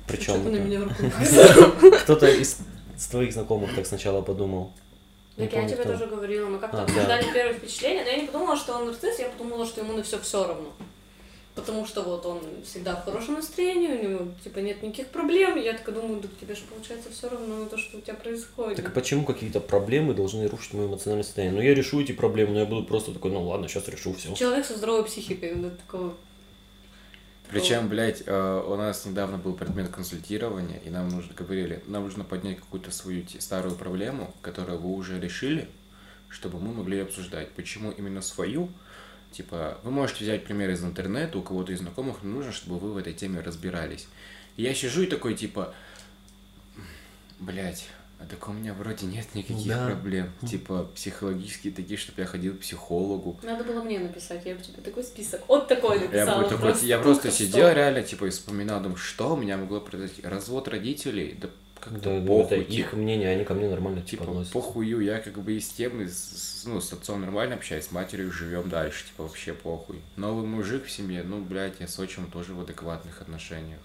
Причем 0.08 0.42
кто-то 2.04 2.28
из, 2.28 2.58
твоих 3.12 3.34
знакомых 3.34 3.76
так 3.76 3.86
сначала 3.86 4.22
подумал. 4.22 4.72
Так 5.36 5.54
я 5.54 5.68
тебе 5.68 5.84
тоже 5.84 6.08
говорила, 6.08 6.48
мы 6.48 6.60
как-то 6.60 6.82
А, 6.82 6.86
да. 6.86 6.92
обсуждали 6.92 7.26
первое 7.34 7.54
впечатление, 7.54 8.04
но 8.04 8.10
я 8.10 8.18
не 8.18 8.26
подумала, 8.26 8.58
что 8.58 8.74
он 8.74 8.88
нарцисс, 8.88 9.20
я 9.20 9.30
подумала, 9.30 9.66
что 9.66 9.82
ему 9.82 9.94
на 9.94 10.04
все 10.04 10.20
все 10.20 10.46
равно. 10.46 10.74
Потому 11.60 11.86
что 11.86 12.02
вот 12.04 12.26
он 12.26 12.42
всегда 12.64 12.96
в 12.96 13.06
хорошем 13.06 13.36
настроении, 13.36 13.88
у 13.88 14.04
него 14.04 14.32
типа 14.44 14.60
нет 14.60 14.82
никаких 14.82 15.08
проблем. 15.08 15.58
Я 15.58 15.74
такая 15.74 15.96
думаю, 15.96 16.22
да 16.22 16.28
тебе 16.40 16.56
же 16.56 16.62
получается 16.64 17.10
все 17.12 17.30
равно 17.30 17.66
то, 17.66 17.78
что 17.78 17.98
у 17.98 18.02
тебя 18.02 18.14
происходит. 18.16 18.78
Так 18.78 18.88
а 18.88 18.92
почему 18.92 19.26
какие-то 19.26 19.60
проблемы 19.60 20.14
должны 20.14 20.48
рушить 20.48 20.74
мое 20.74 20.88
эмоциональное 20.88 21.24
состояние? 21.24 21.56
Ну 21.58 21.64
я 21.64 21.74
решу 21.76 22.02
эти 22.02 22.12
проблемы, 22.12 22.54
но 22.54 22.60
я 22.60 22.66
буду 22.66 22.84
просто 22.86 23.14
такой, 23.14 23.32
ну 23.32 23.48
ладно, 23.48 23.68
сейчас 23.68 23.88
решу 23.88 24.14
все. 24.14 24.34
Человек 24.34 24.66
со 24.66 24.78
здоровой 24.78 25.04
психикой, 25.06 25.56
да, 25.56 25.70
такого. 25.70 26.14
Причем, 27.50 27.90
блядь, 27.90 28.22
э, 28.28 28.64
у 28.68 28.76
нас 28.76 29.06
недавно 29.06 29.38
был 29.38 29.54
предмет 29.54 29.90
консультирования, 29.90 30.80
и 30.86 30.90
нам 30.92 31.10
нужно 31.10 31.34
говорили, 31.34 31.82
нам 31.88 32.04
нужно 32.04 32.24
поднять 32.24 32.60
какую-то 32.60 32.92
свою 32.92 33.24
те- 33.24 33.42
старую 33.42 33.76
проблему, 33.76 34.34
которую 34.42 34.78
вы 34.80 34.94
уже 34.94 35.20
решили, 35.20 35.68
чтобы 36.30 36.60
мы 36.60 36.72
могли 36.74 37.00
обсуждать. 37.00 37.50
Почему 37.54 37.90
именно 37.90 38.22
свою? 38.22 38.70
Типа, 39.32 39.78
вы 39.84 39.92
можете 39.92 40.24
взять 40.24 40.44
пример 40.46 40.70
из 40.72 40.84
интернета, 40.84 41.38
у 41.38 41.42
кого-то 41.42 41.72
из 41.72 41.80
знакомых, 41.80 42.18
но 42.24 42.36
нужно, 42.36 42.52
чтобы 42.52 42.80
вы 42.80 42.94
в 42.94 42.98
этой 42.98 43.14
теме 43.14 43.40
разбирались. 43.42 44.08
И 44.58 44.64
я 44.64 44.74
сижу 44.74 45.04
и 45.04 45.06
такой, 45.06 45.36
типа, 45.36 45.74
блядь, 47.40 47.88
а 48.20 48.26
так 48.26 48.48
у 48.50 48.52
меня 48.52 48.74
вроде 48.74 49.06
нет 49.06 49.34
никаких 49.34 49.68
Да. 49.68 49.88
проблем. 49.88 50.32
Типа, 50.46 50.90
психологические 50.96 51.72
такие, 51.72 51.98
чтобы 51.98 52.22
я 52.22 52.28
ходил 52.28 52.56
к 52.56 52.60
психологу. 52.60 53.40
Надо 53.44 53.64
было 53.64 53.82
мне 53.82 54.00
написать, 54.00 54.46
я 54.46 54.56
бы 54.56 54.62
тебе 54.62 54.82
такой 54.82 55.04
список. 55.04 55.42
Вот 55.48 55.68
такой 55.70 55.98
Я, 56.00 56.04
написала. 56.06 56.44
бы 56.44 56.50
такой- 56.50 56.86
я 56.86 56.98
тут 56.98 57.04
просто 57.06 57.32
сидел 57.32 57.68
что. 57.68 57.74
реально, 57.74 58.04
типа, 58.04 58.26
и 58.26 58.30
вспоминал, 58.30 58.82
думаю, 58.82 58.98
что 58.98 59.34
у 59.36 59.38
меня 59.38 59.56
могло 59.58 59.80
произойти? 59.80 60.22
Развод 60.24 60.68
родителей? 60.68 61.38
Да 61.40 61.50
как-то 61.82 62.20
Да, 62.20 62.26
похуй, 62.28 62.58
это 62.58 62.66
типа. 62.72 62.72
их 62.88 62.94
мнение, 62.94 63.30
они 63.30 63.44
ко 63.46 63.54
мне 63.54 63.70
нормально 63.70 64.02
типа, 64.02 64.24
Типа, 64.24 64.24
относятся. 64.32 64.54
похую, 64.54 65.00
я 65.02 65.20
как 65.20 65.38
бы 65.40 65.54
из 65.58 65.68
темы, 65.70 66.08
с- 66.08 66.14
с- 66.62 66.66
ну, 66.66 66.80
с 66.82 66.92
отцом 66.94 67.22
нормально 67.22 67.56
общаюсь, 67.56 67.86
с 67.86 67.92
матерью 67.92 68.32
живем 68.32 68.70
дальше, 68.70 69.06
типа, 69.06 69.24
вообще 69.24 69.54
похуй. 69.54 70.02
Новый 70.16 70.46
мужик 70.46 70.86
в 70.86 70.92
семье, 70.92 71.24
ну, 71.24 71.42
блядь, 71.42 71.80
я 71.80 71.88
с 71.88 72.00
отчимом 72.00 72.30
тоже 72.32 72.54
в 72.54 72.62
адекватных 72.62 73.22
отношениях. 73.22 73.80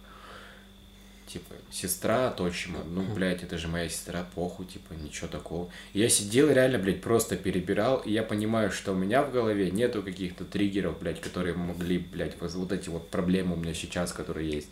Типа, 1.26 1.54
сестра 1.70 2.28
от 2.28 2.38
отчима, 2.42 2.80
ну, 2.84 3.02
блядь, 3.02 3.42
это 3.42 3.56
же 3.56 3.66
моя 3.66 3.88
сестра, 3.88 4.26
похуй, 4.34 4.66
типа, 4.66 4.92
ничего 4.92 5.26
такого. 5.26 5.70
Я 5.94 6.10
сидел 6.10 6.50
реально, 6.50 6.78
блядь, 6.78 7.00
просто 7.00 7.36
перебирал, 7.36 7.96
и 8.00 8.12
я 8.12 8.22
понимаю, 8.22 8.70
что 8.70 8.92
у 8.92 8.94
меня 8.94 9.22
в 9.22 9.32
голове 9.32 9.70
нету 9.70 10.02
каких-то 10.02 10.44
триггеров, 10.44 10.98
блядь, 11.00 11.22
которые 11.22 11.54
могли, 11.56 11.96
блядь, 11.98 12.38
вот 12.40 12.72
эти 12.72 12.90
вот 12.90 13.08
проблемы 13.08 13.54
у 13.54 13.56
меня 13.56 13.72
сейчас, 13.72 14.12
которые 14.12 14.50
есть. 14.50 14.68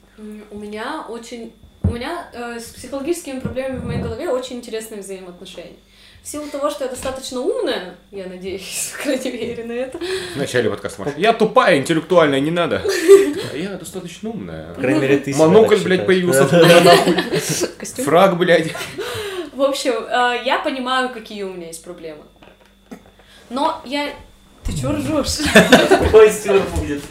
У 0.51 0.59
меня 0.59 1.07
очень... 1.09 1.53
У 1.85 1.89
меня 1.89 2.29
э, 2.33 2.59
с 2.59 2.65
психологическими 2.67 3.41
проблемами 3.41 3.79
в 3.79 3.85
моей 3.85 4.01
голове 4.01 4.29
очень 4.29 4.57
интересные 4.57 5.01
взаимоотношения. 5.01 5.77
В 6.23 6.29
силу 6.29 6.47
того, 6.47 6.71
что 6.71 6.85
я 6.85 6.91
достаточно 6.91 7.41
умная, 7.41 7.97
я 8.13 8.27
надеюсь, 8.27 8.93
по 8.97 9.03
крайней 9.03 9.33
мере, 9.33 9.65
на 9.65 9.73
это, 9.73 9.99
В 9.99 10.37
начале 10.37 10.71
подкаста 10.71 11.03
Маша, 11.03 11.15
я 11.19 11.33
тупая, 11.33 11.79
интеллектуальная, 11.79 12.39
не 12.39 12.53
надо. 12.53 12.83
А 13.53 13.57
я 13.57 13.71
достаточно 13.71 14.31
умная. 14.31 14.73
По 14.75 14.81
крайней 14.81 15.01
мере, 15.01 15.19
ты 15.19 15.35
Монокль, 15.35 15.81
блядь, 15.83 16.07
появился. 16.07 16.47
Фраг, 18.05 18.39
блядь. 18.39 18.73
В 19.53 19.63
общем, 19.63 19.93
э, 19.93 20.43
я 20.45 20.61
понимаю, 20.61 21.11
какие 21.11 21.43
у 21.43 21.53
меня 21.53 21.67
есть 21.67 21.83
проблемы. 21.83 22.23
Но 23.51 23.83
я... 23.85 24.11
Ты 24.65 24.73
чё 24.81 24.93
ржешь? 24.93 25.41
Ой, 26.15 26.31
будет. 26.77 27.03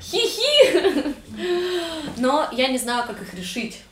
Хи-хи! 0.00 1.14
Но 2.16 2.48
я 2.52 2.68
не 2.68 2.78
знаю, 2.78 3.04
как 3.06 3.20
их 3.22 3.34
решить. 3.34 3.82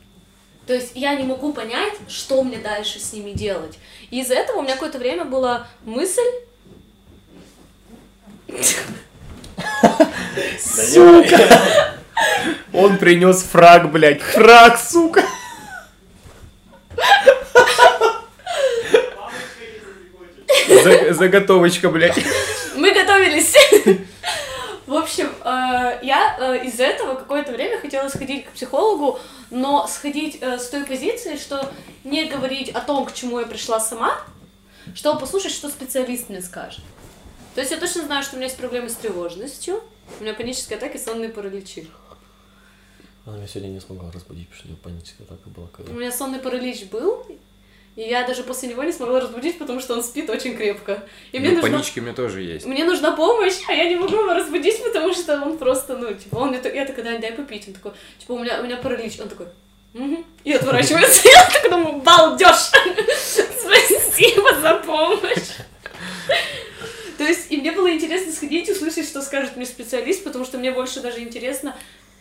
То 0.66 0.74
есть 0.74 0.92
я 0.94 1.14
не 1.14 1.22
могу 1.22 1.52
понять, 1.52 1.94
что 2.08 2.42
мне 2.42 2.58
дальше 2.58 2.98
с 2.98 3.12
ними 3.12 3.30
делать. 3.30 3.78
И 4.10 4.20
из-за 4.20 4.34
этого 4.34 4.58
у 4.58 4.62
меня 4.62 4.74
какое-то 4.74 4.98
время 4.98 5.24
была 5.24 5.66
мысль... 5.84 6.22
Сука. 10.60 11.38
Он 12.72 12.98
принес 12.98 13.42
фраг, 13.42 13.90
блядь. 13.92 14.22
Фраг, 14.22 14.78
сука. 14.78 15.22
За- 20.68 21.14
Заготовочка, 21.14 21.90
блядь. 21.90 22.18
Мы 22.74 22.92
готовились. 22.92 23.54
В 24.87 24.95
общем, 24.95 25.26
э, 25.45 25.99
я 26.03 26.37
э, 26.39 26.66
из-за 26.66 26.84
этого 26.84 27.14
какое-то 27.16 27.53
время 27.53 27.80
хотела 27.80 28.09
сходить 28.09 28.47
к 28.47 28.51
психологу, 28.53 29.18
но 29.51 29.87
сходить 29.89 30.39
э, 30.41 30.59
с 30.59 30.68
той 30.68 30.84
позиции, 30.84 31.37
что 31.37 31.72
не 32.05 32.26
говорить 32.26 32.70
о 32.70 32.80
том, 32.80 33.05
к 33.05 33.12
чему 33.12 33.41
я 33.41 33.47
пришла 33.47 33.80
сама, 33.80 34.16
чтобы 34.95 35.18
послушать, 35.18 35.53
что 35.53 35.68
специалист 35.68 36.28
мне 36.28 36.41
скажет. 36.41 36.84
То 37.57 37.61
есть 37.61 37.72
я 37.72 37.78
точно 37.78 38.05
знаю, 38.05 38.22
что 38.22 38.34
у 38.34 38.37
меня 38.37 38.47
есть 38.47 38.59
проблемы 38.59 38.89
с 38.89 38.95
тревожностью, 38.95 39.82
у 40.20 40.22
меня 40.22 40.34
панические 40.34 40.76
атаки, 40.76 40.99
сонные 40.99 41.30
параличи. 41.30 41.89
Она 43.24 43.39
меня 43.39 43.49
сегодня 43.49 43.70
не 43.72 43.80
смогла 43.80 44.12
разбудить, 44.12 44.49
потому 44.51 44.59
что 44.59 44.68
у 44.68 44.70
нее 44.70 44.80
паническая 44.82 45.26
атака 45.26 45.49
была. 45.49 45.66
У 45.66 45.68
когда- 45.70 45.93
меня 45.93 46.12
сонный 46.12 46.39
паралич 46.39 46.84
был, 46.84 47.26
и 47.97 48.03
я 48.03 48.26
даже 48.26 48.42
после 48.42 48.68
него 48.68 48.84
не 48.84 48.92
смогла 48.92 49.20
разбудить, 49.20 49.59
потому 49.59 49.80
что 49.80 49.94
он 49.94 50.03
спит 50.03 50.28
очень 50.28 50.57
крепко. 50.57 51.03
И 51.32 51.38
мне 51.38 51.49
Ну, 51.49 51.55
нужно 51.57 51.70
Панички 51.70 51.99
у 51.99 52.03
меня 52.03 52.14
тоже 52.14 52.42
есть. 52.42 52.66
Мне 52.66 52.84
нужна 52.84 53.12
помощь, 53.12 53.55
а 53.66 53.72
я 53.72 53.88
не 53.88 53.97
могу 53.97 54.14
его 54.14 54.34
разбудить, 54.34 54.82
потому 54.82 55.14
что 55.14 55.40
он 55.40 55.57
просто, 55.57 55.97
ну, 55.97 56.12
типа, 56.14 56.36
он 56.36 56.49
мне 56.51 56.59
так- 56.59 56.74
я 56.74 56.84
такая, 56.84 57.05
дай, 57.05 57.18
дай 57.18 57.32
попить. 57.32 57.68
Он 57.68 57.74
такой, 57.74 57.92
типа, 58.18 58.32
у 58.32 58.38
меня, 58.38 58.61
у 58.61 58.64
меня 58.64 58.76
паралич. 58.76 59.18
Он 59.20 59.28
такой, 59.28 59.47
«Мгм». 59.94 60.24
и 60.44 60.53
отворачивается. 60.53 61.26
Я 61.28 61.49
так 61.51 61.70
думаю, 61.70 62.03
балдеж! 62.03 62.55
Спасибо 63.18 64.55
за 64.61 64.74
помощь! 64.74 65.49
То 67.16 67.24
есть, 67.24 67.51
и 67.51 67.57
мне 67.57 67.72
было 67.72 67.90
интересно 67.90 68.30
сходить 68.30 68.68
и 68.68 68.72
услышать, 68.72 69.07
что 69.07 69.22
скажет 69.22 69.57
мне 69.57 69.64
специалист, 69.64 70.22
потому 70.22 70.44
что 70.44 70.59
мне 70.59 70.70
больше 70.70 71.01
даже 71.01 71.20
интересно, 71.20 71.74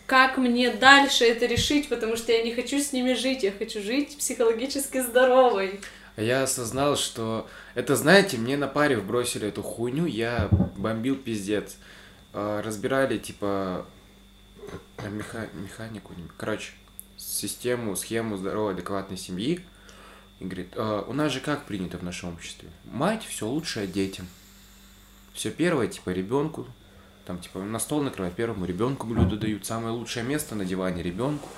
как 0.05 0.37
мне 0.37 0.71
дальше 0.71 1.25
это 1.25 1.45
решить, 1.45 1.89
потому 1.89 2.15
что 2.15 2.31
я 2.31 2.43
не 2.43 2.53
хочу 2.53 2.79
с 2.79 2.93
ними 2.93 3.13
жить, 3.13 3.43
я 3.43 3.51
хочу 3.51 3.81
жить 3.81 4.17
психологически 4.17 5.01
здоровой. 5.01 5.79
А 6.15 6.21
Я 6.21 6.43
осознал, 6.43 6.95
что 6.95 7.47
это, 7.73 7.95
знаете, 7.95 8.37
мне 8.37 8.55
на 8.55 8.67
паре 8.67 8.97
вбросили 8.97 9.47
эту 9.47 9.61
хуйню, 9.63 10.05
я 10.05 10.47
бомбил 10.77 11.15
пиздец. 11.15 11.75
А, 12.33 12.61
Разбирали, 12.61 13.17
типа, 13.17 13.85
э, 14.97 15.09
меха- 15.09 15.49
механику, 15.53 16.13
короче, 16.37 16.71
систему, 17.17 17.95
схему 17.95 18.37
здоровой, 18.37 18.73
адекватной 18.73 19.17
семьи. 19.17 19.65
И 20.39 20.45
говорит, 20.45 20.73
«А, 20.75 21.05
у 21.07 21.13
нас 21.13 21.31
же 21.31 21.39
как 21.39 21.65
принято 21.65 21.97
в 21.97 22.03
нашем 22.03 22.33
обществе? 22.33 22.69
Мать 22.85 23.25
все 23.25 23.47
лучшее 23.47 23.87
детям. 23.87 24.27
Все 25.33 25.49
первое, 25.51 25.87
типа, 25.87 26.09
ребенку. 26.11 26.65
Там, 27.25 27.39
типа, 27.39 27.59
на 27.59 27.79
стол 27.79 28.01
накрывать 28.01 28.33
первому 28.33 28.65
ребенку 28.65 29.07
блюдо 29.07 29.35
дают. 29.35 29.65
Самое 29.65 29.93
лучшее 29.93 30.23
место 30.23 30.55
на 30.55 30.65
диване 30.65 31.01
ребенку. 31.03 31.49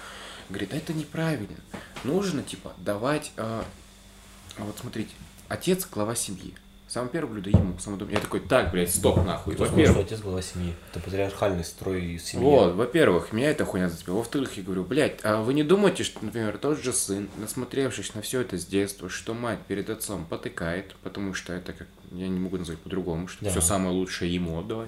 Говорит, 0.49 0.73
это 0.73 0.93
неправильно. 0.93 1.57
Нужно, 2.03 2.41
типа, 2.41 2.73
давать 2.77 3.31
а, 3.35 3.65
а 4.57 4.63
вот 4.63 4.77
смотрите, 4.79 5.11
отец 5.49 5.87
глава 5.89 6.15
семьи. 6.15 6.53
Самое 6.87 7.11
первое 7.11 7.33
блюдо 7.33 7.49
ему, 7.49 7.77
самое. 7.79 8.09
Я 8.11 8.19
такой, 8.21 8.39
так, 8.39 8.71
блядь, 8.71 8.89
стоп 8.95 9.17
нахуй. 9.25 9.55
Кто 9.55 9.65
сказал, 9.65 9.83
что 9.83 9.91
Во-первых, 9.93 10.05
отец 10.07 10.21
глава 10.21 10.41
семьи? 10.41 10.73
Это 10.89 11.01
патриархальный 11.01 11.65
строй 11.65 12.17
семьи. 12.17 12.45
вот, 12.45 12.75
во-первых, 12.75 13.33
меня 13.33 13.51
эта 13.51 13.65
хуйня 13.65 13.89
зацепила. 13.89 14.15
Во-вторых, 14.15 14.55
я 14.55 14.63
говорю, 14.63 14.85
блядь, 14.85 15.19
а 15.23 15.41
вы 15.41 15.53
не 15.53 15.63
думаете, 15.63 16.03
что, 16.05 16.23
например, 16.23 16.57
тот 16.57 16.81
же 16.81 16.93
сын, 16.93 17.29
насмотревшись 17.35 18.15
на 18.15 18.21
все 18.21 18.39
это 18.39 18.57
с 18.57 18.65
детства, 18.65 19.09
что 19.09 19.33
мать 19.33 19.59
перед 19.67 19.89
отцом 19.89 20.25
потыкает, 20.25 20.95
потому 21.03 21.33
что 21.33 21.51
это 21.51 21.73
как, 21.73 21.87
я 22.13 22.29
не 22.29 22.39
могу 22.39 22.57
назвать 22.57 22.79
по-другому, 22.79 23.27
что 23.27 23.43
Да. 23.43 23.51
все 23.51 23.59
самое 23.59 23.91
лучшее 23.93 24.33
ему 24.33 24.57
отдавай. 24.57 24.87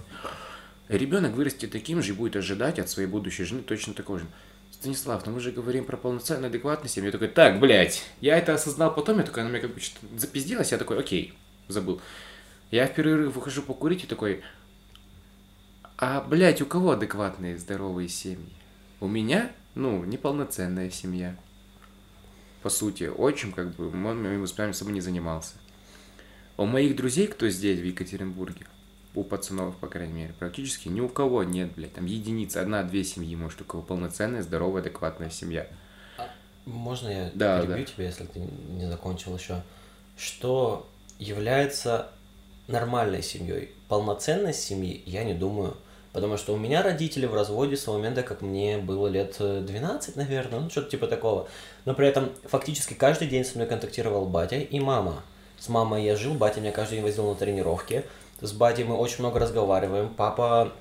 Ребенок 0.90 1.34
вырастет 1.34 1.72
таким 1.72 2.02
же 2.02 2.14
и 2.14 2.16
будет 2.16 2.36
ожидать 2.36 2.80
от 2.80 2.90
своей 2.90 3.08
будущей 3.08 3.44
жены 3.44 3.62
точно 3.62 3.94
такого 3.94 4.20
же. 4.20 4.26
Станислав, 4.72 5.24
ну 5.26 5.34
мы 5.34 5.40
же 5.40 5.52
говорим 5.52 5.86
про 5.86 5.98
полноценную 5.98 6.50
адекватность. 6.50 6.98
Я 6.98 7.12
такой, 7.12 7.28
так, 7.28 7.60
блядь, 7.60 8.04
я 8.22 8.38
это 8.38 8.56
осознал 8.56 8.94
потом, 8.94 9.20
я 9.20 9.24
такой, 9.24 9.44
она 9.44 9.52
мне 9.52 9.60
как 9.60 9.74
бы 9.74 9.80
что-то 9.80 10.08
запиздилась, 10.18 10.72
я 10.72 10.80
такой, 10.80 11.00
окей, 11.00 11.36
забыл. 11.68 12.02
Я 12.72 12.88
в 12.88 12.96
перерыв 12.96 13.36
выхожу 13.36 13.62
покурить 13.62 14.04
и 14.04 14.08
такой, 14.08 14.42
а, 15.98 16.22
блядь, 16.22 16.62
у 16.62 16.66
кого 16.66 16.92
адекватные 16.92 17.58
здоровые 17.58 18.10
семьи? 18.10 18.54
У 19.00 19.08
меня, 19.08 19.52
ну, 19.76 20.04
неполноценная 20.06 20.90
семья. 20.90 21.36
По 22.64 22.70
сути, 22.70 23.04
отчим, 23.04 23.52
как 23.52 23.76
бы, 23.76 23.90
он 23.90 24.24
моим 24.24 24.42
воспитанием 24.42 24.74
собой 24.74 24.94
не 24.94 25.02
занимался. 25.02 25.56
У 26.58 26.66
моих 26.66 26.96
друзей, 26.96 27.28
кто 27.28 27.48
здесь, 27.50 27.80
в 27.80 27.86
Екатеринбурге, 27.86 28.66
у 29.16 29.24
пацанов, 29.24 29.76
по 29.78 29.88
крайней 29.88 30.14
мере, 30.14 30.34
практически 30.38 30.88
ни 30.88 31.02
у 31.02 31.10
кого 31.10 31.44
нет, 31.44 31.74
блядь, 31.76 31.94
там 31.94 32.06
единицы, 32.06 32.58
одна-две 32.58 33.04
семьи, 33.04 33.36
может, 33.36 33.62
у 33.62 33.66
кого 33.66 33.82
полноценная, 33.82 34.42
здоровая, 34.42 34.82
адекватная 34.82 35.30
семья. 35.30 35.68
Можно 36.66 37.10
я 37.10 37.32
Да, 37.34 37.62
перебью 37.62 37.86
тебя, 37.86 38.06
если 38.06 38.26
ты 38.26 38.40
не 38.40 38.88
закончил 38.88 39.36
еще? 39.36 39.64
Что 40.18 40.88
является 41.18 42.12
нормальной 42.68 43.24
семьей? 43.24 43.72
Полноценной 43.88 44.54
семьи, 44.54 45.02
я 45.06 45.24
не 45.24 45.34
думаю. 45.34 45.76
Потому 46.12 46.38
что 46.38 46.54
у 46.54 46.58
меня 46.58 46.82
родители 46.82 47.26
в 47.28 47.36
разводе 47.36 47.78
с 47.78 47.84
того 47.84 47.98
момента, 47.98 48.24
как 48.24 48.42
мне 48.42 48.78
было 48.78 49.08
лет 49.08 49.36
э, 49.40 49.62
12, 49.66 50.16
наверное, 50.16 50.60
ну 50.60 50.70
что-то 50.70 50.90
типа 50.90 51.08
такого. 51.08 51.48
Но 51.86 51.94
при 51.94 52.08
этом 52.08 52.32
фактически 52.46 52.96
каждый 52.96 53.28
день 53.28 53.46
со 53.46 53.56
мной 53.56 53.68
контактировал 53.68 54.26
батя 54.26 54.58
и 54.58 54.80
мама. 54.80 55.24
С 55.60 55.70
мамой 55.70 56.04
я 56.04 56.16
жил, 56.16 56.34
батя 56.34 56.62
меня 56.62 56.72
каждый 56.72 56.96
день 56.96 57.04
возил 57.04 57.30
на 57.30 57.36
тренировки. 57.36 58.06
С 58.42 58.54
батей 58.54 58.86
мы 58.86 58.96
очень 58.96 59.20
много 59.20 59.40
разговариваем. 59.40 60.10
Папа 60.16 60.72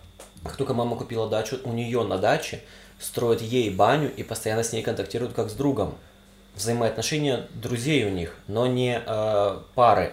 Как 0.44 0.56
только 0.56 0.74
мама 0.74 0.96
купила 0.96 1.28
дачу, 1.28 1.59
у 1.64 1.72
нее 1.72 2.04
на 2.04 2.18
даче 2.18 2.62
строят 3.00 3.42
ей 3.42 3.70
баню 3.70 4.12
и 4.14 4.22
постоянно 4.22 4.62
с 4.62 4.72
ней 4.72 4.82
контактируют 4.82 5.34
как 5.34 5.50
с 5.50 5.54
другом. 5.54 5.94
Взаимоотношения 6.54 7.46
друзей 7.54 8.04
у 8.04 8.11
них, 8.11 8.34
но 8.46 8.66
не 8.66 9.00
э, 9.04 9.59
пары. 9.74 10.12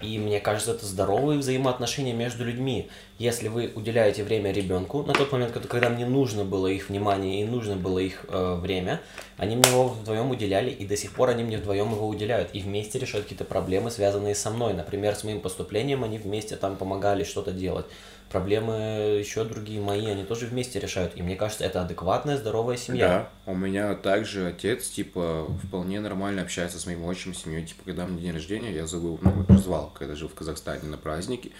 И 0.00 0.18
мне 0.18 0.40
кажется, 0.40 0.72
это 0.72 0.84
здоровые 0.84 1.38
взаимоотношения 1.38 2.12
между 2.12 2.44
людьми. 2.44 2.90
Если 3.22 3.46
вы 3.46 3.70
уделяете 3.76 4.24
время 4.24 4.50
ребенку, 4.50 5.04
на 5.04 5.12
тот 5.12 5.30
момент, 5.30 5.52
когда 5.68 5.88
мне 5.88 6.04
нужно 6.06 6.44
было 6.44 6.66
их 6.66 6.88
внимание 6.88 7.40
и 7.40 7.44
нужно 7.44 7.76
было 7.76 8.00
их 8.00 8.26
э, 8.28 8.54
время, 8.56 9.00
они 9.36 9.54
мне 9.54 9.70
его 9.70 9.86
вдвоем 9.86 10.32
уделяли, 10.32 10.70
и 10.70 10.84
до 10.84 10.96
сих 10.96 11.12
пор 11.12 11.28
они 11.28 11.44
мне 11.44 11.58
вдвоем 11.58 11.92
его 11.92 12.08
уделяют. 12.08 12.48
И 12.52 12.58
вместе 12.58 12.98
решают 12.98 13.26
какие-то 13.26 13.44
проблемы, 13.44 13.92
связанные 13.92 14.34
со 14.34 14.50
мной. 14.50 14.74
Например, 14.74 15.14
с 15.14 15.22
моим 15.22 15.40
поступлением 15.40 16.02
они 16.02 16.18
вместе 16.18 16.56
там 16.56 16.74
помогали 16.74 17.22
что-то 17.22 17.52
делать 17.52 17.86
проблемы 18.30 19.18
еще 19.18 19.44
другие 19.44 19.80
мои, 19.80 20.06
они 20.06 20.24
тоже 20.24 20.46
вместе 20.46 20.80
решают. 20.80 21.16
И 21.16 21.22
мне 21.22 21.36
кажется, 21.36 21.64
это 21.64 21.82
адекватная, 21.82 22.36
здоровая 22.36 22.76
семья. 22.76 23.28
Да, 23.46 23.52
у 23.52 23.54
меня 23.54 23.94
также 23.94 24.46
отец, 24.46 24.88
типа, 24.88 25.48
вполне 25.64 26.00
нормально 26.00 26.42
общается 26.42 26.78
с 26.78 26.86
моим 26.86 27.04
отчимом, 27.04 27.34
семьей. 27.34 27.66
Типа, 27.66 27.82
когда 27.84 28.06
мне 28.06 28.22
день 28.22 28.32
рождения, 28.32 28.72
я 28.72 28.86
зову, 28.86 29.18
ну, 29.20 29.58
звал, 29.58 29.92
когда 29.96 30.14
жил 30.14 30.28
в 30.28 30.34
Казахстане 30.34 30.88
на 30.88 30.96
праздники. 30.96 31.52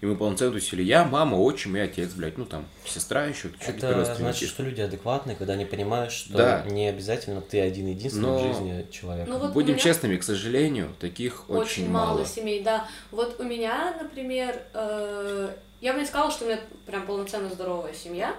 И 0.00 0.06
мы 0.06 0.16
полноценно 0.16 0.52
тусили 0.52 0.82
я, 0.82 1.04
мама, 1.04 1.36
отчим 1.36 1.76
и 1.76 1.80
отец, 1.80 2.12
блядь, 2.12 2.38
ну 2.38 2.44
там, 2.44 2.66
сестра 2.84 3.24
еще, 3.24 3.50
Это 3.66 4.14
значит, 4.14 4.48
что 4.48 4.62
люди 4.62 4.80
адекватные, 4.80 5.34
когда 5.34 5.54
они 5.54 5.64
понимают, 5.64 6.12
что 6.12 6.36
да. 6.36 6.64
не 6.68 6.88
обязательно 6.88 7.40
ты 7.40 7.60
один 7.60 7.88
единственный 7.88 8.28
Но... 8.28 8.38
в 8.38 8.42
жизни 8.42 8.86
человек. 8.90 9.26
Ну, 9.26 9.38
вот 9.38 9.52
Будем 9.52 9.74
меня... 9.74 9.78
честными, 9.78 10.16
к 10.16 10.22
сожалению, 10.22 10.94
таких 11.00 11.50
очень, 11.50 11.60
очень 11.60 11.90
мало. 11.90 12.14
мало 12.14 12.26
семей, 12.26 12.62
да. 12.62 12.86
Вот 13.10 13.40
у 13.40 13.44
меня, 13.44 13.96
например, 14.00 14.62
э 14.74 15.50
я 15.80 15.92
бы 15.92 16.00
не 16.00 16.06
сказала, 16.06 16.30
что 16.30 16.44
у 16.44 16.48
меня 16.48 16.60
прям 16.86 17.06
полноценно 17.06 17.48
здоровая 17.48 17.94
семья. 17.94 18.34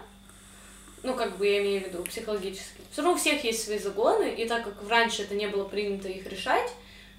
Ну, 1.04 1.16
как 1.16 1.38
бы 1.38 1.48
я 1.48 1.62
имею 1.62 1.84
в 1.84 1.88
виду 1.88 2.04
психологически. 2.04 2.82
Все 2.92 3.02
равно 3.02 3.16
у 3.16 3.18
всех 3.18 3.44
есть 3.44 3.64
свои 3.64 3.80
загоны, 3.80 4.34
и 4.34 4.46
так 4.46 4.66
как 4.66 4.90
раньше 4.90 5.22
это 5.22 5.36
не 5.36 5.48
было 5.48 5.64
принято 5.64 6.10
их 6.10 6.28
решать, 6.28 6.70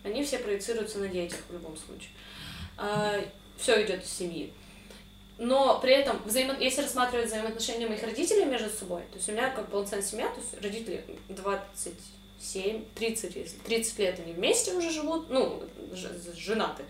они 0.04 0.22
все 0.22 0.38
проецируются 0.38 0.98
на 0.98 1.08
детях 1.08 1.38
в 1.48 1.52
любом 1.54 1.76
случае. 1.76 2.10
А, 2.76 3.18
все 3.56 3.82
идет 3.82 4.04
из 4.04 4.10
семьи. 4.10 4.52
Но 5.38 5.78
при 5.80 5.94
этом, 5.94 6.20
взаимо... 6.26 6.54
если 6.60 6.82
рассматривать 6.82 7.28
взаимоотношения 7.28 7.88
моих 7.88 8.02
родителей 8.02 8.44
между 8.44 8.68
собой, 8.68 9.02
то 9.10 9.16
есть 9.16 9.28
у 9.30 9.32
меня 9.32 9.48
как 9.48 9.70
полноценная 9.70 10.04
семья, 10.04 10.28
то 10.28 10.38
есть 10.38 10.62
родители 10.62 11.02
27, 11.30 12.84
30, 12.94 13.36
если 13.36 13.56
30 13.56 13.98
лет 13.98 14.20
они 14.20 14.34
вместе 14.34 14.74
уже 14.74 14.90
живут, 14.90 15.30
ну, 15.30 15.62
женаты 16.36 16.84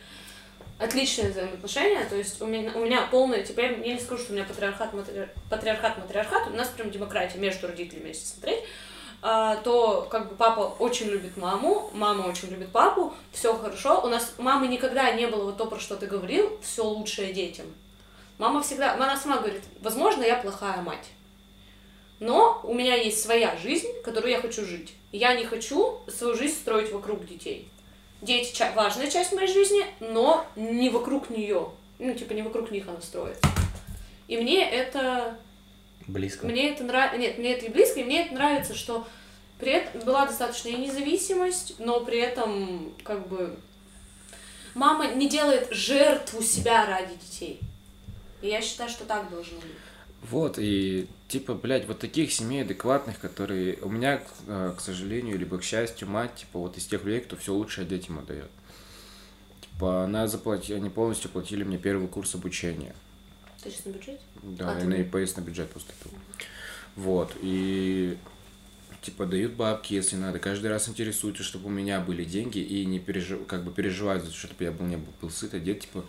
отличные 0.81 1.31
взаимоотношения, 1.31 2.05
то 2.09 2.17
есть 2.17 2.41
у 2.41 2.47
меня, 2.47 2.73
у 2.75 2.81
меня 2.81 3.07
полное, 3.11 3.43
типа, 3.43 3.61
я, 3.61 3.71
я 3.71 3.95
не 3.95 4.01
скажу, 4.01 4.23
что 4.23 4.33
у 4.33 4.35
меня 4.35 4.47
патриархат, 4.47 4.95
матри, 4.95 5.29
патриархат, 5.51 5.99
матриархат, 5.99 6.49
у 6.49 6.57
нас 6.57 6.69
прям 6.69 6.91
демократия 6.91 7.39
между 7.39 7.67
родителями, 7.67 8.09
если 8.09 8.25
смотреть, 8.25 8.65
а, 9.21 9.57
то 9.57 10.09
как 10.11 10.31
бы 10.31 10.37
папа 10.37 10.75
очень 10.79 11.09
любит 11.09 11.37
маму, 11.37 11.91
мама 11.93 12.23
очень 12.23 12.49
любит 12.49 12.73
папу, 12.73 13.15
все 13.31 13.55
хорошо, 13.55 14.01
у 14.03 14.09
нас 14.09 14.33
мамы 14.39 14.69
никогда 14.69 15.13
не 15.13 15.27
было 15.27 15.45
вот 15.45 15.59
то, 15.59 15.67
про 15.67 15.79
что 15.79 15.97
ты 15.97 16.07
говорил, 16.07 16.59
все 16.63 16.83
лучшее 16.83 17.35
детям. 17.35 17.67
Мама 18.39 18.63
всегда, 18.63 18.95
она 18.95 19.19
сама 19.19 19.37
говорит, 19.37 19.63
возможно, 19.83 20.23
я 20.23 20.37
плохая 20.37 20.81
мать, 20.81 21.09
но 22.21 22.59
у 22.65 22.73
меня 22.73 22.95
есть 22.95 23.23
своя 23.23 23.55
жизнь, 23.59 23.89
которую 24.03 24.31
я 24.31 24.41
хочу 24.41 24.65
жить. 24.65 24.95
Я 25.13 25.35
не 25.35 25.45
хочу 25.45 25.99
свою 26.09 26.35
жизнь 26.35 26.55
строить 26.55 26.91
вокруг 26.91 27.27
детей 27.27 27.71
дети 28.23 28.55
ча- 28.55 28.73
важная 28.73 29.11
часть 29.11 29.33
моей 29.33 29.53
жизни, 29.53 29.85
но 30.01 30.47
не 30.57 30.91
вокруг 30.91 31.31
нее. 31.31 31.69
Ну, 31.99 32.15
типа, 32.15 32.33
не 32.33 32.43
вокруг 32.43 32.71
них 32.71 32.89
она 32.89 33.01
строится. 33.01 33.47
И 34.29 34.37
мне 34.37 34.69
это... 34.69 35.39
Близко. 36.07 36.47
Мне 36.47 36.71
это 36.71 36.85
нравится... 36.85 37.19
Нет, 37.19 37.39
мне 37.39 37.53
это 37.53 37.67
и 37.67 37.69
близко, 37.69 38.01
и 38.01 38.05
мне 38.05 38.25
это 38.25 38.35
нравится, 38.35 38.75
что 38.75 39.07
при 39.59 39.73
этом 39.73 40.01
была 40.03 40.27
достаточная 40.27 40.73
независимость, 40.73 41.75
но 41.79 42.01
при 42.01 42.19
этом, 42.19 42.95
как 43.05 43.29
бы, 43.29 43.57
мама 44.75 45.09
не 45.09 45.29
делает 45.29 45.69
жертву 45.71 46.43
себя 46.43 46.87
ради 46.87 47.15
детей. 47.15 47.61
И 48.41 48.49
я 48.49 48.63
считаю, 48.63 48.89
что 48.89 49.05
так 49.05 49.31
должно 49.31 49.59
быть. 49.59 49.71
Вот, 50.23 50.59
и 50.59 51.07
типа, 51.31 51.55
блядь, 51.55 51.87
вот 51.87 52.01
таких 52.01 52.33
семей 52.33 52.63
адекватных, 52.63 53.19
которые... 53.21 53.79
У 53.83 53.89
меня, 53.89 54.21
э, 54.47 54.75
к 54.77 54.81
сожалению, 54.81 55.39
либо 55.39 55.59
к 55.59 55.63
счастью, 55.63 56.09
мать, 56.09 56.35
типа, 56.35 56.59
вот 56.59 56.77
из 56.77 56.87
тех 56.87 57.05
людей, 57.05 57.21
кто 57.21 57.37
все 57.37 57.55
лучшее 57.55 57.87
детям 57.87 58.19
отдает. 58.19 58.51
Типа, 59.61 60.05
она 60.05 60.27
заплатила, 60.27 60.79
они 60.79 60.91
полностью 60.91 61.31
платили 61.31 61.63
мне 61.63 61.79
первый 61.79 62.09
курс 62.09 62.35
обучения. 62.35 62.95
Ты 63.63 63.71
сейчас 63.71 63.85
на 63.85 63.91
бюджете? 63.91 64.21
Да, 64.43 64.73
а, 64.73 64.81
я 64.81 64.85
на 64.87 64.95
ИПС 64.95 65.37
на 65.37 65.43
бюджет 65.43 65.71
поступил. 65.71 66.11
Вот, 66.97 67.33
и 67.41 68.19
типа 69.03 69.27
дают 69.27 69.53
бабки, 69.53 69.95
если 69.95 70.17
надо. 70.17 70.39
Каждый 70.41 70.67
раз 70.67 70.89
интересуются, 70.89 71.43
чтобы 71.43 71.67
у 71.67 71.71
меня 71.71 72.01
были 72.01 72.25
деньги 72.25 72.59
и 72.59 72.85
не 72.85 72.99
пережив... 72.99 73.47
как 73.47 73.65
бы 73.65 73.71
переживают, 73.71 74.31
чтобы 74.33 74.65
я 74.65 74.73
был 74.73 74.87
не 74.87 74.97
был, 74.97 75.13
был 75.21 75.31
сыт, 75.31 75.55
одет, 75.55 75.81
типа, 75.81 76.05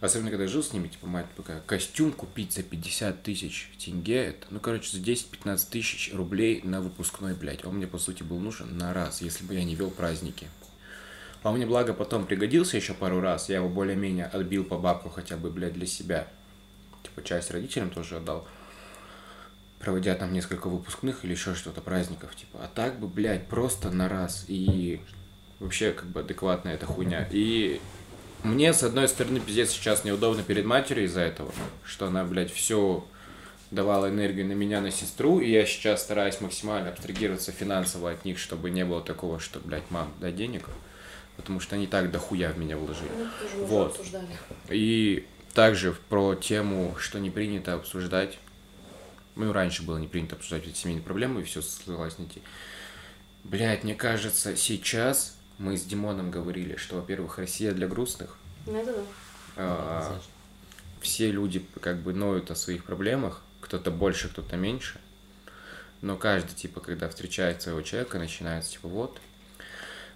Особенно, 0.00 0.30
когда 0.30 0.46
жил 0.46 0.62
с 0.62 0.72
ними, 0.72 0.88
типа, 0.88 1.06
мать 1.06 1.26
такая, 1.36 1.60
костюм 1.60 2.12
купить 2.12 2.52
за 2.52 2.62
50 2.62 3.22
тысяч 3.22 3.70
тенге, 3.78 4.26
это, 4.26 4.46
ну, 4.50 4.60
короче, 4.60 4.94
за 4.94 5.02
10-15 5.02 5.70
тысяч 5.70 6.12
рублей 6.12 6.60
на 6.62 6.82
выпускной, 6.82 7.34
блядь. 7.34 7.64
Он 7.64 7.76
мне, 7.76 7.86
по 7.86 7.98
сути, 7.98 8.22
был 8.22 8.38
нужен 8.38 8.76
на 8.76 8.92
раз, 8.92 9.22
если 9.22 9.44
бы 9.44 9.54
я 9.54 9.64
не 9.64 9.74
вел 9.74 9.90
праздники. 9.90 10.48
А 11.42 11.50
он 11.50 11.56
мне, 11.56 11.66
благо, 11.66 11.94
потом 11.94 12.26
пригодился 12.26 12.76
еще 12.76 12.92
пару 12.92 13.20
раз. 13.20 13.48
Я 13.48 13.56
его 13.56 13.68
более-менее 13.68 14.26
отбил 14.26 14.64
по 14.64 14.76
бабку 14.78 15.08
хотя 15.08 15.36
бы, 15.36 15.50
блядь, 15.50 15.74
для 15.74 15.86
себя. 15.86 16.28
Типа, 17.02 17.22
часть 17.22 17.50
родителям 17.50 17.90
тоже 17.90 18.16
отдал. 18.16 18.46
Проводя 19.78 20.14
там 20.16 20.32
несколько 20.32 20.68
выпускных 20.68 21.24
или 21.24 21.32
еще 21.32 21.54
что-то 21.54 21.80
праздников, 21.80 22.34
типа. 22.34 22.64
А 22.64 22.68
так 22.68 22.98
бы, 22.98 23.06
блядь, 23.06 23.46
просто 23.46 23.90
на 23.90 24.08
раз. 24.08 24.44
И 24.48 25.00
вообще, 25.60 25.92
как 25.92 26.06
бы, 26.06 26.20
адекватная 26.20 26.74
эта 26.74 26.84
хуйня. 26.84 27.28
И 27.30 27.80
мне, 28.46 28.72
с 28.72 28.82
одной 28.82 29.08
стороны, 29.08 29.40
пиздец 29.40 29.70
сейчас 29.70 30.04
неудобно 30.04 30.42
перед 30.42 30.64
матерью 30.64 31.04
из-за 31.04 31.20
этого, 31.20 31.52
что 31.84 32.06
она, 32.06 32.24
блядь, 32.24 32.52
все 32.52 33.04
давала 33.70 34.08
энергию 34.08 34.46
на 34.46 34.52
меня, 34.52 34.80
на 34.80 34.90
сестру, 34.90 35.40
и 35.40 35.50
я 35.50 35.66
сейчас 35.66 36.02
стараюсь 36.02 36.40
максимально 36.40 36.90
абстрагироваться 36.90 37.52
финансово 37.52 38.10
от 38.12 38.24
них, 38.24 38.38
чтобы 38.38 38.70
не 38.70 38.84
было 38.84 39.02
такого, 39.02 39.40
что, 39.40 39.60
блядь, 39.60 39.90
мам, 39.90 40.12
дай 40.20 40.32
денег, 40.32 40.66
потому 41.36 41.60
что 41.60 41.76
они 41.76 41.86
так 41.86 42.10
дохуя 42.10 42.50
в 42.50 42.58
меня 42.58 42.76
вложили. 42.76 43.10
Ну, 43.56 43.64
вот. 43.64 44.00
И 44.70 45.26
также 45.52 45.96
про 46.08 46.34
тему, 46.34 46.94
что 46.98 47.18
не 47.18 47.30
принято 47.30 47.74
обсуждать, 47.74 48.38
ну, 49.34 49.52
раньше 49.52 49.82
было 49.82 49.98
не 49.98 50.06
принято 50.06 50.36
обсуждать 50.36 50.66
эти 50.66 50.76
семейные 50.76 51.02
проблемы, 51.02 51.40
и 51.40 51.44
все 51.44 51.60
ссылалось 51.60 52.18
на 52.18 52.26
те. 52.26 52.40
Блядь, 53.44 53.84
мне 53.84 53.94
кажется, 53.94 54.56
сейчас 54.56 55.35
мы 55.58 55.76
с 55.76 55.84
Димоном 55.84 56.30
говорили, 56.30 56.76
что, 56.76 56.96
во-первых, 56.96 57.38
Россия 57.38 57.72
для 57.72 57.88
грустных. 57.88 58.36
Ну, 58.66 58.76
это 58.76 58.92
да. 58.92 59.02
А, 59.56 60.20
все 61.00 61.30
люди 61.30 61.64
как 61.80 61.98
бы 61.98 62.12
ноют 62.12 62.50
о 62.50 62.56
своих 62.56 62.84
проблемах, 62.84 63.42
кто-то 63.60 63.90
больше, 63.90 64.28
кто-то 64.28 64.56
меньше. 64.56 65.00
Но 66.02 66.16
каждый, 66.16 66.54
типа, 66.54 66.80
когда 66.80 67.08
встречает 67.08 67.62
своего 67.62 67.80
человека, 67.80 68.18
начинается, 68.18 68.72
типа, 68.72 68.88
вот, 68.88 69.18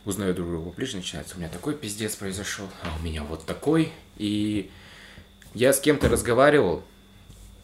узнаю 0.05 0.35
друг 0.35 0.49
друга 0.49 0.71
ближе, 0.71 0.97
начинается, 0.97 1.37
у 1.37 1.39
меня 1.39 1.49
такой 1.49 1.75
пиздец 1.75 2.17
произошел, 2.17 2.69
а 2.83 2.97
у 2.99 3.03
меня 3.03 3.25
вот 3.25 3.47
такой. 3.47 3.93
И 4.19 4.71
я 5.55 5.73
с 5.73 5.81
кем-то 5.81 6.09
разговаривал, 6.09 6.85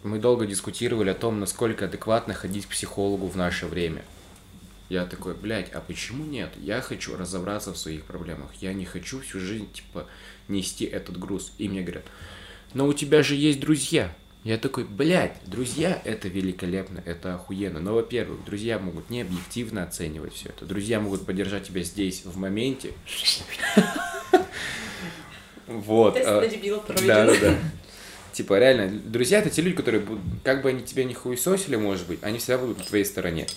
мы 0.02 0.18
долго 0.18 0.46
дискутировали 0.46 1.10
о 1.10 1.14
том, 1.14 1.40
насколько 1.40 1.84
адекватно 1.84 2.32
ходить 2.32 2.66
к 2.66 2.70
психологу 2.70 3.26
в 3.26 3.36
наше 3.36 3.66
время– 3.66 4.02
я 4.88 5.04
такой, 5.04 5.34
блядь, 5.34 5.70
а 5.72 5.80
почему 5.80 6.24
нет? 6.24 6.50
Я 6.60 6.80
хочу 6.80 7.16
разобраться 7.16 7.72
в 7.72 7.78
своих 7.78 8.04
проблемах. 8.04 8.50
Я 8.60 8.72
не 8.72 8.84
хочу 8.84 9.20
всю 9.20 9.40
жизнь, 9.40 9.70
типа, 9.72 10.06
нести 10.48 10.84
этот 10.84 11.18
груз. 11.18 11.52
И 11.58 11.68
мне 11.68 11.82
говорят, 11.82 12.04
но 12.72 12.86
у 12.86 12.92
тебя 12.92 13.22
же 13.22 13.34
есть 13.34 13.58
друзья. 13.58 14.14
Я 14.44 14.58
такой, 14.58 14.84
блядь, 14.84 15.38
друзья 15.44 16.00
это 16.04 16.28
великолепно, 16.28 17.02
это 17.04 17.34
охуенно. 17.34 17.80
Но, 17.80 17.94
во-первых, 17.94 18.44
друзья 18.44 18.78
могут 18.78 19.10
не 19.10 19.22
объективно 19.22 19.82
оценивать 19.82 20.34
все 20.34 20.50
это. 20.50 20.64
Друзья 20.64 21.00
могут 21.00 21.26
поддержать 21.26 21.64
тебя 21.64 21.82
здесь, 21.82 22.24
в 22.24 22.36
моменте. 22.36 22.92
Вот. 25.66 26.16
А, 26.16 26.40
Да, 27.04 27.26
да, 27.26 27.34
да. 27.40 27.58
Типа, 28.32 28.56
реально, 28.60 29.00
друзья 29.04 29.40
это 29.40 29.50
те 29.50 29.62
люди, 29.62 29.74
которые, 29.74 30.06
как 30.44 30.62
бы 30.62 30.68
они 30.68 30.84
тебя 30.84 31.02
не 31.02 31.14
хуесосили, 31.14 31.74
может 31.74 32.06
быть, 32.06 32.20
они 32.22 32.38
всегда 32.38 32.58
будут 32.58 32.78
на 32.78 32.84
твоей 32.84 33.04
стороне 33.04 33.48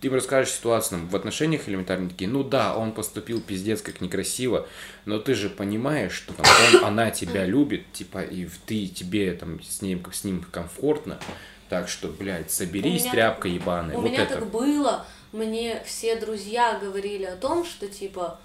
ты 0.00 0.08
расскажешь 0.08 0.54
ситуацию 0.54 1.06
в 1.06 1.14
отношениях 1.14 1.68
элементарно 1.68 2.08
такие, 2.08 2.28
ну 2.28 2.42
да, 2.42 2.74
он 2.76 2.92
поступил 2.92 3.40
пиздец 3.40 3.82
как 3.82 4.00
некрасиво, 4.00 4.66
но 5.04 5.18
ты 5.18 5.34
же 5.34 5.50
понимаешь, 5.50 6.12
что 6.12 6.32
там 6.32 6.46
он, 6.74 6.84
она 6.84 7.10
тебя 7.10 7.44
любит, 7.44 7.92
типа, 7.92 8.22
и 8.22 8.48
ты, 8.66 8.86
тебе 8.86 9.32
там 9.34 9.62
с 9.62 9.82
ним, 9.82 10.02
с 10.10 10.24
ним 10.24 10.44
комфортно, 10.50 11.20
так 11.68 11.88
что, 11.88 12.08
блядь, 12.08 12.50
соберись, 12.50 13.04
тряпка 13.04 13.48
так, 13.48 13.52
ебаная. 13.52 13.96
У 13.96 14.00
вот 14.00 14.10
меня 14.10 14.22
это. 14.22 14.36
так 14.36 14.50
было, 14.50 15.06
мне 15.32 15.82
все 15.84 16.16
друзья 16.16 16.78
говорили 16.80 17.24
о 17.24 17.36
том, 17.36 17.64
что, 17.66 17.86
типа, 17.86 18.40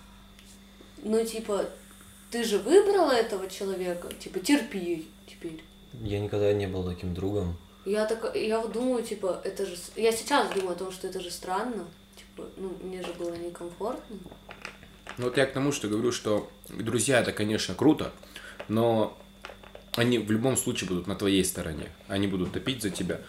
ну, 1.04 1.24
типа, 1.26 1.66
ты 2.32 2.44
же 2.44 2.58
выбрала 2.58 3.12
этого 3.12 3.50
человека, 3.50 4.10
типа, 4.20 4.40
терпи 4.42 5.08
теперь. 5.26 5.64
Я 6.02 6.20
никогда 6.20 6.52
не 6.52 6.68
был 6.68 6.84
таким 6.84 7.14
другом. 7.14 7.58
Я 7.86 8.06
так, 8.06 8.36
я 8.36 8.60
вот 8.60 8.72
думаю, 8.72 9.04
типа, 9.04 9.42
это 9.44 9.66
же... 9.66 9.76
Я 9.96 10.12
сейчас 10.12 10.52
думаю 10.54 10.72
о 10.72 10.76
том, 10.76 10.92
что 10.92 11.08
это 11.08 11.20
же 11.20 11.30
странно. 11.30 11.86
Типа, 12.16 12.50
ну, 12.58 12.76
мне 12.82 13.02
же 13.04 13.14
было 13.14 13.34
некомфортно. 13.36 14.18
Ну 15.18 15.26
вот 15.26 15.38
я 15.38 15.46
к 15.46 15.54
тому, 15.54 15.72
что 15.72 15.88
говорю, 15.88 16.12
что 16.12 16.50
друзья 16.70 17.20
это, 17.22 17.32
конечно, 17.32 17.76
круто, 17.76 18.12
но 18.68 19.18
они 19.96 20.18
в 20.18 20.30
любом 20.32 20.58
случае 20.58 20.90
будут 20.90 21.08
на 21.08 21.16
твоей 21.16 21.46
стороне. 21.46 21.88
Они 22.08 22.28
будут 22.28 22.52
топить 22.52 22.82
за 22.82 22.90
тебя. 22.90 23.22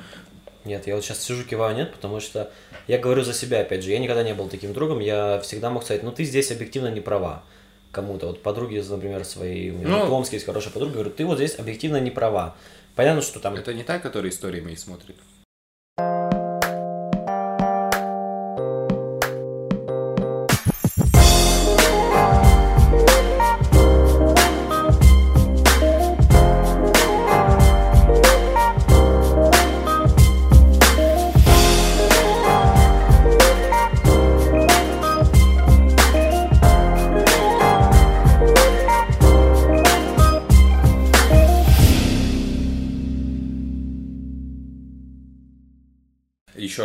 Нет, 0.65 0.89
я 0.89 0.97
вот 0.97 1.05
сейчас 1.05 1.23
сижу, 1.23 1.45
киваю, 1.45 1.77
нет, 1.77 1.93
потому 1.93 2.19
что 2.19 2.51
я 2.89 2.99
говорю 2.99 3.23
за 3.23 3.33
себя, 3.33 3.61
опять 3.61 3.85
же, 3.85 3.91
я 3.93 4.01
никогда 4.01 4.25
не 4.25 4.35
был 4.35 4.49
таким 4.49 4.73
другом, 4.73 4.99
я 4.99 5.39
всегда 5.41 5.71
мог 5.71 5.85
сказать, 5.85 6.03
ну 6.03 6.11
ты 6.11 6.25
здесь 6.25 6.51
объективно 6.51 6.89
не 6.89 7.01
права 7.01 7.45
кому-то. 7.93 8.27
Вот 8.27 8.43
подруги, 8.43 8.85
например, 8.89 9.25
своей, 9.25 9.71
у 9.71 9.75
меня 9.75 9.89
Ну. 9.89 10.07
в 10.07 10.09
Томске 10.09 10.37
есть 10.37 10.47
хорошая 10.47 10.73
подруга, 10.73 10.95
говорю, 10.95 11.11
ты 11.11 11.25
вот 11.25 11.37
здесь 11.37 11.57
объективно 11.57 11.99
не 12.01 12.11
права. 12.11 12.57
Понятно, 12.97 13.21
что 13.21 13.39
там... 13.41 13.55
Это 13.55 13.75
не 13.75 13.85
та, 13.85 13.99
которая 13.99 14.33
истории 14.33 14.63
мои 14.63 14.75
смотрит. 14.75 15.17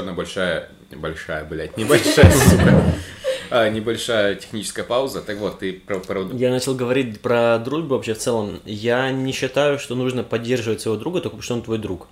Одна 0.02 0.14
большая, 0.14 0.70
большая, 0.96 1.46
блядь, 1.46 1.78
небольшая, 1.78 2.32
сука, 2.50 2.84
а, 3.50 3.70
небольшая 3.70 4.36
техническая 4.36 4.86
пауза. 4.86 5.22
Так 5.22 5.38
вот, 5.38 5.60
ты 5.60 5.74
про, 5.74 6.00
про- 6.00 6.30
Я 6.34 6.52
начал 6.52 6.76
говорить 6.76 7.22
про 7.22 7.58
дружбу 7.60 7.96
вообще 7.96 8.14
в 8.14 8.18
целом. 8.18 8.60
Я 8.66 9.12
не 9.12 9.32
считаю, 9.32 9.80
что 9.80 9.96
нужно 9.96 10.24
поддерживать 10.24 10.82
своего 10.82 11.00
друга 11.00 11.20
только 11.20 11.38
потому, 11.38 11.44
что 11.44 11.54
он 11.56 11.62
твой 11.64 11.78
друг. 11.78 12.08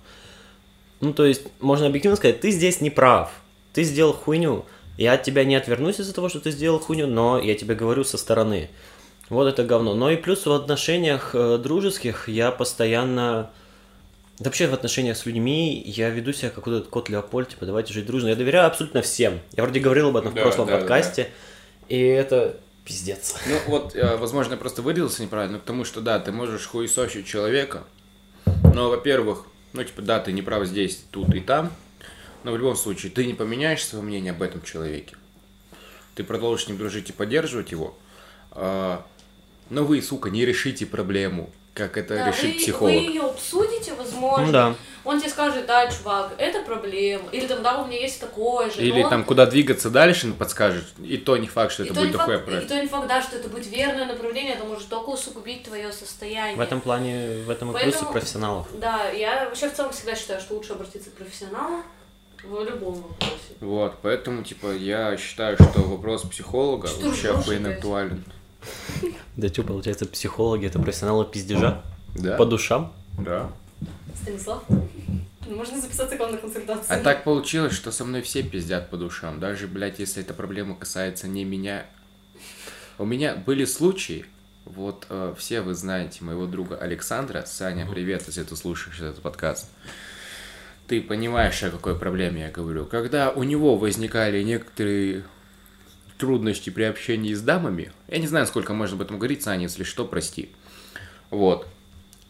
Ну, 1.00 1.12
то 1.12 1.24
есть, 1.24 1.42
можно 1.60 1.86
объективно 1.86 2.16
сказать, 2.16 2.40
ты 2.40 2.50
здесь 2.50 2.80
не 2.80 2.90
прав. 2.90 3.30
Ты 3.72 3.84
сделал 3.84 4.12
хуйню. 4.12 4.64
Я 4.98 5.14
от 5.14 5.22
тебя 5.22 5.44
не 5.44 5.54
отвернусь 5.54 5.98
из-за 6.00 6.14
того, 6.14 6.28
что 6.28 6.40
ты 6.40 6.50
сделал 6.50 6.78
хуйню, 6.78 7.06
но 7.06 7.38
я 7.38 7.54
тебе 7.54 7.74
говорю 7.74 8.04
со 8.04 8.18
стороны. 8.18 8.68
Вот 9.30 9.46
это 9.46 9.64
говно. 9.64 9.94
Но 9.94 10.10
и 10.10 10.16
плюс 10.16 10.44
в 10.44 10.52
отношениях 10.52 11.30
э, 11.34 11.58
дружеских 11.58 12.28
я 12.28 12.50
постоянно... 12.50 13.50
Да 14.40 14.46
вообще 14.48 14.66
в 14.66 14.72
отношениях 14.72 15.18
с 15.18 15.26
людьми 15.26 15.82
я 15.84 16.08
веду 16.08 16.32
себя 16.32 16.48
как 16.48 16.66
вот 16.66 16.74
этот 16.74 16.88
кот 16.88 17.10
Леопольд, 17.10 17.50
типа 17.50 17.66
давайте 17.66 17.92
жить 17.92 18.06
дружно. 18.06 18.28
Я 18.28 18.36
доверяю 18.36 18.66
абсолютно 18.68 19.02
всем. 19.02 19.38
Я 19.52 19.62
вроде 19.62 19.80
говорил 19.80 20.08
об 20.08 20.16
этом 20.16 20.32
Да, 20.32 20.40
в 20.40 20.42
прошлом 20.42 20.66
да, 20.66 20.72
да, 20.72 20.78
подкасте. 20.78 21.28
И 21.90 21.98
это 21.98 22.58
пиздец. 22.86 23.36
Ну 23.46 23.58
вот, 23.66 23.94
э, 23.94 24.16
возможно, 24.16 24.52
я 24.52 24.56
просто 24.56 24.80
выразился 24.80 25.22
неправильно, 25.22 25.58
потому 25.58 25.84
что, 25.84 26.00
да, 26.00 26.18
ты 26.18 26.32
можешь 26.32 26.66
хуесосить 26.66 27.26
человека, 27.26 27.84
но, 28.74 28.88
во-первых, 28.88 29.44
ну, 29.74 29.84
типа, 29.84 30.00
да, 30.00 30.20
ты 30.20 30.32
не 30.32 30.40
прав 30.40 30.66
здесь, 30.66 31.04
тут 31.10 31.34
и 31.34 31.40
там, 31.40 31.70
но 32.42 32.52
в 32.52 32.56
любом 32.56 32.76
случае, 32.76 33.12
ты 33.12 33.26
не 33.26 33.34
поменяешь 33.34 33.84
свое 33.84 34.02
мнение 34.02 34.32
об 34.32 34.40
этом 34.40 34.62
человеке. 34.62 35.16
Ты 36.14 36.24
продолжишь 36.24 36.64
с 36.64 36.68
ним 36.68 36.78
дружить 36.78 37.10
и 37.10 37.12
поддерживать 37.12 37.72
его, 37.72 37.94
а, 38.52 39.04
но 39.68 39.84
вы, 39.84 40.00
сука, 40.00 40.30
не 40.30 40.46
решите 40.46 40.86
проблему, 40.86 41.50
как 41.74 41.96
это 41.96 42.16
Да, 42.16 42.28
решит 42.28 42.54
вы, 42.54 42.58
психолог. 42.58 42.92
вы 42.94 42.98
ее 43.00 43.22
обсудите, 43.22 43.94
возможно. 43.94 44.46
Ну 44.46 44.52
да. 44.52 44.74
Он 45.02 45.18
тебе 45.18 45.30
скажет, 45.30 45.64
да, 45.66 45.90
чувак, 45.90 46.32
это 46.36 46.60
проблема. 46.62 47.24
Или 47.32 47.46
там, 47.46 47.62
да, 47.62 47.78
у 47.82 47.86
меня 47.86 47.98
есть 47.98 48.20
такое 48.20 48.70
же. 48.70 48.82
Или 48.82 49.02
он- 49.02 49.08
там, 49.08 49.24
куда 49.24 49.46
двигаться 49.46 49.88
дальше, 49.88 50.26
он 50.26 50.34
подскажет, 50.34 50.84
и 51.02 51.16
то 51.16 51.38
не 51.38 51.46
факт, 51.48 51.72
что 51.72 51.84
и 51.84 51.86
это 51.86 51.94
то 51.94 52.00
будет 52.02 52.16
факт, 52.16 52.44
проект. 52.44 52.64
и 52.64 52.68
то 52.68 52.80
не 52.82 52.86
факт, 52.86 53.08
да, 53.08 53.22
что 53.22 53.36
это 53.36 53.48
будет 53.48 53.66
верное 53.66 54.04
направление, 54.04 54.54
это 54.54 54.64
может 54.64 54.88
только 54.90 55.08
усугубить 55.08 55.62
твое 55.62 55.90
состояние. 55.90 56.56
В 56.56 56.60
этом 56.60 56.82
плане, 56.82 57.38
в 57.46 57.48
этом 57.50 57.70
и 57.70 57.72
плюсы 57.72 57.92
Поэтому- 57.92 58.12
профессионалов. 58.12 58.66
Да, 58.78 59.08
я 59.08 59.46
вообще 59.46 59.70
в 59.70 59.74
целом 59.74 59.92
всегда 59.92 60.14
считаю, 60.14 60.38
что 60.40 60.54
лучше 60.54 60.72
обратиться 60.74 61.08
к 61.10 61.14
профессионалу 61.14 61.82
в 62.44 62.64
любом 62.64 62.94
вопросе. 62.96 63.34
Вот, 63.60 63.94
поэтому, 64.02 64.42
типа, 64.42 64.72
я 64.74 65.16
считаю, 65.16 65.56
что 65.56 65.80
вопрос 65.80 66.22
психолога 66.22 66.88
Что 66.88 67.06
вообще 67.08 67.30
опять? 67.30 67.76
актуален. 67.76 68.22
Да 69.36 69.48
что, 69.48 69.62
получается, 69.62 70.06
психологи 70.06 70.66
это 70.66 70.78
профессионалы 70.78 71.24
пиздежа? 71.24 71.82
Да? 72.14 72.36
По 72.36 72.44
душам? 72.44 72.92
Да. 73.18 73.50
Станислав, 74.22 74.62
можно 75.48 75.80
записаться 75.80 76.16
к 76.16 76.20
вам 76.20 76.32
на 76.32 76.38
консультацию? 76.38 76.86
А 76.88 77.02
так 77.02 77.24
получилось, 77.24 77.72
что 77.72 77.90
со 77.90 78.04
мной 78.04 78.22
все 78.22 78.42
пиздят 78.42 78.90
по 78.90 78.96
душам. 78.96 79.40
Даже, 79.40 79.66
блядь, 79.66 79.98
если 79.98 80.22
эта 80.22 80.34
проблема 80.34 80.76
касается 80.76 81.28
не 81.28 81.44
меня. 81.44 81.86
У 82.98 83.04
меня 83.04 83.34
были 83.34 83.64
случаи, 83.64 84.26
вот 84.64 85.06
э, 85.08 85.34
все 85.38 85.62
вы 85.62 85.74
знаете 85.74 86.22
моего 86.22 86.46
друга 86.46 86.76
Александра. 86.76 87.44
Саня, 87.46 87.86
привет, 87.90 88.24
если 88.26 88.42
ты 88.42 88.56
слушаешь 88.56 89.00
этот 89.00 89.22
подкаст. 89.22 89.68
Ты 90.86 91.00
понимаешь, 91.00 91.62
о 91.62 91.70
какой 91.70 91.98
проблеме 91.98 92.42
я 92.42 92.50
говорю. 92.50 92.84
Когда 92.84 93.30
у 93.30 93.42
него 93.42 93.76
возникали 93.76 94.42
некоторые 94.42 95.24
трудности 96.20 96.70
при 96.70 96.84
общении 96.84 97.34
с 97.34 97.40
дамами, 97.40 97.90
я 98.08 98.18
не 98.18 98.26
знаю, 98.26 98.46
сколько 98.46 98.74
можно 98.74 98.96
об 98.96 99.02
этом 99.02 99.18
говорить, 99.18 99.42
Саня, 99.42 99.64
если 99.64 99.82
что, 99.82 100.04
прости. 100.04 100.50
Вот. 101.30 101.66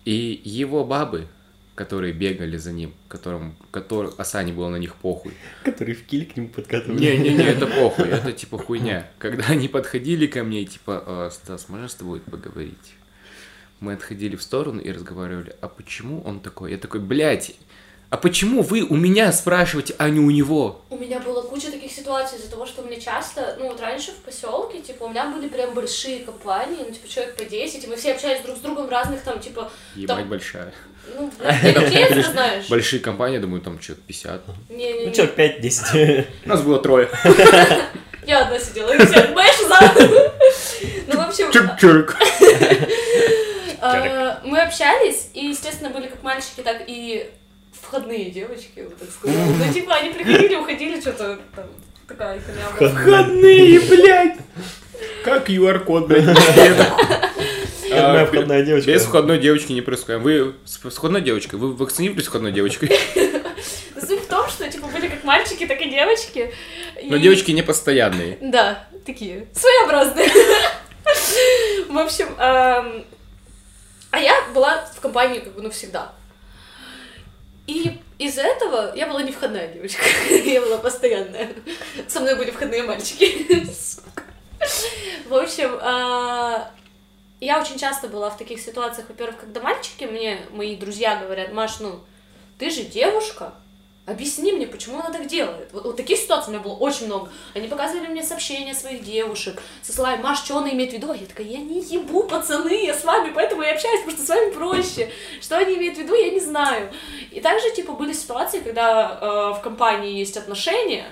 И 0.04 0.40
его 0.44 0.84
бабы, 0.84 1.26
которые 1.74 2.12
бегали 2.12 2.56
за 2.56 2.72
ним, 2.72 2.94
которым, 3.08 3.56
которым, 3.70 4.14
а 4.16 4.24
Сане 4.24 4.52
было 4.52 4.68
на 4.68 4.76
них 4.76 4.94
похуй. 4.94 5.32
Который 5.64 5.94
в 5.94 6.06
киль 6.06 6.26
к 6.26 6.36
нему 6.36 6.48
подкатывали. 6.48 6.98
Не-не-не, 6.98 7.44
это 7.44 7.66
похуй, 7.78 8.08
это 8.08 8.32
типа 8.32 8.58
хуйня. 8.58 9.10
Когда 9.18 9.44
они 9.46 9.68
подходили 9.68 10.26
ко 10.26 10.44
мне, 10.44 10.64
типа, 10.64 11.02
«А, 11.06 11.30
Стас, 11.30 11.68
можно 11.68 11.88
с 11.88 11.94
тобой 11.94 12.20
поговорить? 12.20 12.94
Мы 13.80 13.94
отходили 13.94 14.36
в 14.36 14.42
сторону 14.42 14.80
и 14.80 14.92
разговаривали, 14.92 15.56
а 15.60 15.68
почему 15.68 16.22
он 16.22 16.40
такой? 16.40 16.70
Я 16.70 16.78
такой, 16.78 17.00
блядь, 17.00 17.56
а 18.10 18.16
почему 18.16 18.62
вы 18.62 18.82
у 18.82 18.96
меня 18.96 19.30
спрашиваете, 19.30 19.94
а 19.98 20.08
не 20.08 20.18
у 20.18 20.30
него? 20.30 20.82
У 20.90 20.96
меня 20.96 21.20
была 21.20 21.42
куча 21.42 21.70
таких 21.70 21.92
ситуаций 21.92 22.38
из-за 22.38 22.50
того, 22.50 22.66
что 22.66 22.82
мне 22.82 23.00
часто, 23.00 23.56
ну 23.60 23.68
вот 23.68 23.80
раньше 23.80 24.10
в 24.10 24.16
поселке, 24.16 24.80
типа, 24.80 25.04
у 25.04 25.10
меня 25.10 25.30
были 25.30 25.48
прям 25.48 25.74
большие 25.74 26.20
компании, 26.20 26.78
ну, 26.80 26.90
типа, 26.92 27.08
человек 27.08 27.36
по 27.36 27.44
10, 27.44 27.84
и 27.84 27.86
мы 27.86 27.94
все 27.94 28.12
общались 28.12 28.40
друг 28.42 28.56
с 28.56 28.60
другом 28.60 28.86
в 28.88 28.90
разных 28.90 29.22
там, 29.22 29.38
типа, 29.38 29.70
Ебать 29.94 30.16
Там- 30.16 30.28
большая. 30.28 30.74
ну, 31.16 31.30
ты 31.38 32.22
знаешь. 32.32 32.68
Большие 32.68 32.98
компании, 32.98 33.36
я 33.36 33.40
думаю, 33.40 33.62
там 33.62 33.80
что-то 33.80 34.00
50. 34.08 34.42
Не-не-не. 34.70 35.06
Ну 35.06 35.12
чё, 35.12 35.26
5-10. 35.26 36.26
У 36.46 36.48
нас 36.48 36.62
было 36.62 36.80
трое. 36.80 37.08
Я 38.26 38.44
одна 38.44 38.58
сидела, 38.58 38.92
и 38.92 39.06
все, 39.06 39.22
понимаешь, 39.22 39.56
за... 39.66 40.06
Ну, 41.06 41.16
в 41.16 41.28
общем, 41.28 41.50
Чурк-чурк. 41.50 42.16
а, 43.80 44.40
мы 44.44 44.60
общались, 44.60 45.30
и, 45.32 45.46
естественно, 45.46 45.90
были 45.90 46.08
как 46.08 46.22
мальчики, 46.22 46.60
так 46.62 46.82
и 46.86 47.30
входные 47.82 48.30
девочки, 48.30 48.80
вот 48.80 48.98
так 48.98 49.10
сказать. 49.10 49.36
Ну, 49.36 49.72
типа, 49.72 49.94
они 49.94 50.12
приходили, 50.12 50.54
уходили, 50.56 51.00
что-то 51.00 51.38
там, 51.54 51.66
такая 52.06 52.40
халява. 52.40 52.94
Входные, 52.94 53.80
блядь. 53.80 54.38
Как 55.24 55.48
QR-код, 55.48 56.08
блядь. 56.08 56.24
А, 57.92 58.24
входная 58.24 58.62
девочка. 58.62 58.92
Без 58.92 59.02
входной 59.02 59.38
девочки 59.38 59.72
не 59.72 59.80
происходит. 59.80 60.20
Вы 60.22 60.54
с 60.64 60.76
входной 60.76 61.22
девочкой, 61.22 61.58
вы 61.58 61.74
вакцинировались 61.74 62.24
с 62.24 62.28
входной 62.28 62.52
девочкой? 62.52 62.96
Но 63.96 64.00
Суть 64.00 64.20
в 64.20 64.26
том, 64.28 64.48
что, 64.48 64.70
типа, 64.70 64.86
были 64.86 65.08
как 65.08 65.24
мальчики, 65.24 65.66
так 65.66 65.80
и 65.80 65.90
девочки. 65.90 66.52
Но 67.02 67.16
девочки 67.16 67.50
не 67.50 67.62
постоянные. 67.62 68.38
Да, 68.40 68.86
такие, 69.04 69.46
своеобразные. 69.52 70.28
В 71.88 71.98
общем, 71.98 72.26
эм, 72.38 73.04
а 74.10 74.20
я 74.20 74.34
была 74.54 74.84
в 74.96 75.00
компании, 75.00 75.40
как 75.40 75.54
бы, 75.54 75.62
ну, 75.62 75.70
всегда. 75.70 76.12
И 77.66 77.98
из-за 78.18 78.42
этого 78.42 78.94
я 78.94 79.06
была 79.06 79.22
не 79.22 79.32
входная 79.32 79.68
девочка, 79.68 80.02
я 80.30 80.60
была 80.60 80.78
постоянная. 80.78 81.52
Со 82.08 82.20
мной 82.20 82.36
были 82.36 82.50
входные 82.50 82.82
мальчики. 82.82 83.64
Сука. 83.72 84.24
В 85.28 85.34
общем, 85.34 85.78
а, 85.80 86.70
я 87.40 87.60
очень 87.60 87.78
часто 87.78 88.08
была 88.08 88.30
в 88.30 88.36
таких 88.36 88.60
ситуациях, 88.60 89.08
во-первых, 89.08 89.40
когда 89.40 89.60
мальчики 89.60 90.04
мне, 90.04 90.40
мои 90.50 90.76
друзья 90.76 91.16
говорят, 91.16 91.52
Маш, 91.52 91.80
ну, 91.80 92.00
ты 92.58 92.68
же 92.68 92.82
девушка, 92.82 93.54
объясни 94.10 94.52
мне, 94.52 94.66
почему 94.66 95.00
она 95.00 95.10
так 95.10 95.26
делает. 95.26 95.68
Вот, 95.72 95.84
вот 95.84 95.96
таких 95.96 96.18
ситуаций 96.18 96.48
у 96.48 96.52
меня 96.52 96.62
было 96.62 96.74
очень 96.74 97.06
много. 97.06 97.30
Они 97.54 97.68
показывали 97.68 98.08
мне 98.08 98.22
сообщения 98.22 98.74
своих 98.74 99.04
девушек 99.04 99.62
со 99.82 99.92
словами, 99.92 100.22
Маш, 100.22 100.38
что 100.38 100.58
она 100.58 100.70
имеет 100.70 100.90
в 100.90 100.94
виду? 100.94 101.10
А 101.10 101.16
я 101.16 101.26
такая, 101.26 101.46
я 101.46 101.58
не 101.58 101.80
ебу, 101.80 102.24
пацаны, 102.24 102.86
я 102.86 102.94
с 102.94 103.04
вами, 103.04 103.32
поэтому 103.34 103.62
я 103.62 103.74
общаюсь, 103.74 104.00
потому 104.00 104.16
что 104.16 104.26
с 104.26 104.28
вами 104.28 104.52
проще. 104.52 105.10
Что 105.40 105.58
они 105.58 105.76
имеют 105.76 105.96
в 105.96 106.00
виду, 106.00 106.14
я 106.14 106.30
не 106.30 106.40
знаю. 106.40 106.92
И 107.30 107.40
также, 107.40 107.70
типа, 107.74 107.92
были 107.92 108.12
ситуации, 108.12 108.60
когда 108.60 109.18
э, 109.20 109.58
в 109.58 109.62
компании 109.62 110.18
есть 110.18 110.36
отношения, 110.36 111.06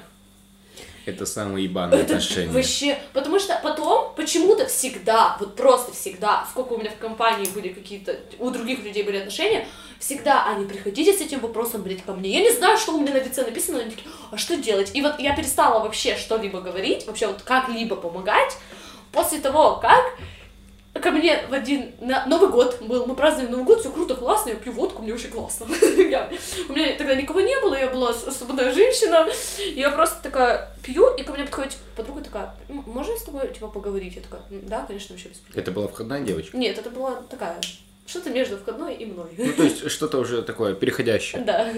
Это 1.08 1.24
самые 1.24 1.64
ебаные 1.64 2.02
Это 2.02 2.16
отношения. 2.16 2.52
Вообще, 2.52 2.98
потому 3.14 3.38
что 3.38 3.58
потом 3.62 4.12
почему-то 4.14 4.66
всегда, 4.66 5.38
вот 5.40 5.56
просто 5.56 5.92
всегда, 5.92 6.46
сколько 6.50 6.74
у 6.74 6.78
меня 6.78 6.90
в 6.90 6.98
компании 6.98 7.48
были 7.48 7.68
какие-то, 7.68 8.16
у 8.38 8.50
других 8.50 8.84
людей 8.84 9.02
были 9.02 9.16
отношения, 9.16 9.66
всегда 9.98 10.44
они 10.44 10.66
приходите 10.66 11.14
с 11.14 11.22
этим 11.22 11.40
вопросом, 11.40 11.82
блядь, 11.82 12.04
ко 12.04 12.12
мне. 12.12 12.30
Я 12.30 12.40
не 12.40 12.52
знаю, 12.54 12.76
что 12.76 12.92
у 12.92 13.00
меня 13.00 13.14
на 13.14 13.22
лице 13.22 13.42
написано, 13.42 13.78
но 13.78 13.84
они 13.84 13.92
такие, 13.92 14.10
а 14.30 14.36
что 14.36 14.58
делать? 14.58 14.90
И 14.92 15.00
вот 15.00 15.18
я 15.18 15.34
перестала 15.34 15.82
вообще 15.82 16.14
что-либо 16.14 16.60
говорить, 16.60 17.06
вообще 17.06 17.26
вот 17.26 17.40
как-либо 17.40 17.96
помогать, 17.96 18.58
после 19.10 19.38
того, 19.38 19.76
как 19.76 20.04
ко 20.94 21.10
мне 21.12 21.40
в 21.48 21.52
один 21.52 21.92
на 22.00 22.26
Новый 22.26 22.50
год 22.50 22.78
был, 22.82 23.06
мы 23.06 23.14
праздновали 23.14 23.50
Новый 23.52 23.64
год, 23.66 23.80
все 23.80 23.90
круто, 23.90 24.14
классно, 24.16 24.50
я 24.50 24.56
пью 24.56 24.72
водку, 24.72 25.02
мне 25.02 25.14
очень 25.14 25.30
классно. 25.30 25.66
Я- 25.96 26.28
у 26.68 26.72
меня 26.72 26.96
тогда 26.96 27.14
никого 27.14 27.40
не 27.40 27.58
было, 27.60 27.74
я 27.78 27.88
была 27.88 28.12
свободная 28.12 28.72
женщина, 28.72 29.28
я 29.74 29.90
просто 29.90 30.22
такая 30.22 30.70
пью, 30.82 31.14
и 31.14 31.22
ко 31.22 31.32
мне 31.32 31.44
подходит 31.44 31.76
подруга 31.96 32.22
такая, 32.22 32.54
«М, 32.68 32.82
можно 32.86 33.16
с 33.16 33.22
тобой 33.22 33.46
типа 33.52 33.68
поговорить? 33.68 34.16
Я 34.16 34.22
такая, 34.22 34.40
«М, 34.50 34.66
да, 34.66 34.84
конечно, 34.86 35.14
вообще 35.14 35.28
без 35.28 35.38
проблем». 35.38 35.62
Это 35.62 35.70
была 35.70 35.88
входная 35.88 36.20
девочка? 36.20 36.56
Нет, 36.56 36.78
это 36.78 36.90
была 36.90 37.22
такая, 37.30 37.60
что-то 38.06 38.30
между 38.30 38.56
входной 38.58 38.94
и 38.94 39.06
мной. 39.06 39.28
Ну, 39.36 39.52
то 39.52 39.62
есть 39.62 39.88
что-то 39.90 40.18
уже 40.18 40.42
такое 40.42 40.74
переходящее. 40.74 41.42
Да. 41.42 41.72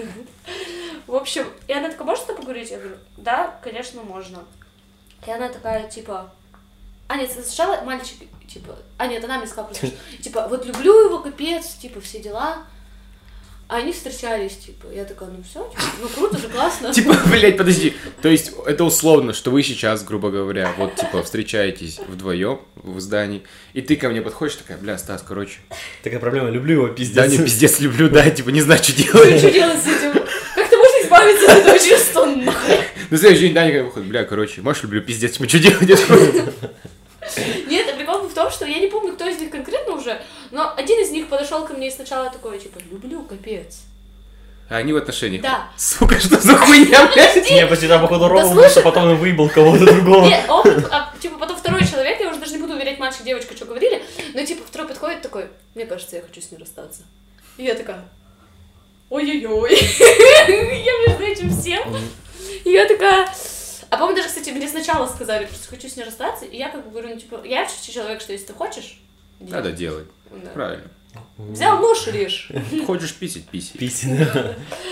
В 1.07 1.15
общем, 1.15 1.45
и 1.67 1.73
она 1.73 1.89
такая, 1.89 2.05
можно 2.07 2.23
с 2.23 2.27
тобой 2.27 2.41
поговорить? 2.41 2.71
Я 2.71 2.77
говорю, 2.77 2.95
да, 3.17 3.59
конечно, 3.63 4.01
можно. 4.03 4.39
И 5.27 5.29
она 5.31 5.49
такая, 5.49 5.89
типа, 5.89 6.31
а 7.11 7.17
нет, 7.17 7.31
сначала 7.31 7.81
мальчик, 7.83 8.15
типа, 8.47 8.77
а 8.97 9.07
нет, 9.07 9.23
она 9.23 9.37
мне 9.37 9.47
сказала, 9.47 9.67
просто, 9.67 9.87
что, 9.87 10.23
типа, 10.23 10.47
вот 10.49 10.65
люблю 10.65 11.05
его, 11.05 11.19
капец, 11.19 11.73
типа, 11.81 11.99
все 11.99 12.19
дела. 12.19 12.59
А 13.67 13.77
они 13.77 13.93
встречались, 13.93 14.57
типа, 14.57 14.87
я 14.93 15.05
такая, 15.05 15.29
ну 15.29 15.41
все, 15.49 15.69
ну 16.01 16.09
круто 16.09 16.37
же, 16.37 16.49
классно. 16.49 16.93
Типа, 16.93 17.15
блядь, 17.27 17.55
подожди. 17.55 17.93
То 18.21 18.27
есть 18.27 18.51
это 18.65 18.83
условно, 18.83 19.31
что 19.31 19.49
вы 19.49 19.63
сейчас, 19.63 20.03
грубо 20.03 20.29
говоря, 20.29 20.73
вот 20.77 20.95
типа 20.95 21.23
встречаетесь 21.23 21.99
вдвоем 22.05 22.59
в 22.75 22.99
здании, 22.99 23.43
и 23.71 23.81
ты 23.81 23.95
ко 23.95 24.09
мне 24.09 24.21
подходишь 24.21 24.55
такая, 24.57 24.77
бля, 24.77 24.97
Стас, 24.97 25.23
короче, 25.25 25.59
Такая 26.03 26.19
проблема, 26.19 26.49
люблю 26.49 26.81
его, 26.83 26.87
пиздец. 26.89 27.15
да, 27.15 27.27
не 27.27 27.37
пиздец 27.37 27.79
люблю, 27.79 28.09
да, 28.09 28.29
типа 28.29 28.49
не 28.49 28.59
знаю, 28.59 28.83
что 28.83 28.91
Ну, 28.91 29.03
делать. 29.05 29.39
что 29.39 29.51
делать 29.51 29.81
с 29.81 29.87
этим? 29.87 30.21
Как-то 30.55 30.77
можно 30.77 31.01
избавиться 31.05 31.51
от 31.53 31.57
этого 31.59 31.79
чувства, 31.79 32.25
нахуй. 32.25 32.77
На 33.09 33.17
следующий 33.17 33.43
день 33.45 33.53
Даня 33.53 33.83
выходит, 33.85 34.09
бля, 34.09 34.25
короче, 34.25 34.61
можешь 34.61 34.83
люблю, 34.83 35.01
пиздец, 35.01 35.39
мы 35.39 35.47
что 35.47 35.59
делать? 35.59 35.89
Нет, 37.67 37.87
а 37.91 37.95
прикол 37.95 38.19
в 38.19 38.33
том, 38.33 38.49
что 38.51 38.65
я 38.65 38.79
не 38.79 38.87
помню, 38.87 39.13
кто 39.13 39.27
из 39.27 39.39
них 39.39 39.49
конкретно 39.51 39.95
уже, 39.95 40.21
но 40.51 40.73
один 40.75 40.99
из 40.99 41.11
них 41.11 41.27
подошел 41.27 41.65
ко 41.65 41.73
мне 41.73 41.87
и 41.87 41.91
сначала 41.91 42.29
такой, 42.29 42.59
типа, 42.59 42.79
люблю, 42.89 43.23
капец. 43.23 43.81
А 44.69 44.77
они 44.77 44.93
в 44.93 44.97
отношениях. 44.97 45.41
Да. 45.41 45.67
Сука, 45.75 46.17
что 46.19 46.39
за 46.39 46.55
хуйня, 46.55 47.05
блядь? 47.13 47.49
Не, 47.51 47.67
почти 47.67 47.87
там, 47.87 48.01
походу, 48.01 48.29
Рома, 48.29 48.43
Да 48.43 48.49
потому 48.49 48.63
что 48.63 48.73
слушай. 48.73 48.83
потом 48.85 49.03
он 49.09 49.15
выебал 49.17 49.49
кого-то 49.49 49.85
другого. 49.93 50.25
Нет, 50.25 50.45
он, 50.49 50.85
а, 50.91 51.13
типа, 51.19 51.37
потом 51.37 51.57
второй 51.57 51.85
человек, 51.85 52.21
я 52.21 52.29
уже 52.29 52.39
даже 52.39 52.53
не 52.53 52.59
буду 52.59 52.73
уверять, 52.75 52.97
мальчик, 52.97 53.23
девочка, 53.23 53.53
что 53.55 53.65
говорили, 53.65 54.01
но, 54.33 54.45
типа, 54.45 54.63
второй 54.65 54.87
подходит 54.87 55.21
такой, 55.21 55.47
мне 55.75 55.85
кажется, 55.85 56.15
я 56.15 56.21
хочу 56.21 56.39
с 56.41 56.51
ней 56.51 56.57
расстаться. 56.57 57.01
И 57.57 57.63
я 57.63 57.75
такая, 57.75 58.07
ой-ой-ой, 59.09 59.77
я 60.47 61.07
между 61.07 61.23
этим 61.23 61.49
всем. 61.53 61.83
И 62.63 62.69
я 62.69 62.87
такая... 62.87 63.27
А 63.91 63.97
по-моему, 63.97 64.15
даже, 64.15 64.29
кстати, 64.29 64.49
мне 64.51 64.69
сначала 64.69 65.05
сказали, 65.05 65.45
просто 65.45 65.67
хочу 65.67 65.89
с 65.89 65.97
ней 65.97 66.05
расстаться, 66.05 66.45
и 66.45 66.55
я 66.55 66.69
как 66.69 66.85
бы 66.85 66.91
говорю, 66.91 67.09
ну, 67.09 67.19
типа, 67.19 67.41
я 67.43 67.59
вообще 67.61 67.91
человек, 67.91 68.21
что 68.21 68.31
если 68.31 68.47
ты 68.47 68.53
хочешь... 68.53 69.01
делай. 69.41 69.51
Надо 69.51 69.71
делать. 69.73 70.07
Да. 70.31 70.49
Правильно. 70.51 70.87
Взял 71.37 71.77
нож, 71.77 72.07
режь. 72.07 72.49
Хочешь 72.85 73.13
писать, 73.15 73.45
писи. 73.49 73.77
Писин. 73.77 74.25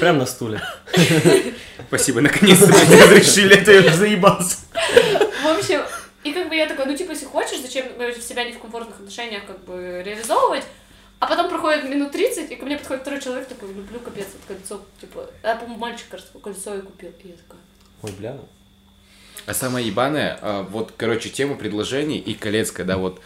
Прям 0.01 0.17
на 0.17 0.25
стуле. 0.25 0.61
Спасибо, 1.87 2.19
наконец-то 2.19 2.67
мне 2.67 3.03
разрешили, 3.03 3.55
это 3.55 3.71
я 3.71 3.79
уже 3.79 3.95
заебался. 3.95 4.57
В 4.73 5.47
общем, 5.47 5.79
и 6.25 6.33
как 6.33 6.49
бы 6.49 6.55
я 6.55 6.67
такой, 6.67 6.85
ну, 6.85 6.97
типа, 6.97 7.11
если 7.11 7.25
хочешь, 7.25 7.61
зачем 7.61 7.85
себя 8.21 8.43
не 8.43 8.51
в 8.51 8.59
комфортных 8.59 8.97
отношениях 8.97 9.45
как 9.45 9.63
бы 9.63 10.03
реализовывать? 10.05 10.65
А 11.19 11.27
потом 11.27 11.47
проходит 11.47 11.85
минут 11.85 12.11
30, 12.11 12.51
и 12.51 12.55
ко 12.57 12.65
мне 12.65 12.77
подходит 12.77 13.03
второй 13.03 13.21
человек 13.21 13.47
такой, 13.47 13.69
люблю 13.69 14.01
капец, 14.01 14.27
вот 14.33 14.57
кольцо, 14.57 14.81
типа, 14.99 15.29
а, 15.43 15.55
по-моему, 15.55 15.79
мальчик, 15.79 16.07
кажется, 16.09 16.37
кольцо 16.37 16.75
и 16.75 16.81
купил. 16.81 17.13
И 17.23 17.29
я 17.29 17.35
такая, 17.35 17.61
Ой, 18.01 18.11
бля. 18.11 18.37
А 19.49 19.53
самое 19.55 19.87
ебаное, 19.87 20.37
а, 20.43 20.61
вот, 20.61 20.93
короче, 20.95 21.29
тема 21.29 21.55
предложений 21.55 22.19
и 22.19 22.35
колец, 22.35 22.69
когда 22.69 22.97
вот 22.97 23.19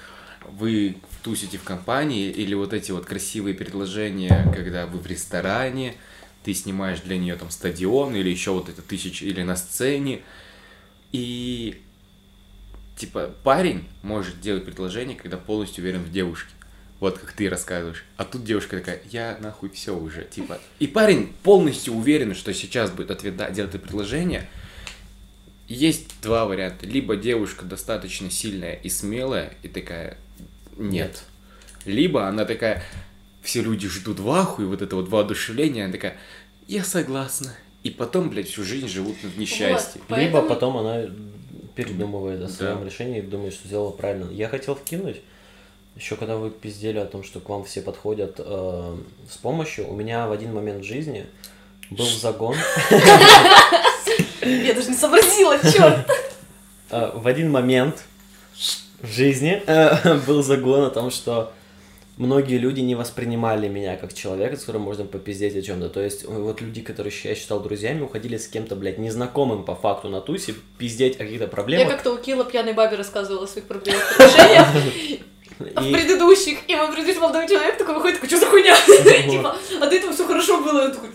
вы 0.47 0.95
тусите 1.21 1.57
в 1.57 1.63
компании, 1.63 2.29
или 2.29 2.53
вот 2.53 2.71
эти 2.71 2.93
вот 2.93 3.05
красивые 3.05 3.53
предложения, 3.53 4.49
когда 4.55 4.87
вы 4.87 4.99
в 4.99 5.05
ресторане, 5.05 5.95
ты 6.45 6.53
снимаешь 6.53 7.01
для 7.01 7.17
нее 7.17 7.35
там 7.35 7.49
стадион, 7.49 8.15
или 8.15 8.29
еще 8.29 8.51
вот 8.51 8.69
это 8.69 8.81
тысяча, 8.81 9.25
или 9.25 9.41
на 9.41 9.57
сцене, 9.57 10.21
и 11.11 11.81
типа 12.95 13.35
парень 13.43 13.83
может 14.01 14.39
делать 14.39 14.63
предложение, 14.63 15.17
когда 15.17 15.35
полностью 15.35 15.83
уверен 15.83 16.03
в 16.03 16.11
девушке. 16.13 16.51
Вот 17.01 17.17
как 17.17 17.33
ты 17.33 17.49
рассказываешь. 17.49 18.05
А 18.15 18.23
тут 18.23 18.45
девушка 18.45 18.77
такая, 18.77 19.01
я 19.11 19.37
нахуй 19.41 19.69
все 19.71 19.93
уже, 19.93 20.23
типа. 20.23 20.61
И 20.79 20.87
парень 20.87 21.33
полностью 21.43 21.93
уверен, 21.95 22.33
что 22.33 22.53
сейчас 22.53 22.91
будет 22.91 23.11
ответ 23.11 23.35
да, 23.35 23.49
делать 23.49 23.75
это 23.75 23.79
предложение. 23.79 24.47
Есть 25.73 26.21
два 26.21 26.45
варианта. 26.45 26.85
Либо 26.85 27.15
девушка 27.15 27.65
достаточно 27.65 28.29
сильная 28.29 28.73
и 28.75 28.89
смелая, 28.89 29.53
и 29.63 29.67
такая, 29.67 30.17
нет. 30.77 31.23
Либо 31.85 32.27
она 32.27 32.45
такая, 32.45 32.83
все 33.41 33.61
люди 33.61 33.87
ждут 33.87 34.19
в 34.19 34.29
ахуе, 34.31 34.67
вот 34.67 34.81
это 34.83 34.95
вот 34.95 35.09
воодушевление, 35.09 35.85
она 35.85 35.93
такая, 35.93 36.15
я 36.67 36.83
согласна. 36.83 37.53
И 37.81 37.89
потом, 37.89 38.29
блядь, 38.29 38.47
всю 38.49 38.63
жизнь 38.63 38.87
живут 38.87 39.17
в 39.23 39.37
несчастье. 39.37 39.99
Вот. 40.07 40.17
Либо 40.17 40.31
Поэтому- 40.41 40.47
потом 40.47 40.77
она 40.77 41.01
передумывает 41.75 42.41
о 42.43 42.49
своем 42.49 42.79
Да. 42.79 42.85
решении 42.85 43.17
и 43.19 43.21
думает, 43.23 43.53
что 43.53 43.67
сделала 43.67 43.89
правильно. 43.91 44.29
Я 44.31 44.47
хотел 44.49 44.75
вкинуть, 44.75 45.21
еще 45.95 46.15
когда 46.15 46.37
вы 46.37 46.51
пиздели 46.51 46.99
о 46.99 47.05
том, 47.05 47.23
что 47.23 47.39
к 47.39 47.49
вам 47.49 47.65
все 47.65 47.81
подходят 47.81 48.35
э, 48.37 48.97
с 49.29 49.37
помощью, 49.37 49.89
у 49.89 49.95
меня 49.95 50.27
в 50.27 50.31
один 50.31 50.53
момент 50.53 50.83
в 50.85 50.87
жизни 50.87 51.25
был 51.89 52.05
загон. 52.05 52.55
я 54.45 54.73
даже 54.73 54.89
не 54.89 54.95
сообразила, 54.97 55.57
черт. 55.59 56.09
Э, 56.89 57.11
в 57.13 57.27
один 57.27 57.51
момент 57.51 58.03
в 59.01 59.07
жизни 59.11 59.61
э, 59.65 60.15
был 60.27 60.43
загон 60.43 60.83
о 60.85 60.89
том, 60.89 61.11
что 61.11 61.51
многие 62.17 62.57
люди 62.57 62.79
не 62.81 62.95
воспринимали 62.95 63.67
меня 63.67 63.97
как 63.97 64.13
человека, 64.13 64.55
с 64.55 64.59
которым 64.59 64.83
можно 64.83 65.03
попиздеть 65.05 65.55
о 65.55 65.61
чем-то. 65.61 65.89
То 65.89 65.99
есть, 66.01 66.23
э, 66.23 66.27
вот 66.27 66.61
люди, 66.61 66.81
которые 66.81 67.13
я 67.23 67.35
считал 67.35 67.59
друзьями, 67.59 68.01
уходили 68.01 68.37
с 68.37 68.47
кем-то, 68.47 68.75
блядь, 68.75 68.97
незнакомым 68.99 69.63
по 69.65 69.75
факту 69.75 70.09
на 70.09 70.21
тусе, 70.21 70.53
пиздеть 70.77 71.15
о 71.15 71.19
каких-то 71.19 71.45
Я 71.45 71.49
проблемах. 71.49 71.89
как-то 71.93 72.13
у 72.13 72.17
Кила 72.17 72.43
пьяной 72.45 72.73
бабе 72.73 72.95
рассказывала 72.97 73.45
о 73.45 73.47
своих 73.47 73.67
проблемах 73.67 74.01
в 74.03 74.19
отношениях. 74.19 74.67
В 75.59 75.65
И- 75.65 75.93
предыдущих, 75.93 76.59
и 76.67 76.75
мой 76.75 76.87
предыдущий 76.91 77.19
молодой 77.19 77.47
человек 77.47 77.77
такой 77.77 77.93
выходит, 77.95 78.15
такой, 78.19 78.29
что 78.29 78.39
за 78.39 78.45
хуйня? 78.47 78.75
Типа, 79.29 79.55
а 79.81 79.85
до 79.87 79.95
этого 79.95 80.11
все 80.13 80.25
хорошо 80.27 80.61
было. 80.61 80.85
Он 80.85 80.91
такой, 80.91 81.09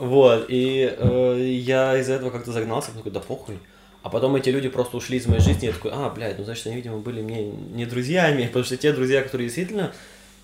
Вот, 0.00 0.46
и 0.48 0.96
э, 0.96 1.58
я 1.62 1.98
из-за 1.98 2.14
этого 2.14 2.30
как-то 2.30 2.52
загнался, 2.52 2.90
такой, 2.92 3.12
да 3.12 3.20
похуй. 3.20 3.58
А 4.02 4.08
потом 4.08 4.34
эти 4.34 4.48
люди 4.48 4.70
просто 4.70 4.96
ушли 4.96 5.18
из 5.18 5.26
моей 5.26 5.42
жизни, 5.42 5.66
я 5.66 5.72
такой, 5.72 5.90
а, 5.92 6.08
блядь, 6.08 6.38
ну 6.38 6.44
значит, 6.44 6.66
они, 6.68 6.76
видимо, 6.76 6.96
были 7.00 7.20
мне 7.20 7.50
не 7.50 7.84
друзьями, 7.84 8.44
потому 8.46 8.64
что 8.64 8.78
те 8.78 8.94
друзья, 8.94 9.20
которые 9.20 9.48
действительно 9.48 9.92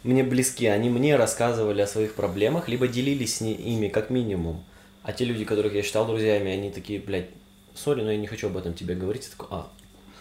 мне 0.05 0.23
близки, 0.25 0.67
они 0.67 0.91
мне 0.91 1.17
рассказывали 1.17 1.81
о 1.81 1.87
своих 1.87 2.13
проблемах, 2.13 2.69
либо 2.69 2.87
делились 2.87 3.37
с 3.37 3.41
ни- 3.41 3.55
ими, 3.55 3.89
как 3.89 4.11
минимум. 4.11 4.63
А 5.03 5.15
те 5.15 5.25
люди, 5.25 5.47
которых 5.47 5.73
я 5.73 5.83
считал 5.83 6.07
друзьями, 6.07 6.51
они 6.51 6.71
такие, 6.71 7.01
блядь, 7.01 7.31
сори, 7.75 8.03
но 8.03 8.11
я 8.13 8.19
не 8.19 8.27
хочу 8.27 8.49
об 8.49 8.59
этом 8.59 8.75
тебе 8.75 8.95
говорить. 8.95 9.25
Я 9.25 9.31
такой, 9.31 9.47
а, 9.51 9.69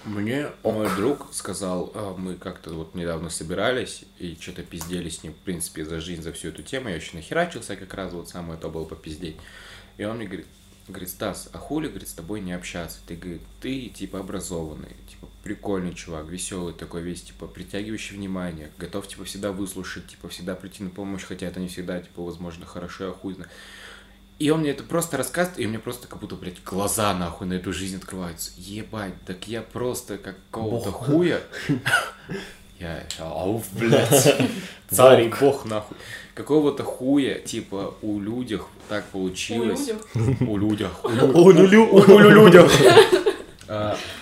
Мне 0.05 0.51
мой 0.63 0.87
друг 0.95 1.33
сказал, 1.33 1.91
а, 1.95 2.15
мы 2.15 2.35
как-то 2.35 2.71
вот 2.75 2.93
недавно 2.93 3.31
собирались 3.31 4.03
и 4.19 4.37
что-то 4.39 4.61
пиздели 4.61 5.09
с 5.09 5.23
ним, 5.23 5.33
в 5.33 5.37
принципе, 5.37 5.83
за 5.83 5.99
жизнь, 5.99 6.21
за 6.21 6.31
всю 6.31 6.49
эту 6.49 6.61
тему. 6.61 6.89
Я 6.89 6.95
еще 6.95 7.15
нахерачился 7.15 7.75
как 7.75 7.91
раз, 7.95 8.13
вот 8.13 8.29
самое 8.29 8.59
то 8.59 8.69
было 8.69 8.85
попиздеть. 8.85 9.37
И 9.97 10.03
он 10.03 10.17
мне 10.17 10.27
говорит, 10.27 10.45
говорит, 10.87 11.09
Стас, 11.09 11.49
а 11.53 11.57
хули, 11.57 11.87
говорит, 11.87 12.07
с 12.07 12.13
тобой 12.13 12.41
не 12.41 12.53
общаться? 12.53 12.99
Ты, 13.07 13.15
говорит, 13.15 13.41
ты, 13.61 13.87
типа, 13.87 14.19
образованный, 14.19 14.95
типа, 15.09 15.27
прикольный 15.43 15.95
чувак, 15.95 16.27
веселый 16.27 16.73
такой 16.75 17.01
весь, 17.01 17.23
типа, 17.23 17.47
притягивающий 17.47 18.15
внимание, 18.15 18.71
готов, 18.77 19.07
типа, 19.07 19.25
всегда 19.25 19.51
выслушать, 19.51 20.05
типа, 20.07 20.29
всегда 20.29 20.53
прийти 20.53 20.83
на 20.83 20.91
помощь, 20.91 21.23
хотя 21.23 21.47
это 21.47 21.59
не 21.59 21.67
всегда, 21.67 21.99
типа, 21.99 22.21
возможно, 22.21 22.67
хорошо, 22.67 23.05
я 23.05 23.11
хуй 23.11 23.33
знаю. 23.33 23.49
И 24.37 24.49
он 24.49 24.61
мне 24.61 24.71
это 24.71 24.83
просто 24.83 25.15
рассказывает, 25.15 25.59
и 25.59 25.65
у 25.65 25.69
меня 25.69 25.79
просто 25.79 26.07
как 26.07 26.19
будто, 26.19 26.35
блядь, 26.35 26.61
глаза 26.63 27.13
нахуй 27.13 27.47
на 27.47 27.53
эту 27.53 27.71
жизнь 27.71 27.95
открываются. 27.95 28.51
Ебать, 28.57 29.13
так 29.25 29.47
я 29.47 29.61
просто 29.61 30.17
какого-то 30.17 30.91
хуя. 30.91 31.39
Я, 32.77 33.03
ауф, 33.19 33.63
блядь, 33.71 34.35
царь 34.89 35.23
и 35.23 35.33
бог 35.39 35.63
нахуй. 35.63 35.95
Какого-то 36.33 36.83
хуя, 36.83 37.35
типа, 37.35 37.95
у 38.01 38.19
людях 38.19 38.67
так 38.89 39.05
у 39.13 39.19
получилось. 39.19 39.91
У 40.41 40.57
людях. 40.57 41.05
у 41.05 41.51
людях. 41.51 42.69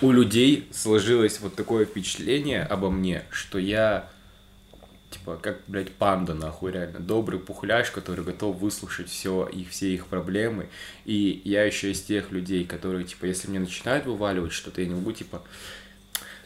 У 0.02 0.11
людей 0.11 0.69
сложилось 0.72 1.40
вот 1.40 1.56
такое 1.56 1.85
впечатление 1.85 2.61
обо 2.61 2.91
мне, 2.91 3.23
что 3.31 3.57
я 3.57 4.07
типа, 5.14 5.38
как, 5.41 5.60
блядь, 5.68 5.91
панда, 5.91 6.34
нахуй, 6.34 6.72
реально. 6.72 6.99
Добрый 6.99 7.40
пухляш, 7.40 7.91
который 7.91 8.26
готов 8.26 8.57
выслушать 8.57 9.10
все 9.10 9.48
и 9.48 9.64
все 9.64 9.94
их 9.94 10.07
проблемы. 10.07 10.68
И 11.06 11.41
я 11.45 11.64
еще 11.64 11.91
из 11.91 12.02
тех 12.02 12.31
людей, 12.31 12.65
которые, 12.65 13.06
типа, 13.06 13.26
если 13.26 13.49
мне 13.49 13.60
начинают 13.60 14.06
вываливать 14.06 14.52
что-то, 14.53 14.81
я 14.81 14.88
не 14.88 14.95
могу, 14.95 15.11
типа, 15.11 15.41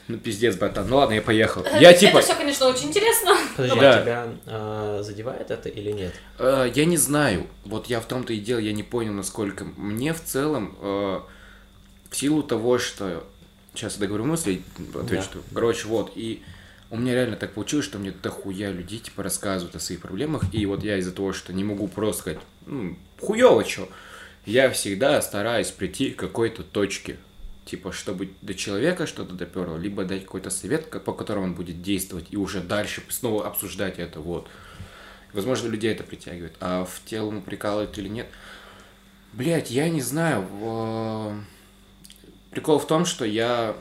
ну, 0.07 0.17
пиздец, 0.17 0.55
братан, 0.55 0.87
ну 0.89 0.97
ладно, 0.97 1.13
я 1.15 1.21
поехал. 1.21 1.65
Я, 1.79 1.93
типа, 1.93 2.17
Это 2.19 2.27
все, 2.27 2.35
конечно, 2.35 2.67
очень 2.67 2.87
интересно. 2.87 3.35
Подожди, 3.55 3.79
Да. 3.79 3.93
а 3.97 4.01
тебя 4.01 4.29
а, 4.45 5.03
задевает 5.03 5.51
это 5.51 5.69
или 5.69 5.91
нет? 5.91 6.13
Э, 6.39 6.69
Я 6.73 6.85
не 6.85 6.97
знаю. 6.97 7.47
Вот 7.65 7.87
я 7.87 7.99
в 7.99 8.05
том-то 8.05 8.31
и 8.33 8.39
дело, 8.39 8.59
я 8.59 8.71
не 8.73 8.83
понял, 8.83 9.13
насколько. 9.13 9.65
Мне 9.75 10.13
в 10.13 10.23
целом, 10.23 10.77
э, 10.81 11.19
в 12.09 12.15
силу 12.15 12.43
того, 12.43 12.77
что... 12.77 13.25
Сейчас 13.73 13.95
я 13.95 13.99
договорю 14.01 14.25
мысли, 14.25 14.63
отвечу. 14.95 15.27
Да. 15.33 15.39
Короче, 15.53 15.87
вот, 15.87 16.11
и 16.15 16.41
у 16.89 16.97
меня 16.97 17.13
реально 17.13 17.35
так 17.35 17.53
получилось, 17.53 17.85
что 17.85 17.97
мне 17.99 18.11
дохуя 18.11 18.71
людей, 18.71 18.99
типа, 18.99 19.23
рассказывают 19.23 19.75
о 19.75 19.79
своих 19.79 20.01
проблемах, 20.01 20.43
и 20.53 20.65
вот 20.65 20.83
я 20.83 20.97
из-за 20.97 21.11
того, 21.11 21.33
что 21.33 21.53
не 21.53 21.63
могу 21.63 21.87
просто 21.87 22.21
сказать, 22.21 22.39
ну, 22.65 22.97
хуёво 23.19 23.63
чё, 23.63 23.89
я 24.45 24.69
всегда 24.69 25.21
стараюсь 25.21 25.71
прийти 25.71 26.11
к 26.11 26.19
какой-то 26.19 26.63
точке, 26.63 27.17
типа, 27.65 27.91
чтобы 27.91 28.29
до 28.41 28.53
человека 28.53 29.05
что-то 29.07 29.35
доперло, 29.35 29.77
либо 29.77 30.05
дать 30.05 30.23
какой-то 30.23 30.49
совет, 30.49 30.89
по 31.03 31.13
которому 31.13 31.45
он 31.47 31.53
будет 31.53 31.81
действовать, 31.81 32.27
и 32.29 32.37
уже 32.37 32.61
дальше 32.61 33.03
снова 33.09 33.45
обсуждать 33.45 33.99
это, 33.99 34.19
вот. 34.21 34.47
Возможно, 35.33 35.67
людей 35.67 35.91
это 35.91 36.05
притягивает. 36.05 36.55
А 36.61 36.85
в 36.85 37.01
тело 37.05 37.29
ему 37.29 37.41
прикалывает 37.41 37.97
или 37.97 38.07
нет? 38.07 38.27
Блять, 39.33 39.69
я 39.69 39.89
не 39.89 40.01
знаю. 40.01 40.47
Прикол 42.49 42.79
в 42.79 42.87
том, 42.87 43.05
что 43.05 43.25
я 43.25 43.75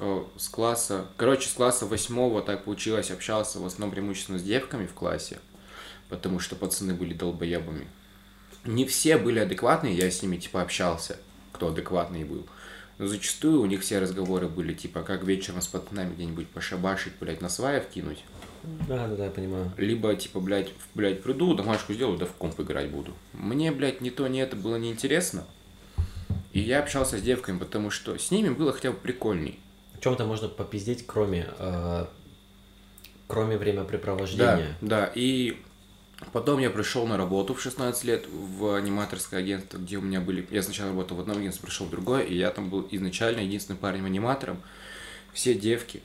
с 0.00 0.48
класса... 0.48 1.06
Короче, 1.16 1.48
с 1.48 1.52
класса 1.52 1.86
восьмого 1.86 2.42
так 2.42 2.64
получилось, 2.64 3.10
общался 3.10 3.58
в 3.58 3.66
основном 3.66 3.90
преимущественно 3.90 4.38
с 4.38 4.42
девками 4.42 4.86
в 4.86 4.94
классе, 4.94 5.38
потому 6.08 6.38
что 6.40 6.56
пацаны 6.56 6.94
были 6.94 7.14
долбоебами. 7.14 7.88
Не 8.64 8.84
все 8.86 9.16
были 9.16 9.38
адекватные, 9.38 9.96
я 9.96 10.10
с 10.10 10.22
ними 10.22 10.36
типа 10.36 10.62
общался, 10.62 11.18
кто 11.52 11.68
адекватный 11.68 12.24
был. 12.24 12.46
Но 12.98 13.06
зачастую 13.06 13.60
у 13.60 13.66
них 13.66 13.82
все 13.82 14.00
разговоры 14.00 14.48
были 14.48 14.74
типа, 14.74 15.02
как 15.02 15.24
вечером 15.24 15.62
с 15.62 15.68
пацанами 15.68 16.14
где-нибудь 16.14 16.48
пошабашить, 16.48 17.12
блядь, 17.20 17.40
на 17.40 17.48
сваев 17.48 17.86
кинуть. 17.86 18.24
Да, 18.88 19.06
да, 19.06 19.14
да, 19.14 19.24
я 19.26 19.30
понимаю. 19.30 19.72
Либо, 19.76 20.14
типа, 20.16 20.40
блядь, 20.40 20.70
блядь, 20.94 21.22
приду, 21.22 21.54
домашку 21.54 21.92
сделаю, 21.92 22.18
да 22.18 22.26
в 22.26 22.32
комп 22.32 22.60
играть 22.60 22.90
буду. 22.90 23.14
Мне, 23.32 23.70
блядь, 23.70 24.00
ни 24.00 24.10
то, 24.10 24.26
ни 24.26 24.40
это 24.40 24.56
было 24.56 24.76
неинтересно. 24.76 25.44
И 26.52 26.60
я 26.60 26.80
общался 26.80 27.18
с 27.18 27.22
девками, 27.22 27.58
потому 27.58 27.90
что 27.90 28.18
с 28.18 28.32
ними 28.32 28.48
было 28.48 28.72
хотя 28.72 28.90
бы 28.90 28.96
прикольней. 28.96 29.60
В 29.98 30.02
чем-то 30.02 30.24
можно 30.24 30.48
попиздеть, 30.48 31.04
кроме, 31.06 31.48
э, 31.58 32.06
кроме 33.26 33.54
Да, 33.54 33.58
времяпрепровождения. 33.58 34.76
да. 34.80 35.10
И 35.14 35.60
потом 36.32 36.60
я 36.60 36.70
пришел 36.70 37.06
на 37.06 37.16
работу 37.16 37.54
в 37.54 37.60
16 37.60 38.04
лет 38.04 38.26
в 38.28 38.74
аниматорское 38.74 39.40
агентство, 39.40 39.78
где 39.78 39.96
у 39.96 40.00
меня 40.00 40.20
были... 40.20 40.46
Я 40.50 40.62
сначала 40.62 40.90
работал 40.90 41.16
в 41.16 41.20
одном 41.20 41.38
агентстве, 41.38 41.66
пришел 41.66 41.86
в 41.86 41.90
другое, 41.90 42.22
и 42.22 42.36
я 42.36 42.50
там 42.50 42.70
был 42.70 42.86
изначально 42.90 43.40
единственным 43.40 43.78
парнем-аниматором. 43.78 44.62
Все 45.32 45.54
девки. 45.54 46.00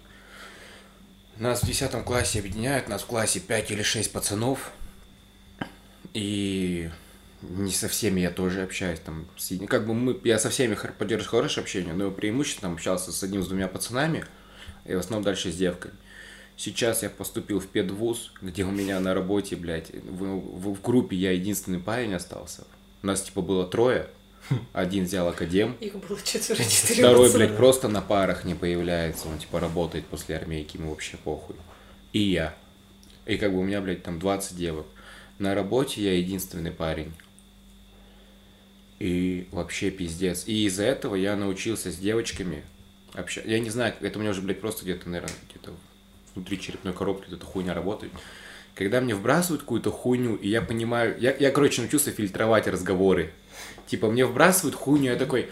Нас 1.37 1.61
в 1.61 1.65
10 1.67 1.91
классе 2.03 2.39
объединяют, 2.39 2.87
нас 2.89 3.01
в 3.03 3.05
классе 3.05 3.39
5 3.39 3.71
или 3.71 3.83
6 3.83 4.11
пацанов. 4.11 4.71
И 6.13 6.89
не 7.49 7.71
со 7.71 7.87
всеми 7.87 8.21
я 8.21 8.29
тоже 8.31 8.63
общаюсь. 8.63 8.99
Там, 8.99 9.27
с 9.37 9.51
как 9.67 9.85
бы 9.87 9.93
мы, 9.93 10.19
я 10.23 10.39
со 10.39 10.49
всеми 10.49 10.77
поддерживаю 10.97 11.29
хорошее 11.31 11.63
общение, 11.63 11.93
но 11.93 12.11
преимущественно 12.11 12.71
общался 12.71 13.11
с 13.11 13.23
одним, 13.23 13.43
с 13.43 13.47
двумя 13.47 13.67
пацанами, 13.67 14.25
и 14.85 14.95
в 14.95 14.99
основном 14.99 15.23
дальше 15.23 15.51
с 15.51 15.55
девками. 15.55 15.93
Сейчас 16.55 17.01
я 17.03 17.09
поступил 17.09 17.59
в 17.59 17.67
педвуз, 17.67 18.31
где 18.41 18.63
у 18.63 18.71
меня 18.71 18.99
на 18.99 19.13
работе, 19.13 19.55
блядь, 19.55 19.89
в, 19.91 20.23
в- 20.23 20.73
в 20.75 20.81
группе 20.81 21.15
я 21.15 21.31
единственный 21.31 21.79
парень 21.79 22.13
остался. 22.13 22.65
У 23.01 23.07
нас, 23.07 23.23
типа, 23.23 23.41
было 23.41 23.65
трое. 23.65 24.07
Один 24.73 25.05
взял 25.05 25.27
академ, 25.29 25.75
Их 25.79 25.95
было 25.95 26.19
четверо-четыре 26.21 26.99
второй, 27.01 27.27
пацана. 27.27 27.45
блядь, 27.45 27.57
просто 27.57 27.87
на 27.87 28.01
парах 28.01 28.43
не 28.43 28.53
появляется. 28.55 29.29
Он, 29.29 29.39
типа, 29.39 29.59
работает 29.61 30.05
после 30.05 30.35
армейки, 30.35 30.77
ему 30.77 30.89
вообще 30.89 31.17
похуй. 31.17 31.55
И 32.11 32.19
я. 32.19 32.53
И 33.25 33.37
как 33.37 33.53
бы 33.53 33.59
у 33.59 33.63
меня, 33.63 33.79
блядь, 33.81 34.03
там 34.03 34.19
20 34.19 34.55
девок. 34.57 34.85
На 35.39 35.55
работе 35.55 36.03
я 36.03 36.17
единственный 36.17 36.71
парень. 36.71 37.13
И 39.03 39.49
вообще 39.51 39.91
пиздец. 39.91 40.45
И 40.47 40.65
из-за 40.65 40.85
этого 40.85 41.15
я 41.15 41.35
научился 41.35 41.91
с 41.91 41.97
девочками 41.97 42.63
общаться. 43.13 43.51
Я 43.51 43.59
не 43.59 43.69
знаю, 43.69 43.93
это 43.99 44.17
у 44.17 44.21
меня 44.21 44.31
уже, 44.31 44.39
блядь, 44.39 44.61
просто 44.61 44.83
где-то, 44.83 45.09
наверное, 45.09 45.35
где-то 45.49 45.73
внутри 46.33 46.57
черепной 46.57 46.93
коробки 46.93 47.33
эта 47.33 47.45
хуйня 47.45 47.73
работает. 47.73 48.13
Когда 48.75 49.01
мне 49.01 49.13
вбрасывают 49.13 49.63
какую-то 49.63 49.91
хуйню, 49.91 50.35
и 50.37 50.47
я 50.47 50.61
понимаю... 50.61 51.17
Я, 51.19 51.35
я, 51.35 51.51
короче, 51.51 51.81
научился 51.81 52.11
фильтровать 52.11 52.65
разговоры. 52.67 53.33
Типа, 53.87 54.09
мне 54.09 54.25
вбрасывают 54.25 54.75
хуйню, 54.75 55.11
я 55.11 55.17
такой, 55.17 55.49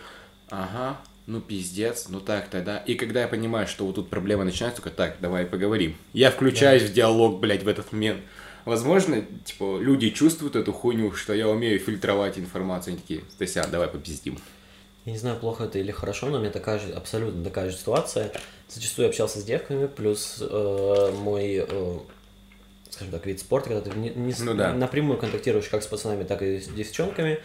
ага, 0.50 1.02
ну 1.26 1.42
пиздец, 1.42 2.08
ну 2.08 2.22
так 2.22 2.48
тогда. 2.48 2.78
И 2.78 2.96
когда 2.96 3.20
я 3.20 3.28
понимаю, 3.28 3.68
что 3.68 3.86
вот 3.86 3.96
тут 3.96 4.10
проблема 4.10 4.46
начинается, 4.46 4.82
только 4.82 4.96
так, 4.96 5.18
давай 5.20 5.46
поговорим. 5.46 5.98
Я 6.14 6.32
включаюсь 6.32 6.84
в 6.84 6.94
диалог, 6.94 7.42
блядь, 7.42 7.64
в 7.64 7.68
этот 7.68 7.92
момент. 7.92 8.22
Возможно, 8.66 9.22
типа, 9.46 9.80
люди 9.80 10.10
чувствуют 10.10 10.56
эту 10.56 10.72
хуйню, 10.74 11.12
что 11.14 11.34
я 11.34 11.48
умею 11.48 11.80
фильтровать 11.80 12.38
информацию. 12.38 12.94
Они 12.94 13.02
такие, 13.02 13.22
Стасян, 13.32 13.70
давай 13.72 13.88
попиздим. 13.88 14.38
Я 15.06 15.14
не 15.14 15.18
знаю, 15.18 15.40
плохо 15.40 15.64
это 15.64 15.80
или 15.80 15.92
хорошо, 15.92 16.28
но 16.30 16.38
у 16.38 16.40
меня 16.42 16.52
такая 16.52 16.80
же, 16.80 16.94
абсолютно 16.94 17.44
такая 17.44 17.70
же 17.72 17.78
ситуация. 17.78 18.32
Зачастую 18.70 19.08
общался 19.08 19.40
с 19.40 19.44
девками, 19.44 19.88
плюс 19.88 20.38
э, 20.40 21.14
мой, 21.24 21.66
э, 21.68 21.98
скажем 22.90 23.12
так, 23.12 23.26
вид 23.26 23.40
спорта, 23.40 23.70
когда 23.70 23.90
ты 23.90 23.98
не, 23.98 24.10
не 24.10 24.34
Ну 24.40 24.54
да. 24.54 24.74
напрямую 24.74 25.18
контактируешь 25.18 25.70
как 25.70 25.82
с 25.82 25.88
пацанами, 25.88 26.24
так 26.24 26.44
и 26.44 26.60
с 26.60 26.68
девчонками. 26.68 27.40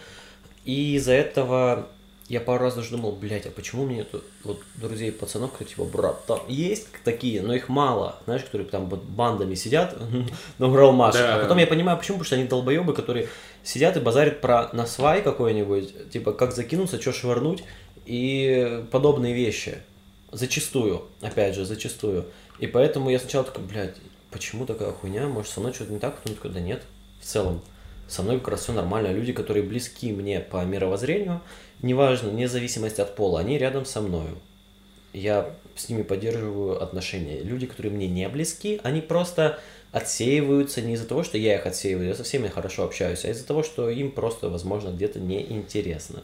И 0.66 0.96
из-за 0.96 1.12
этого 1.12 1.88
я 2.28 2.40
пару 2.40 2.64
раз 2.64 2.74
даже 2.74 2.90
думал, 2.90 3.12
блядь, 3.12 3.46
а 3.46 3.50
почему 3.50 3.86
мне 3.86 4.02
тут 4.02 4.24
вот 4.42 4.60
друзей 4.74 5.12
пацанов, 5.12 5.52
кто 5.52 5.64
типа, 5.64 5.84
брат, 5.84 6.26
там 6.26 6.40
есть 6.48 6.88
такие, 7.04 7.40
но 7.40 7.54
их 7.54 7.68
мало, 7.68 8.16
знаешь, 8.24 8.42
которые 8.42 8.68
там 8.68 8.88
вот 8.88 9.04
бандами 9.04 9.54
сидят, 9.54 9.96
на 10.58 10.68
Уралмаш. 10.68 11.14
Да. 11.14 11.36
А 11.36 11.42
потом 11.42 11.58
я 11.58 11.66
понимаю, 11.66 11.98
почему, 11.98 12.16
потому 12.18 12.26
что 12.26 12.36
они 12.36 12.44
долбоебы, 12.44 12.94
которые 12.94 13.28
сидят 13.62 13.96
и 13.96 14.00
базарят 14.00 14.40
про 14.40 14.70
насвай 14.72 15.22
какой-нибудь, 15.22 16.10
типа, 16.10 16.32
как 16.32 16.52
закинуться, 16.52 17.00
что 17.00 17.12
швырнуть, 17.12 17.62
и 18.06 18.84
подобные 18.90 19.34
вещи. 19.34 19.78
Зачастую, 20.32 21.04
опять 21.20 21.54
же, 21.54 21.64
зачастую. 21.64 22.26
И 22.58 22.66
поэтому 22.66 23.10
я 23.10 23.20
сначала 23.20 23.44
такой, 23.44 23.64
блядь, 23.64 23.96
почему 24.30 24.66
такая 24.66 24.90
хуйня, 24.90 25.28
может, 25.28 25.52
со 25.52 25.60
мной 25.60 25.72
что-то 25.72 25.92
не 25.92 26.00
так, 26.00 26.16
потом 26.16 26.34
такой, 26.34 26.50
да 26.50 26.60
нет, 26.60 26.82
в 27.20 27.24
целом, 27.24 27.62
со 28.08 28.22
мной 28.22 28.38
как 28.38 28.48
раз 28.48 28.62
все 28.62 28.72
нормально. 28.72 29.12
Люди, 29.12 29.32
которые 29.32 29.62
близки 29.62 30.12
мне 30.12 30.40
по 30.40 30.64
мировоззрению, 30.64 31.40
неважно, 31.82 32.30
вне 32.30 32.48
зависимости 32.48 33.00
от 33.00 33.14
пола, 33.16 33.40
они 33.40 33.58
рядом 33.58 33.84
со 33.84 34.00
мною. 34.00 34.38
Я 35.12 35.54
с 35.74 35.88
ними 35.88 36.02
поддерживаю 36.02 36.82
отношения. 36.82 37.40
Люди, 37.40 37.66
которые 37.66 37.92
мне 37.92 38.06
не 38.08 38.28
близки, 38.28 38.80
они 38.82 39.00
просто 39.00 39.58
отсеиваются 39.92 40.82
не 40.82 40.94
из-за 40.94 41.06
того, 41.06 41.22
что 41.22 41.38
я 41.38 41.54
их 41.54 41.66
отсеиваю, 41.66 42.08
я 42.08 42.14
со 42.14 42.24
всеми 42.24 42.48
хорошо 42.48 42.84
общаюсь, 42.84 43.24
а 43.24 43.30
из-за 43.30 43.46
того, 43.46 43.62
что 43.62 43.88
им 43.88 44.10
просто, 44.10 44.48
возможно, 44.50 44.90
где-то 44.90 45.20
неинтересно. 45.20 46.22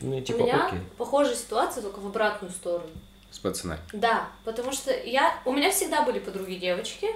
Ну, 0.00 0.18
и 0.18 0.22
типа, 0.22 0.42
У 0.42 0.46
меня 0.46 0.66
окей. 0.66 0.78
похожая 0.96 1.34
ситуация, 1.34 1.82
только 1.82 2.00
в 2.00 2.06
обратную 2.06 2.52
сторону. 2.52 2.88
С 3.30 3.38
пацанами. 3.38 3.80
Да, 3.92 4.28
потому 4.44 4.72
что 4.72 4.92
я... 4.92 5.38
У 5.44 5.52
меня 5.52 5.70
всегда 5.70 6.02
были 6.02 6.18
подруги 6.18 6.54
девочки, 6.54 7.08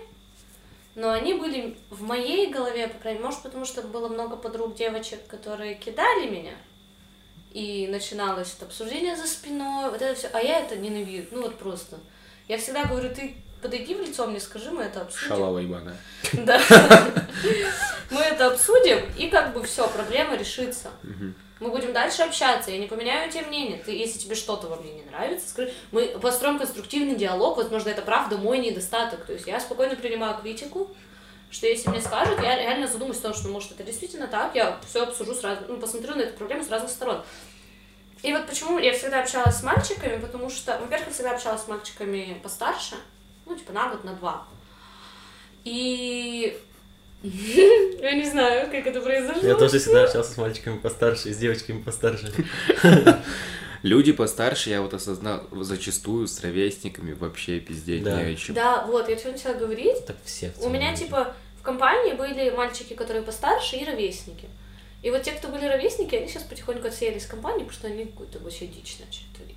но 0.94 1.10
они 1.10 1.34
были 1.34 1.76
в 1.90 2.02
моей 2.02 2.50
голове, 2.50 2.88
по 2.88 2.98
крайней 2.98 3.18
мере, 3.18 3.28
может, 3.28 3.42
потому 3.42 3.64
что 3.64 3.82
было 3.82 4.08
много 4.08 4.36
подруг 4.36 4.74
девочек, 4.74 5.26
которые 5.26 5.74
кидали 5.74 6.28
меня, 6.28 6.52
и 7.52 7.88
начиналось 7.88 8.54
это 8.56 8.66
обсуждение 8.66 9.16
за 9.16 9.26
спиной, 9.26 9.90
вот 9.90 10.00
это 10.00 10.14
все, 10.14 10.28
а 10.32 10.40
я 10.40 10.60
это 10.60 10.76
ненавижу, 10.76 11.28
ну 11.32 11.42
вот 11.42 11.58
просто. 11.58 11.98
Я 12.48 12.58
всегда 12.58 12.84
говорю, 12.84 13.14
ты 13.14 13.34
подойди 13.60 13.94
в 13.94 14.00
лицо 14.00 14.26
мне, 14.26 14.40
скажи, 14.40 14.70
мы 14.70 14.82
это 14.82 15.02
обсудим. 15.02 15.28
Шалава 15.28 15.58
ебаная. 15.58 15.96
Да. 16.32 16.60
Мы 18.10 18.20
это 18.20 18.48
обсудим, 18.48 19.00
и 19.16 19.28
как 19.28 19.54
бы 19.54 19.62
все, 19.62 19.88
проблема 19.88 20.36
решится. 20.36 20.90
Мы 21.60 21.70
будем 21.70 21.92
дальше 21.92 22.22
общаться, 22.22 22.72
я 22.72 22.78
не 22.78 22.88
поменяю 22.88 23.30
тебе 23.30 23.46
мнение. 23.46 23.78
Ты, 23.78 23.92
если 23.92 24.18
тебе 24.18 24.34
что-то 24.34 24.66
во 24.66 24.76
мне 24.76 24.94
не 24.94 25.02
нравится, 25.02 25.48
скажи. 25.48 25.72
Мы 25.92 26.06
построим 26.20 26.58
конструктивный 26.58 27.14
диалог, 27.14 27.56
возможно, 27.56 27.90
это 27.90 28.02
правда 28.02 28.36
мой 28.36 28.58
недостаток. 28.58 29.24
То 29.26 29.32
есть 29.32 29.46
я 29.46 29.60
спокойно 29.60 29.94
принимаю 29.94 30.36
критику, 30.40 30.90
что 31.52 31.66
если 31.66 31.90
мне 31.90 32.00
скажут, 32.00 32.42
я 32.42 32.56
реально 32.56 32.88
задумаюсь 32.88 33.18
о 33.18 33.24
том, 33.24 33.34
что 33.34 33.48
может 33.48 33.72
это 33.72 33.84
действительно 33.84 34.26
так, 34.26 34.54
я 34.54 34.80
все 34.88 35.02
обсужу 35.02 35.34
сразу, 35.34 35.62
ну, 35.68 35.76
посмотрю 35.76 36.14
на 36.14 36.22
эту 36.22 36.36
проблему 36.36 36.64
с 36.64 36.70
разных 36.70 36.90
сторон. 36.90 37.22
И 38.22 38.32
вот 38.32 38.46
почему 38.46 38.78
я 38.78 38.92
всегда 38.94 39.22
общалась 39.22 39.56
с 39.56 39.62
мальчиками, 39.62 40.18
потому 40.18 40.48
что, 40.48 40.78
во-первых, 40.78 41.08
я 41.08 41.12
всегда 41.12 41.32
общалась 41.32 41.62
с 41.62 41.68
мальчиками 41.68 42.40
постарше, 42.42 42.94
ну, 43.44 43.54
типа 43.54 43.72
на 43.72 43.90
год, 43.90 44.02
на 44.02 44.14
два. 44.14 44.46
И 45.64 46.58
я 47.22 48.12
не 48.14 48.24
знаю, 48.24 48.70
как 48.70 48.86
это 48.86 49.02
произошло. 49.02 49.46
Я 49.46 49.54
тоже 49.54 49.78
всегда 49.78 50.04
общался 50.04 50.32
с 50.32 50.36
мальчиками 50.38 50.78
постарше 50.78 51.28
и 51.28 51.34
с 51.34 51.36
девочками 51.36 51.82
постарше. 51.82 52.32
Люди 53.82 54.12
постарше, 54.12 54.70
я 54.70 54.80
вот 54.80 54.94
осознал, 54.94 55.42
зачастую 55.50 56.28
с 56.28 56.40
ровесниками 56.40 57.12
вообще 57.12 57.58
пиздеть 57.58 58.04
Да. 58.04 58.22
не 58.22 58.32
о 58.32 58.36
чем. 58.36 58.54
Да, 58.54 58.84
вот, 58.86 59.08
я 59.08 59.18
что 59.18 59.32
начала 59.32 59.54
говорить. 59.54 60.06
Так 60.06 60.16
все. 60.24 60.52
У 60.60 60.68
меня, 60.68 60.90
люди. 60.90 61.04
типа, 61.04 61.34
в 61.58 61.62
компании 61.62 62.12
были 62.12 62.50
мальчики, 62.50 62.94
которые 62.94 63.22
постарше, 63.22 63.76
и 63.76 63.84
ровесники. 63.84 64.48
И 65.02 65.10
вот 65.10 65.22
те, 65.24 65.32
кто 65.32 65.48
были 65.48 65.66
ровесники, 65.66 66.14
они 66.14 66.28
сейчас 66.28 66.44
потихоньку 66.44 66.86
отсеялись 66.86 67.22
из 67.22 67.26
компании, 67.26 67.64
потому 67.64 67.72
что 67.72 67.88
они 67.88 68.04
какую-то 68.04 68.38
вообще 68.38 68.66
дичь 68.66 68.98
начали 69.00 69.26
творить. 69.36 69.56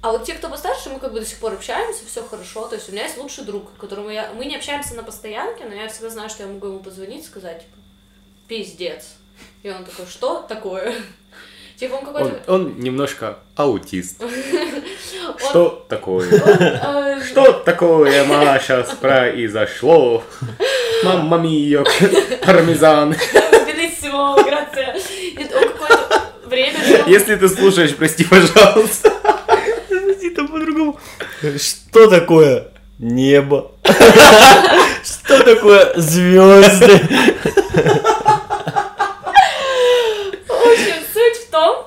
А 0.00 0.12
вот 0.12 0.24
те, 0.24 0.34
кто 0.34 0.48
постарше, 0.48 0.90
мы 0.90 1.00
как 1.00 1.12
бы 1.12 1.20
до 1.20 1.26
сих 1.26 1.38
пор 1.38 1.54
общаемся, 1.54 2.04
все 2.06 2.24
хорошо. 2.24 2.68
То 2.68 2.76
есть 2.76 2.88
у 2.88 2.92
меня 2.92 3.04
есть 3.04 3.18
лучший 3.18 3.44
друг, 3.44 3.76
которому 3.76 4.10
я... 4.10 4.32
Мы 4.32 4.46
не 4.46 4.56
общаемся 4.56 4.94
на 4.94 5.02
постоянке, 5.02 5.64
но 5.64 5.74
я 5.74 5.88
всегда 5.88 6.10
знаю, 6.10 6.28
что 6.30 6.44
я 6.44 6.48
могу 6.48 6.68
ему 6.68 6.80
позвонить, 6.80 7.24
сказать, 7.24 7.62
типа, 7.62 7.76
пиздец. 8.48 9.14
И 9.62 9.70
он 9.70 9.84
такой, 9.84 10.06
что 10.06 10.42
такое? 10.42 10.94
Типа 11.78 11.94
он 11.94 12.06
Он, 12.06 12.12
какой-то... 12.14 12.52
он 12.52 12.74
немножко 12.78 13.38
аутист. 13.56 14.22
он- 14.22 15.38
Что 15.38 15.84
такое? 15.88 16.28
он, 16.30 17.04
э, 17.20 17.22
Что 17.24 17.52
такое, 17.52 18.24
Маша, 18.24 18.86
произошло? 19.00 20.22
Мамма 21.04 21.38
мио, 21.38 21.84
пармезан. 22.46 23.14
Белиссимо, 23.66 24.36
грация. 24.42 24.96
Нет, 25.36 25.52
он 25.54 25.68
какое-то 25.68 26.22
время 26.46 26.78
Если 27.06 27.34
ты 27.36 27.48
слушаешь, 27.48 27.94
прости, 27.96 28.24
пожалуйста. 28.24 29.12
Подожди, 29.88 30.30
там 30.30 30.48
по-другому. 30.48 30.98
Что 31.58 32.08
такое 32.08 32.68
небо? 32.98 33.72
Что 35.04 35.42
такое 35.42 35.92
звезды? 35.96 37.00
В 40.46 40.50
общем, 40.50 40.94
суть 41.12 41.36
в 41.46 41.50
том, 41.50 41.86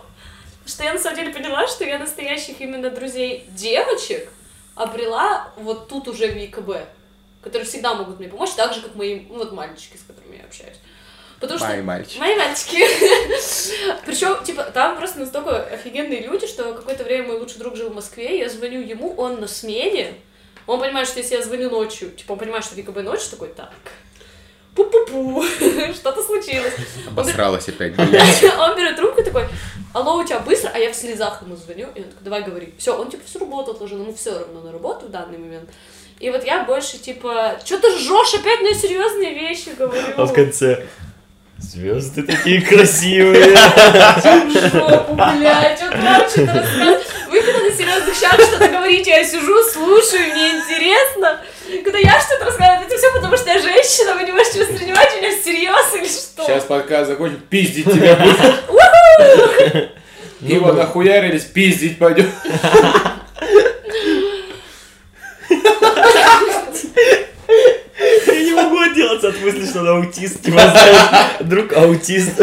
что 0.66 0.84
я 0.84 0.94
на 0.94 1.00
самом 1.00 1.16
деле 1.18 1.32
поняла, 1.66 1.68
что 1.68 1.84
я 1.84 2.00
настоящих 2.00 2.62
именно 2.62 2.90
друзей 2.90 3.46
девочек 3.50 4.30
обрела 4.76 5.52
вот 5.58 5.88
тут 5.88 6.08
уже 6.08 6.28
в 6.28 6.38
ЕКБ, 6.38 6.88
которые 7.42 7.66
всегда 7.66 7.94
могут 7.94 8.20
мне 8.20 8.28
помочь, 8.28 8.52
так 8.52 8.74
же, 8.74 8.82
как 8.82 8.96
мои, 8.96 9.22
ну, 9.30 9.38
вот 9.38 9.52
мальчики, 9.54 9.98
с 9.98 10.04
которыми 10.04 10.38
я 10.38 10.44
общаюсь. 10.44 10.78
Потому 11.40 11.60
что... 11.60 11.68
Мои 11.68 11.82
мальчики. 11.82 12.20
Мои 12.20 12.36
мальчики. 12.36 12.78
Причем, 14.06 14.44
типа, 14.44 14.64
там 14.64 14.98
просто 14.98 15.20
настолько 15.20 15.64
офигенные 15.64 16.22
люди, 16.22 16.48
что 16.48 16.74
какое-то 16.74 17.04
время 17.04 17.28
мой 17.28 17.40
лучший 17.40 17.60
друг 17.60 17.76
жил 17.76 17.90
в 17.90 17.96
Москве, 17.96 18.40
я 18.40 18.50
звоню 18.50 18.82
ему, 18.82 19.14
он 19.16 19.42
на 19.42 19.48
смене, 19.48 20.14
он 20.66 20.80
понимает, 20.80 21.08
что 21.08 21.20
если 21.20 21.36
я 21.36 21.44
звоню 21.44 21.70
ночью, 21.70 22.12
типа, 22.12 22.34
он 22.34 22.40
понимает, 22.40 22.64
что 22.64 22.76
в 22.76 22.78
ЕКБ 22.78 23.02
ночь, 23.02 23.26
такой, 23.28 23.50
так, 23.50 23.74
пу-пу-пу, 24.76 25.44
что-то 25.94 26.22
случилось. 26.22 26.74
Обосралась 27.08 27.68
опять. 27.70 27.98
Он 27.98 28.76
берет 28.76 28.96
трубку 28.96 29.22
и 29.22 29.24
такой, 29.24 29.48
алло, 29.94 30.18
у 30.18 30.24
тебя 30.24 30.40
быстро? 30.40 30.72
А 30.74 30.78
я 30.78 30.92
в 30.92 30.96
слезах 30.96 31.42
ему 31.42 31.56
звоню, 31.56 31.88
и 31.96 32.00
он 32.00 32.06
такой, 32.10 32.24
давай 32.24 32.44
говори. 32.44 32.74
Все, 32.78 32.98
он 32.98 33.10
типа 33.10 33.24
всю 33.26 33.40
работу 33.40 33.72
отложил, 33.72 34.00
ему 34.00 34.14
все 34.14 34.38
равно 34.38 34.62
на 34.62 34.72
работу 34.72 35.08
в 35.08 35.10
данный 35.10 35.38
момент. 35.38 35.70
И 36.20 36.30
вот 36.30 36.46
я 36.46 36.64
больше 36.64 36.98
типа, 36.98 37.60
что 37.66 37.78
ты 37.80 37.88
ржешь 37.90 38.34
опять 38.36 38.62
на 38.62 38.74
серьезные 38.74 39.34
вещи 39.34 39.72
говорю. 39.78 40.14
А 40.16 40.26
в 40.26 40.34
конце 40.34 40.86
звезды 41.58 42.24
такие 42.24 42.62
красивые. 42.62 43.56
Жопу, 44.72 45.14
блядь, 45.14 45.78
что-то 45.78 45.98
рассказывать. 45.98 47.06
Вы 47.30 47.42
когда 47.42 47.60
на 47.60 47.72
серьезных 47.72 48.16
щах 48.16 48.34
что-то 48.34 48.68
говорите, 48.68 49.12
я 49.12 49.26
сижу, 49.26 49.62
слушаю, 49.64 50.32
мне 50.32 50.52
интересно. 50.52 51.42
Когда 51.84 51.98
я 52.00 52.20
что-то 52.22 52.46
рассказываю, 52.46 52.86
это 52.86 52.98
все 52.98 53.12
потому, 53.12 53.36
что 53.38 53.50
я 53.50 53.60
женщина, 53.60 54.14
вы 54.14 54.24
не 54.24 54.32
можете 54.32 54.64
воспринимать 54.64 55.16
меня 55.18 55.32
всерьез 55.32 55.96
или 55.96 56.08
что? 56.08 56.46
Сейчас 56.46 56.64
подкаст 56.66 57.10
закончит, 57.10 57.44
пиздить 57.48 57.86
тебя 57.86 58.16
будет. 58.16 59.90
Его 60.42 60.74
нахуярились, 60.74 61.46
пиздить 61.46 61.98
пойдем. 61.98 62.32
Я 68.28 68.44
не 68.44 68.52
могу 68.54 68.80
отделаться 68.80 69.30
от 69.30 69.42
мысли, 69.42 69.66
что 69.66 69.80
он 69.80 69.88
аутист. 69.88 70.44
Типа, 70.44 70.62
друг 71.40 71.74
аутист. 71.74 72.40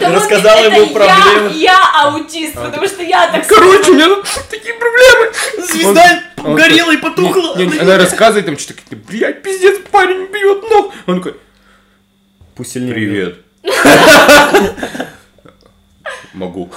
Это 0.00 0.64
ему 0.64 0.92
проблемы. 0.92 1.52
Я 1.54 1.78
аутист, 2.02 2.54
потому 2.54 2.86
что 2.86 3.02
я 3.02 3.28
так 3.28 3.46
Короче, 3.46 3.90
у 3.90 3.94
меня 3.94 4.08
такие 4.50 4.74
проблемы. 4.74 5.32
Звезда 5.66 6.22
Он- 6.38 6.46
он 6.50 6.54
горела 6.56 6.92
и 6.92 6.96
потухла. 6.96 7.56
не, 7.56 7.66
не, 7.66 7.78
Она 7.78 7.98
рассказывает 7.98 8.46
там 8.46 8.58
что-то, 8.58 8.80
какие-то, 8.82 9.04
блядь, 9.06 9.42
пиздец, 9.42 9.80
парень 9.90 10.26
бьет 10.32 10.62
ног. 10.70 10.92
Он 11.06 11.16
такой, 11.22 11.40
Пусть 12.54 12.72
сильнее. 12.72 12.94
привет. 12.94 13.38
Могу. 16.32 16.70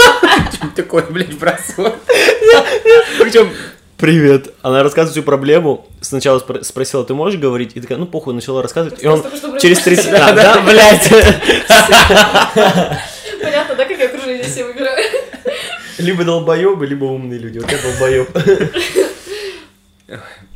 Такое, 0.76 1.02
блядь, 1.04 1.36
бросок. 1.38 1.94
Причем, 3.20 3.52
привет. 4.02 4.48
Она 4.62 4.82
рассказывает 4.82 5.12
всю 5.12 5.22
проблему. 5.22 5.86
Сначала 6.00 6.40
спро- 6.40 6.64
спросила, 6.64 7.04
ты 7.04 7.14
можешь 7.14 7.38
говорить? 7.38 7.76
И 7.76 7.80
такая, 7.80 7.98
ну 7.98 8.06
похуй, 8.06 8.34
начала 8.34 8.60
рассказывать. 8.60 9.00
И 9.00 9.06
он 9.06 9.22
через 9.60 9.78
три 9.78 9.94
секунды... 9.94 10.18
Да, 10.34 10.60
блядь. 10.60 11.08
Понятно, 13.40 13.76
да, 13.76 13.84
как 13.84 13.96
я 13.96 14.06
окружение 14.06 14.42
себе 14.42 14.64
выбираю? 14.64 15.04
Либо 15.98 16.24
долбоебы, 16.24 16.84
либо 16.84 17.04
умные 17.04 17.38
люди. 17.38 17.60
Вот 17.60 17.70
я 17.70 17.78
долбоеб. 17.78 18.28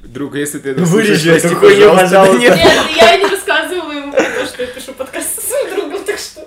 Друг, 0.03 0.35
если 0.35 0.59
ты 0.59 0.71
это 0.71 0.81
Вырежи 0.81 1.15
слушаешь, 1.17 1.45
эту 1.45 1.57
прости, 1.57 1.77
хуйню, 1.77 1.91
пожалуйста. 1.95 2.37
пожалуйста. 2.37 2.57
Нет. 2.57 2.59
Я 2.97 3.17
не 3.17 3.27
рассказывала 3.27 3.93
ему 3.93 4.13
про 4.13 4.25
то, 4.25 4.45
что 4.45 4.63
я 4.63 4.67
пишу 4.69 4.93
подкаст 4.93 5.37
со 5.37 5.47
своим 5.47 5.71
другом, 5.71 6.05
так 6.05 6.19
что 6.19 6.41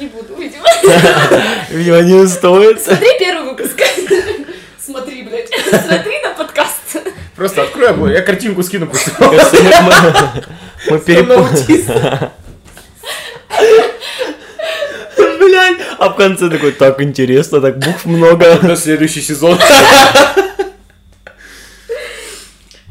не 0.00 0.08
буду, 0.08 0.34
видимо. 0.34 0.64
Видимо, 1.70 2.00
не 2.00 2.26
стоит. 2.26 2.82
Смотри 2.82 3.08
первый. 3.20 3.33
Смотри, 5.68 6.20
на 6.22 6.30
подкаст. 6.34 6.96
Просто 7.36 7.62
открой 7.62 7.90
обои, 7.90 8.12
я 8.12 8.22
картинку 8.22 8.62
скину 8.62 8.86
Кажется, 8.86 9.56
мы- 10.90 10.98
перепутали. 11.00 11.84
Блядь. 15.16 15.78
А 15.98 16.08
в 16.10 16.16
конце 16.16 16.50
такой, 16.50 16.72
так 16.72 17.00
интересно, 17.02 17.60
так 17.60 17.78
букв 17.78 18.04
много. 18.04 18.58
На 18.62 18.76
следующий 18.76 19.20
сезон. 19.20 19.58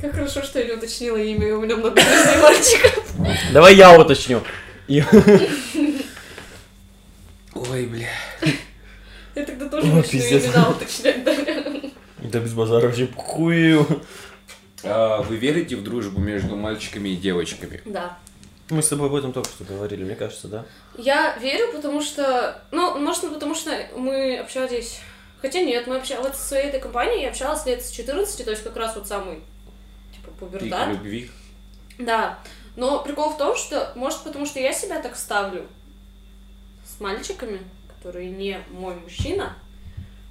Как 0.02 0.12
хорошо, 0.14 0.44
что 0.44 0.60
я 0.60 0.66
не 0.66 0.72
уточнила 0.74 1.18
имя, 1.18 1.48
и 1.48 1.52
у 1.52 1.62
меня 1.62 1.76
много 1.78 2.02
друзей 2.02 2.38
мальчиков. 2.42 3.04
Давай 3.54 3.76
я 3.76 3.98
уточню. 3.98 4.42
Ой, 7.56 7.86
бля. 7.86 8.08
Я 9.36 9.46
тогда 9.46 9.66
тоже 9.70 9.88
О, 9.88 9.96
начну 9.96 10.12
пиздец. 10.12 10.46
имена 10.46 10.70
уточнять, 10.70 11.24
да. 11.24 11.34
Да 12.34 12.40
без 12.40 12.54
базара 12.54 12.88
вообще 12.88 13.06
похую. 13.06 13.86
А 14.84 15.22
вы 15.22 15.38
верите 15.38 15.76
в 15.76 15.84
дружбу 15.84 16.20
между 16.20 16.56
мальчиками 16.56 17.10
и 17.10 17.16
девочками? 17.16 17.80
Да. 17.86 18.18
Мы 18.72 18.82
с 18.82 18.88
тобой 18.88 19.08
об 19.08 19.14
этом 19.14 19.34
только 19.34 19.50
что 19.50 19.64
говорили, 19.64 20.04
мне 20.04 20.16
кажется, 20.16 20.48
да? 20.48 20.66
Я 20.98 21.38
верю, 21.38 21.72
потому 21.72 22.02
что... 22.02 22.60
Ну, 22.72 22.98
может, 22.98 23.32
потому 23.32 23.54
что 23.54 23.70
мы 23.96 24.40
общались... 24.40 25.00
Хотя 25.42 25.62
нет, 25.62 25.86
мы 25.86 25.98
общались... 25.98 26.24
Вот 26.24 26.36
в 26.36 26.40
своей 26.40 26.70
этой 26.70 26.80
компании 26.80 27.22
я 27.22 27.30
общалась 27.30 27.68
лет 27.68 27.86
с 27.86 27.92
14, 27.92 28.44
то 28.44 28.50
есть 28.50 28.64
как 28.64 28.76
раз 28.78 28.96
вот 28.96 29.08
самый, 29.08 29.42
типа, 30.12 30.32
Пик 30.32 30.40
пубертат. 30.40 30.90
любви. 30.90 31.30
Да. 32.00 32.40
Но 32.76 33.04
прикол 33.04 33.30
в 33.30 33.38
том, 33.38 33.56
что, 33.56 33.92
может, 33.96 34.24
потому 34.24 34.48
что 34.48 34.60
я 34.60 34.74
себя 34.74 35.00
так 35.04 35.16
ставлю 35.16 35.68
с 36.84 37.00
мальчиками, 37.00 37.60
которые 37.96 38.32
не 38.32 38.60
мой 38.72 38.96
мужчина, 38.96 39.56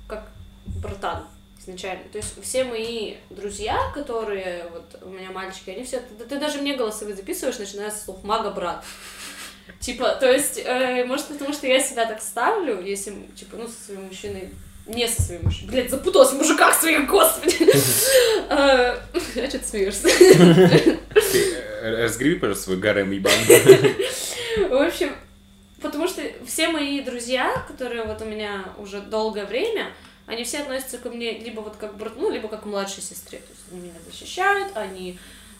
как 0.08 0.28
братан 0.66 1.26
изначально. 1.62 2.04
То 2.10 2.18
есть 2.18 2.34
все 2.42 2.64
мои 2.64 3.14
друзья, 3.30 3.78
которые 3.94 4.66
вот 4.72 5.02
у 5.02 5.08
меня 5.10 5.30
мальчики, 5.30 5.70
они 5.70 5.84
все... 5.84 6.02
Да 6.18 6.24
ты 6.24 6.38
даже 6.38 6.58
мне 6.58 6.76
голосовые 6.76 7.16
записываешь, 7.16 7.58
начиная 7.58 7.90
с 7.90 8.04
слов 8.04 8.22
«мага-брат». 8.22 8.84
Типа, 9.80 10.10
то 10.18 10.30
есть, 10.30 10.60
э, 10.64 11.04
может, 11.04 11.26
потому 11.26 11.52
что 11.52 11.66
я 11.66 11.80
себя 11.80 12.06
так 12.06 12.20
ставлю, 12.20 12.82
если, 12.82 13.12
типа, 13.36 13.56
ну, 13.56 13.66
со 13.68 13.84
своим 13.84 14.04
мужчиной, 14.04 14.50
не 14.86 15.06
со 15.08 15.22
своим 15.22 15.42
мужчиной, 15.44 15.70
блядь, 15.70 15.90
запуталась 15.90 16.30
в 16.30 16.36
мужиках 16.36 16.74
своих, 16.74 17.08
господи. 17.08 17.56
А 18.48 18.98
что 19.48 19.58
ты 19.58 19.64
смеешься? 19.64 20.08
Ты, 20.08 20.98
э, 21.82 22.02
Разгреби, 22.02 22.38
пожалуйста, 22.38 22.64
свой 22.64 22.76
гарем 22.78 23.10
ебаный. 23.10 23.96
В 24.68 24.86
общем, 24.86 25.14
потому 25.80 26.06
что 26.06 26.22
все 26.46 26.68
мои 26.68 27.00
друзья, 27.00 27.64
которые 27.66 28.04
вот 28.04 28.20
у 28.20 28.24
меня 28.24 28.64
уже 28.78 29.00
долгое 29.00 29.46
время, 29.46 29.92
они 30.26 30.44
все 30.44 30.60
относятся 30.60 30.98
ко 30.98 31.10
мне 31.10 31.38
либо 31.38 31.60
вот 31.60 31.76
как 31.76 31.96
брат, 31.96 32.12
ну, 32.16 32.30
либо 32.30 32.48
как 32.48 32.62
к 32.62 32.66
младшей 32.66 33.02
сестре. 33.02 33.38
То 33.38 33.50
есть 33.50 33.62
они 33.70 33.80
меня 33.80 33.98
защищают, 34.10 34.76
они 34.76 35.18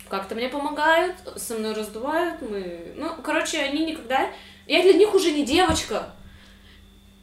как-то 0.09 0.34
мне 0.34 0.48
помогают, 0.48 1.16
со 1.36 1.55
мной 1.55 1.72
раздувают, 1.72 2.43
мы... 2.43 2.93
Ну, 2.97 3.14
короче, 3.22 3.59
они 3.59 3.84
никогда... 3.84 4.30
Я 4.66 4.82
для 4.82 4.93
них 4.93 5.14
уже 5.14 5.32
не 5.32 5.44
девочка. 5.44 6.12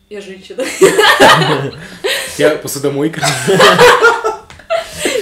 Я 0.09 0.21
женщина. 0.21 0.63
Я 2.37 2.55
посудомойка. 2.57 3.21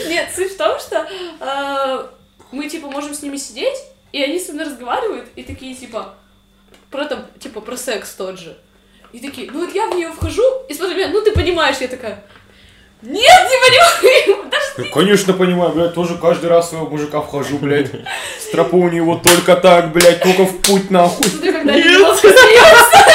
Нет, 0.08 0.30
суть 0.34 0.54
в 0.54 0.58
том, 0.58 0.80
что 0.80 1.08
э, 1.40 2.08
мы, 2.52 2.70
типа, 2.70 2.90
можем 2.90 3.14
с 3.14 3.22
ними 3.22 3.38
сидеть, 3.38 3.78
и 4.12 4.24
они 4.24 4.40
со 4.40 4.54
мной 4.54 4.66
разговаривают, 4.66 5.28
и 5.36 5.44
такие, 5.44 5.76
типа, 5.76 6.16
про 6.90 7.06
там, 7.06 7.26
типа, 7.40 7.62
про 7.62 7.76
секс 7.76 8.14
тот 8.16 8.40
же. 8.40 8.58
И 9.14 9.20
такие, 9.20 9.50
ну 9.52 9.66
вот 9.66 9.74
я 9.74 9.88
в 9.88 9.96
нее 9.96 10.12
вхожу, 10.12 10.44
и 10.68 10.74
смотрю, 10.74 11.08
ну 11.10 11.22
ты 11.22 11.32
понимаешь, 11.32 11.78
я 11.80 11.88
такая, 11.88 12.24
нет, 13.02 13.14
не 13.14 14.26
понимаю, 14.26 14.50
даже 14.52 14.66
Ну, 14.78 14.92
конечно, 14.92 15.34
понимаю, 15.34 15.72
блядь, 15.74 15.94
тоже 15.94 16.18
каждый 16.18 16.50
раз 16.50 16.70
своего 16.70 16.88
мужика 16.88 17.22
вхожу, 17.22 17.60
блядь. 17.60 17.92
Стропу 18.40 18.78
у 18.78 18.90
него 18.90 19.18
только 19.24 19.56
так, 19.56 19.92
блядь, 19.94 20.22
только 20.22 20.46
в 20.46 20.62
путь, 20.62 20.90
нахуй. 20.90 21.28
смотри, 21.30 21.52
когда 21.52 21.74
смеются. 21.74 22.98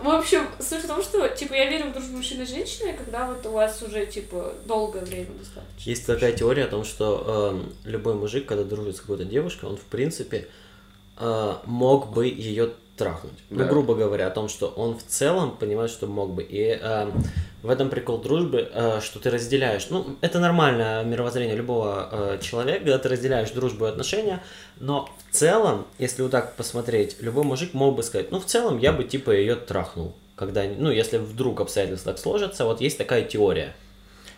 В 0.00 0.08
общем, 0.08 0.46
суть 0.60 0.84
в 0.84 0.86
том, 0.86 1.02
что, 1.02 1.26
типа, 1.26 1.54
я 1.54 1.68
верю 1.68 1.86
в 1.86 1.92
дружбу 1.92 2.18
мужчины 2.18 2.42
и 2.42 2.46
женщины, 2.46 2.92
когда 2.92 3.26
вот 3.26 3.44
у 3.44 3.50
вас 3.50 3.82
уже, 3.82 4.06
типа, 4.06 4.52
долгое 4.64 5.04
время 5.04 5.30
достаточно. 5.36 5.90
Есть 5.90 6.06
такая 6.06 6.30
теория 6.30 6.64
о 6.64 6.68
том, 6.68 6.84
что 6.84 7.50
эм, 7.52 7.72
любой 7.84 8.14
мужик, 8.14 8.46
когда 8.46 8.62
дружит 8.62 8.96
с 8.96 9.00
какой-то 9.00 9.24
девушкой, 9.24 9.64
он 9.68 9.76
в 9.76 9.82
принципе 9.82 10.46
э, 11.18 11.54
мог 11.64 12.12
бы 12.12 12.26
ее 12.26 12.70
трахнуть. 12.96 13.32
Да. 13.50 13.64
Ну, 13.64 13.68
грубо 13.68 13.94
говоря, 13.94 14.26
о 14.26 14.30
том, 14.30 14.48
что 14.48 14.68
он 14.68 14.96
в 14.96 15.02
целом 15.04 15.56
понимает, 15.56 15.90
что 15.90 16.06
мог 16.06 16.30
бы. 16.30 16.42
И 16.42 16.62
эм, 16.62 17.12
в 17.62 17.70
этом 17.70 17.90
прикол 17.90 18.18
дружбы, 18.18 18.68
э, 18.72 19.00
что 19.02 19.18
ты 19.18 19.30
разделяешь. 19.30 19.88
Ну, 19.90 20.16
это 20.20 20.38
нормальное 20.40 21.04
мировоззрение 21.04 21.54
любого 21.54 22.08
э, 22.10 22.38
человека, 22.40 22.78
когда 22.78 22.98
ты 22.98 23.08
разделяешь 23.08 23.50
дружбу 23.50 23.86
и 23.86 23.88
отношения. 23.88 24.42
Но 24.80 25.08
в 25.30 25.34
целом, 25.34 25.86
если 25.98 26.22
вот 26.22 26.30
так 26.30 26.54
посмотреть, 26.56 27.16
любой 27.20 27.44
мужик 27.44 27.74
мог 27.74 27.96
бы 27.96 28.02
сказать, 28.02 28.30
ну, 28.30 28.40
в 28.40 28.46
целом, 28.46 28.78
я 28.78 28.92
бы 28.92 29.04
типа 29.04 29.30
ее 29.30 29.56
трахнул. 29.56 30.14
Когда, 30.34 30.64
ну, 30.64 30.90
если 30.90 31.18
вдруг 31.18 31.60
обстоятельства 31.60 32.12
так 32.12 32.20
сложатся, 32.20 32.64
вот 32.64 32.80
есть 32.80 32.98
такая 32.98 33.22
теория. 33.22 33.74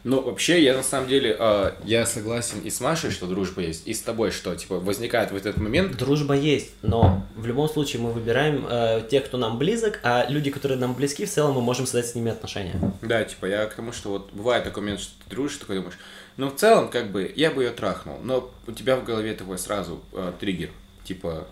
Ну, 0.08 0.22
вообще, 0.22 0.64
я 0.64 0.74
на 0.74 0.82
самом 0.82 1.06
деле, 1.06 1.36
э, 1.38 1.72
я 1.84 2.06
согласен 2.06 2.60
и 2.60 2.70
с 2.70 2.80
Машей, 2.80 3.10
что 3.10 3.26
дружба 3.26 3.60
есть, 3.60 3.86
и 3.86 3.92
с 3.92 4.00
тобой, 4.00 4.30
что, 4.30 4.56
типа, 4.56 4.80
возникает 4.80 5.32
в 5.32 5.36
этот 5.36 5.58
момент, 5.58 5.98
Дружба 5.98 6.34
есть, 6.34 6.70
но 6.80 7.26
в 7.36 7.44
любом 7.44 7.68
случае 7.68 8.00
мы 8.00 8.12
выбираем 8.12 8.66
э, 8.66 9.02
тех, 9.10 9.26
кто 9.26 9.36
нам 9.36 9.58
близок, 9.58 10.00
а 10.02 10.24
люди, 10.26 10.50
которые 10.50 10.78
нам 10.78 10.94
близки, 10.94 11.26
в 11.26 11.30
целом 11.30 11.56
мы 11.56 11.60
можем 11.60 11.84
создать 11.84 12.06
с 12.06 12.14
ними 12.14 12.30
отношения. 12.30 12.80
Да, 13.02 13.22
типа, 13.22 13.44
я 13.44 13.66
к 13.66 13.74
тому, 13.74 13.92
что 13.92 14.08
вот 14.08 14.32
бывает 14.32 14.64
такой 14.64 14.82
момент, 14.82 15.00
что 15.00 15.12
ты 15.24 15.30
дружишь, 15.30 15.58
такой 15.58 15.76
думаешь, 15.76 15.98
ну, 16.38 16.48
в 16.48 16.56
целом, 16.56 16.88
как 16.88 17.12
бы, 17.12 17.30
я 17.36 17.50
бы 17.50 17.64
ее 17.64 17.70
трахнул, 17.70 18.18
но 18.22 18.50
у 18.66 18.72
тебя 18.72 18.96
в 18.96 19.04
голове 19.04 19.34
такой 19.34 19.58
сразу 19.58 20.00
э, 20.14 20.32
триггер, 20.40 20.70
типа... 21.04 21.46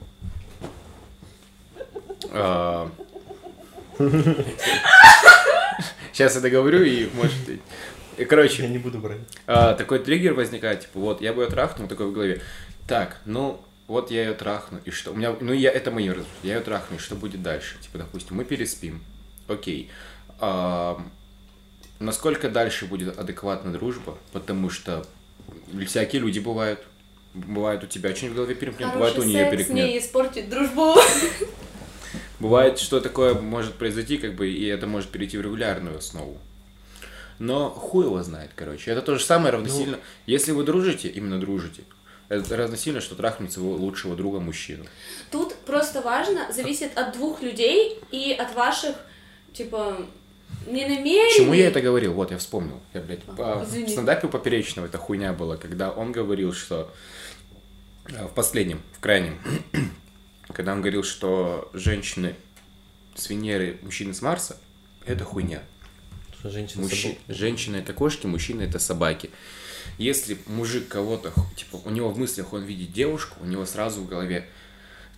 Сейчас 6.12 6.34
я 6.34 6.40
договорю 6.40 6.82
и, 6.82 7.10
может, 7.12 7.34
и- 8.18 8.24
короче, 8.24 8.66
не 8.68 8.78
буду 8.78 8.98
брать. 8.98 9.18
а, 9.46 9.74
такой 9.74 9.98
триггер 9.98 10.34
возникает, 10.34 10.80
типа, 10.82 10.98
вот, 10.98 11.20
я 11.20 11.32
бы 11.32 11.42
ее 11.42 11.48
трахнул, 11.50 11.88
такой 11.88 12.06
в 12.06 12.12
голове, 12.12 12.40
так, 12.86 13.20
ну, 13.24 13.60
вот 13.86 14.10
я 14.10 14.22
ее 14.24 14.34
трахну, 14.34 14.80
и 14.84 14.90
что? 14.90 15.12
У 15.12 15.14
меня, 15.16 15.34
ну, 15.40 15.52
я, 15.52 15.70
это 15.70 15.90
мои 15.90 16.08
рассуждения, 16.08 16.34
я 16.42 16.54
ее 16.56 16.60
трахну, 16.60 16.96
и 16.96 16.98
что 17.00 17.14
будет 17.14 17.42
дальше? 17.42 17.76
Типа, 17.80 17.98
допустим, 17.98 18.36
мы 18.36 18.44
переспим, 18.44 19.02
окей. 19.48 19.90
А, 20.40 21.00
насколько 21.98 22.48
дальше 22.48 22.86
будет 22.86 23.18
адекватна 23.18 23.72
дружба? 23.72 24.18
Потому 24.32 24.70
что 24.70 25.06
всякие 25.86 26.20
люди 26.22 26.38
бывают. 26.40 26.80
Бывает 27.34 27.84
у 27.84 27.86
тебя 27.86 28.10
очень 28.10 28.30
в 28.30 28.34
голове 28.34 28.54
перемкнет, 28.54 28.92
бывает 28.94 29.12
у 29.14 29.20
Хороший 29.20 29.28
нее 29.34 29.44
секс 29.44 29.50
перемкнет. 29.52 29.86
не 29.86 29.98
испортит 29.98 30.48
дружбу. 30.48 30.94
Бывает, 32.40 32.78
что 32.78 33.00
такое 33.00 33.34
может 33.34 33.74
произойти, 33.74 34.18
как 34.18 34.34
бы, 34.34 34.48
и 34.48 34.66
это 34.66 34.86
может 34.86 35.10
перейти 35.10 35.38
в 35.38 35.40
регулярную 35.42 35.98
основу. 35.98 36.38
Но 37.38 37.70
хуй 37.70 38.04
его 38.06 38.22
знает, 38.22 38.50
короче. 38.54 38.90
Это 38.90 39.02
то 39.02 39.16
же 39.18 39.24
самое 39.24 39.52
равносильно. 39.52 39.98
Если 40.26 40.52
вы 40.52 40.64
дружите, 40.64 41.08
именно 41.08 41.38
дружите, 41.38 41.82
это 42.28 42.56
равносильно, 42.56 43.00
что 43.00 43.14
трахнуть 43.14 43.52
своего 43.52 43.74
лучшего 43.74 44.16
друга 44.16 44.40
мужчину. 44.40 44.84
Тут 45.30 45.54
просто 45.66 46.00
важно, 46.02 46.50
зависит 46.52 46.96
от 46.96 47.12
двух 47.12 47.42
людей 47.42 48.00
и 48.10 48.32
от 48.32 48.54
ваших, 48.54 48.96
типа, 49.52 49.98
не 50.66 50.86
намерений. 50.86 51.30
Почему 51.38 51.52
я 51.52 51.68
это 51.68 51.80
говорил? 51.80 52.14
Вот, 52.14 52.30
я 52.30 52.38
вспомнил. 52.38 52.80
Я, 52.94 53.00
блядь, 53.02 53.20
А, 53.28 53.32
по- 53.32 53.64
в 53.64 53.68
извини. 53.68 53.88
стендапе 53.88 54.26
у 54.26 54.30
Поперечного 54.30 54.86
эта 54.86 54.98
хуйня 54.98 55.32
была, 55.32 55.56
когда 55.56 55.90
он 55.90 56.12
говорил, 56.12 56.52
что... 56.52 56.90
э, 58.08 58.26
В 58.26 58.32
последнем, 58.34 58.80
в 58.96 59.00
крайнем. 59.00 59.38
Когда 60.52 60.72
он 60.72 60.80
говорил, 60.80 61.02
что 61.02 61.68
женщины 61.74 62.34
с 63.16 63.28
Венеры, 63.28 63.78
мужчины 63.82 64.14
с 64.14 64.22
Марса, 64.22 64.56
это 65.04 65.24
хуйня. 65.24 65.60
Что 66.46 66.54
женщина 66.54 66.82
Мужчи- 66.84 67.18
Женщина 67.28 67.76
это 67.76 67.92
кошки, 67.92 68.26
мужчина 68.26 68.62
это 68.62 68.78
собаки. 68.78 69.30
Если 69.98 70.38
мужик 70.46 70.88
кого-то, 70.88 71.32
типа, 71.56 71.80
у 71.84 71.90
него 71.90 72.10
в 72.10 72.18
мыслях 72.18 72.52
он 72.52 72.62
видит 72.62 72.92
девушку, 72.92 73.36
у 73.42 73.46
него 73.46 73.64
сразу 73.66 74.00
в 74.02 74.06
голове 74.08 74.46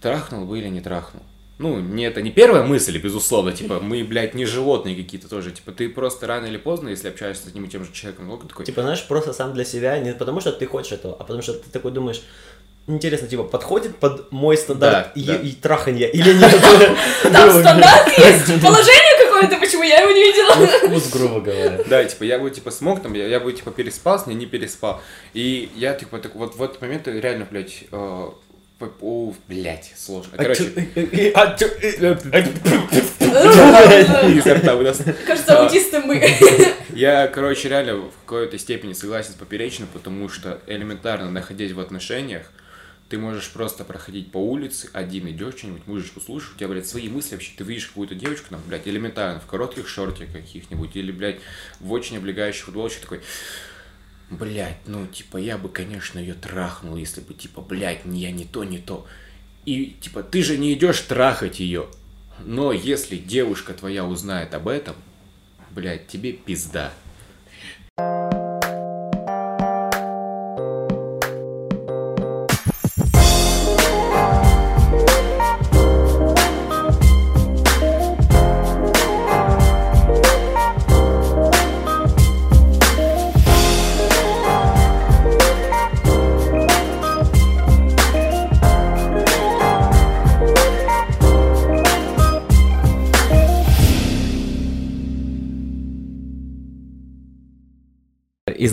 трахнул 0.00 0.46
бы 0.46 0.59
или 0.59 0.68
не 0.68 0.80
трахнул. 0.80 1.22
Ну, 1.59 1.80
не 1.80 2.05
это 2.05 2.22
не 2.22 2.30
первая 2.30 2.62
мысль, 2.62 2.96
безусловно, 2.98 3.52
типа, 3.52 3.80
мы, 3.80 4.05
блядь, 4.05 4.34
не 4.34 4.44
животные 4.46 4.94
какие-то 4.94 5.28
тоже, 5.28 5.50
типа, 5.50 5.72
ты 5.72 5.88
просто 5.88 6.26
рано 6.28 6.46
или 6.46 6.56
поздно, 6.56 6.88
если 6.90 7.09
общаешься 7.09 7.44
с 7.44 7.46
одним 7.48 7.64
и 7.64 7.68
тем 7.68 7.84
же 7.84 7.92
человеком, 7.92 8.28
ну, 8.28 8.36
такой, 8.38 8.64
Типа, 8.64 8.82
знаешь, 8.82 9.05
просто 9.06 9.32
сам 9.32 9.52
для 9.55 9.64
себя, 9.64 9.98
не 9.98 10.14
потому 10.14 10.40
что 10.40 10.52
ты 10.52 10.66
хочешь 10.66 10.92
этого, 10.92 11.14
а 11.14 11.24
потому 11.24 11.42
что 11.42 11.55
ты 11.55 11.68
такой 11.70 11.90
думаешь, 11.90 12.22
интересно, 12.86 13.26
типа, 13.26 13.42
подходит 13.42 13.96
под 13.96 14.30
мой 14.30 14.56
стандарт 14.56 15.12
Да, 15.16 15.20
и, 15.20 15.24
да. 15.24 15.34
и 15.34 15.50
траханье 15.50 16.09
или 16.12 16.32
нет? 16.32 16.62
Там 17.24 17.50
стандарт 17.50 18.06
есть, 18.18 18.62
положение 18.62 19.18
какое-то, 19.40 19.65
почему 19.65 19.82
я 19.82 20.01
его 20.01 20.10
не 20.12 20.23
видела. 20.23 20.55
Ну, 20.56 20.66
вкус, 20.66 21.10
грубо 21.10 21.40
говоря. 21.40 21.81
Да, 21.86 22.05
типа, 22.05 22.24
я 22.24 22.39
бы, 22.39 22.51
типа, 22.51 22.70
смог, 22.70 23.02
там, 23.02 23.15
я, 23.15 23.27
я 23.27 23.40
бы, 23.40 23.52
типа, 23.52 23.70
переспал 23.70 24.19
с 24.19 24.27
ней, 24.27 24.35
не 24.35 24.47
переспал. 24.47 25.01
И 25.35 25.70
я, 25.74 25.94
типа, 25.94 26.19
так, 26.19 26.35
вот 26.35 26.56
в 26.56 26.62
этот 26.62 26.81
момент 26.81 27.06
реально, 27.09 27.47
блядь, 27.51 27.85
э, 27.90 28.28
о, 29.01 29.35
блядь, 29.48 29.93
сложно. 29.97 30.32
А 30.36 30.43
Короче, 30.43 30.70
а 31.35 31.56
изо 34.31 34.55
рта. 34.55 34.77
Кажется, 35.27 35.59
А. 35.59 35.65
аутисты 35.65 35.98
мы. 36.01 36.24
Я, 36.94 37.27
короче, 37.28 37.69
реально 37.69 37.97
в 37.97 38.12
какой-то 38.24 38.59
степени 38.59 38.93
согласен 38.93 39.32
с 39.32 39.35
Поперечным, 39.35 39.89
потому 39.93 40.28
что 40.28 40.60
элементарно, 40.66 41.31
находясь 41.31 41.73
в 41.73 41.81
отношениях, 41.81 42.51
ты 43.09 43.18
можешь 43.18 43.51
просто 43.51 43.85
проходить 43.85 44.30
по 44.30 44.39
улице, 44.39 44.90
один 44.93 45.28
идешь, 45.28 45.56
что-нибудь 45.56 45.86
мужичку 45.86 46.20
слушаешь, 46.20 46.55
у 46.55 46.59
тебя, 46.59 46.68
блядь, 46.68 46.86
свои 46.86 47.09
мысли 47.09 47.35
вообще, 47.35 47.52
ты 47.56 47.64
видишь 47.64 47.86
какую-то 47.86 48.14
девочку, 48.14 48.51
там, 48.51 48.60
блядь, 48.66 48.86
элементарно, 48.86 49.40
в 49.40 49.47
коротких 49.47 49.89
шортиках 49.89 50.32
каких-нибудь, 50.32 50.94
или, 50.94 51.10
блядь, 51.10 51.40
в 51.80 51.90
очень 51.93 52.18
облегающих 52.18 52.66
футболочках, 52.66 53.02
такой, 53.02 53.20
блядь, 54.30 54.86
ну, 54.86 55.06
типа, 55.06 55.39
я 55.39 55.56
бы, 55.56 55.70
конечно, 55.70 56.18
ее 56.18 56.35
трахнул, 56.35 56.97
если 56.97 57.22
бы, 57.22 57.32
типа, 57.32 57.62
блядь, 57.62 58.01
я 58.05 58.30
не 58.30 58.44
то, 58.44 58.64
не 58.64 58.78
то. 58.78 59.06
И, 59.64 59.97
типа, 60.01 60.22
ты 60.22 60.43
же 60.43 60.59
не 60.59 60.74
идешь 60.74 61.01
трахать 61.01 61.60
ее. 61.60 61.89
Но 62.44 62.72
если 62.72 63.16
девушка 63.16 63.74
твоя 63.74 64.05
узнает 64.05 64.55
об 64.55 64.68
этом, 64.68 64.97
блядь, 65.70 66.06
тебе 66.06 66.32
пизда. 66.32 66.93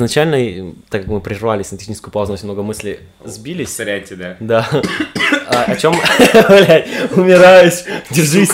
Изначально, 0.06 0.76
так 0.90 1.02
как 1.02 1.10
мы 1.10 1.20
прервались 1.20 1.72
на 1.72 1.80
техническую 1.80 2.12
паузу, 2.12 2.34
у 2.34 2.36
нас 2.36 2.44
много 2.44 2.62
мыслей 2.62 3.00
сбились. 3.24 3.74
Соряньте, 3.74 4.16
да. 4.16 4.38
Да. 4.40 4.70
А, 5.48 5.64
о 5.64 5.76
чем? 5.76 5.94
Блять, 6.48 6.88
умираешь. 7.16 7.84
Держись, 8.12 8.52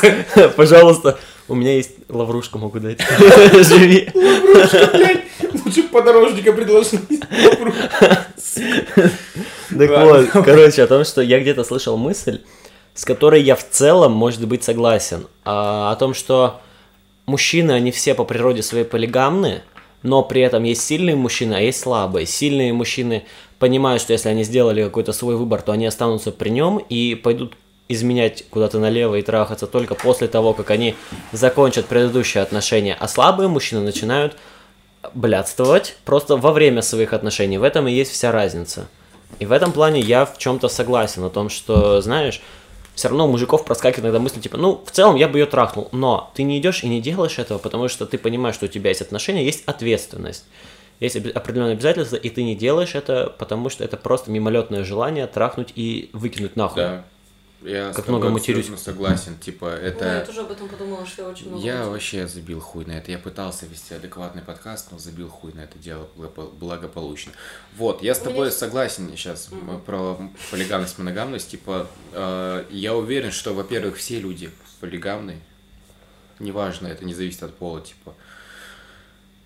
пожалуйста. 0.55 1.19
У 1.49 1.55
меня 1.55 1.75
есть 1.75 1.91
лаврушку, 2.07 2.57
могу 2.57 2.79
дать. 2.79 3.01
Живи. 3.19 4.09
Лучше 5.65 5.83
подорожника 5.83 6.53
предложить. 6.53 7.01
Так 9.69 9.89
вот, 9.89 10.29
короче, 10.45 10.83
о 10.83 10.87
том, 10.87 11.03
что 11.03 11.21
я 11.21 11.41
где-то 11.41 11.65
слышал 11.65 11.97
мысль, 11.97 12.39
с 12.93 13.03
которой 13.03 13.41
я 13.41 13.57
в 13.57 13.69
целом, 13.69 14.13
может 14.13 14.47
быть, 14.47 14.63
согласен. 14.63 15.27
А, 15.43 15.91
о 15.91 15.95
том, 15.97 16.13
что 16.13 16.61
мужчины, 17.25 17.73
они 17.73 17.91
все 17.91 18.15
по 18.15 18.23
природе 18.23 18.63
своей 18.63 18.85
полигамны, 18.85 19.63
но 20.03 20.23
при 20.23 20.41
этом 20.41 20.63
есть 20.63 20.81
сильные 20.81 21.15
мужчины, 21.15 21.55
а 21.55 21.59
есть 21.59 21.79
слабые. 21.79 22.25
Сильные 22.25 22.73
мужчины 22.73 23.23
понимают, 23.59 24.01
что 24.01 24.13
если 24.13 24.29
они 24.29 24.43
сделали 24.43 24.83
какой-то 24.83 25.13
свой 25.13 25.35
выбор, 25.35 25.61
то 25.61 25.71
они 25.71 25.85
останутся 25.85 26.31
при 26.31 26.49
нем 26.49 26.77
и 26.77 27.15
пойдут 27.15 27.53
изменять 27.87 28.45
куда-то 28.49 28.79
налево 28.79 29.15
и 29.15 29.21
трахаться 29.21 29.67
только 29.67 29.95
после 29.95 30.27
того, 30.27 30.53
как 30.53 30.71
они 30.71 30.95
закончат 31.31 31.85
предыдущие 31.85 32.41
отношения. 32.41 32.95
А 32.99 33.07
слабые 33.07 33.49
мужчины 33.49 33.81
начинают 33.81 34.35
блядствовать 35.13 35.97
просто 36.05 36.37
во 36.37 36.51
время 36.51 36.81
своих 36.81 37.13
отношений. 37.13 37.57
В 37.57 37.63
этом 37.63 37.87
и 37.87 37.93
есть 37.93 38.11
вся 38.11 38.31
разница. 38.31 38.87
И 39.39 39.45
в 39.45 39.51
этом 39.51 39.71
плане 39.71 39.99
я 39.99 40.25
в 40.25 40.37
чем-то 40.37 40.67
согласен 40.67 41.23
о 41.23 41.29
том, 41.29 41.49
что, 41.49 42.01
знаешь, 42.01 42.41
все 43.01 43.07
равно 43.07 43.25
у 43.25 43.31
мужиков 43.31 43.65
проскакивает 43.65 44.03
иногда 44.03 44.19
мысль, 44.19 44.39
типа, 44.39 44.57
ну, 44.57 44.79
в 44.85 44.91
целом 44.91 45.15
я 45.15 45.27
бы 45.27 45.39
ее 45.39 45.47
трахнул, 45.47 45.89
но 45.91 46.29
ты 46.35 46.43
не 46.43 46.59
идешь 46.59 46.83
и 46.83 46.87
не 46.87 47.01
делаешь 47.01 47.39
этого, 47.39 47.57
потому 47.57 47.87
что 47.87 48.05
ты 48.05 48.19
понимаешь, 48.19 48.53
что 48.53 48.65
у 48.65 48.67
тебя 48.67 48.89
есть 48.89 49.01
отношения, 49.01 49.43
есть 49.43 49.63
ответственность, 49.65 50.45
есть 50.99 51.15
определенные 51.15 51.73
обязательства, 51.73 52.17
и 52.17 52.29
ты 52.29 52.43
не 52.43 52.55
делаешь 52.55 52.93
это, 52.93 53.33
потому 53.39 53.69
что 53.69 53.83
это 53.83 53.97
просто 53.97 54.29
мимолетное 54.29 54.83
желание 54.83 55.25
трахнуть 55.25 55.69
и 55.73 56.11
выкинуть 56.13 56.55
нахуй. 56.55 56.83
Да. 56.83 57.03
Я 57.63 57.88
Как 57.88 57.93
с 57.93 58.05
тобой 58.05 58.19
много 58.19 58.29
матерюсь. 58.33 58.71
согласен. 58.79 59.38
Типа, 59.38 59.65
Ну, 59.75 59.81
я 59.81 59.88
это... 59.89 60.23
тоже 60.25 60.41
об 60.41 60.51
этом 60.51 60.67
подумала, 60.67 61.05
что 61.05 61.21
я 61.23 61.27
очень 61.29 61.47
много 61.49 61.63
Я 61.63 61.73
матерюсь. 61.73 61.91
вообще 61.91 62.27
забил 62.27 62.59
хуй 62.59 62.85
на 62.85 62.93
это. 62.93 63.11
Я 63.11 63.19
пытался 63.19 63.67
вести 63.67 63.93
адекватный 63.93 64.41
подкаст, 64.41 64.91
но 64.91 64.97
забил 64.97 65.29
хуй 65.29 65.53
на 65.53 65.59
это 65.61 65.77
дело 65.77 66.07
благо- 66.15 66.49
благополучно. 66.59 67.33
Вот, 67.77 68.01
я 68.01 68.15
с 68.15 68.19
тобой 68.19 68.47
есть- 68.47 68.57
согласен 68.57 69.09
сейчас 69.15 69.49
про 69.85 70.17
полигамность, 70.49 70.97
моногамность. 70.97 71.51
Типа, 71.51 71.88
э, 72.13 72.65
я 72.71 72.95
уверен, 72.95 73.31
что, 73.31 73.53
во-первых, 73.53 73.97
все 73.97 74.19
люди 74.19 74.49
полигамны. 74.79 75.39
Неважно, 76.39 76.88
это 76.88 77.05
не 77.05 77.13
зависит 77.13 77.43
от 77.43 77.53
пола, 77.55 77.81
типа. 77.81 78.15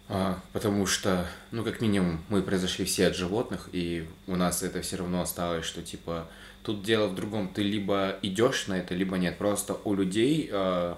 А, 0.07 0.39
потому 0.53 0.85
что, 0.85 1.25
ну, 1.51 1.63
как 1.63 1.81
минимум, 1.81 2.23
мы 2.29 2.41
произошли 2.43 2.85
все 2.85 3.07
от 3.07 3.15
животных, 3.15 3.69
и 3.73 4.07
у 4.27 4.35
нас 4.35 4.61
это 4.61 4.81
все 4.81 4.97
равно 4.97 5.21
осталось, 5.21 5.65
что, 5.65 5.81
типа, 5.81 6.27
тут 6.65 6.83
дело 6.83 7.07
в 7.07 7.15
другом. 7.15 7.47
Ты 7.47 7.63
либо 7.63 8.17
идешь 8.21 8.67
на 8.67 8.73
это, 8.75 8.95
либо 8.95 9.17
нет. 9.17 9.37
Просто 9.37 9.77
у 9.83 9.93
людей... 9.93 10.49
а, 10.51 10.97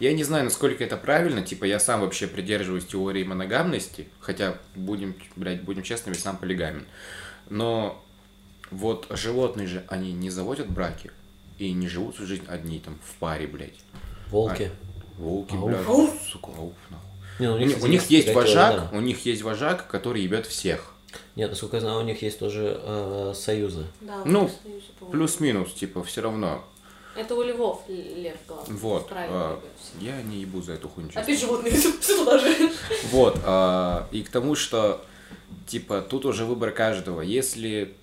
я 0.00 0.12
не 0.12 0.24
знаю, 0.24 0.44
насколько 0.44 0.84
это 0.84 0.96
правильно, 0.96 1.42
типа, 1.42 1.64
я 1.64 1.80
сам 1.80 2.00
вообще 2.00 2.26
придерживаюсь 2.26 2.86
теории 2.86 3.24
моногамности, 3.24 4.08
хотя, 4.20 4.58
будем, 4.74 5.14
блядь, 5.36 5.62
будем 5.62 5.82
честными, 5.82 6.14
сам 6.14 6.36
полигамен. 6.36 6.86
Но 7.48 8.04
вот 8.70 9.06
животные 9.10 9.66
же, 9.66 9.84
они 9.88 10.12
не 10.12 10.30
заводят 10.30 10.70
браки 10.70 11.10
и 11.58 11.72
не 11.72 11.88
живут 11.88 12.16
всю 12.16 12.26
жизнь 12.26 12.44
одни, 12.46 12.78
там, 12.78 12.98
в 13.04 13.14
паре, 13.16 13.46
блядь. 13.46 13.80
Волки. 14.28 14.70
Волки, 15.16 15.54
Ауф. 15.54 15.64
блядь, 15.64 15.86
Ауф. 15.86 16.22
сука, 16.30 16.50
ауф, 16.56 16.74
нахуй. 16.90 17.08
Не, 17.38 17.46
ну, 17.48 17.54
У 17.54 17.58
них, 17.58 17.82
у 17.82 17.86
них 17.86 18.10
есть 18.10 18.34
вожак, 18.34 18.90
да. 18.90 18.96
у 18.96 19.00
них 19.00 19.24
есть 19.24 19.42
вожак, 19.42 19.86
который 19.88 20.22
ебет 20.22 20.46
всех. 20.46 20.94
Нет, 21.36 21.50
насколько 21.50 21.76
я 21.76 21.80
знаю, 21.80 21.98
у 22.00 22.02
них 22.02 22.20
есть 22.22 22.38
тоже 22.38 22.80
э, 22.82 23.32
союзы. 23.34 23.86
Да, 24.00 24.22
Ну. 24.24 24.50
Плюс-минус, 25.10 25.72
типа, 25.72 26.02
все 26.04 26.20
равно. 26.22 26.64
Это 27.16 27.34
у 27.34 27.42
львов 27.42 27.82
лев 27.88 28.36
главный. 28.46 28.76
Вот. 28.76 29.08
А, 29.10 29.60
я 30.00 30.22
не 30.22 30.40
ебу 30.40 30.62
за 30.62 30.74
эту 30.74 30.88
хуйню. 30.88 31.08
честно. 31.08 31.22
Опять 31.22 31.40
животные, 31.40 31.72
туда 31.74 32.38
же. 32.38 32.70
Вот, 33.10 33.38
а, 33.44 34.06
и 34.12 34.22
к 34.22 34.28
тому, 34.30 34.54
что, 34.54 35.04
типа, 35.66 36.00
тут 36.02 36.26
уже 36.26 36.44
выбор 36.44 36.70
каждого. 36.70 37.22
Если 37.22 37.94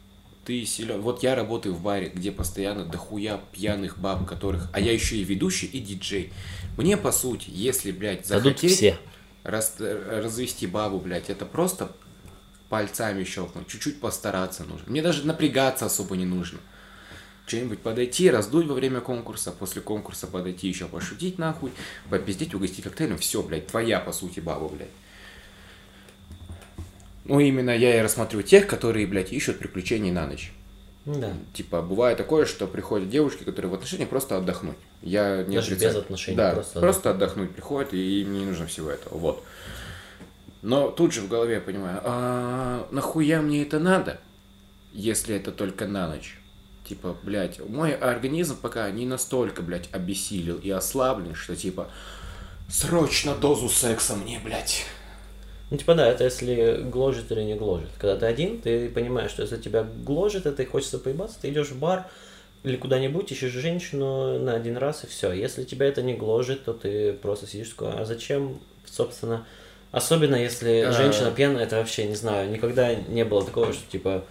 ты 0.43 0.65
силен... 0.65 1.01
Вот 1.01 1.23
я 1.23 1.33
работаю 1.35 1.73
в 1.75 1.81
баре, 1.81 2.09
где 2.13 2.31
постоянно 2.31 2.85
дохуя 2.85 3.39
пьяных 3.51 3.97
баб, 3.97 4.25
которых... 4.27 4.69
А 4.73 4.79
я 4.79 4.91
еще 4.91 5.15
и 5.15 5.23
ведущий, 5.23 5.67
и 5.67 5.79
диджей. 5.79 6.33
Мне, 6.77 6.97
по 6.97 7.11
сути, 7.11 7.45
если, 7.49 7.91
блядь, 7.91 8.27
Дадут 8.27 8.43
захотеть 8.59 8.75
все. 8.77 8.97
рас- 9.43 9.77
развести 9.79 10.67
бабу, 10.67 10.99
блядь, 10.99 11.29
это 11.29 11.45
просто 11.45 11.91
пальцами 12.69 13.23
щелкнуть, 13.23 13.67
чуть-чуть 13.67 13.99
постараться 13.99 14.63
нужно. 14.63 14.85
Мне 14.87 15.01
даже 15.01 15.25
напрягаться 15.25 15.85
особо 15.85 16.15
не 16.17 16.25
нужно. 16.25 16.59
Что-нибудь 17.47 17.79
подойти, 17.79 18.31
раздуть 18.31 18.65
во 18.65 18.73
время 18.73 19.01
конкурса, 19.01 19.51
после 19.51 19.81
конкурса 19.81 20.25
подойти 20.25 20.67
еще 20.67 20.85
пошутить 20.87 21.37
нахуй, 21.37 21.71
попиздеть, 22.09 22.55
угостить 22.55 22.83
коктейлем, 22.83 23.19
все, 23.19 23.43
блядь, 23.43 23.67
твоя, 23.67 23.99
по 23.99 24.11
сути, 24.11 24.39
баба, 24.39 24.67
блядь. 24.67 24.89
Ну, 27.25 27.39
именно 27.39 27.71
я 27.75 27.97
и 27.97 28.01
рассматриваю 28.01 28.43
тех, 28.43 28.67
которые, 28.67 29.07
блядь, 29.07 29.31
ищут 29.33 29.59
приключений 29.59 30.11
на 30.11 30.27
ночь. 30.27 30.51
Да. 31.05 31.33
Типа, 31.53 31.81
бывает 31.83 32.17
такое, 32.17 32.45
что 32.45 32.65
приходят 32.65 33.09
девушки, 33.09 33.43
которые 33.43 33.69
в 33.69 33.75
отношениях 33.75 34.09
просто 34.09 34.37
отдохнуть. 34.37 34.77
Я 35.03 35.43
не 35.43 35.55
Даже 35.55 35.73
отрицаю. 35.73 35.93
без 35.93 35.99
отношений, 36.01 36.37
Да, 36.37 36.51
просто 36.53 36.79
просто, 36.79 37.11
отдохнуть 37.11 37.51
приходят, 37.51 37.93
и 37.93 38.21
им 38.21 38.33
не 38.33 38.43
нужно 38.45 38.65
всего 38.65 38.89
этого. 38.89 39.17
Вот. 39.17 39.43
Но 40.65 40.89
тут 40.89 41.13
же 41.13 41.21
в 41.21 41.27
голове 41.27 41.55
я 41.55 41.61
понимаю, 41.61 42.01
а 42.03 42.87
нахуя 42.89 43.39
мне 43.39 43.61
это 43.61 43.77
надо, 43.77 44.19
если 44.93 45.35
это 45.35 45.51
только 45.51 45.85
на 45.85 46.07
ночь? 46.07 46.39
Типа, 46.89 47.15
блядь, 47.21 47.59
мой 47.59 47.93
организм 47.93 48.57
пока 48.59 48.89
не 48.89 49.05
настолько, 49.05 49.61
блядь, 49.61 49.89
обессилел 49.91 50.57
и 50.57 50.71
ослаблен, 50.71 51.35
что 51.35 51.55
типа, 51.55 51.91
срочно 52.67 53.35
дозу 53.35 53.69
секса 53.69 54.15
мне, 54.15 54.41
блядь. 54.43 54.85
Ну, 55.69 55.77
типа, 55.77 55.93
да, 55.93 56.07
это 56.07 56.23
если 56.23 56.81
гложет 56.81 57.31
или 57.31 57.41
не 57.41 57.53
гложет. 57.53 57.91
Когда 57.99 58.15
ты 58.15 58.25
один, 58.25 58.59
ты 58.59 58.89
понимаешь, 58.89 59.29
что 59.29 59.43
если 59.43 59.57
тебя 59.57 59.83
гложет, 59.83 60.47
это 60.47 60.63
и 60.63 60.65
хочется 60.65 60.97
поебаться, 60.97 61.37
ты 61.39 61.49
идешь 61.49 61.69
в 61.69 61.77
бар 61.77 62.07
или 62.63 62.77
куда-нибудь, 62.77 63.31
ищешь 63.31 63.51
женщину 63.51 64.39
на 64.39 64.55
один 64.55 64.77
раз 64.77 65.03
и 65.03 65.07
все. 65.07 65.31
Если 65.31 65.63
тебя 65.63 65.85
это 65.85 66.01
не 66.01 66.15
гложет, 66.15 66.65
то 66.65 66.73
ты 66.73 67.13
просто 67.13 67.45
сидишь 67.45 67.69
такой, 67.69 67.91
а 67.91 68.03
зачем, 68.03 68.59
собственно, 68.83 69.45
особенно 69.91 70.35
если 70.35 70.81
А. 70.81 70.91
женщина 70.91 71.31
пьяная, 71.31 71.63
это 71.63 71.77
вообще, 71.77 72.05
не 72.07 72.15
знаю, 72.15 72.49
никогда 72.49 72.93
не 72.95 73.23
было 73.25 73.43
такого, 73.45 73.73
что, 73.73 73.83
типа, 73.91 74.25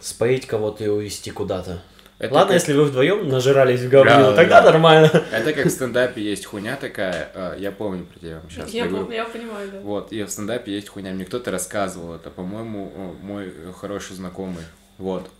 споить 0.00 0.46
кого-то 0.46 0.84
и 0.84 0.88
увезти 0.88 1.30
куда-то. 1.30 1.82
Это 2.18 2.34
Ладно, 2.34 2.52
как- 2.52 2.60
если 2.60 2.74
вы 2.74 2.84
вдвоем 2.84 3.28
нажирались 3.28 3.80
в 3.80 3.88
говнину, 3.88 4.30
Да, 4.30 4.36
тогда 4.36 4.60
да. 4.60 4.72
нормально. 4.72 5.06
Это 5.32 5.54
как 5.54 5.64
в 5.66 5.70
стендапе 5.70 6.22
есть 6.22 6.44
хуйня 6.44 6.76
такая, 6.76 7.30
а, 7.34 7.56
я 7.56 7.72
помню 7.72 8.04
про 8.04 8.18
тебя 8.18 8.42
сейчас. 8.50 8.68
Я, 8.70 8.84
пом- 8.86 9.14
я 9.14 9.24
понимаю, 9.24 9.70
да. 9.72 9.80
Вот, 9.80 10.12
и 10.12 10.22
в 10.22 10.28
стендапе 10.30 10.70
есть 10.74 10.88
хуйня, 10.90 11.12
мне 11.12 11.24
кто-то 11.24 11.50
рассказывал, 11.50 12.14
это, 12.14 12.28
по-моему, 12.30 13.16
мой 13.22 13.50
хороший 13.80 14.16
знакомый, 14.16 14.64
вот. 14.98 15.30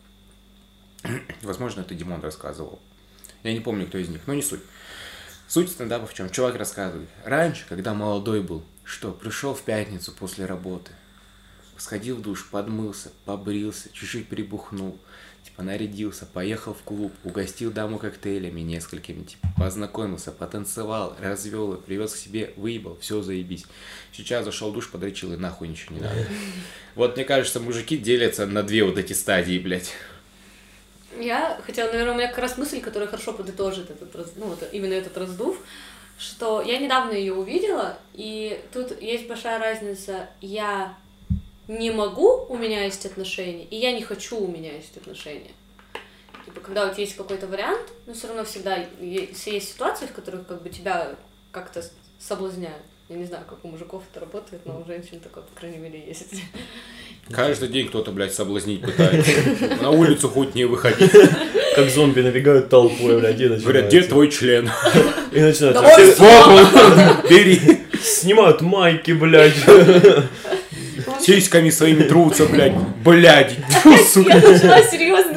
Возможно, 1.43 1.82
это 1.82 1.94
Димон 1.94 2.22
рассказывал. 2.22 2.78
Я 3.43 3.52
не 3.52 3.60
помню, 3.60 3.86
кто 3.86 3.98
из 3.98 4.09
них, 4.09 4.20
но 4.27 4.35
не 4.35 4.43
суть. 4.43 4.60
Суть 5.48 5.70
стендапа 5.70 6.06
в 6.06 6.14
чем? 6.14 6.31
Чувак 6.31 6.56
рассказывает. 6.56 7.09
Раньше, 7.24 7.64
когда 7.68 7.93
молодой 7.94 8.40
был, 8.43 8.62
что, 8.91 9.12
пришел 9.12 9.55
в 9.55 9.62
пятницу 9.62 10.12
после 10.12 10.47
работы, 10.47 10.91
сходил 11.77 12.17
в 12.17 12.23
душ, 12.23 12.47
подмылся, 12.51 13.12
побрился, 13.25 13.89
чуть-чуть 13.93 14.29
прибухнул, 14.29 14.99
типа 15.45 15.62
нарядился, 15.62 16.27
поехал 16.27 16.75
в 16.75 16.83
клуб, 16.83 17.12
угостил 17.23 17.71
даму 17.71 17.99
коктейлями 17.99 18.61
несколькими, 18.61 19.23
типа 19.23 19.49
познакомился, 19.57 20.33
потанцевал, 20.33 21.17
развел 21.21 21.75
их, 21.75 21.85
привез 21.85 22.15
к 22.15 22.17
себе, 22.17 22.53
выебал, 22.57 22.99
все 23.01 23.23
заебись. 23.23 23.65
Сейчас 24.12 24.45
зашел 24.45 24.71
в 24.71 24.75
душ, 24.75 24.91
подрочил 24.91 25.33
и 25.33 25.37
нахуй 25.37 25.69
ничего 25.69 25.95
не 25.95 26.03
надо. 26.03 26.27
Вот 26.97 27.15
мне 27.15 27.25
кажется, 27.25 27.61
мужики 27.61 27.97
делятся 27.97 28.45
на 28.47 28.65
две 28.65 28.83
вот 28.83 28.99
эти 28.99 29.12
стадии, 29.12 29.59
блядь. 29.61 29.93
Я 31.19 31.61
хотела, 31.65 31.91
наверное, 31.91 32.15
у 32.15 32.17
меня 32.19 32.29
как 32.29 32.39
раз 32.39 32.59
мысль, 32.59 32.81
которая 32.81 33.09
хорошо 33.09 33.33
подытожит 33.33 33.91
этот, 33.91 34.15
раз- 34.17 34.33
ну, 34.37 34.47
вот 34.47 34.69
именно 34.73 34.95
этот 34.95 35.17
раздув, 35.17 35.57
что 36.20 36.60
я 36.60 36.76
недавно 36.78 37.12
ее 37.12 37.32
увидела, 37.32 37.98
и 38.12 38.62
тут 38.74 39.01
есть 39.01 39.26
большая 39.26 39.59
разница. 39.59 40.28
Я 40.42 40.94
не 41.66 41.90
могу, 41.90 42.44
у 42.47 42.59
меня 42.59 42.84
есть 42.84 43.06
отношения, 43.06 43.64
и 43.64 43.76
я 43.76 43.92
не 43.92 44.02
хочу, 44.02 44.38
у 44.38 44.47
меня 44.47 44.74
есть 44.74 44.94
отношения. 44.98 45.52
Типа, 46.44 46.60
когда 46.60 46.86
у 46.86 46.90
тебя 46.90 47.05
есть 47.05 47.16
какой-то 47.16 47.47
вариант, 47.47 47.90
но 48.06 48.12
все 48.12 48.26
равно 48.26 48.44
всегда 48.44 48.76
есть, 49.01 49.47
есть 49.47 49.72
ситуации, 49.72 50.06
в 50.06 50.12
которых 50.12 50.47
как 50.47 50.62
бы 50.62 50.68
тебя 50.68 51.16
как-то 51.52 51.82
соблазняют. 52.18 52.82
Я 53.11 53.16
не 53.16 53.24
знаю, 53.24 53.43
как 53.49 53.59
у 53.65 53.69
мужиков 53.69 54.05
это 54.09 54.20
работает, 54.20 54.62
но 54.66 54.81
у 54.81 54.87
женщин 54.87 55.19
такое, 55.19 55.43
по 55.43 55.59
крайней 55.59 55.78
мере, 55.78 56.01
есть. 56.07 56.45
Каждый 57.28 57.69
день 57.69 57.89
кто-то, 57.89 58.12
блядь, 58.12 58.32
соблазнить 58.32 58.82
пытается. 58.82 59.32
На 59.82 59.91
улицу 59.91 60.28
хоть 60.28 60.55
не 60.55 60.65
выходи. 60.65 61.11
Как 61.74 61.91
зомби 61.91 62.20
набегают 62.20 62.69
толпой, 62.69 63.19
блядь, 63.19 63.41
и 63.41 63.49
Говорят, 63.49 63.89
где 63.89 64.03
твой 64.03 64.31
член? 64.31 64.70
И 65.32 65.41
начинают 65.41 65.78
бери. 67.28 67.81
снимают 68.01 68.61
майки, 68.61 69.11
блядь. 69.11 69.57
Сиськами 71.20 71.70
своими 71.70 72.05
трутся, 72.05 72.47
блядь. 72.47 72.77
Блядь. 73.05 73.57
Я 73.85 73.91
начала 73.91 75.11
раздув. 75.11 75.30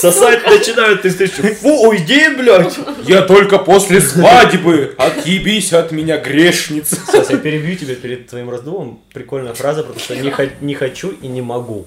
Сосать 0.00 0.46
начинают, 0.46 1.02
ты 1.02 1.10
слышишь, 1.10 1.58
фу, 1.58 1.88
уйди, 1.88 2.30
блядь. 2.30 2.78
Я 3.04 3.20
только 3.22 3.58
после 3.58 4.00
свадьбы. 4.00 4.94
Отъебись 4.96 5.74
от 5.74 5.92
меня, 5.92 6.16
грешница. 6.16 6.96
Сейчас 6.96 7.28
я 7.28 7.36
перебью 7.36 7.76
тебя 7.76 7.94
перед 7.94 8.26
твоим 8.26 8.48
раздувом. 8.48 9.02
Прикольная 9.12 9.52
фраза, 9.52 9.82
потому 9.82 10.00
что 10.00 10.16
не, 10.16 10.32
не 10.62 10.74
хочу 10.74 11.10
и 11.10 11.28
не 11.28 11.42
могу. 11.42 11.86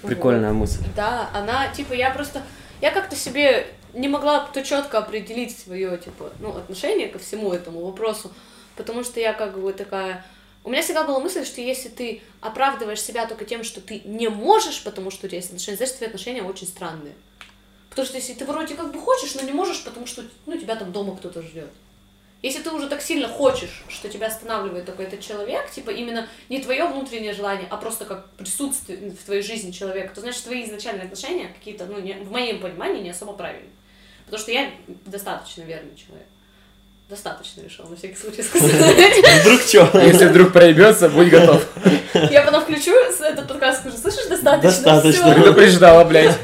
Прикольная 0.00 0.52
мысль. 0.52 0.82
Да, 0.96 1.28
она, 1.34 1.68
типа, 1.68 1.92
я 1.92 2.10
просто, 2.10 2.42
я 2.80 2.90
как-то 2.90 3.14
себе 3.14 3.66
не 3.92 4.08
могла 4.08 4.48
то 4.52 4.62
четко 4.62 4.98
определить 4.98 5.56
свое, 5.58 5.98
типа, 5.98 6.32
ну, 6.40 6.50
отношение 6.56 7.08
ко 7.08 7.18
всему 7.18 7.52
этому 7.52 7.84
вопросу, 7.84 8.32
потому 8.76 9.04
что 9.04 9.20
я 9.20 9.34
как 9.34 9.58
бы 9.58 9.72
такая, 9.72 10.24
у 10.64 10.70
меня 10.70 10.82
всегда 10.82 11.04
была 11.04 11.20
мысль, 11.20 11.44
что 11.44 11.60
если 11.60 11.88
ты 11.88 12.22
оправдываешь 12.40 13.00
себя 13.00 13.26
только 13.26 13.44
тем, 13.44 13.64
что 13.64 13.80
ты 13.80 14.00
не 14.04 14.28
можешь, 14.28 14.82
потому 14.82 15.10
что 15.10 15.26
у 15.26 15.28
тебя 15.28 15.38
есть 15.38 15.50
отношения, 15.50 15.76
значит, 15.76 15.96
твои 15.96 16.08
отношения 16.08 16.42
очень 16.42 16.66
странные. 16.66 17.12
Потому 17.94 18.08
что 18.08 18.16
если 18.16 18.32
ты 18.34 18.44
вроде 18.44 18.74
как 18.74 18.92
бы 18.92 18.98
хочешь, 18.98 19.36
но 19.36 19.42
не 19.42 19.52
можешь, 19.52 19.84
потому 19.84 20.04
что, 20.04 20.22
ну, 20.46 20.58
тебя 20.58 20.74
там 20.74 20.90
дома 20.90 21.16
кто-то 21.16 21.42
ждет. 21.42 21.68
Если 22.42 22.60
ты 22.60 22.70
уже 22.72 22.88
так 22.88 23.00
сильно 23.00 23.28
хочешь, 23.28 23.84
что 23.88 24.08
тебя 24.08 24.26
останавливает 24.26 24.84
такой 24.84 25.04
этот 25.04 25.20
человек, 25.20 25.70
типа 25.70 25.90
именно 25.90 26.26
не 26.48 26.60
твое 26.60 26.86
внутреннее 26.86 27.32
желание, 27.32 27.68
а 27.70 27.76
просто 27.76 28.04
как 28.04 28.28
присутствие 28.32 29.10
в 29.12 29.24
твоей 29.24 29.42
жизни 29.42 29.70
человека, 29.70 30.12
то 30.12 30.20
значит 30.20 30.42
твои 30.42 30.64
изначальные 30.64 31.04
отношения 31.04 31.54
какие-то, 31.56 31.86
ну, 31.86 32.00
не- 32.00 32.14
в 32.14 32.32
моем 32.32 32.58
понимании, 32.60 33.00
не 33.00 33.10
особо 33.10 33.32
правильные. 33.34 33.70
Потому 34.24 34.42
что 34.42 34.50
я 34.50 34.70
достаточно 35.06 35.62
верный 35.62 35.94
человек. 35.94 36.26
Достаточно 37.08 37.60
решил, 37.62 37.86
на 37.86 37.94
всякий 37.96 38.16
случай 38.16 38.42
сказать. 38.42 38.72
Вдруг 39.42 39.60
что? 39.60 40.00
Если 40.00 40.26
вдруг 40.26 40.52
проебется, 40.52 41.08
будь 41.10 41.28
готов. 41.28 41.64
Я 42.14 42.42
потом 42.42 42.62
включу 42.62 42.90
этот 42.92 43.46
подкаст, 43.46 43.80
скажу, 43.82 43.96
слышишь, 43.96 44.26
достаточно, 44.26 44.70
Достаточно. 44.70 45.22
всё». 45.32 45.34
Предупреждала, 45.34 46.04
блядь. 46.04 46.36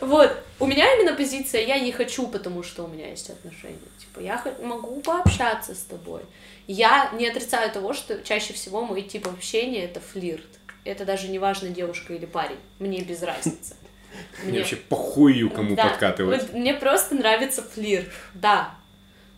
Вот. 0.00 0.41
У 0.62 0.66
меня 0.68 0.94
именно 0.94 1.16
позиция, 1.16 1.66
я 1.66 1.80
не 1.80 1.90
хочу, 1.90 2.28
потому 2.28 2.62
что 2.62 2.84
у 2.84 2.86
меня 2.86 3.08
есть 3.10 3.28
отношения. 3.30 3.78
Типа, 3.98 4.20
я 4.20 4.44
могу 4.62 5.00
пообщаться 5.00 5.74
с 5.74 5.80
тобой. 5.80 6.20
Я 6.68 7.10
не 7.14 7.26
отрицаю 7.26 7.68
того, 7.72 7.92
что 7.92 8.22
чаще 8.22 8.52
всего 8.52 8.84
мой 8.84 9.02
тип 9.02 9.26
общения— 9.26 9.84
это 9.86 9.98
флирт. 9.98 10.46
Это 10.84 11.04
даже 11.04 11.26
не 11.26 11.40
важно, 11.40 11.70
девушка 11.70 12.14
или 12.14 12.26
парень. 12.26 12.58
Мне 12.78 13.00
без 13.00 13.22
разницы. 13.22 13.74
Мне 14.44 14.60
вообще 14.60 14.76
похую, 14.76 15.50
кому 15.50 15.74
Да, 15.74 15.88
подкатывать. 15.88 16.42
вот 16.42 16.52
мне 16.52 16.74
просто 16.74 17.16
нравится 17.16 17.62
флирт, 17.62 18.12
да. 18.34 18.72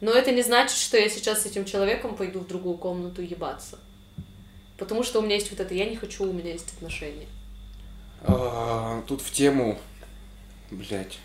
Но 0.03 0.11
это 0.11 0.31
не 0.31 0.43
значит, 0.43 0.77
что 0.77 0.99
я 0.99 1.09
сейчас 1.09 1.45
с 1.45 1.47
этим 1.47 1.65
человеком 1.65 2.17
пойду 2.17 2.41
в 2.41 2.47
другую 2.47 2.77
комнату 2.77 3.23
ебаться. 3.23 3.79
Потому 4.77 5.03
что 5.05 5.21
у 5.21 5.23
меня 5.23 5.37
есть 5.37 5.51
вот 5.51 5.61
это, 5.61 5.73
я 5.73 5.87
не 5.87 5.97
хочу, 5.97 6.29
у 6.29 6.33
меня 6.35 6.53
есть 6.53 6.75
отношения. 6.77 7.29
А, 8.27 9.03
Тут 9.07 9.23
в 9.23 9.31
тему, 9.31 9.79
блядь, 10.75 11.19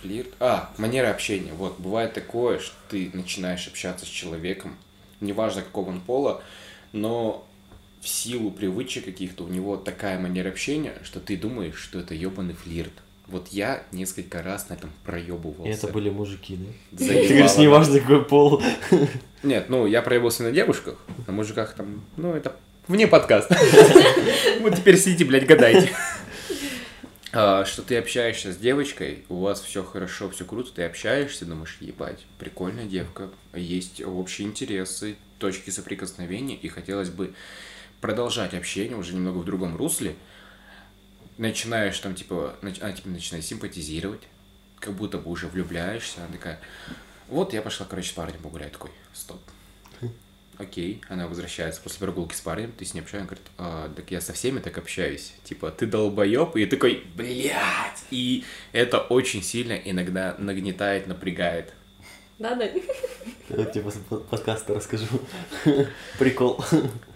флирт. 0.00 0.28
А, 0.40 0.72
манера 0.78 1.10
общения. 1.10 1.52
Вот, 1.52 1.78
бывает 1.78 2.12
такое, 2.14 2.58
что 2.58 2.74
ты 2.90 3.10
начинаешь 3.12 3.66
общаться 3.66 4.06
с 4.06 4.08
человеком, 4.08 4.76
неважно 5.20 5.62
какого 5.62 5.90
он 5.90 6.00
пола, 6.00 6.42
но 6.92 7.46
в 8.00 8.08
силу 8.08 8.50
привычек 8.50 9.04
каких-то 9.04 9.44
у 9.44 9.48
него 9.48 9.76
такая 9.76 10.18
манера 10.18 10.48
общения, 10.48 10.94
что 11.02 11.20
ты 11.20 11.36
думаешь, 11.36 11.76
что 11.76 11.98
это 11.98 12.14
ебаный 12.14 12.54
флирт. 12.54 12.92
Вот 13.26 13.48
я 13.48 13.82
несколько 13.90 14.40
раз 14.40 14.68
на 14.68 14.74
этом 14.74 14.92
проебывался. 15.04 15.68
И 15.68 15.74
это 15.74 15.88
были 15.88 16.10
мужики, 16.10 16.56
да? 16.56 17.04
Заебало, 17.04 17.26
Ты 17.26 17.34
говоришь, 17.34 17.56
неважно 17.56 17.98
какой 17.98 18.24
пол. 18.24 18.62
Нет, 19.42 19.68
ну, 19.68 19.86
я 19.86 20.00
проебался 20.02 20.44
на 20.44 20.52
девушках, 20.52 20.96
на 21.26 21.32
мужиках 21.32 21.74
там, 21.74 22.04
ну, 22.16 22.34
это 22.34 22.54
вне 22.86 23.08
подкаста. 23.08 23.56
Вот 24.60 24.76
теперь 24.76 24.96
сидите, 24.96 25.24
блядь, 25.24 25.46
гадайте. 25.46 25.90
А, 27.38 27.66
Что 27.66 27.82
ты 27.82 27.98
общаешься 27.98 28.50
с 28.50 28.56
девочкой, 28.56 29.26
у 29.28 29.40
вас 29.40 29.60
все 29.60 29.84
хорошо, 29.84 30.30
все 30.30 30.46
круто, 30.46 30.72
ты 30.72 30.84
общаешься, 30.84 31.44
думаешь, 31.44 31.76
ебать, 31.80 32.24
прикольная 32.38 32.86
девка, 32.86 33.28
есть 33.52 34.00
общие 34.00 34.48
интересы, 34.48 35.16
точки 35.38 35.68
соприкосновения, 35.68 36.56
и 36.56 36.68
хотелось 36.68 37.10
бы 37.10 37.34
продолжать 38.00 38.54
общение 38.54 38.96
уже 38.96 39.12
немного 39.12 39.36
в 39.36 39.44
другом 39.44 39.76
русле. 39.76 40.16
Начинаешь 41.36 41.98
там, 41.98 42.14
типа, 42.14 42.56
нач- 42.62 42.80
она 42.80 42.92
тебе 42.92 43.10
начинает 43.10 43.44
симпатизировать, 43.44 44.22
как 44.80 44.94
будто 44.94 45.18
бы 45.18 45.30
уже 45.30 45.46
влюбляешься, 45.46 46.24
она 46.24 46.32
такая, 46.32 46.58
вот 47.28 47.52
я 47.52 47.60
пошла, 47.60 47.84
короче, 47.84 48.08
с 48.08 48.12
парнем 48.12 48.40
погулять. 48.40 48.72
Такой, 48.72 48.92
стоп. 49.12 49.42
Окей, 50.58 51.02
она 51.08 51.26
возвращается 51.28 51.82
после 51.82 51.98
прогулки 51.98 52.34
с 52.34 52.40
парнем, 52.40 52.72
ты 52.72 52.84
с 52.86 52.94
ней 52.94 53.00
общаешься, 53.00 53.18
она 53.18 53.26
говорит, 53.26 53.46
«А, 53.58 53.92
так 53.94 54.10
я 54.10 54.20
со 54.22 54.32
всеми 54.32 54.58
так 54.58 54.78
общаюсь. 54.78 55.34
Типа, 55.44 55.70
ты 55.70 55.86
долбоеб, 55.86 56.56
и 56.56 56.64
такой, 56.64 57.04
блядь. 57.14 58.04
И 58.10 58.44
это 58.72 59.00
очень 59.00 59.42
сильно 59.42 59.74
иногда 59.74 60.34
нагнетает, 60.38 61.06
напрягает. 61.06 61.74
Да, 62.38 62.54
да. 62.54 62.64
Я 62.64 63.64
тебе 63.66 63.82
после 63.84 64.00
под- 64.02 64.26
подкаста 64.28 64.74
расскажу. 64.74 65.06
Прикол. 66.18 66.62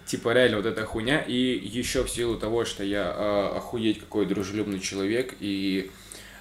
Типа, 0.05 0.33
реально, 0.33 0.57
вот 0.57 0.65
эта 0.65 0.85
хуйня. 0.85 1.21
И 1.21 1.33
еще 1.33 2.03
в 2.03 2.09
силу 2.09 2.37
того, 2.37 2.65
что 2.65 2.83
я 2.83 3.11
а, 3.15 3.57
охуеть 3.57 3.99
какой 3.99 4.25
дружелюбный 4.25 4.79
человек, 4.79 5.35
и 5.39 5.89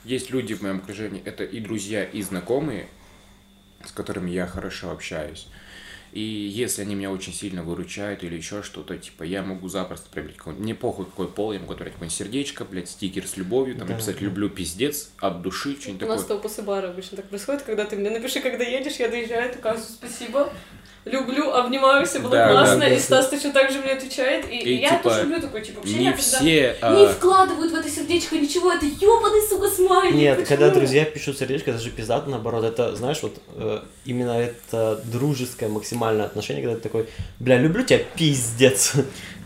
есть 0.05 0.31
люди 0.31 0.55
в 0.55 0.63
моем 0.63 0.79
окружении, 0.79 1.23
это 1.25 1.45
и 1.45 1.61
друзья, 1.61 2.05
и 2.05 2.23
знакомые, 2.23 2.89
с 3.85 3.93
которыми 3.93 4.31
я 4.31 4.47
хорошо 4.47 4.91
общаюсь. 4.91 5.47
И 6.13 6.21
если 6.21 6.83
они 6.83 6.95
меня 6.97 7.11
очень 7.11 7.33
сильно 7.33 7.63
выручают 7.63 8.25
или 8.25 8.37
еще 8.37 8.63
что-то, 8.63 8.97
типа, 8.99 9.23
я 9.23 9.43
могу 9.43 9.69
запросто 9.69 10.09
приобрести 10.11 10.39
какой-нибудь, 10.39 10.65
мне 10.65 10.75
похуй 10.75 11.05
какой 11.05 11.29
пол, 11.29 11.53
я 11.53 11.61
могу 11.61 11.73
отправить 11.73 11.95
какое-нибудь 11.95 12.17
сердечко, 12.19 12.65
блядь, 12.65 12.89
стикер 12.91 13.27
с 13.27 13.37
любовью, 13.37 13.77
там 13.77 13.87
Да, 13.87 13.95
написать 13.95 14.19
да. 14.19 14.25
«люблю 14.25 14.49
пиздец» 14.51 15.11
от 15.19 15.43
души, 15.43 15.71
У 15.71 15.81
что-нибудь 15.81 16.09
нас 16.09 16.23
такое. 16.23 16.37
то 16.39 16.43
после 16.43 16.65
бара 16.65 16.89
обычно 16.91 17.17
так 17.17 17.29
происходит, 17.29 17.63
когда 17.63 17.85
ты 17.85 17.97
мне 17.97 18.11
напиши, 18.11 18.41
когда 18.41 18.65
едешь, 18.65 18.97
я 18.97 19.09
доезжаю, 19.09 19.53
такая, 19.53 19.79
спасибо, 19.79 20.53
люблю, 21.05 21.53
обнимаю, 21.53 22.07
все 22.07 22.19
было 22.19 22.31
Да, 22.31 22.51
классно, 22.51 22.81
да, 22.81 22.89
и. 22.89 22.99
Стас 22.99 23.29
точно 23.29 23.53
так 23.53 23.71
же 23.71 23.81
мне 23.81 23.93
отвечает, 23.93 24.51
и, 24.51 24.59
И, 24.59 24.81
я 24.81 24.91
типа, 24.91 25.03
тоже 25.05 25.23
люблю 25.23 25.41
такой 25.41 25.63
тип 25.63 25.79
общения, 25.79 25.99
Не 25.99 26.05
когда 26.13 26.23
все... 26.23 26.51
не 26.51 27.07
а, 27.07 27.09
вкладывают 27.09 27.73
в 27.73 27.75
это 27.75 27.89
сердечко 27.89 28.37
ничего, 28.37 28.73
это 28.73 28.87
ёбаный, 28.87 29.41
сука, 29.49 29.69
смайлик. 29.69 30.15
Нет, 30.15 30.39
почему? 30.39 30.49
когда 30.49 30.71
друзья 30.71 31.05
пишут 31.05 31.39
сердечко, 31.39 31.71
это 31.71 31.81
же 31.81 31.91
пиздато, 31.91 32.29
наоборот, 32.29 32.65
это, 32.65 32.95
знаешь, 32.97 33.23
вот 33.23 33.41
э, 33.55 33.81
именно 34.05 34.33
это 34.33 35.01
дружеское 35.05 35.69
максимальное 35.69 36.27
отношение, 36.27 36.63
когда 36.63 36.77
ты 36.77 36.83
такой, 36.83 37.09
бля, 37.39 37.59
люблю 37.59 37.83
тебя, 37.83 38.01
пиздец. 38.17 38.95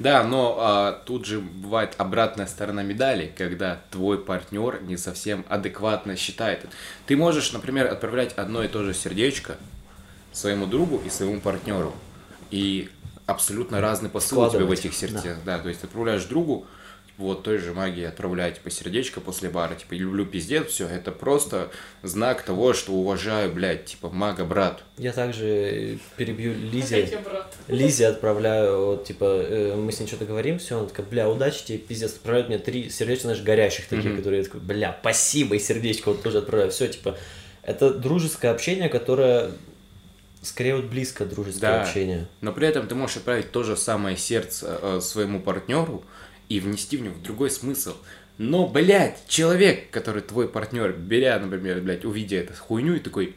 Да, 0.01 0.25
но 0.25 0.57
а, 0.59 1.03
тут 1.05 1.25
же 1.25 1.39
бывает 1.39 1.95
обратная 1.99 2.47
сторона 2.47 2.83
медали, 2.83 3.33
когда 3.37 3.81
твой 3.91 4.19
партнер 4.19 4.83
не 4.83 4.97
совсем 4.97 5.45
адекватно 5.49 6.17
считает. 6.17 6.67
Ты 7.07 7.17
можешь, 7.17 7.53
например, 7.53 7.87
отправлять 7.87 8.33
одно 8.33 8.65
и 8.65 8.69
то 8.69 8.83
же 8.83 8.93
сердечко 8.93 9.57
своему 10.35 10.67
другу 10.67 11.01
и 11.07 11.09
своему 11.09 11.41
партнеру. 11.41 11.95
И 12.51 12.91
абсолютно 13.27 13.81
разный 13.81 14.11
посыл 14.11 14.43
у 14.43 14.51
тебя 14.51 14.65
в 14.67 14.71
этих 14.71 14.93
сердцах. 14.95 15.39
Да. 15.47 15.59
то 15.59 15.69
есть 15.69 15.81
ты 15.81 15.87
отправляешь 15.87 16.25
другу, 16.25 16.67
вот 17.17 17.45
той 17.45 17.59
же 17.59 17.73
магии 17.73 18.03
отправлять 18.05 18.57
типа 18.57 18.71
сердечко 18.71 19.21
после 19.21 19.49
бара, 19.49 19.77
типа 19.77 19.95
люблю 19.95 20.27
пиздец, 20.27 20.67
все, 20.67 20.89
это 20.89 21.13
просто 21.13 21.71
знак 22.03 22.43
того, 22.43 22.75
что 22.75 22.93
уважаю, 22.93 23.53
блядь, 23.53 23.85
типа 23.85 24.11
мага 24.11 24.45
брат. 24.45 24.83
Я 24.99 25.13
также 25.13 25.99
перебью 26.17 26.51
Опять 26.53 26.73
Лизе. 26.73 27.19
Лизе 27.69 28.09
отправляю, 28.09 28.85
вот, 28.87 29.05
типа, 29.05 29.25
э, 29.27 29.77
мы 29.77 29.93
с 29.93 30.01
ней 30.01 30.07
что-то 30.09 30.25
говорим, 30.25 30.59
все, 30.59 30.79
она 30.79 30.89
такая, 30.89 31.07
бля, 31.07 31.31
удачи 31.31 31.65
тебе, 31.65 31.79
пиздец, 31.79 32.15
отправляет 32.15 32.49
мне 32.49 32.59
три 32.59 32.91
сердечка, 32.91 33.29
знаешь, 33.29 33.43
горящих 33.43 33.87
таких, 33.87 34.07
Мгм. 34.07 34.17
которые 34.17 34.41
я 34.41 34.45
такой, 34.45 34.61
бля, 34.61 34.97
спасибо, 35.01 35.55
и 35.55 35.61
сердечко 35.61 36.09
вот 36.09 36.23
тоже 36.23 36.39
отправляю, 36.39 36.73
все, 36.73 36.89
типа, 36.89 37.17
это 37.63 37.95
дружеское 37.95 38.49
общение, 38.49 38.89
которое 38.89 39.53
скорее 40.45 40.77
вот 40.77 40.85
близко 40.87 41.25
дружеское 41.25 41.61
Да. 41.61 41.83
общение. 41.83 42.29
Но 42.41 42.53
при 42.53 42.69
этом 42.69 42.87
ты 42.87 42.95
можешь 42.95 43.17
отправить 43.17 43.51
то 43.51 43.63
же 43.63 43.77
самое 43.77 44.17
сердце 44.17 44.79
э, 44.81 45.01
своему 45.03 45.41
партнеру 45.41 46.05
и 46.49 46.61
внести 46.61 46.97
в 46.97 47.03
него 47.03 47.15
другой 47.23 47.51
смысл. 47.51 47.95
Но, 48.39 48.67
блядь, 48.67 49.27
человек, 49.29 49.91
который 49.91 50.21
твой 50.23 50.49
партнер, 50.49 50.93
беря, 50.93 51.39
например, 51.39 51.81
блядь, 51.81 52.05
увидя 52.05 52.37
эту 52.39 52.53
хуйню 52.55 52.95
и 52.97 52.99
такой, 52.99 53.37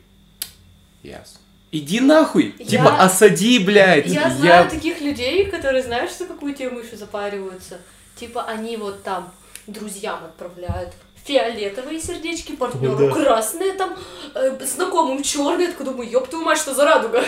ясно. 1.03 1.39
Иди 1.71 1.99
нахуй! 1.99 2.55
Я- 2.59 2.65
Типа, 2.65 3.03
осади, 3.03 3.59
блядь! 3.59 4.07
Я 4.07 4.29
знаю 4.33 4.69
таких 4.69 5.01
людей, 5.01 5.45
которые, 5.51 5.83
знаешь, 5.83 6.15
за 6.17 6.25
какую 6.25 6.55
тему 6.55 6.79
еще 6.79 6.95
запариваются? 6.95 7.79
Типа, 8.15 8.43
они 8.45 8.77
вот 8.77 9.03
там 9.03 9.31
друзьям 9.67 10.23
отправляют 10.23 10.93
фиолетовые 11.27 11.99
сердечки, 11.99 12.53
партнеру 12.55 12.97
Да. 12.97 13.11
красные, 13.13 13.73
там, 13.73 13.95
э, 14.33 14.57
знакомым 14.65 15.21
черные, 15.21 15.67
такой 15.67 15.85
думаю, 15.85 16.09
ёб 16.09 16.27
твою 16.29 16.45
мать, 16.45 16.57
что 16.57 16.73
за 16.73 16.85
радуга? 16.85 17.23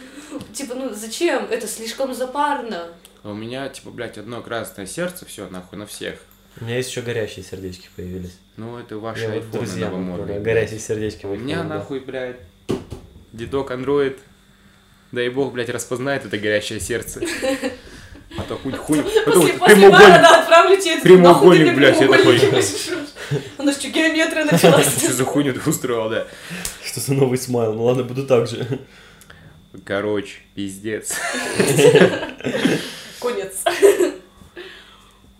Типа, 0.52 0.74
ну 0.74 0.92
зачем? 0.92 1.46
Это 1.50 1.66
слишком 1.68 2.12
запарно. 2.14 2.88
А 3.22 3.30
У 3.30 3.34
меня, 3.34 3.68
типа, 3.68 3.90
блядь, 3.90 4.18
одно 4.18 4.42
красное 4.42 4.86
сердце, 4.86 5.24
все, 5.24 5.48
нахуй, 5.48 5.78
на 5.78 5.86
всех. 5.86 6.18
У 6.60 6.64
меня 6.64 6.76
есть 6.76 6.90
еще 6.90 7.00
горящие 7.02 7.44
сердечки 7.44 7.88
появились. 7.96 8.36
Ну, 8.56 8.78
это 8.78 8.98
ваши 8.98 9.26
вот 9.26 9.32
айфоны 9.34 9.52
друзьям 9.52 9.90
новомодные. 9.92 10.40
горящие 10.40 10.78
сердечки. 10.78 11.26
У 11.26 11.34
меня, 11.36 11.58
да. 11.62 11.64
нахуй, 11.76 12.00
блядь, 12.00 12.36
дедок 13.32 13.70
андроид, 13.70 14.18
дай 15.10 15.28
бог, 15.30 15.52
блядь, 15.52 15.70
распознает 15.70 16.24
это 16.26 16.36
горящее 16.38 16.80
сердце. 16.80 17.20
А 18.44 18.46
то 18.46 18.56
хуй, 18.56 18.72
хуй, 18.72 19.02
После, 19.02 19.22
потом 19.22 19.48
после 19.58 19.88
бара, 19.88 19.98
прямоугольник, 19.98 20.22
да, 20.22 20.40
отправлю 20.40 20.76
тебе 20.76 21.00
прямоугольник, 21.00 21.74
блядь, 21.74 22.00
я 22.00 22.08
такой. 22.08 22.40
У 23.58 23.62
нас 23.62 23.78
что, 23.78 23.88
геометрия 23.88 24.44
началась? 24.44 24.98
что 24.98 25.12
за 25.12 25.24
хуйню 25.24 25.54
ты 25.54 25.70
устроил, 25.70 26.10
да. 26.10 26.26
Что 26.84 27.00
за 27.00 27.14
новый 27.14 27.38
смайл? 27.38 27.72
Ну 27.72 27.84
ладно, 27.84 28.04
буду 28.04 28.26
так 28.26 28.46
же. 28.46 28.80
Короче, 29.84 30.40
пиздец. 30.54 31.14
Конец. 33.20 33.64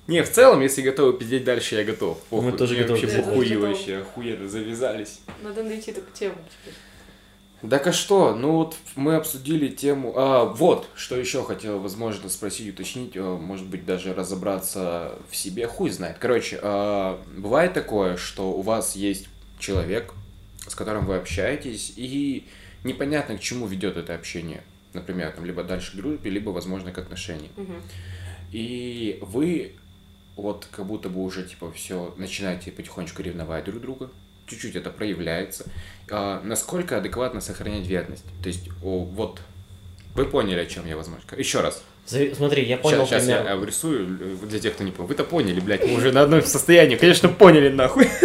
Не, 0.07 0.23
в 0.23 0.31
целом, 0.31 0.61
если 0.61 0.83
готовы 0.83 1.19
пиздеть 1.19 1.45
дальше, 1.45 1.77
я 1.77 1.85
готов. 1.85 2.19
Похуй. 2.31 2.51
Мы 2.51 2.57
тоже 2.57 2.77
готовы 2.77 3.01
вообще 3.01 3.23
тоже 3.23 3.59
вообще, 3.59 3.97
охуенно 3.99 4.49
завязались. 4.49 5.21
Надо 5.43 5.63
найти 5.63 5.93
такую 5.93 6.13
тему 6.15 6.37
теперь. 6.51 6.75
Так 7.71 7.87
а 7.87 7.93
что? 7.93 8.35
Ну 8.35 8.53
вот 8.53 8.77
мы 8.97 9.17
обсудили 9.17 9.69
тему... 9.69 10.13
А, 10.17 10.45
вот, 10.45 10.89
что 10.95 11.17
еще 11.17 11.45
хотел, 11.45 11.81
возможно, 11.81 12.29
спросить, 12.29 12.69
уточнить, 12.75 13.17
э, 13.17 13.23
может 13.23 13.67
быть, 13.67 13.87
даже 13.87 14.15
разобраться 14.15 15.19
в 15.31 15.37
себе, 15.37 15.67
хуй 15.67 15.91
знает. 15.91 16.19
Короче, 16.19 16.59
а, 16.63 17.23
бывает 17.37 17.73
такое, 17.73 18.17
что 18.17 18.53
у 18.53 18.61
вас 18.61 18.97
есть 18.97 19.29
человек, 19.59 20.13
с 20.67 20.75
которым 20.75 21.07
вы 21.07 21.17
общаетесь, 21.17 21.93
и 21.97 22.47
непонятно, 22.85 23.37
к 23.37 23.41
чему 23.41 23.67
ведет 23.67 23.97
это 23.97 24.15
общение. 24.15 24.63
Например, 24.93 25.33
там, 25.33 25.45
либо 25.45 25.65
дальше 25.65 25.93
к 25.93 25.97
дружбе, 25.97 26.31
либо, 26.31 26.51
возможно, 26.51 26.93
к 26.93 26.99
отношениям. 26.99 27.53
Мгм. 27.57 27.83
И 28.53 29.19
вы 29.23 29.75
вот 30.37 30.69
как 30.71 30.87
будто 30.87 31.09
бы 31.09 31.23
уже, 31.23 31.45
типа, 31.45 31.71
все 31.73 32.15
начинаете 32.17 32.73
потихонечку 32.73 33.23
ревновать 33.23 33.65
друг 33.65 33.81
друга. 33.81 34.11
Чуть-чуть 34.47 34.77
это 34.77 34.91
проявляется. 34.91 35.67
А, 36.11 36.41
насколько 36.45 36.97
адекватно 36.99 37.41
сохранять 37.41 37.87
верность? 37.87 38.25
То 38.43 38.49
есть, 38.49 38.69
о, 38.83 39.05
вот, 39.05 39.41
вы 40.15 40.27
поняли, 40.27 40.61
о 40.61 40.67
чем 40.67 40.87
я, 40.87 40.97
возможно. 40.97 41.25
Еще 41.37 41.61
раз. 41.61 41.83
Смотри, 42.07 42.65
я 42.65 42.77
понял 42.77 43.07
Сейчас, 43.07 43.25
пример. 43.25 43.45
я 43.47 43.65
рисую 43.65 44.19
э, 44.21 44.47
для 44.47 44.61
тех, 44.61 44.75
кто 44.75 44.85
не 44.85 44.91
понял. 44.91 45.09
Вы-то 45.09 45.25
поняли, 45.25 45.59
блядь, 45.61 45.87
мы 45.87 45.95
уже 45.95 46.13
на 46.13 46.21
одном 46.23 46.43
состоянии. 46.43 46.97
Конечно, 46.97 47.29
поняли, 47.29 47.69
нахуй. 47.71 48.09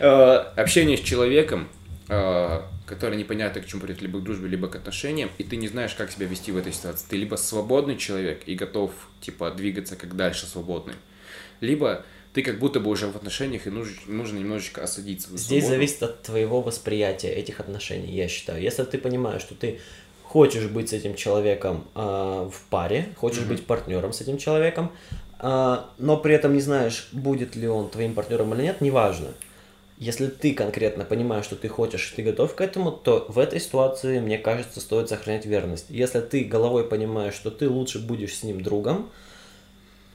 Э, 0.00 0.34
Общение 0.56 0.96
с 0.96 1.00
человеком, 1.00 1.68
э, 2.08 2.62
который 2.86 3.16
непонятно 3.16 3.60
к 3.60 3.66
чему 3.66 3.82
придет, 3.82 4.02
либо 4.02 4.18
к 4.18 4.24
дружбе, 4.24 4.48
либо 4.48 4.66
к 4.66 4.74
отношениям, 4.74 5.30
и 5.38 5.44
ты 5.44 5.56
не 5.56 5.68
знаешь, 5.68 5.94
как 5.94 6.10
себя 6.10 6.26
вести 6.26 6.50
в 6.50 6.56
этой 6.56 6.72
ситуации. 6.72 7.06
Ты 7.08 7.16
либо 7.16 7.36
свободный 7.36 7.96
человек 7.96 8.42
и 8.46 8.56
готов, 8.56 8.90
типа, 9.20 9.52
двигаться 9.52 9.94
как 9.94 10.16
дальше 10.16 10.46
свободный, 10.46 10.94
либо 11.60 12.04
ты 12.32 12.42
как 12.42 12.58
будто 12.58 12.80
бы 12.80 12.90
уже 12.90 13.06
в 13.08 13.16
отношениях 13.16 13.66
и 13.66 13.70
нужно, 13.70 13.94
нужно 14.06 14.38
немножечко 14.38 14.82
осадить 14.82 15.22
свою 15.22 15.38
Здесь 15.38 15.64
свободу. 15.64 15.68
зависит 15.74 16.02
от 16.02 16.22
твоего 16.22 16.62
восприятия 16.62 17.30
этих 17.30 17.60
отношений, 17.60 18.12
я 18.12 18.28
считаю. 18.28 18.62
Если 18.62 18.84
ты 18.84 18.98
понимаешь, 18.98 19.42
что 19.42 19.54
ты 19.54 19.80
хочешь 20.22 20.66
быть 20.66 20.88
с 20.90 20.92
этим 20.94 21.14
человеком 21.14 21.84
а, 21.94 22.48
в 22.48 22.62
паре, 22.70 23.08
хочешь 23.18 23.40
Мгм. 23.40 23.48
быть 23.48 23.66
партнером 23.66 24.12
с 24.14 24.20
этим 24.22 24.38
человеком, 24.38 24.90
а, 25.38 25.90
но 25.98 26.16
при 26.16 26.34
этом 26.34 26.54
не 26.54 26.60
знаешь, 26.60 27.08
будет 27.12 27.54
ли 27.54 27.68
он 27.68 27.90
твоим 27.90 28.14
партнером 28.14 28.54
или 28.54 28.62
нет, 28.62 28.80
неважно. 28.80 29.28
Если 29.98 30.26
ты 30.26 30.54
конкретно 30.54 31.04
понимаешь, 31.04 31.44
что 31.44 31.54
ты 31.54 31.68
хочешь, 31.68 32.12
и 32.12 32.16
ты 32.16 32.22
готов 32.22 32.54
к 32.54 32.60
этому, 32.60 32.90
то 32.90 33.26
в 33.28 33.38
этой 33.38 33.60
ситуации, 33.60 34.20
мне 34.20 34.38
кажется, 34.38 34.80
стоит 34.80 35.08
сохранять 35.08 35.44
верность. 35.46 35.86
Если 35.90 36.20
ты 36.20 36.44
головой 36.44 36.88
понимаешь, 36.88 37.34
что 37.34 37.50
ты 37.50 37.68
лучше 37.68 37.98
будешь 38.00 38.34
с 38.34 38.42
ним 38.42 38.62
другом, 38.62 39.10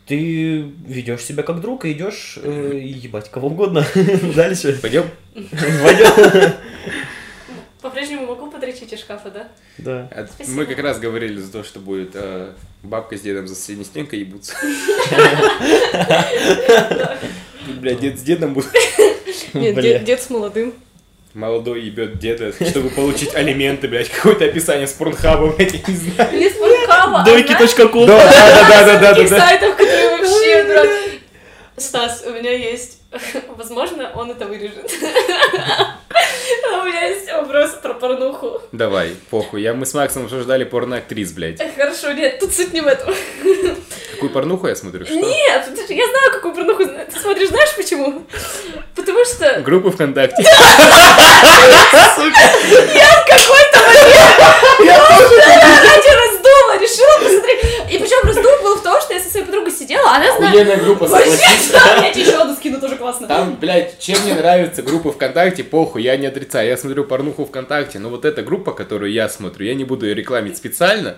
ты 0.07 0.61
ведешь 0.87 1.23
себя 1.23 1.43
как 1.43 1.59
друг 1.61 1.85
и 1.85 1.91
идешь 1.91 2.39
э, 2.41 2.79
ебать 2.81 3.29
кого 3.29 3.49
угодно 3.49 3.85
дальше. 4.35 4.79
Пойдем? 4.81 5.05
Пойдем. 5.33 6.53
По-прежнему 7.81 8.25
могу 8.25 8.49
подрочить 8.49 8.91
из 8.91 8.99
шкафа, 9.01 9.29
да? 9.29 9.47
Да. 9.77 10.09
А. 10.11 10.27
Мы 10.47 10.65
как 10.65 10.79
раз 10.79 10.99
говорили 10.99 11.37
за 11.39 11.51
то, 11.51 11.63
что 11.63 11.79
будет 11.79 12.11
э, 12.15 12.53
бабка 12.83 13.17
с 13.17 13.21
дедом 13.21 13.47
за 13.47 13.55
соседней 13.55 13.83
стенкой 13.83 14.19
ебутся. 14.19 14.55
Блядь, 17.79 17.99
дед 17.99 18.17
с 18.17 18.23
дедом 18.23 18.53
будут. 18.53 18.71
Нет, 19.53 19.75
Бля. 19.75 19.99
дед 19.99 20.21
с 20.21 20.29
молодым. 20.29 20.73
Молодой 21.37 21.81
ебет 21.81 22.17
деда, 22.17 22.51
чтобы 22.51 22.89
получить 22.89 23.35
алименты, 23.35 23.87
блядь. 23.87 24.09
Какое-то 24.09 24.45
описание 24.45 24.87
с 24.87 24.93
порнхаба, 24.93 25.53
блядь, 25.53 25.71
я 25.71 25.81
не 25.87 25.95
знаю. 25.95 26.35
Не 26.35 26.49
с 26.49 26.53
Порнхаба, 26.53 27.21
а 27.21 27.25
Дойки.ком. 27.25 28.07
Да, 28.07 28.17
да, 28.17 28.69
да, 28.69 28.85
да, 28.85 28.99
да, 28.99 29.13
таких 29.13 29.29
да, 29.29 29.37
да. 29.37 29.45
сайтов, 29.45 29.75
которые 29.75 30.17
вообще 30.17 30.63
дурак. 30.63 30.89
Стас, 31.77 32.23
у 32.25 32.31
меня 32.31 32.51
есть... 32.51 33.01
Возможно, 33.55 34.09
он 34.15 34.31
это 34.31 34.47
вырежет. 34.47 34.91
У 36.71 36.85
меня 36.85 37.05
есть 37.05 37.31
вопрос 37.31 37.71
про 37.83 37.93
порнуху. 37.93 38.59
Давай, 38.71 39.11
похуй. 39.29 39.61
Я, 39.61 39.75
мы 39.75 39.85
с 39.85 39.93
Максом 39.93 40.23
обсуждали 40.23 40.63
порноактрис, 40.63 41.33
блядь. 41.33 41.61
Хорошо, 41.75 42.13
нет, 42.13 42.39
тут 42.39 42.51
суть 42.51 42.73
не 42.73 42.81
в 42.81 42.87
этом. 42.87 43.13
Какую 44.17 44.31
порнуху 44.31 44.67
я 44.67 44.75
смотрю, 44.75 45.05
что? 45.05 45.13
Нет, 45.13 45.69
я 45.89 46.07
знаю, 46.09 46.31
какую 46.31 46.55
порнуху 46.55 46.85
ты 46.85 47.19
смотришь, 47.19 47.49
знаешь 47.49 47.75
почему? 47.75 48.23
Потому 48.95 49.23
что 49.23 49.61
Группу 49.61 49.91
ВКонтакте. 49.91 50.43
какой-то 53.27 53.77
момент 53.79 54.37
я 54.83 54.97
ради 54.97 56.11
раздула 56.17 56.81
решила 56.81 57.15
посмотреть. 57.23 57.93
И 57.93 57.97
причем 57.99 58.27
раздул 58.27 58.63
был 58.63 58.75
в 58.77 58.81
том, 58.83 58.99
что 59.01 59.13
я 59.13 59.19
со 59.19 59.29
своей 59.29 59.45
подругой 59.45 59.71
сидела, 59.71 60.15
она 60.15 60.35
знает... 60.35 60.55
Охуенная 60.55 60.77
группа, 60.77 61.07
согласись. 61.07 61.71
я 62.01 62.11
тебе 62.11 62.23
еще 62.23 62.37
одну 62.41 62.55
скину, 62.55 62.81
тоже 62.81 62.95
классно. 62.95 63.27
Там, 63.27 63.55
блядь, 63.55 63.99
чем 63.99 64.19
мне 64.23 64.33
нравится 64.33 64.81
группа 64.81 65.11
ВКонтакте, 65.11 65.63
похуй, 65.63 66.01
я 66.01 66.17
не 66.17 66.25
отрицаю. 66.25 66.67
Я 66.67 66.77
смотрю 66.77 67.03
порнуху 67.03 67.45
ВКонтакте, 67.45 67.99
но 67.99 68.09
вот 68.09 68.25
эта 68.25 68.41
группа, 68.41 68.73
которую 68.73 69.11
я 69.11 69.29
смотрю, 69.29 69.67
я 69.67 69.75
не 69.75 69.83
буду 69.83 70.07
ее 70.07 70.15
рекламить 70.15 70.57
специально. 70.57 71.17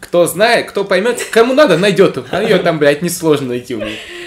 Кто 0.00 0.26
знает, 0.26 0.68
кто 0.68 0.84
поймет, 0.84 1.22
кому 1.30 1.54
надо, 1.54 1.78
найдет. 1.78 2.18
А 2.30 2.42
ее 2.42 2.58
там, 2.58 2.78
блядь, 2.78 3.02
несложно 3.02 3.48
найти 3.48 3.74
у. 3.74 3.82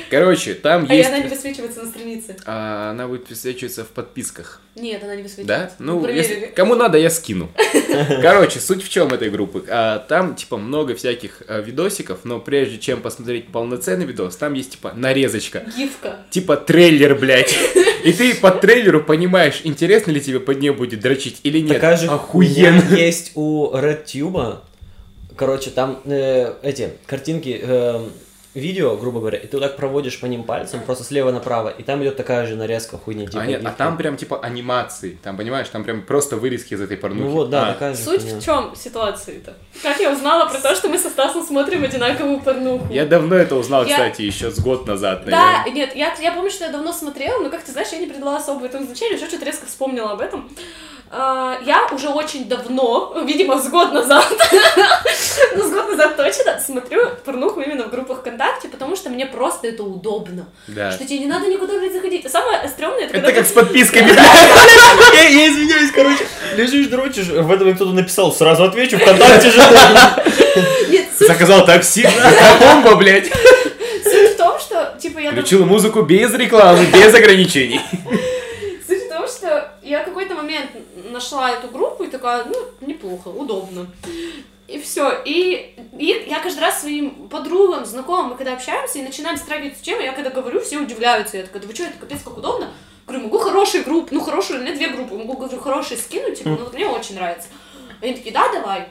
Короче, 0.10 0.53
там 0.53 0.85
А 0.89 0.94
и 0.94 0.98
есть... 0.98 1.10
она 1.10 1.19
не 1.19 1.27
высвечивается 1.27 1.84
на 1.84 1.89
странице. 1.89 2.35
А, 2.45 2.91
она 2.91 3.07
будет 3.07 3.30
высвечиваться 3.30 3.84
в 3.84 3.89
подписках. 3.89 4.61
Нет, 4.76 5.03
она 5.03 5.15
не 5.15 5.23
высвечивается. 5.23 5.76
Да? 5.77 5.84
Ну, 5.84 5.99
проверили. 5.99 6.34
если 6.34 6.45
кому 6.56 6.76
надо, 6.76 6.98
я 6.98 7.10
скину. 7.10 7.52
Короче, 8.22 8.60
суть 8.60 8.84
в 8.84 8.89
чем 8.89 9.10
этой 9.10 9.30
группы? 9.30 9.65
А, 9.68 9.99
там, 9.99 10.35
типа, 10.35 10.57
много 10.57 10.95
всяких 10.95 11.41
а, 11.48 11.60
видосиков, 11.60 12.19
но 12.23 12.39
прежде 12.39 12.77
чем 12.77 13.02
посмотреть 13.02 13.52
полноценный 13.52 14.06
видос, 14.06 14.38
там 14.38 14.53
есть, 14.53 14.72
типа, 14.73 14.94
нарезочка. 14.95 15.65
Гифка. 15.76 16.19
Типа 16.30 16.56
трейлер, 16.56 17.15
блядь. 17.15 17.57
И 18.03 18.14
ты 18.14 18.34
по 18.35 18.52
трейлеру 18.52 19.03
понимаешь, 19.03 19.61
интересно 19.64 20.11
ли 20.11 20.22
тебе 20.22 20.39
под 20.39 20.60
нее 20.60 20.72
будет 20.72 21.02
дрочить 21.02 21.41
или 21.44 21.60
нет. 21.60 21.73
Такая 21.73 21.98
же 21.98 22.07
Охуенно. 22.07 22.95
есть 22.95 23.31
у 23.35 23.73
RedTube. 23.73 24.60
Короче, 25.38 25.69
там 25.69 25.99
э, 26.05 26.53
эти 26.64 26.91
картинки, 27.05 27.59
э, 27.61 27.99
видео, 28.55 28.95
грубо 28.97 29.19
говоря, 29.19 29.38
и 29.38 29.45
ты 29.45 29.57
вот 29.57 29.64
так 29.64 29.76
проводишь 29.77 30.19
по 30.19 30.26
ним 30.26 30.43
пальцем, 30.43 30.80
просто 30.81 31.03
слева 31.03 31.31
направо, 31.31 31.69
и 31.69 31.84
там 31.84 32.01
идет 32.01 32.18
такая 32.18 32.47
же 32.47 32.55
нарезка 32.55 32.97
хуйни. 32.97 33.27
Типа, 33.27 33.41
А, 33.41 33.45
нет, 33.45 33.61
а 33.64 33.69
там 33.69 33.97
прям 33.97 34.18
типа 34.18 34.39
анимации. 34.39 35.15
Там, 35.22 35.38
понимаешь, 35.38 35.68
там 35.69 35.84
прям 35.84 36.01
просто 36.01 36.38
вырезки 36.38 36.73
из 36.73 36.81
этой 36.81 36.97
порнухи. 36.97 37.22
Ну 37.30 37.30
вот, 37.30 37.49
да, 37.51 37.68
А, 37.69 37.73
такая 37.73 37.93
же 37.93 37.99
Суть 38.01 38.23
хуйня. 38.23 38.39
в 38.39 38.43
чем 38.43 38.76
ситуации-то? 38.76 39.53
Как 39.84 39.99
я 39.99 40.11
узнала 40.11 40.49
про 40.49 40.57
то, 40.59 40.73
что 40.73 40.89
мы 40.89 40.97
со 40.97 41.09
Стасом 41.09 41.43
смотрим 41.45 41.84
одинаковую 41.84 42.39
порнуху? 42.39 42.91
Я 42.91 43.05
давно 43.05 43.35
это 43.35 43.55
узнал, 43.55 43.85
Я- 43.85 43.91
кстати, 43.91 44.23
еще 44.23 44.49
с 44.49 44.59
год 44.59 44.88
назад, 44.88 45.23
Да, 45.26 45.31
наверное. 45.61 45.72
нет, 45.73 45.95
я, 45.95 46.15
я 46.19 46.31
помню, 46.31 46.49
что 46.49 46.65
я 46.65 46.72
давно 46.72 46.91
смотрела, 46.93 47.43
но 47.43 47.51
как 47.51 47.61
ты 47.61 47.72
знаешь, 47.72 47.89
я 47.91 47.99
не 47.99 48.07
придала 48.07 48.38
особо 48.38 48.65
этому 48.65 48.85
значения, 48.88 49.18
еще 49.18 49.27
что-то 49.27 49.45
резко 49.45 49.68
вспомнила 49.68 50.14
об 50.14 50.22
этом. 50.22 50.49
А, 51.09 51.57
я 51.65 51.88
уже 51.93 52.09
очень 52.09 52.49
давно, 52.49 53.15
видимо, 53.25 53.57
с 53.61 53.69
год 53.69 53.93
назад, 53.93 54.25
ну, 55.55 55.63
с 55.63 55.71
год 55.71 55.89
назад 55.91 56.17
точно, 56.17 56.59
смотрю 56.59 56.99
порнуху 57.23 57.61
именно 57.61 57.85
в 57.85 57.89
группах 57.91 58.19
ВКонтакте, 58.19 58.67
потому 58.67 58.95
что 58.97 59.09
мне 59.09 59.25
просто 59.25 59.67
это 59.69 59.84
удобно. 59.84 60.47
Да. 60.67 60.91
Что 60.91 61.05
тебе 61.05 61.19
не 61.19 61.27
надо 61.27 61.47
никуда, 61.47 61.77
блядь, 61.79 61.93
заходить. 61.93 62.29
Самое 62.29 62.67
стрёмное, 62.67 63.05
это 63.05 63.13
когда 63.13 63.29
Это 63.29 63.38
как 63.38 63.45
ты- 63.45 63.51
с 63.51 63.53
подписками. 63.53 64.09
Я, 65.15 65.47
извиняюсь, 65.49 65.91
короче, 65.91 66.25
лежишь, 66.55 66.88
дрочишь, 66.88 67.27
в 67.27 67.51
этом 67.51 67.73
кто-то 67.75 67.91
написал, 67.91 68.34
сразу 68.34 68.65
отвечу, 68.65 68.97
ВКонтакте 68.97 69.49
же. 69.51 69.61
Заказал 71.19 71.65
такси, 71.65 72.05
бомба, 72.59 72.95
блядь. 72.95 73.27
суть 74.03 74.34
в 74.34 74.38
том, 74.38 74.59
что, 74.59 74.95
типа, 74.99 75.19
я... 75.19 75.31
Включил 75.31 75.65
музыку 75.65 76.01
без 76.01 76.34
рекламы, 76.34 76.85
без 76.85 77.13
ограничений. 77.13 77.79
Суть 78.88 79.03
в 79.05 79.09
том, 79.09 79.27
что 79.27 79.71
я 79.84 80.03
какой-то 80.03 80.35
момент 80.35 80.69
нашла 81.18 81.52
эту 81.52 81.68
группу 81.68 82.03
и 82.03 82.07
такая, 82.07 82.45
ну, 82.45 82.56
неплохо, 82.81 83.27
удобно. 83.27 83.88
И 84.68 84.80
все. 84.80 85.22
И, 85.26 85.76
и 85.98 86.26
я 86.27 86.39
каждый 86.39 86.60
раз 86.60 86.81
своим 86.81 87.30
подругам, 87.30 87.85
знакомым, 87.85 88.31
мы 88.31 88.35
когда 88.35 88.53
общаемся 88.53 88.99
и 88.99 89.02
начинаем 89.02 89.38
затрагивать 89.38 89.73
эту 89.73 89.84
тему, 89.84 90.02
я 90.02 90.11
когда 90.11 90.30
говорю, 90.30 90.60
все 90.60 90.77
удивляются. 90.77 91.38
Я 91.38 91.44
такая, 91.44 91.61
да 91.61 91.68
вы 91.68 91.73
что, 91.73 91.84
это 91.84 91.98
капец 91.98 92.22
как 92.23 92.38
удобно. 92.38 92.69
Говорю, 93.06 93.23
могу 93.23 93.38
хорошие 93.39 93.84
группы, 93.84 94.14
ну 94.14 94.19
хорошие, 94.19 94.60
у 94.60 94.64
меня 94.64 94.76
две 94.76 94.89
группы, 94.89 95.15
могу, 95.15 95.38
говорю, 95.38 95.60
хорошие 95.61 95.98
скинуть, 95.98 96.39
типа, 96.39 96.49
ну 96.49 96.57
вот 96.57 96.73
мне 96.73 96.85
очень 96.85 97.15
нравится. 97.15 97.48
Они 98.02 98.14
такие, 98.14 98.34
да, 98.34 98.52
давай. 98.52 98.89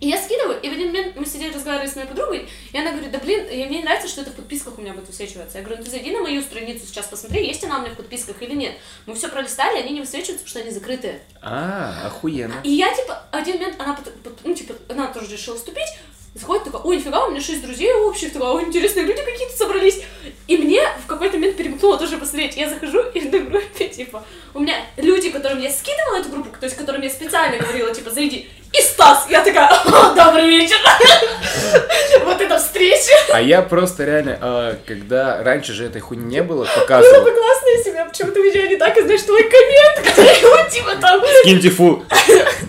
И 0.00 0.08
я 0.08 0.16
скидываю, 0.16 0.58
и 0.60 0.68
в 0.68 0.72
один 0.72 0.88
момент 0.88 1.14
мы 1.16 1.26
сидели, 1.26 1.52
разговаривали 1.52 1.88
с 1.88 1.94
моей 1.94 2.08
подругой, 2.08 2.48
и 2.72 2.78
она 2.78 2.92
говорит, 2.92 3.10
да 3.10 3.18
блин, 3.18 3.46
и 3.46 3.66
мне 3.66 3.78
не 3.78 3.84
нравится, 3.84 4.08
что 4.08 4.22
это 4.22 4.30
в 4.30 4.34
подписках 4.34 4.78
у 4.78 4.80
меня 4.80 4.94
будет 4.94 5.08
высвечиваться. 5.08 5.58
Я 5.58 5.62
говорю, 5.62 5.80
ну 5.80 5.84
ты 5.84 5.90
зайди 5.90 6.10
на 6.10 6.20
мою 6.20 6.40
страницу 6.40 6.86
сейчас, 6.86 7.06
посмотри, 7.06 7.46
есть 7.46 7.62
она 7.64 7.78
у 7.78 7.82
меня 7.82 7.92
в 7.92 7.96
подписках 7.96 8.40
или 8.40 8.54
нет. 8.54 8.76
Мы 9.04 9.14
все 9.14 9.28
пролистали, 9.28 9.78
они 9.78 9.92
не 9.92 10.00
высвечиваются, 10.00 10.44
потому 10.44 10.48
что 10.48 10.60
они 10.60 10.70
закрытые. 10.70 11.20
А, 11.42 12.06
охуенно. 12.06 12.54
И 12.64 12.70
я, 12.70 12.94
типа, 12.94 13.24
один 13.30 13.58
момент, 13.58 13.76
она, 13.78 13.98
ну, 14.42 14.54
типа, 14.54 14.74
она 14.88 15.08
тоже 15.08 15.32
решила 15.32 15.56
вступить, 15.56 15.98
заходит, 16.34 16.64
такая, 16.64 16.82
ой, 16.82 16.96
нифига, 16.96 17.26
у 17.26 17.30
меня 17.30 17.40
шесть 17.40 17.62
друзей 17.62 17.92
общих, 17.92 18.32
такая, 18.32 18.50
ой, 18.50 18.62
интересные 18.64 19.04
люди 19.04 19.22
какие-то 19.22 19.56
собрались. 19.56 20.00
И 20.46 20.56
мне 20.56 20.82
в 21.04 21.06
какой-то 21.06 21.36
момент 21.36 21.56
перемкнуло 21.56 21.98
тоже 21.98 22.18
посмотреть. 22.18 22.56
Я 22.56 22.68
захожу 22.68 23.00
и 23.14 23.20
в 23.20 23.26
эту 23.26 23.44
группе, 23.44 23.88
типа, 23.88 24.24
у 24.54 24.60
меня 24.60 24.74
люди, 24.96 25.30
которым 25.30 25.60
я 25.60 25.70
скидывала 25.70 26.20
эту 26.20 26.28
группу, 26.30 26.50
то 26.58 26.66
есть 26.66 26.76
которым 26.76 27.02
я 27.02 27.10
специально 27.10 27.58
говорила, 27.58 27.92
типа, 27.94 28.10
зайди, 28.10 28.48
и 28.72 28.82
Стас. 28.82 29.26
Я 29.28 29.42
такая, 29.42 29.68
«О, 29.68 30.14
добрый 30.14 30.46
вечер. 30.46 30.76
Вот 32.24 32.40
эта 32.40 32.58
встреча. 32.58 33.12
А 33.32 33.40
я 33.40 33.62
просто 33.62 34.04
реально, 34.04 34.38
а, 34.40 34.76
когда 34.86 35.42
раньше 35.42 35.72
же 35.72 35.86
этой 35.86 36.00
хуйни 36.00 36.24
не 36.24 36.42
было, 36.42 36.64
Было 36.64 36.74
бы 36.74 36.80
показывал. 36.80 37.24
классно, 37.24 37.68
если 37.76 37.90
бы 37.90 38.04
почему-то 38.08 38.40
видела 38.40 38.66
не 38.66 38.76
так, 38.76 38.96
и 38.96 39.02
знаешь, 39.02 39.22
твой 39.22 39.42
коммент, 39.42 39.98
который 40.06 40.50
вот, 40.50 40.68
типа, 40.70 40.96
там... 41.00 41.20
Киньте 41.44 41.70
фу. 41.70 42.04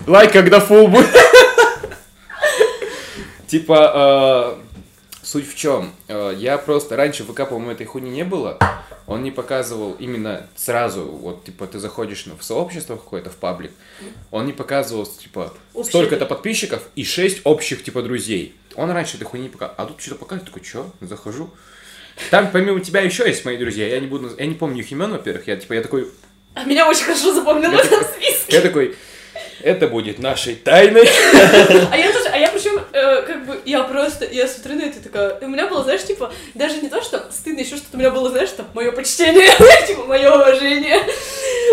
Лайк, 0.06 0.32
когда 0.32 0.58
фул 0.60 0.88
будет. 0.88 1.08
Типа, 3.52 4.56
э, 4.56 5.22
суть 5.22 5.46
в 5.46 5.54
чем? 5.54 5.92
Я 6.08 6.56
просто 6.56 6.96
раньше 6.96 7.22
в 7.22 7.32
ВК, 7.32 7.46
по-моему, 7.46 7.72
этой 7.72 7.84
хуйни 7.84 8.10
не 8.10 8.24
было. 8.24 8.58
Он 9.06 9.22
не 9.22 9.30
показывал 9.30 9.92
именно 9.98 10.46
сразу, 10.56 11.02
вот, 11.02 11.44
типа, 11.44 11.66
ты 11.66 11.78
заходишь 11.78 12.24
в 12.24 12.42
сообщество 12.42 12.96
какое-то, 12.96 13.28
в 13.28 13.36
паблик, 13.36 13.72
он 14.30 14.46
не 14.46 14.54
показывал, 14.54 15.04
типа, 15.04 15.52
столько-то 15.84 16.24
подписчиков 16.24 16.82
и 16.96 17.04
6 17.04 17.42
общих, 17.44 17.84
типа, 17.84 18.00
друзей. 18.00 18.54
Он 18.74 18.90
раньше 18.90 19.16
этой 19.16 19.24
хуйни 19.24 19.48
не 19.48 19.50
показывал. 19.50 19.74
А 19.76 19.84
тут 19.84 20.00
что-то 20.00 20.16
показывает, 20.20 20.50
такой, 20.50 20.66
что? 20.66 20.90
Захожу. 21.02 21.50
Там 22.30 22.50
помимо 22.50 22.80
тебя 22.80 23.02
еще 23.02 23.26
есть 23.28 23.44
мои 23.44 23.58
друзья. 23.58 23.86
Я 23.86 24.00
не 24.00 24.06
буду, 24.06 24.30
я 24.38 24.46
не 24.46 24.54
помню 24.54 24.80
их 24.80 24.90
имен, 24.92 25.10
во-первых. 25.12 25.46
Я 25.46 25.56
типа, 25.56 25.74
я 25.74 25.82
такой, 25.82 26.08
А 26.54 26.64
меня 26.64 26.88
очень 26.88 27.04
хорошо 27.04 27.34
запомнил 27.34 27.68
в 27.68 27.74
Я 27.74 27.80
этом 27.80 28.00
такой- 28.00 28.14
списке. 28.14 28.56
Я 28.56 28.62
такой, 28.62 28.96
это 29.60 29.88
будет 29.88 30.18
нашей 30.18 30.54
тайной. 30.54 31.06
А 31.90 31.96
я 31.96 32.12
тоже, 32.12 32.28
э, 33.02 33.22
как 33.22 33.46
бы, 33.46 33.58
я 33.64 33.82
просто, 33.84 34.24
я 34.24 34.46
смотрю 34.48 34.76
на 34.76 34.82
это 34.82 35.02
такая, 35.02 35.38
и 35.38 35.44
у 35.44 35.48
меня 35.48 35.66
было, 35.68 35.82
знаешь, 35.82 36.04
типа, 36.04 36.32
даже 36.54 36.80
не 36.80 36.88
то, 36.88 37.02
что 37.02 37.30
стыдно, 37.32 37.60
еще 37.60 37.76
что-то 37.76 37.96
у 37.96 37.98
меня 37.98 38.10
было, 38.10 38.30
знаешь, 38.30 38.50
там, 38.50 38.66
мое 38.74 38.92
почтение, 38.92 39.48
типа, 39.86 40.04
мое 40.04 40.30
уважение. 40.34 40.98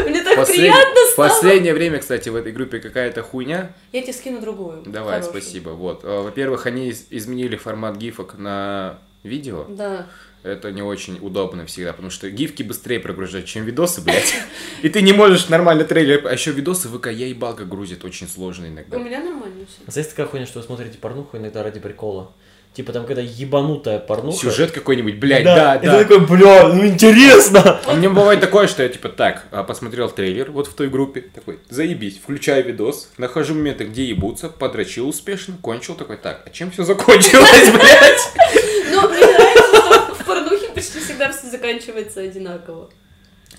Мне 0.08 0.24
так 0.24 0.38
Послед- 0.38 0.56
приятно 0.56 0.96
стало. 1.12 1.28
Последнее 1.30 1.74
время, 1.74 2.00
кстати, 2.00 2.30
в 2.30 2.36
этой 2.36 2.52
группе 2.52 2.80
какая-то 2.80 3.22
хуйня. 3.22 3.72
Я 3.92 4.02
тебе 4.02 4.14
скину 4.14 4.40
другую. 4.42 4.84
Давай, 4.86 5.20
хорошую. 5.22 5.42
спасибо. 5.42 5.70
Вот. 5.72 6.04
Э, 6.04 6.22
Во-первых, 6.22 6.66
они 6.66 6.90
из- 6.90 7.08
изменили 7.10 7.58
формат 7.58 7.98
гифок 7.98 8.36
на 8.38 9.00
видео. 9.24 9.66
Да. 9.68 10.08
Это 10.44 10.72
не 10.72 10.82
очень 10.82 11.18
удобно 11.22 11.66
всегда, 11.66 11.92
потому 11.92 12.10
что 12.10 12.30
гифки 12.30 12.64
быстрее 12.64 13.00
прогружать, 13.00 13.46
чем 13.46 13.66
видосы, 13.66 14.02
блядь. 14.02 14.34
И 14.82 14.90
ты 14.90 15.02
не 15.02 15.12
можешь 15.12 15.50
нормально 15.50 15.84
трейлер... 15.84 16.26
А 16.28 16.34
еще 16.34 16.52
видосы 16.52 16.88
ВК 16.88 17.08
я 17.08 17.28
ебалка 17.28 17.66
грузит 17.66 18.06
очень 18.06 18.28
сложно 18.28 18.66
У 18.66 18.70
иногда. 18.70 18.98
меня 18.98 19.20
нормально 19.20 19.66
все. 19.68 19.82
А 19.86 19.92
Знаете, 19.92 20.12
такая 20.12 20.28
хуйня, 20.28 20.46
что 20.46 20.60
вы 20.60 20.66
смотрите 20.66 20.98
порнуху 20.98 21.38
иногда 21.38 21.62
ради 21.62 21.80
прикола? 21.80 22.32
Типа 22.74 22.94
там 22.94 23.02
какая-то 23.06 23.22
ебанутая 23.24 24.00
порнуха. 24.00 24.38
Сюжет 24.38 24.72
какой-нибудь, 24.72 25.16
блядь, 25.16 25.44
да, 25.44 25.76
И 25.76 25.80
ты 25.82 25.88
да. 25.88 26.04
такой, 26.04 26.20
бля, 26.26 26.68
ну 26.70 26.86
интересно. 26.86 27.82
А 27.88 27.96
мне 27.96 28.08
бывает 28.08 28.40
такое, 28.40 28.68
что 28.68 28.84
я 28.84 28.90
типа 28.90 29.10
так, 29.10 29.46
а, 29.52 29.64
посмотрел 29.64 30.10
трейлер 30.10 30.52
вот 30.52 30.68
в 30.68 30.74
той 30.74 30.88
группе, 30.88 31.22
такой, 31.22 31.60
заебись, 31.70 32.20
включаю 32.20 32.64
видос, 32.66 33.10
нахожу 33.18 33.56
моменты, 33.56 33.86
где 33.86 34.06
ебутся, 34.06 34.50
подрочил 34.50 35.10
успешно, 35.10 35.56
кончил, 35.62 35.96
такой, 35.96 36.18
так, 36.18 36.44
а 36.46 36.50
чем 36.52 36.70
все 36.70 36.84
закончилось, 36.84 37.72
блядь? 37.74 38.94
Но 38.94 39.10
мне 39.10 39.20
нравится, 39.26 39.64
что 39.76 40.14
в 40.14 40.26
порнухе 40.26 40.69
почти 40.80 41.00
всегда 41.00 41.32
все 41.32 41.48
заканчивается 41.48 42.22
одинаково. 42.22 42.90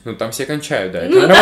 Ну 0.05 0.17
там 0.17 0.31
все 0.31 0.47
кончают, 0.47 0.93
да. 0.93 1.05
Ну 1.09 1.21
да, 1.27 1.35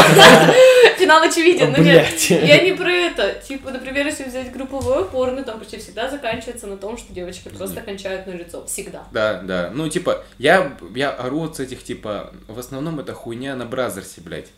финал 0.99 1.23
очевиден, 1.23 1.71
но 1.71 1.79
нет. 1.79 2.07
Блядь. 2.09 2.31
Я 2.31 2.63
не 2.63 2.73
про 2.73 2.91
это. 2.91 3.35
Типа, 3.47 3.71
например, 3.71 4.07
если 4.07 4.25
взять 4.25 4.53
групповое 4.53 5.05
порно, 5.05 5.45
там 5.45 5.61
почти 5.61 5.77
всегда 5.79 6.11
заканчивается 6.11 6.67
на 6.67 6.77
том, 6.77 6.99
что 6.99 7.13
девочки 7.13 7.49
просто 7.51 7.81
кончают 7.83 8.27
на 8.27 8.33
лицо. 8.33 8.65
Всегда. 8.67 9.05
Да, 9.13 9.41
да. 9.43 9.71
Ну, 9.73 9.89
типа, 9.89 10.25
я, 10.39 10.77
я 10.95 11.11
ору 11.11 11.45
от 11.45 11.61
этих, 11.61 11.85
типа, 11.85 12.33
в 12.49 12.59
основном 12.59 12.99
это 12.99 13.15
хуйня 13.15 13.55
на 13.55 13.65
Бразерсе, 13.65 14.21
блядь. 14.23 14.49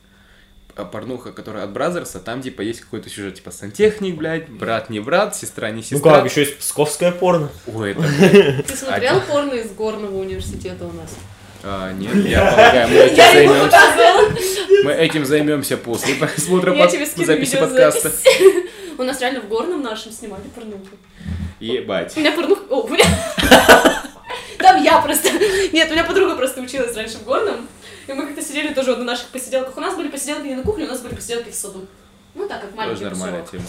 А 0.80 0.84
порнуха, 0.86 1.32
которая 1.32 1.64
от 1.64 1.72
Бразерса, 1.72 2.20
там, 2.20 2.40
типа, 2.40 2.62
есть 2.62 2.80
какой-то 2.80 3.10
сюжет, 3.10 3.34
типа, 3.34 3.50
сантехник, 3.50 4.16
блядь, 4.16 4.48
брат 4.48 4.88
не 4.88 4.98
брат, 4.98 5.36
сестра 5.36 5.68
не 5.70 5.76
Ну 5.76 5.82
сестра. 5.82 6.14
как, 6.14 6.30
еще 6.30 6.40
есть 6.40 6.58
псковское 6.58 7.12
порно. 7.12 7.50
Ой, 7.66 7.90
это... 7.92 8.02
Ты 8.66 8.76
смотрел 8.76 9.20
порно 9.20 9.54
из 9.54 9.70
горного 9.72 10.16
университета 10.16 10.86
у 10.86 10.92
нас? 10.92 11.10
а, 11.62 11.92
нет, 11.92 12.14
я 12.26 12.40
полагаю, 12.40 12.88
мы 12.88 12.94
этим 12.94 13.16
Я 13.16 13.32
займемся. 13.32 13.78
Мы 14.84 14.92
этим 14.92 15.26
займемся 15.26 15.76
после 15.76 16.14
просмотра 16.14 16.72
под- 16.72 16.90
записи 16.90 17.56
подкаста. 17.56 18.10
У 18.98 19.02
нас 19.02 19.20
реально 19.20 19.40
в 19.40 19.48
горном 19.48 19.82
нашем 19.82 20.12
снимали 20.12 20.42
порнуху. 20.54 20.96
Ебать. 21.58 22.16
У 22.16 22.20
меня 22.20 22.32
порнуха... 22.32 22.62
О, 22.70 22.88
меня... 22.88 23.04
Там 24.58 24.82
я 24.82 25.00
просто... 25.02 25.28
Нет, 25.72 25.88
у 25.90 25.92
меня 25.92 26.04
подруга 26.04 26.36
просто 26.36 26.62
училась 26.62 26.96
раньше 26.96 27.18
в 27.18 27.24
горном. 27.24 27.68
И 28.10 28.12
мы 28.12 28.26
как-то 28.26 28.42
сидели 28.42 28.74
тоже 28.74 28.90
вот 28.90 28.98
на 28.98 29.04
наших 29.04 29.28
посиделках. 29.28 29.76
У 29.76 29.80
нас 29.80 29.94
были 29.94 30.08
посиделки 30.08 30.46
не 30.48 30.56
на 30.56 30.64
кухне, 30.64 30.84
у 30.84 30.88
нас 30.88 31.00
были 31.00 31.14
посиделки 31.14 31.50
в 31.50 31.54
саду. 31.54 31.86
Ну 32.34 32.48
так, 32.48 32.60
как 32.60 32.74
маленький 32.74 33.04
Тоже 33.04 33.14
нормальная 33.14 33.46
тема. 33.46 33.64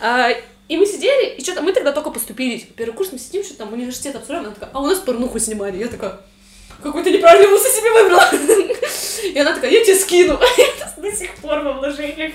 А, 0.00 0.30
и 0.68 0.76
мы 0.78 0.86
сидели, 0.86 1.34
и 1.36 1.42
что-то 1.42 1.60
мы 1.60 1.74
тогда 1.74 1.92
только 1.92 2.10
поступили. 2.10 2.58
Типа, 2.58 2.72
первый 2.74 2.94
курс 2.94 3.12
мы 3.12 3.18
сидим, 3.18 3.44
что 3.44 3.54
там 3.54 3.70
университет 3.70 4.16
обсуждаем. 4.16 4.44
Она 4.44 4.54
такая, 4.54 4.70
а 4.72 4.80
у 4.80 4.86
нас 4.86 4.98
порнуху 4.98 5.38
снимали. 5.38 5.76
Я 5.76 5.88
такая, 5.88 6.20
какой-то 6.82 7.10
неправильный 7.10 7.50
вуз 7.50 7.64
я 7.64 7.70
себе 7.70 7.90
выбрала. 7.92 8.30
И 9.24 9.38
она 9.38 9.54
такая, 9.54 9.70
я 9.70 9.84
тебе 9.84 9.96
скину. 9.96 10.38
Это 10.58 11.00
до 11.00 11.12
сих 11.12 11.34
пор 11.36 11.60
во 11.60 11.74
вложениях. 11.74 12.32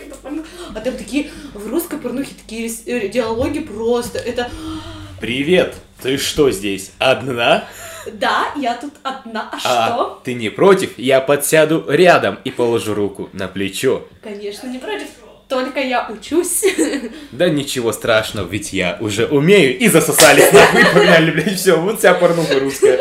А 0.75 0.79
там 0.79 0.95
такие, 0.95 1.31
в 1.55 1.67
русской 1.67 1.97
порнухе 1.97 2.35
такие 2.35 2.71
э, 2.85 3.07
диалоги 3.07 3.59
просто. 3.59 4.19
Это, 4.19 4.51
Привет, 5.19 5.75
ты 6.01 6.17
что 6.17 6.51
здесь, 6.51 6.91
одна? 6.99 7.65
да, 8.13 8.47
я 8.55 8.75
тут 8.75 8.93
одна, 9.03 9.49
а 9.51 9.55
А 9.55 9.59
что? 9.89 10.21
ты 10.23 10.33
не 10.35 10.49
против? 10.49 10.97
Я 10.97 11.19
подсяду 11.21 11.85
рядом 11.89 12.37
и 12.43 12.51
положу 12.51 12.93
руку 12.93 13.29
на 13.33 13.47
плечо. 13.47 14.05
Конечно, 14.23 14.67
не 14.67 14.77
против. 14.77 15.07
Только 15.49 15.79
я 15.79 16.07
учусь. 16.09 16.63
Да 17.31 17.49
ничего 17.49 17.91
страшного, 17.93 18.47
ведь 18.47 18.73
я 18.73 18.97
уже 18.99 19.25
умею. 19.27 19.77
И 19.77 19.87
засосались 19.87 20.51
нахуй, 20.51 20.85
погнали, 20.93 21.31
блядь, 21.31 21.57
все, 21.57 21.77
вот 21.79 21.99
вся 21.99 22.13
порнуха 22.13 22.59
русская. 22.59 22.99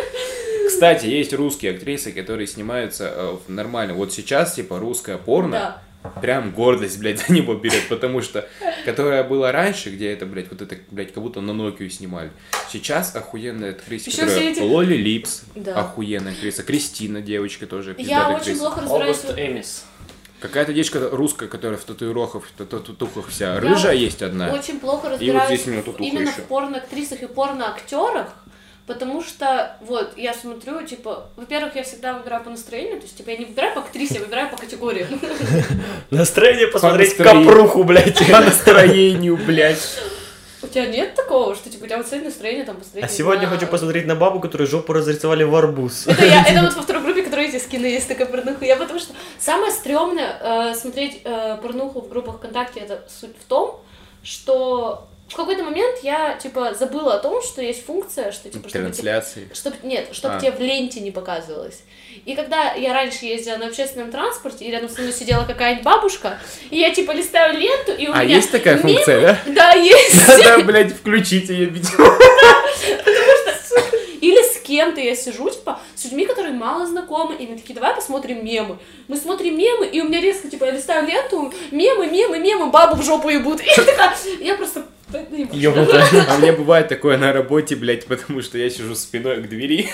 Кстати, 0.69 1.07
есть 1.07 1.33
русские 1.35 1.73
актрисы, 1.73 2.13
которые 2.13 2.47
снимаются 2.47 3.13
э, 3.15 3.37
в 3.47 3.51
нормально. 3.51 3.95
Вот 3.95 4.13
сейчас, 4.13 4.55
типа, 4.55 4.79
русская 4.79 5.17
порно, 5.19 5.51
Да. 5.53 5.83
Прям 6.21 6.51
гордость, 6.53 6.99
блядь, 6.99 7.19
за 7.27 7.33
него 7.33 7.55
берет, 7.55 7.89
потому 7.89 8.23
что, 8.23 8.49
которая 8.85 9.25
была 9.25 9.53
раньше, 9.53 9.91
где 9.91 10.13
это, 10.13 10.27
блядь, 10.27 10.51
вот 10.51 10.63
это, 10.63 10.77
блядь, 10.91 11.13
как 11.13 11.23
будто 11.23 11.41
на 11.41 11.51
Nokia 11.53 11.89
снимали. 11.89 12.31
Сейчас 12.71 13.15
охуенная 13.15 13.71
актриса, 13.73 14.11
Ещё 14.11 14.23
которая 14.23 14.51
эти- 14.51 14.61
Лоли 14.61 14.95
Липс, 14.97 15.43
Да. 15.55 15.81
охуенная 15.81 16.33
актриса, 16.33 16.63
Кристина, 16.63 17.21
девочка 17.21 17.67
тоже, 17.67 17.91
Я 17.91 17.95
пиздатая 17.97 18.27
очень 18.29 18.37
актриса. 18.39 18.61
плохо 18.61 18.81
разбираюсь. 18.83 19.17
Август 19.19 19.39
Эмис. 19.39 19.85
Какая-то 20.39 20.75
девочка 20.75 21.09
русская, 21.13 21.49
которая 21.49 21.79
в 21.79 21.85
татуировках, 21.85 22.45
в 22.45 22.53
тату- 22.53 22.81
татухах 22.81 23.29
вся, 23.29 23.55
Я 23.55 23.61
рыжая 23.61 23.95
есть 23.97 24.21
одна. 24.23 24.51
Очень 24.53 24.79
плохо 24.81 25.07
И 25.07 25.11
вот 25.11 25.13
разбираюсь 25.19 25.47
здесь 25.61 25.67
у 25.67 25.71
меня 25.71 25.81
татуха 25.83 26.03
именно 26.05 26.29
еще. 26.29 26.43
в 26.43 26.45
порноактрисах 26.45 27.23
и 27.23 27.27
порноактерах, 27.27 28.35
потому 28.87 29.23
что, 29.23 29.77
вот, 29.81 30.17
я 30.17 30.33
смотрю, 30.33 30.83
типа, 30.83 31.29
во-первых, 31.37 31.77
я 31.77 31.83
всегда 31.83 32.15
выбираю 32.15 32.45
по 32.45 32.51
настроению, 32.51 32.99
то 32.99 33.05
есть, 33.05 33.17
типа, 33.17 33.31
я 33.31 33.37
не 33.39 33.45
выбираю 33.45 33.75
по 33.75 33.81
актрисе, 33.81 34.15
я 34.15 34.21
выбираю 34.21 34.51
по 34.51 34.57
категориям. 34.57 35.09
Настроение 36.11 36.69
посмотреть 36.69 37.17
капруху, 37.17 37.85
блядь. 37.85 38.19
По 38.31 38.41
настроению, 38.41 39.37
блядь. 39.37 39.99
У 40.63 40.69
тебя 40.69 40.87
нет 40.87 41.15
такого, 41.15 41.55
что, 41.55 41.71
типа, 41.71 41.85
у 41.85 41.87
тебя 41.87 41.99
вот 41.99 42.07
цель 42.07 42.25
настроение 42.25 42.65
там 42.65 42.77
посмотреть? 42.77 43.05
А 43.05 43.09
сегодня 43.09 43.47
хочу 43.47 43.67
посмотреть 43.67 44.07
на 44.07 44.17
бабу, 44.17 44.41
которую 44.41 44.67
жопу 44.67 44.93
разрисовали 44.93 45.45
в 45.45 45.55
арбуз. 45.55 46.07
Это, 46.07 46.25
я, 46.25 46.45
это 46.45 46.63
вот 46.63 46.75
во 46.75 46.83
второй 46.83 47.03
группе, 47.03 47.23
которая 47.23 47.47
эти 47.49 47.63
скины 47.63 47.87
есть 47.87 48.09
такая 48.09 48.27
порнуха. 48.27 48.65
Я 48.65 48.77
потому 48.77 48.99
что 48.99 49.15
самое 49.39 49.71
стрёмное 49.71 50.39
э, 50.41 50.75
смотреть 50.75 51.21
э, 51.25 51.59
порнуху 51.63 52.01
в 52.01 52.09
группах 52.09 52.37
ВКонтакте, 52.37 52.81
это 52.81 53.05
суть 53.09 53.37
в 53.39 53.45
том, 53.45 53.81
что 54.23 55.07
в 55.29 55.35
какой-то 55.35 55.65
момент 55.65 55.99
я, 56.03 56.35
типа, 56.41 56.75
забыла 56.75 57.15
о 57.15 57.19
том, 57.19 57.43
что 57.43 57.61
есть 57.61 57.85
функция, 57.85 58.31
что, 58.31 58.49
типа, 58.49 58.69
чтобы, 58.69 58.85
Трансляции. 58.85 59.49
Чтоб, 59.53 59.75
нет, 59.83 60.09
чтобы 60.13 60.37
А. 60.37 60.41
тебе 60.41 60.53
в 60.53 60.61
ленте 60.61 61.01
не 61.01 61.11
показывалось. 61.11 61.81
И 62.25 62.35
когда 62.35 62.73
я 62.75 62.93
раньше 62.95 63.25
ездила 63.27 63.57
на 63.57 63.67
общественном 63.67 64.11
транспорте, 64.13 64.65
и 64.65 64.71
рядом 64.71 64.89
со 64.89 65.01
мной 65.01 65.13
сидела 65.13 65.45
какая-нибудь 65.45 65.85
бабушка, 65.85 66.39
и 66.71 66.79
я 66.79 66.95
типа 66.95 67.11
листаю 67.11 67.59
ленту, 67.59 67.93
и 67.93 68.07
у 68.09 68.13
А 68.13 68.25
меня... 68.25 68.37
есть 68.37 68.53
такая 68.53 68.77
мимо- 68.77 68.89
функция, 68.95 69.21
да? 69.21 69.39
Да, 69.53 69.73
есть. 69.73 70.29
Надо, 70.29 70.63
блядь, 70.65 70.93
включить 70.93 71.49
ее 71.49 71.67
видео. 71.67 71.91
Или 74.21 74.43
с 74.43 74.61
кем-то 74.61 75.01
я 75.01 75.15
сижу, 75.15 75.51
типа, 75.51 75.79
с 75.95 76.05
людьми, 76.05 76.27
которые 76.27 76.55
мало 76.55 76.87
знакомы, 76.87 77.37
и 77.37 77.47
мы 77.47 77.57
такие, 77.57 77.75
давай 77.75 77.95
посмотрим 77.95 78.45
мемы. 78.45 78.79
Мы 79.09 79.17
смотрим 79.17 79.57
мемы, 79.57 79.87
и 79.87 80.01
у 80.01 80.05
меня 80.05 80.21
резко, 80.21 80.49
типа, 80.49 80.65
я 80.65 80.71
листаю 80.73 81.07
ленту, 81.07 81.53
мемы, 81.71 82.07
мемы, 82.07 82.39
мемы, 82.39 82.71
бабу 82.71 82.97
в 82.97 83.05
жопу 83.05 83.29
ебут. 83.29 83.61
И 83.61 83.67
я 83.67 83.85
такая, 83.85 84.17
я 84.41 84.55
просто... 84.55 84.87
Ёбнутая. 85.53 86.05
А 86.29 86.39
мне 86.39 86.51
бывает 86.51 86.89
такое 86.89 87.17
на 87.17 87.33
работе, 87.33 87.77
блядь, 87.77 88.07
потому 88.07 88.43
что 88.43 88.59
я 88.59 88.69
сижу 88.71 88.97
спиной 88.97 89.43
к 89.43 89.49
двери. 89.49 89.89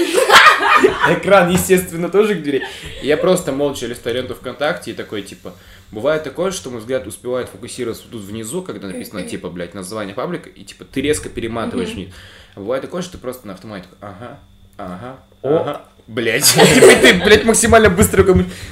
Экран, 1.10 1.50
естественно, 1.50 2.08
тоже 2.08 2.34
к 2.36 2.42
двери. 2.42 2.66
Я 3.02 3.18
просто 3.18 3.52
молча 3.52 3.86
листаю 3.86 4.16
ленту 4.16 4.34
ВКонтакте 4.34 4.92
и 4.92 4.94
такой, 4.94 5.20
типа, 5.22 5.54
бывает 5.92 6.24
такое, 6.24 6.50
что 6.50 6.70
мой 6.70 6.80
взгляд 6.80 7.06
успевает 7.06 7.48
фокусироваться 7.48 8.04
тут 8.10 8.22
внизу, 8.22 8.62
когда 8.62 8.88
написано, 8.88 9.22
типа, 9.22 9.48
блядь, 9.50 9.74
название 9.74 10.14
паблика, 10.14 10.48
и, 10.48 10.64
типа, 10.64 10.84
ты 10.84 11.00
резко 11.00 11.28
перематываешь 11.28 11.90
вниз. 11.90 12.12
А 12.54 12.60
бывает 12.60 12.82
такое, 12.82 13.02
что 13.02 13.12
ты 13.12 13.18
просто 13.18 13.46
на 13.46 13.54
автомате 13.54 13.86
такой, 13.88 14.08
ага, 14.08 14.40
ага, 14.76 15.20
О. 15.42 15.56
ага. 15.56 15.82
Блять, 16.08 16.44
типа 16.44 16.66
ты, 17.00 17.14
блядь, 17.24 17.44
максимально 17.44 17.88
быстро 17.88 18.26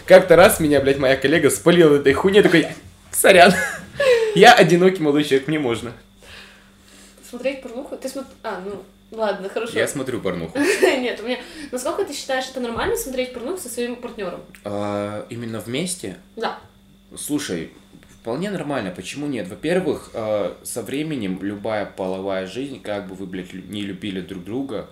Как-то 0.07 0.35
раз 0.35 0.59
меня, 0.59 0.81
блядь, 0.81 0.99
моя 0.99 1.17
коллега 1.17 1.51
спалила 1.51 1.97
этой 1.97 2.13
хуйней, 2.13 2.43
такой, 2.43 2.67
сорян, 3.13 3.53
я 4.35 4.53
одинокий 4.53 5.03
молодой 5.03 5.25
человек, 5.25 5.47
мне 5.47 5.59
можно. 5.59 5.93
Смотреть 7.29 7.63
порнуху? 7.63 7.97
Ты 7.97 8.09
смотри... 8.09 8.33
А, 8.43 8.61
ну, 8.65 8.83
ладно, 9.17 9.49
хорошо. 9.49 9.79
Я 9.79 9.87
смотрю 9.87 10.21
порнуху. 10.21 10.59
Нет, 10.83 11.21
у 11.21 11.27
меня... 11.27 11.39
Насколько 11.71 12.05
ты 12.05 12.13
считаешь, 12.13 12.47
это 12.51 12.59
нормально 12.59 12.97
смотреть 12.97 13.33
порнуху 13.33 13.61
со 13.61 13.69
своим 13.69 13.97
партнером? 13.97 14.41
А, 14.65 15.27
именно 15.31 15.61
вместе? 15.61 16.17
Да. 16.35 16.59
Слушай, 17.17 17.73
вполне 18.21 18.51
нормально. 18.51 18.91
Почему 18.91 19.27
нет? 19.27 19.49
Во-первых, 19.49 20.11
а, 20.15 20.59
со 20.63 20.83
временем 20.83 21.39
любая 21.43 21.87
половая 21.87 22.47
жизнь, 22.47 22.81
как 22.81 23.09
бы 23.09 23.15
вы, 23.15 23.27
блядь, 23.27 23.53
не 23.53 23.83
любили 23.83 24.21
друг 24.21 24.45
друга, 24.45 24.89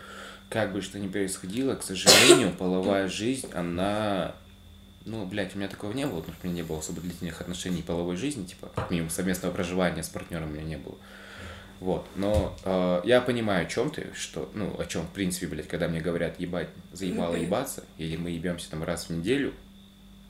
как 0.49 0.73
бы 0.73 0.81
что 0.81 0.99
ни 0.99 1.09
происходило, 1.09 1.75
к 1.75 1.83
сожалению, 1.83 2.53
половая 2.53 3.09
жизнь, 3.09 3.49
она... 3.53 4.35
Ну, 5.05 5.25
блядь, 5.25 5.55
у 5.55 5.59
меня 5.59 5.69
такого 5.69 5.93
не 5.93 6.07
было, 6.07 6.21
потому 6.21 6.37
что 6.37 6.47
у 6.47 6.51
меня 6.51 6.63
не 6.63 6.69
было 6.69 6.79
особо 6.81 7.01
длительных 7.01 7.41
отношений 7.41 7.83
половой 7.83 8.17
жизни, 8.17 8.45
типа, 8.45 8.71
как 8.75 8.91
минимум 8.91 9.09
совместного 9.09 9.53
проживания 9.53 10.03
с 10.03 10.09
партнером 10.09 10.51
у 10.51 10.53
меня 10.53 10.65
не 10.65 10.77
было. 10.77 10.97
Вот, 11.81 12.07
но 12.17 12.57
э, 12.65 13.03
я 13.05 13.21
понимаю, 13.21 13.65
о 13.65 13.69
чем 13.69 13.91
ты, 13.91 14.09
что, 14.13 14.51
ну, 14.53 14.75
о 14.79 14.85
чем, 14.85 15.03
в 15.05 15.11
принципе, 15.11 15.47
блядь, 15.47 15.69
когда 15.69 15.89
мне 15.89 16.01
говорят 16.01 16.39
ебать, 16.41 16.69
заебало 16.93 17.37
ебаться, 17.37 17.85
или 17.97 18.17
мы 18.17 18.31
ебемся 18.31 18.69
там 18.71 18.83
раз 18.83 19.09
в 19.09 19.11
неделю, 19.11 19.55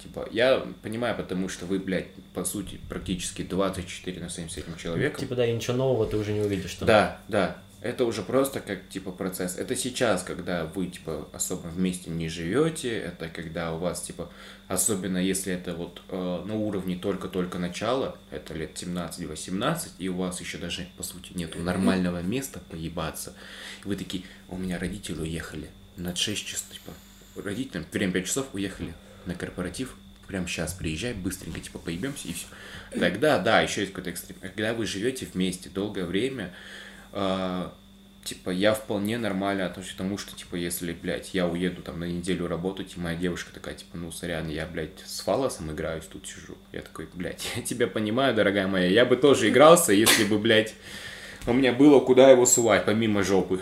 Типа, 0.03 0.29
я 0.31 0.65
понимаю, 0.83 1.17
потому 1.17 1.49
что 1.49 1.67
вы, 1.67 1.81
блядь, 1.81 2.13
по 2.33 2.45
сути, 2.45 2.79
практически 2.89 3.43
24 3.43 4.21
на 4.21 4.31
7 4.31 4.49
с 4.49 4.57
этим 4.57 4.77
человеком. 4.77 5.19
Типа, 5.19 5.35
да, 5.35 5.45
и 5.45 5.53
ничего 5.53 5.77
нового 5.77 6.07
ты 6.07 6.17
уже 6.17 6.33
не 6.33 6.41
увидишь. 6.41 6.75
Там. 6.75 6.87
Да, 6.87 7.21
да. 7.27 7.59
Это 7.81 8.05
уже 8.05 8.23
просто 8.23 8.61
как, 8.61 8.89
типа, 8.89 9.13
процесс. 9.13 9.57
Это 9.57 9.77
сейчас, 9.77 10.25
когда 10.25 10.65
вы, 10.65 10.87
типа, 10.87 11.29
особо 11.33 11.69
вместе 11.69 12.11
не 12.11 12.29
живете, 12.29 12.97
это 12.97 13.29
когда 13.29 13.73
у 13.73 13.79
вас, 13.79 14.03
типа, 14.03 14.31
особенно 14.67 15.19
если 15.19 15.53
это 15.53 15.75
вот 15.75 16.03
э, 16.09 16.43
на 16.45 16.55
уровне 16.57 16.97
только-только 16.97 17.59
начала, 17.59 18.17
это 18.33 18.55
лет 18.55 18.73
17-18, 18.75 19.91
и 19.99 20.09
у 20.09 20.17
вас 20.17 20.41
еще 20.41 20.59
даже, 20.59 20.89
по 20.97 21.05
сути, 21.05 21.33
нету 21.35 21.61
нормального 21.61 22.21
места 22.21 22.61
поебаться. 22.69 23.35
И 23.85 23.89
вы 23.89 23.95
такие, 23.95 24.25
у 24.49 24.57
меня 24.57 24.79
родители 24.79 25.21
уехали 25.21 25.71
на 25.97 26.17
6 26.17 26.47
часов, 26.47 26.67
типа, 26.73 26.93
родителям, 27.41 27.87
время 27.93 28.13
5 28.13 28.27
часов 28.27 28.47
уехали 28.55 28.93
на 29.29 29.35
корпоратив, 29.35 29.95
прямо 30.27 30.49
сейчас 30.49 30.75
приезжай, 30.75 31.15
быстренько, 31.15 31.61
типа, 31.61 31.79
поебемся 31.79 32.29
и 32.29 32.33
все. 32.33 32.47
Тогда, 32.99 33.39
да, 33.39 33.61
еще 33.61 33.83
есть 33.83 33.93
какой-то 33.93 34.11
экстрим. 34.11 34.37
Когда 34.41 34.75
вы 34.75 34.87
живете 34.87 35.27
вместе 35.33 35.69
долгое 35.69 36.05
время, 36.05 36.53
э, 37.13 37.69
типа, 38.25 38.51
я 38.51 38.75
вполне 38.75 39.19
нормально 39.19 39.67
отношусь 39.67 39.93
к 39.93 39.97
тому, 39.97 40.19
что, 40.19 40.37
типа, 40.37 40.57
если, 40.57 40.93
блядь, 40.93 41.35
я 41.35 41.47
уеду 41.47 41.83
там 41.83 42.01
на 42.01 42.05
неделю 42.05 42.47
работать, 42.47 42.95
и 42.97 43.01
моя 43.01 43.17
девушка 43.17 43.53
такая, 43.53 43.75
типа, 43.75 43.97
ну, 43.97 44.11
сорян, 44.13 44.49
я, 44.49 44.67
блядь, 44.67 45.01
с 45.05 45.21
фалосом 45.21 45.73
играюсь, 45.73 46.05
тут 46.05 46.27
сижу. 46.27 46.57
Я 46.73 46.83
такой, 46.83 47.09
блядь, 47.15 47.47
я 47.57 47.63
тебя 47.63 47.87
понимаю, 47.87 48.35
дорогая 48.35 48.67
моя, 48.67 48.89
я 48.89 49.05
бы 49.05 49.17
тоже 49.17 49.49
игрался, 49.49 49.93
если 49.93 50.25
бы, 50.25 50.39
блядь, 50.39 50.75
у 51.47 51.53
меня 51.53 51.73
было 51.73 52.01
куда 52.01 52.31
его 52.31 52.45
сувать, 52.45 52.85
помимо 52.85 53.23
жопы. 53.23 53.61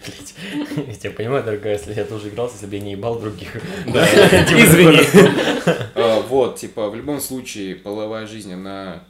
Я 0.86 0.94
тебя 0.94 1.10
понимаю, 1.12 1.44
дорогая, 1.44 1.74
если 1.74 1.92
я 1.94 2.04
тоже 2.04 2.28
игрался, 2.30 2.54
если 2.54 2.66
бы 2.66 2.76
я 2.76 2.80
не 2.80 2.92
ебал 2.92 3.18
других. 3.18 3.52
Да, 3.86 4.06
Типа, 4.46 4.60
извини. 4.60 5.00
А, 5.94 6.20
Вот, 6.22 6.56
типа, 6.56 6.88
в 6.88 6.94
любом 6.96 7.20
случае, 7.20 7.76
половая 7.76 8.26
жизнь, 8.26 8.52
она 8.52 9.02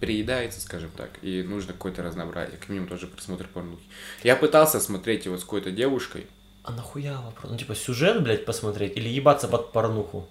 приедается, 0.00 0.60
скажем 0.60 0.90
так, 0.96 1.10
и 1.22 1.42
нужно 1.42 1.72
какое-то 1.72 2.02
разнообразие, 2.02 2.56
как 2.58 2.68
минимум 2.68 2.88
тоже 2.88 3.06
просмотр 3.06 3.46
порнухи. 3.52 3.82
Я 4.24 4.36
пытался 4.36 4.80
смотреть 4.80 5.26
его 5.26 5.36
с 5.36 5.42
какой-то 5.42 5.70
девушкой, 5.70 6.26
А 6.64 6.72
нахуя 6.72 7.20
вопрос? 7.20 7.50
Ну, 7.52 7.56
типа, 7.58 7.74
сюжет, 7.74 8.22
блядь, 8.22 8.44
посмотреть 8.44 8.96
или 8.96 9.08
ебаться 9.08 9.48
под 9.48 9.72
порнуху? 9.72 10.26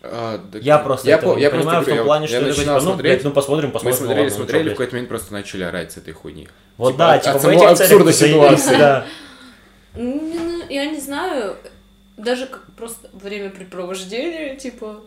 А, 0.00 0.38
да, 0.38 0.58
Я 0.60 0.78
просто 0.78 1.10
это 1.10 1.26
по- 1.26 1.36
не 1.38 1.50
понимаю 1.50 1.80
в 1.82 1.84
говорю, 1.84 1.96
том 1.96 2.06
плане, 2.06 2.26
что 2.28 2.36
я 2.36 2.40
я 2.42 2.46
такой, 2.46 2.58
начинал 2.58 2.78
типа, 2.78 2.84
ну, 2.84 2.92
смотреть, 2.94 3.12
блядь, 3.14 3.24
ну, 3.24 3.30
посмотрим, 3.32 3.68
мы 3.68 3.72
посмотрим. 3.72 3.96
смотрели, 3.98 4.20
ладно, 4.20 4.30
ну, 4.30 4.36
смотрели, 4.36 4.58
чё, 4.58 4.62
в 4.62 4.64
блядь. 4.66 4.76
какой-то 4.76 4.92
момент 4.94 5.08
просто 5.08 5.32
начали 5.32 5.62
орать 5.64 5.92
с 5.92 5.96
этой 5.96 6.12
хуйни. 6.12 6.48
Вот 6.78 6.92
Типа, 6.92 6.98
да, 6.98 7.14
от- 7.14 7.22
типа, 7.22 7.36
от 7.36 7.42
в 7.44 7.48
этих 7.48 7.62
абсурдной 7.80 8.12
ситуации. 8.14 8.76
Да. 8.78 9.06
Ну, 9.94 10.62
Я 10.70 10.86
не 10.86 11.00
знаю, 11.00 11.56
даже 12.16 12.46
как 12.46 12.64
просто 12.76 13.10
времяпрепровождение, 13.12 14.56
типа... 14.56 15.00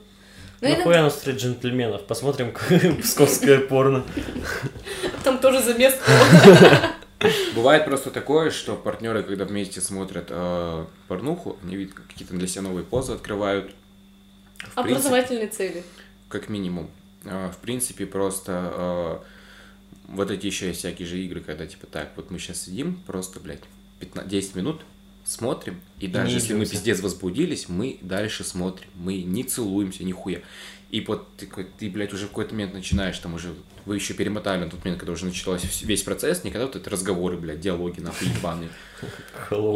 Ну, 0.59 0.67
иногда 0.67 0.77
Нахуя 0.77 1.01
нам 1.01 1.09
смотреть 1.11 1.37
джентльменов? 1.41 2.05
Посмотрим 2.05 2.53
псковское 3.01 3.59
порно. 3.61 4.03
там 5.23 5.39
тоже 5.39 5.61
замес. 5.61 5.95
Бывает 7.55 7.85
просто 7.85 8.09
такое, 8.11 8.49
что 8.49 8.75
партнеры, 8.75 9.21
когда 9.23 9.45
вместе 9.45 9.79
смотрят 9.79 10.27
э, 10.29 10.85
порнуху, 11.07 11.57
они 11.63 11.75
видят 11.75 11.93
какие-то 11.93 12.33
для 12.33 12.47
себя 12.47 12.63
новые 12.63 12.83
позы 12.83 13.13
открывают. 13.13 13.71
В 14.57 14.61
принципе, 14.81 14.81
Образовательные 15.07 15.47
цели. 15.47 15.83
как 16.29 16.49
минимум. 16.49 16.89
А, 17.25 17.49
В 17.51 17.57
принципе, 17.57 18.05
просто 18.07 18.51
а, 18.53 19.23
вот 20.13 20.31
эти 20.31 20.45
еще 20.45 20.67
есть 20.67 20.79
всякие 20.79 21.07
же 21.07 21.19
игры, 21.23 21.41
когда 21.41 21.65
типа 21.65 21.87
так, 21.87 22.11
вот 22.15 22.31
мы 22.31 22.39
сейчас 22.39 22.63
сидим, 22.63 23.01
просто, 23.07 23.39
блядь, 23.39 23.61
15, 23.99 24.29
10 24.29 24.55
минут, 24.55 24.81
смотрим, 25.23 25.79
и 25.99 26.07
даже 26.07 26.29
не 26.29 26.33
если 26.35 26.53
мы 26.53 26.65
пиздец 26.65 26.99
возбудились, 26.99 27.69
мы 27.69 27.97
дальше 28.01 28.43
смотрим, 28.43 28.89
мы 28.95 29.21
не 29.21 29.43
целуемся, 29.43 30.03
нихуя. 30.03 30.41
И 30.89 30.99
вот 30.99 31.25
ты, 31.37 31.47
ты, 31.79 31.89
блядь, 31.89 32.11
уже 32.11 32.25
в 32.25 32.29
какой-то 32.29 32.53
момент 32.53 32.73
начинаешь, 32.73 33.17
там 33.19 33.33
уже, 33.35 33.53
вы 33.85 33.95
еще 33.95 34.13
перемотали 34.13 34.65
на 34.65 34.69
тот 34.69 34.83
момент, 34.83 34.99
когда 34.99 35.13
уже 35.13 35.25
начался 35.25 35.65
весь 35.83 36.03
процесс, 36.03 36.43
не 36.43 36.51
когда 36.51 36.65
вот 36.65 36.75
это 36.75 36.89
разговоры, 36.89 37.37
блядь, 37.37 37.61
диалоги, 37.61 38.01
нахуй, 38.01 38.27
ебаные. 38.27 38.69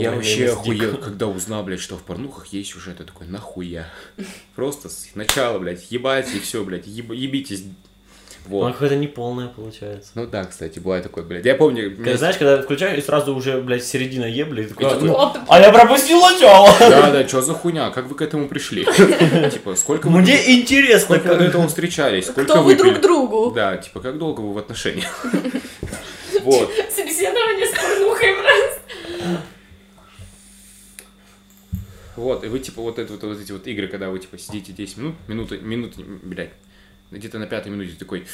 Я 0.01 0.11
вообще 0.11 0.47
охуел, 0.51 0.97
когда 0.97 1.27
узнал, 1.27 1.63
блядь, 1.63 1.79
что 1.79 1.97
в 1.97 2.03
порнухах 2.03 2.47
есть 2.47 2.71
сюжет. 2.73 2.99
Я 2.99 3.05
такой, 3.05 3.27
нахуя? 3.27 3.89
Просто 4.55 4.89
с 4.89 5.15
начала, 5.15 5.57
блядь, 5.57 5.89
ебать 5.89 6.35
и 6.35 6.39
все, 6.39 6.65
блядь, 6.65 6.85
еб- 6.85 7.13
ебитесь. 7.13 7.63
Ну, 8.47 8.57
Вот. 8.59 8.73
какое-то 8.73 8.95
неполное 8.95 9.47
получается. 9.47 10.11
Ну 10.15 10.27
да, 10.27 10.43
кстати, 10.45 10.79
бывает 10.79 11.03
такое, 11.03 11.23
блядь. 11.23 11.45
Я 11.45 11.55
помню, 11.55 11.89
Когда, 11.91 12.11
есть- 12.11 12.19
знаешь, 12.19 12.37
когда 12.37 12.61
включаешь, 12.61 12.97
и 12.97 13.01
сразу 13.01 13.35
уже, 13.35 13.59
блядь, 13.61 13.83
середина 13.83 14.25
ебли, 14.25 14.63
и 14.63 14.67
такой, 14.67 14.83
И 14.85 14.87
а, 14.87 14.89
такой, 14.91 15.07
ну, 15.07 15.33
а 15.47 15.59
я 15.59 15.71
пропустил 15.71 16.21
начало! 16.21 16.69
да, 16.79 17.11
да, 17.11 17.27
что 17.27 17.41
за 17.41 17.53
хуйня, 17.53 17.89
как 17.89 18.05
вы 18.07 18.15
к 18.15 18.21
этому 18.21 18.47
пришли? 18.47 18.85
Типа, 19.51 19.75
сколько 19.75 20.07
вы, 20.07 20.19
Мне 20.21 20.59
интересно, 20.59 21.15
сколько 21.15 21.27
вы 21.27 21.33
до 21.33 21.39
как... 21.39 21.47
этого 21.49 21.67
встречались, 21.67 22.25
сколько 22.25 22.43
Кто 22.53 22.63
вы 22.63 22.75
друг 22.75 23.01
другу? 23.01 23.51
Да, 23.51 23.77
типа, 23.77 23.99
как 23.99 24.17
долго 24.17 24.41
вы 24.41 24.53
в 24.53 24.57
отношениях? 24.57 25.25
Вот. 26.43 26.69
Собеседование 26.95 27.65
с 27.65 27.71
порнухой 27.71 28.35
просто. 28.35 29.41
Вот, 32.15 32.43
и 32.43 32.47
вы, 32.47 32.59
типа, 32.59 32.81
вот, 32.81 32.97
это, 32.97 33.11
вот, 33.13 33.23
вот 33.23 33.39
эти 33.39 33.51
вот 33.51 33.67
игры, 33.67 33.87
когда 33.87 34.09
вы, 34.09 34.19
типа, 34.19 34.37
сидите 34.37 34.71
10 34.71 34.97
минут, 34.97 35.15
минуты, 35.27 35.57
минуты, 35.57 36.03
блядь, 36.23 36.51
где-то 37.11 37.39
на 37.39 37.47
пятой 37.47 37.71
минуте 37.71 37.95
такой, 37.97 38.25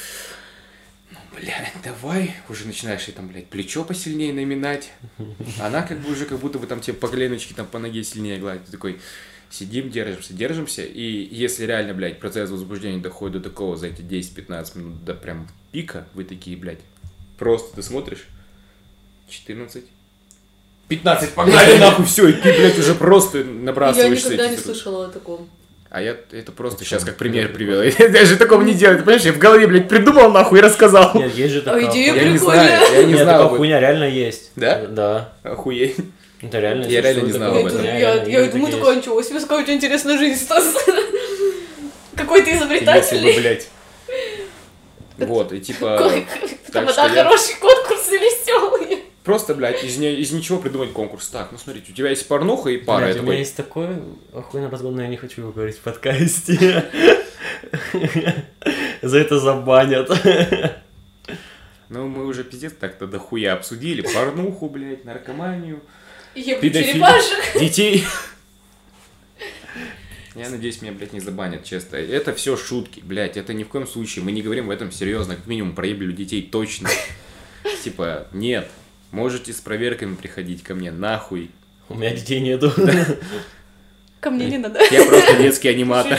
ну, 1.10 1.18
блядь, 1.36 1.72
давай, 1.84 2.34
уже 2.48 2.66
начинаешь 2.66 3.04
ей 3.06 3.12
там, 3.14 3.28
блядь, 3.28 3.48
плечо 3.48 3.84
посильнее 3.84 4.32
наминать, 4.32 4.92
она 5.60 5.82
как 5.82 6.00
бы 6.00 6.12
уже 6.12 6.24
как 6.24 6.38
будто 6.38 6.58
бы 6.58 6.66
там 6.66 6.80
тебе 6.80 6.94
по 6.94 7.08
коленочке, 7.08 7.54
там, 7.54 7.66
по 7.66 7.78
ноге 7.78 8.02
сильнее 8.02 8.38
гладит, 8.38 8.64
ты 8.64 8.72
такой, 8.72 8.98
сидим, 9.50 9.90
держимся, 9.90 10.32
держимся, 10.32 10.82
и 10.82 11.02
если 11.34 11.66
реально, 11.66 11.92
блядь, 11.94 12.18
процесс 12.18 12.50
возбуждения 12.50 13.00
доходит 13.00 13.42
до 13.42 13.50
такого 13.50 13.76
за 13.76 13.88
эти 13.88 14.00
10-15 14.00 14.78
минут, 14.78 15.04
до 15.04 15.14
прям 15.14 15.48
пика, 15.70 16.06
вы 16.14 16.24
такие, 16.24 16.56
блядь, 16.56 16.80
просто 17.38 17.76
ты 17.76 17.82
смотришь, 17.82 18.26
14, 19.28 19.84
15, 20.88 21.30
погнали 21.34 21.78
нахуй, 21.78 22.06
все, 22.06 22.28
и 22.28 22.32
ты, 22.32 22.52
блядь, 22.52 22.78
уже 22.78 22.94
просто 22.94 23.38
Я 23.38 23.44
набрасываешься. 23.44 24.26
никогда 24.28 24.46
эти 24.46 24.52
не 24.52 24.58
слышала 24.58 25.06
о 25.06 25.10
таком. 25.10 25.48
А 25.94 26.00
я 26.00 26.16
это 26.32 26.52
просто 26.52 26.86
сейчас 26.86 27.04
как 27.04 27.18
пример 27.18 27.52
привел. 27.52 27.82
Я 27.98 28.08
даже 28.08 28.38
такого 28.38 28.62
не 28.62 28.72
делаю. 28.72 28.96
Ты 28.96 29.04
понимаешь, 29.04 29.26
я 29.26 29.32
в 29.34 29.38
голове, 29.38 29.66
блядь, 29.66 29.88
придумал 29.90 30.30
нахуй 30.30 30.60
и 30.60 30.62
рассказал. 30.62 31.10
Нет, 31.14 31.34
есть 31.34 31.52
же 31.52 31.60
такая... 31.60 31.90
идея 31.90 32.14
Я 32.14 32.30
не 32.30 32.38
знаю, 32.38 32.82
я 32.94 33.04
не 33.04 33.14
знал. 33.14 33.42
такая 33.42 33.58
хуйня 33.58 33.78
реально 33.78 34.04
есть. 34.04 34.52
Да? 34.56 34.86
Да. 34.86 35.34
Охуеть. 35.42 35.96
Это 36.40 36.60
реально 36.60 36.86
Я 36.86 37.02
реально 37.02 37.26
не 37.26 37.32
знал 37.32 37.54
об 37.54 37.66
этом. 37.66 37.84
Я, 37.84 38.46
думаю, 38.46 38.72
такое, 38.72 38.96
ничего 38.96 39.22
себе, 39.22 39.38
какая 39.40 39.60
у 39.60 39.64
тебя 39.64 39.74
интересная 39.74 40.16
жизнь, 40.16 40.42
Стас. 40.42 40.64
Какой 42.16 42.40
ты 42.42 42.50
Если 42.52 42.64
бы, 42.64 42.74
изобретательный. 42.74 43.38
блядь. 43.38 43.68
Вот, 45.18 45.52
и 45.52 45.60
типа... 45.60 46.10
Там 46.72 46.86
я- 46.86 46.92
хороший 46.92 47.54
веселый. 47.54 47.91
Просто, 49.24 49.54
блядь, 49.54 49.84
из, 49.84 49.98
не- 49.98 50.14
из 50.16 50.32
ничего 50.32 50.58
придумать 50.58 50.92
конкурс. 50.92 51.28
Так, 51.28 51.52
ну 51.52 51.58
смотрите, 51.58 51.92
у 51.92 51.94
тебя 51.94 52.10
есть 52.10 52.26
порнуха 52.26 52.70
и 52.70 52.76
пара. 52.78 53.04
Блядь, 53.04 53.18
у 53.18 53.22
меня 53.22 53.26
такой, 53.26 53.38
есть 53.38 53.56
такой 53.56 53.88
охуенный 54.32 54.68
разгон, 54.68 54.96
но 54.96 55.02
я 55.02 55.08
не 55.08 55.16
хочу 55.16 55.42
его 55.42 55.52
говорить 55.52 55.76
в 55.76 55.80
подкасте. 55.80 56.90
За 59.02 59.18
это 59.18 59.38
забанят. 59.38 60.10
ну 61.88 62.08
мы 62.08 62.26
уже 62.26 62.42
пиздец 62.42 62.72
так-то 62.72 63.06
дохуя 63.06 63.52
обсудили. 63.54 64.02
Порнуху, 64.02 64.68
блядь, 64.68 65.04
наркоманию, 65.04 65.82
черепашек. 66.34 67.60
детей. 67.60 68.04
Я 70.34 70.48
надеюсь, 70.48 70.80
меня, 70.80 70.92
блядь, 70.92 71.12
не 71.12 71.20
забанят, 71.20 71.62
честно. 71.64 71.96
Это 71.96 72.34
все 72.34 72.56
шутки, 72.56 73.00
блядь, 73.04 73.36
это 73.36 73.52
ни 73.52 73.64
в 73.64 73.68
коем 73.68 73.86
случае. 73.86 74.24
Мы 74.24 74.32
не 74.32 74.40
говорим 74.42 74.66
в 74.66 74.70
этом 74.70 74.90
серьезно, 74.90 75.36
как 75.36 75.46
минимум 75.46 75.74
проеблю 75.74 76.10
детей 76.12 76.42
точно. 76.42 76.88
Типа, 77.84 78.26
нет. 78.32 78.68
Можете 79.12 79.52
с 79.52 79.60
проверками 79.60 80.14
приходить 80.16 80.62
ко 80.64 80.74
мне, 80.74 80.90
нахуй. 80.90 81.50
У 81.88 81.94
меня 81.94 82.10
детей 82.10 82.40
нету. 82.40 82.72
Ко 84.20 84.30
мне 84.30 84.46
не 84.46 84.58
надо. 84.58 84.80
Я 84.90 85.04
просто 85.04 85.36
детский 85.36 85.68
аниматор. 85.68 86.18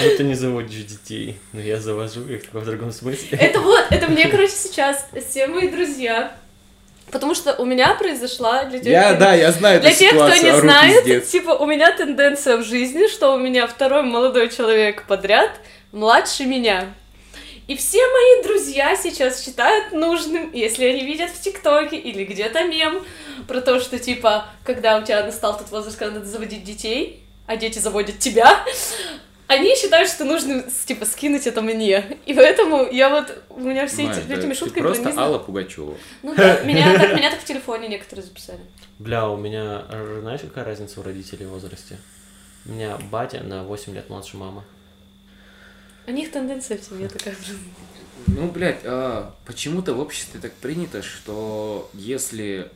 Ну 0.00 0.16
ты 0.16 0.24
не 0.24 0.34
заводишь 0.34 0.84
детей. 0.84 1.38
Но 1.52 1.60
я 1.60 1.78
завожу 1.80 2.26
их 2.28 2.42
в 2.52 2.64
другом 2.64 2.92
смысле. 2.92 3.38
Это 3.38 3.60
вот, 3.60 3.86
это 3.90 4.08
мне, 4.08 4.28
короче, 4.28 4.52
сейчас 4.52 5.08
все 5.28 5.46
мои 5.46 5.68
друзья. 5.68 6.32
Потому 7.10 7.34
что 7.34 7.54
у 7.54 7.64
меня 7.64 7.94
произошла 7.94 8.64
для 8.64 8.78
тех, 8.80 8.88
Я, 8.88 9.10
кто- 9.14 9.20
да, 9.20 9.34
я 9.34 9.50
знаю 9.50 9.80
Для 9.80 9.94
тех, 9.94 10.10
кто 10.10 10.28
не 10.34 10.60
знает, 10.60 11.04
пиздец. 11.04 11.28
типа, 11.28 11.50
у 11.52 11.64
меня 11.64 11.90
тенденция 11.96 12.58
в 12.58 12.64
жизни, 12.64 13.08
что 13.08 13.34
у 13.34 13.38
меня 13.38 13.66
второй 13.66 14.02
молодой 14.02 14.50
человек 14.50 15.04
подряд 15.06 15.50
младше 15.92 16.44
меня. 16.44 16.86
И 17.68 17.76
все 17.76 17.98
мои 17.98 18.42
друзья 18.44 18.96
сейчас 18.96 19.44
считают 19.44 19.92
нужным, 19.92 20.50
если 20.54 20.86
они 20.86 21.04
видят 21.04 21.30
в 21.30 21.38
ТикТоке 21.38 21.98
или 21.98 22.24
где-то 22.24 22.64
мем 22.64 23.04
про 23.46 23.60
то, 23.60 23.78
что, 23.78 23.98
типа, 23.98 24.46
когда 24.64 24.96
у 24.96 25.04
тебя 25.04 25.22
настал 25.22 25.58
тот 25.58 25.70
возраст, 25.70 25.98
когда 25.98 26.14
надо 26.14 26.26
заводить 26.26 26.64
детей, 26.64 27.22
а 27.46 27.58
дети 27.58 27.78
заводят 27.78 28.18
тебя, 28.20 28.64
они 29.48 29.74
считают, 29.76 30.08
что 30.08 30.24
нужно, 30.24 30.64
типа, 30.86 31.04
скинуть 31.04 31.46
это 31.46 31.60
мне. 31.60 32.18
И 32.24 32.32
поэтому 32.32 32.90
я 32.90 33.10
вот, 33.10 33.36
у 33.50 33.60
меня 33.60 33.86
все 33.86 33.96
Понимаешь, 33.98 34.18
эти, 34.18 34.26
да, 34.28 34.34
этими 34.36 34.52
ты 34.54 34.58
шутками 34.58 34.82
просто. 34.82 35.14
Алла 35.20 35.38
Пугачева. 35.38 35.94
Ну 36.22 36.34
да, 36.34 36.60
меня 36.64 36.98
так, 36.98 37.14
меня 37.14 37.30
так 37.30 37.40
в 37.40 37.44
телефоне 37.44 37.88
некоторые 37.88 38.24
записали. 38.24 38.60
Бля, 38.98 39.28
у 39.28 39.36
меня, 39.36 39.84
знаешь, 40.20 40.40
какая 40.40 40.64
разница 40.64 41.00
у 41.00 41.02
родителей 41.02 41.44
в 41.44 41.50
возрасте? 41.50 41.98
У 42.64 42.72
меня 42.72 42.96
батя 43.10 43.42
на 43.42 43.62
8 43.64 43.94
лет 43.94 44.08
младше 44.08 44.38
мамы. 44.38 44.62
У 46.08 46.10
них 46.10 46.32
тенденция 46.32 46.78
в 46.78 46.82
семье 46.84 47.06
такая 47.08 47.34
же. 47.34 47.52
Ну, 48.28 48.50
блядь, 48.50 48.80
а, 48.84 49.34
почему-то 49.44 49.92
в 49.92 50.00
обществе 50.00 50.40
так 50.40 50.52
принято, 50.54 51.02
что 51.02 51.90
если 51.92 52.70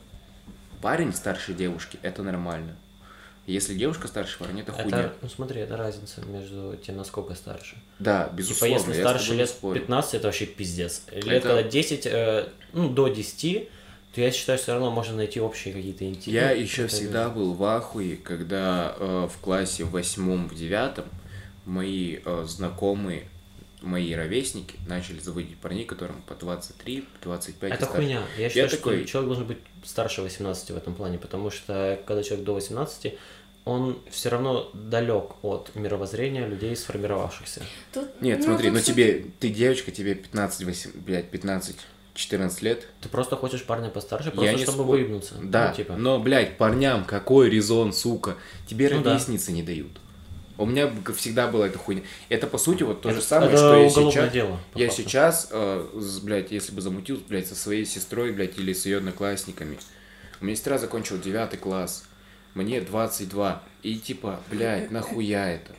парень 0.83 1.13
старше 1.13 1.53
девушки, 1.53 1.97
это 2.03 2.21
нормально. 2.21 2.75
Если 3.47 3.73
девушка 3.73 4.07
старше 4.07 4.37
парня, 4.37 4.61
это 4.61 4.71
хуйня. 4.71 4.99
Это, 4.99 5.13
ну 5.21 5.29
смотри, 5.29 5.61
это 5.61 5.75
разница 5.77 6.21
между 6.25 6.77
тем, 6.85 6.95
насколько 6.97 7.33
старше. 7.33 7.75
Да, 7.99 8.25
Типа, 8.25 8.35
безусловно. 8.35 8.73
если 8.75 8.89
я 8.91 8.95
с 8.95 8.99
старше 8.99 9.33
лет 9.33 9.49
спорю. 9.49 9.79
15, 9.81 10.13
это 10.13 10.27
вообще 10.27 10.45
пиздец. 10.45 11.01
Лет 11.11 11.25
Это- 11.25 11.47
когда 11.47 11.63
10, 11.63 12.05
э, 12.05 12.47
ну, 12.71 12.87
до 12.87 13.07
10, 13.09 13.69
то 14.13 14.21
я 14.21 14.31
считаю, 14.31 14.59
все 14.59 14.73
равно 14.73 14.91
можно 14.91 15.15
найти 15.17 15.41
общие 15.41 15.73
какие-то 15.73 16.05
интимы. 16.05 16.35
Я 16.35 16.51
еще 16.51 16.87
всегда 16.87 17.29
был 17.29 17.53
в 17.53 17.63
ахуе, 17.63 18.15
когда 18.15 18.95
э, 18.97 19.27
в 19.29 19.37
классе 19.39 19.83
в 19.85 19.91
восьмом, 19.91 20.47
в 20.47 20.55
девятом 20.55 21.05
мои 21.65 22.19
э, 22.23 22.45
знакомые, 22.47 23.27
мои 23.81 24.13
ровесники 24.13 24.75
начали 24.87 25.19
заводить 25.19 25.57
парней, 25.57 25.85
которым 25.85 26.21
по 26.23 26.35
23, 26.35 27.05
25 27.21 27.71
и 27.71 27.73
Это 27.73 27.85
хуйня. 27.85 28.21
Я 28.37 28.49
считаю, 28.49 28.69
что 28.69 28.77
такой- 28.77 29.05
человек 29.05 29.27
должен 29.27 29.45
быть 29.47 29.57
старше 29.85 30.21
18 30.21 30.71
в 30.71 30.77
этом 30.77 30.93
плане, 30.95 31.17
потому 31.17 31.49
что 31.51 31.99
когда 32.05 32.23
человек 32.23 32.45
до 32.45 32.53
18, 32.53 33.17
он 33.65 33.97
все 34.09 34.29
равно 34.29 34.69
далек 34.73 35.35
от 35.41 35.71
мировоззрения 35.75 36.45
людей, 36.47 36.75
сформировавшихся. 36.75 37.61
Тут, 37.93 38.09
Нет, 38.21 38.39
ну, 38.39 38.45
смотри, 38.45 38.71
ну 38.71 38.79
тебе, 38.79 39.25
ты 39.39 39.49
девочка, 39.49 39.91
тебе 39.91 40.15
15, 40.15 40.63
8, 40.65 40.91
блядь, 40.95 41.29
15, 41.29 41.77
14 42.13 42.61
лет. 42.61 42.87
Ты 43.01 43.07
просто 43.09 43.35
хочешь 43.37 43.63
парня 43.63 43.89
постарше, 43.89 44.27
Я 44.27 44.31
просто 44.33 44.51
не 44.53 44.63
чтобы 44.63 44.83
спорю. 44.83 44.89
выебнуться. 45.03 45.35
Да, 45.41 45.69
Ну, 45.69 45.75
типа. 45.75 45.93
но, 45.95 46.19
блядь, 46.19 46.57
парням 46.57 47.05
какой 47.05 47.49
резон, 47.49 47.93
сука? 47.93 48.35
Тебе 48.67 48.89
Ну 48.89 49.01
да. 49.01 49.11
ровесницы 49.11 49.51
не 49.53 49.63
дают. 49.63 49.91
У 50.57 50.65
меня 50.65 50.91
всегда 51.15 51.47
была 51.47 51.67
эта 51.67 51.79
хуйня. 51.79 52.03
Это, 52.29 52.45
по 52.45 52.57
сути, 52.57 52.83
вот 52.83 53.01
то 53.01 53.09
это, 53.09 53.19
же 53.19 53.25
самое, 53.25 53.57
что 53.57 53.75
я 53.75 53.89
сейчас... 53.89 54.31
дело. 54.31 54.59
Я 54.75 54.87
факту. 54.87 55.01
сейчас, 55.01 55.47
э, 55.51 55.85
блядь, 56.21 56.51
если 56.51 56.73
бы 56.73 56.81
замутил, 56.81 57.19
блядь, 57.27 57.47
со 57.47 57.55
своей 57.55 57.85
сестрой, 57.85 58.31
блядь, 58.31 58.57
или 58.59 58.71
с 58.73 58.85
ее 58.85 58.97
одноклассниками. 58.97 59.77
У 60.39 60.45
меня 60.45 60.55
сестра 60.55 60.77
закончила 60.77 61.17
девятый 61.17 61.57
класс. 61.57 62.05
Мне 62.53 62.81
22. 62.81 63.63
И 63.81 63.97
типа, 63.97 64.39
блядь, 64.51 64.91
нахуя 64.91 65.49
это? 65.49 65.73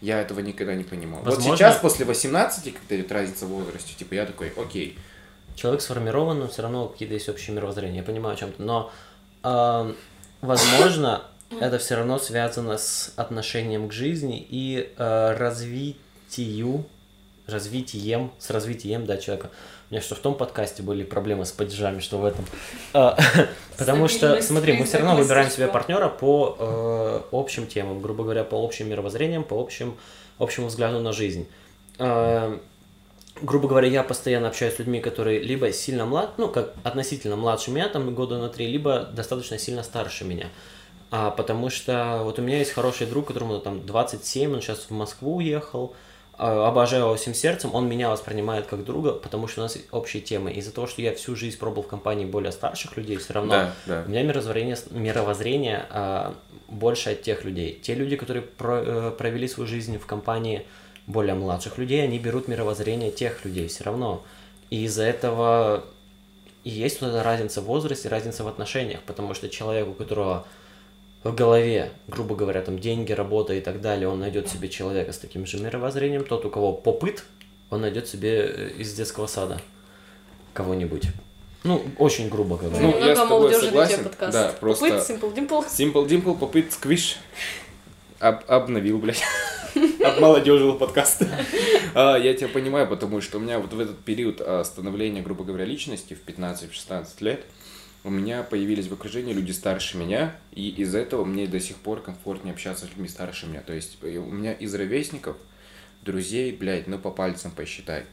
Я 0.00 0.20
этого 0.20 0.40
никогда 0.40 0.74
не 0.74 0.84
понимал. 0.84 1.20
Возможно- 1.22 1.50
Вот 1.50 1.58
сейчас, 1.58 1.76
после 1.76 2.06
18, 2.06 2.74
когда 2.74 2.96
идет 2.96 3.12
разница 3.12 3.46
в 3.46 3.50
возрасте, 3.50 3.94
типа, 3.96 4.14
я 4.14 4.26
такой, 4.26 4.52
окей. 4.56 4.98
Человек 5.54 5.82
сформирован, 5.82 6.38
но 6.38 6.48
все 6.48 6.62
равно 6.62 6.88
какие-то 6.88 7.14
есть 7.14 7.28
общие 7.28 7.54
мировоззрения. 7.54 7.98
Я 7.98 8.02
понимаю 8.02 8.34
о 8.34 8.38
чем-то. 8.38 8.62
Но, 8.62 8.90
эм, 9.42 9.94
возможно, 10.40 11.24
это 11.58 11.78
все 11.78 11.96
равно 11.96 12.18
связано 12.18 12.78
с 12.78 13.12
отношением 13.16 13.88
к 13.88 13.92
жизни 13.92 14.46
и 14.48 14.92
э, 14.96 15.34
развитию, 15.36 16.84
развитием, 17.46 18.32
с 18.38 18.50
развитием, 18.50 19.06
да, 19.06 19.16
человека. 19.16 19.50
У 19.90 19.94
меня 19.94 20.02
что 20.02 20.14
в 20.14 20.20
том 20.20 20.36
подкасте 20.36 20.84
были 20.84 21.02
проблемы 21.02 21.44
с 21.44 21.50
падежами, 21.50 21.98
что 21.98 22.18
в 22.18 22.24
этом. 22.24 22.44
А, 22.94 23.18
Потому 23.78 24.06
что, 24.06 24.40
смотри, 24.40 24.74
мы 24.74 24.84
все 24.84 24.98
равно 24.98 25.16
выбираем 25.16 25.50
себе 25.50 25.66
партнера 25.66 26.08
по 26.08 26.56
э, 26.58 27.20
общим 27.32 27.66
темам, 27.66 28.00
грубо 28.00 28.22
говоря, 28.22 28.44
по 28.44 28.62
общим 28.64 28.88
мировоззрениям, 28.88 29.42
по 29.42 29.60
общим, 29.60 29.96
общему 30.38 30.68
взгляду 30.68 31.00
на 31.00 31.12
жизнь. 31.12 31.48
Э, 31.98 32.58
грубо 33.42 33.68
говоря, 33.68 33.88
я 33.88 34.04
постоянно 34.04 34.48
общаюсь 34.48 34.76
с 34.76 34.78
людьми, 34.78 35.00
которые 35.00 35.40
либо 35.40 35.72
сильно 35.72 36.06
млад, 36.06 36.34
ну, 36.38 36.48
как 36.48 36.74
относительно 36.84 37.34
младше 37.34 37.72
меня, 37.72 37.88
там, 37.88 38.14
года 38.14 38.38
на 38.38 38.48
три, 38.48 38.66
либо 38.66 39.08
достаточно 39.12 39.58
сильно 39.58 39.82
старше 39.82 40.24
меня. 40.24 40.46
А, 41.10 41.30
потому 41.30 41.70
что 41.70 42.20
вот 42.22 42.38
у 42.38 42.42
меня 42.42 42.58
есть 42.58 42.72
хороший 42.72 43.06
друг, 43.06 43.26
которому 43.26 43.58
там 43.58 43.84
27, 43.84 44.54
он 44.54 44.60
сейчас 44.60 44.78
в 44.88 44.90
Москву 44.90 45.36
уехал, 45.36 45.94
а, 46.38 46.68
обожаю 46.68 47.04
его 47.04 47.14
всем 47.16 47.34
сердцем, 47.34 47.74
он 47.74 47.88
меня 47.88 48.10
воспринимает 48.10 48.66
как 48.66 48.84
друга, 48.84 49.12
потому 49.12 49.48
что 49.48 49.60
у 49.60 49.64
нас 49.64 49.76
общие 49.90 50.22
темы. 50.22 50.52
Из-за 50.52 50.72
того, 50.72 50.86
что 50.86 51.02
я 51.02 51.14
всю 51.14 51.34
жизнь 51.34 51.58
пробовал 51.58 51.82
в 51.82 51.88
компании 51.88 52.24
более 52.26 52.52
старших 52.52 52.96
людей, 52.96 53.16
все 53.16 53.32
равно 53.32 53.52
Да, 53.52 53.74
да. 53.86 54.02
у 54.06 54.08
меня 54.10 54.22
мировоззрение, 54.22 54.76
мировоззрение 54.90 55.86
а, 55.90 56.34
больше 56.68 57.10
от 57.10 57.22
тех 57.22 57.44
людей. 57.44 57.78
Те 57.82 57.94
люди, 57.94 58.14
которые 58.16 58.42
про- 58.42 58.82
э, 58.82 59.10
провели 59.10 59.48
свою 59.48 59.68
жизнь 59.68 59.98
в 59.98 60.06
компании 60.06 60.64
более 61.08 61.34
младших 61.34 61.76
людей, 61.78 62.04
они 62.04 62.20
берут 62.20 62.46
мировоззрение 62.46 63.10
тех 63.10 63.44
людей 63.44 63.66
все 63.66 63.82
равно. 63.82 64.22
И 64.70 64.84
из-за 64.84 65.02
этого 65.02 65.84
и 66.62 66.70
есть 66.70 67.00
вот 67.00 67.08
эта 67.08 67.22
разница 67.24 67.60
в 67.60 67.64
возрасте, 67.64 68.08
разница 68.08 68.44
в 68.44 68.48
отношениях, 68.48 69.00
потому 69.02 69.34
что 69.34 69.48
человек, 69.48 69.88
у 69.88 69.94
которого 69.94 70.46
в 71.22 71.34
голове, 71.34 71.90
грубо 72.08 72.34
говоря, 72.34 72.62
там 72.62 72.78
деньги, 72.78 73.12
работа 73.12 73.52
и 73.54 73.60
так 73.60 73.80
далее, 73.80 74.08
он 74.08 74.20
найдет 74.20 74.48
себе 74.48 74.68
человека 74.68 75.12
с 75.12 75.18
таким 75.18 75.44
же 75.46 75.58
мировоззрением. 75.58 76.24
Тот, 76.24 76.44
у 76.46 76.50
кого 76.50 76.72
попыт, 76.72 77.24
он 77.68 77.82
найдет 77.82 78.08
себе 78.08 78.46
э, 78.46 78.70
из 78.78 78.94
детского 78.94 79.26
сада 79.26 79.60
кого-нибудь. 80.54 81.04
Ну, 81.62 81.82
очень 81.98 82.28
грубо 82.30 82.56
говоря. 82.56 82.80
Ну, 82.80 82.88
Много 82.88 83.06
я 83.06 83.14
с 83.14 83.18
тобой 83.18 83.54
согласен. 83.54 84.04
подкаст. 84.04 84.32
Да, 84.32 84.52
просто- 84.58 84.86
Попыт, 84.88 85.10
Simple 85.10 85.34
Dimple. 85.34 85.66
Simple 85.68 86.06
Dimple, 86.08 86.38
попыт 86.38 86.72
сквиш. 86.72 87.18
Об- 88.18 88.42
обновил, 88.50 88.98
блядь. 88.98 89.22
Обмолодежил 90.04 90.74
подкаст. 90.78 91.22
А, 91.94 92.16
Я 92.16 92.34
тебя 92.34 92.48
понимаю, 92.48 92.86
потому 92.88 93.20
что 93.20 93.36
у 93.38 93.40
меня 93.40 93.58
вот 93.58 93.72
в 93.72 93.80
этот 93.80 93.98
период 93.98 94.40
а, 94.40 94.64
становления, 94.64 95.20
грубо 95.22 95.44
говоря, 95.44 95.64
личности 95.66 96.14
в 96.14 96.26
15-16 96.28 97.06
лет, 97.20 97.44
у 98.02 98.10
меня 98.10 98.42
появились 98.42 98.86
в 98.86 98.94
окружении 98.94 99.32
люди 99.32 99.52
старше 99.52 99.98
меня, 99.98 100.36
и 100.52 100.70
из 100.70 100.94
этого 100.94 101.24
мне 101.24 101.46
до 101.46 101.60
сих 101.60 101.76
пор 101.76 102.02
комфортнее 102.02 102.54
общаться 102.54 102.86
с 102.86 102.88
людьми 102.90 103.08
старше 103.08 103.46
меня. 103.46 103.60
То 103.60 103.72
есть 103.72 103.98
э, 104.02 104.16
у 104.16 104.30
меня 104.30 104.52
из 104.52 104.74
ровесников, 104.74 105.36
друзей, 106.02 106.52
блядь, 106.52 106.86
ну 106.86 106.98
по 106.98 107.10
пальцам 107.10 107.50
посчитай. 107.50 108.04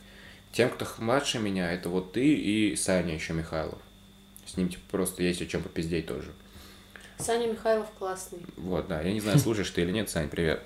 Тем, 0.52 0.70
кто 0.70 0.86
младше 0.98 1.40
меня, 1.40 1.72
это 1.72 1.90
вот 1.90 2.14
ты 2.14 2.26
и 2.26 2.76
Саня 2.76 3.14
еще 3.14 3.34
Михайлов. 3.34 3.80
С 4.46 4.58
ним 4.58 4.70
типа 4.70 4.84
просто 4.90 5.24
есть 5.24 5.42
о 5.42 5.46
чем 5.46 5.62
попиздеть 5.62 6.08
тоже. 6.08 6.32
Саня 7.20 7.48
Михайлов 7.48 7.88
классный. 7.98 8.40
Вот, 8.58 8.88
да. 8.88 9.02
Я 9.02 9.14
не 9.14 9.22
знаю, 9.22 9.40
слушаешь 9.40 9.70
ты 9.70 9.82
или 9.82 9.92
нет, 9.92 10.10
Сань, 10.10 10.30
привет. 10.30 10.62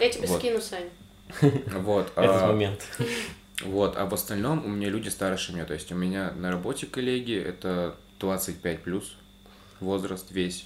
Я 0.00 0.08
тебе 0.08 0.26
Вот. 0.26 0.38
скину, 0.38 0.60
Сань. 0.60 0.88
Вот. 1.72 2.10
Этот 2.16 2.42
а, 2.42 2.46
момент. 2.48 2.80
Вот, 3.62 3.96
а 3.96 4.06
в 4.06 4.14
остальном 4.14 4.64
у 4.64 4.68
меня 4.68 4.88
люди 4.88 5.08
старше 5.08 5.52
меня. 5.52 5.64
То 5.64 5.74
есть 5.74 5.92
у 5.92 5.94
меня 5.94 6.32
на 6.32 6.50
работе 6.50 6.86
коллеги 6.86 7.36
это 7.36 7.96
25 8.22 8.82
плюс 8.82 9.16
возраст 9.80 10.30
весь. 10.30 10.64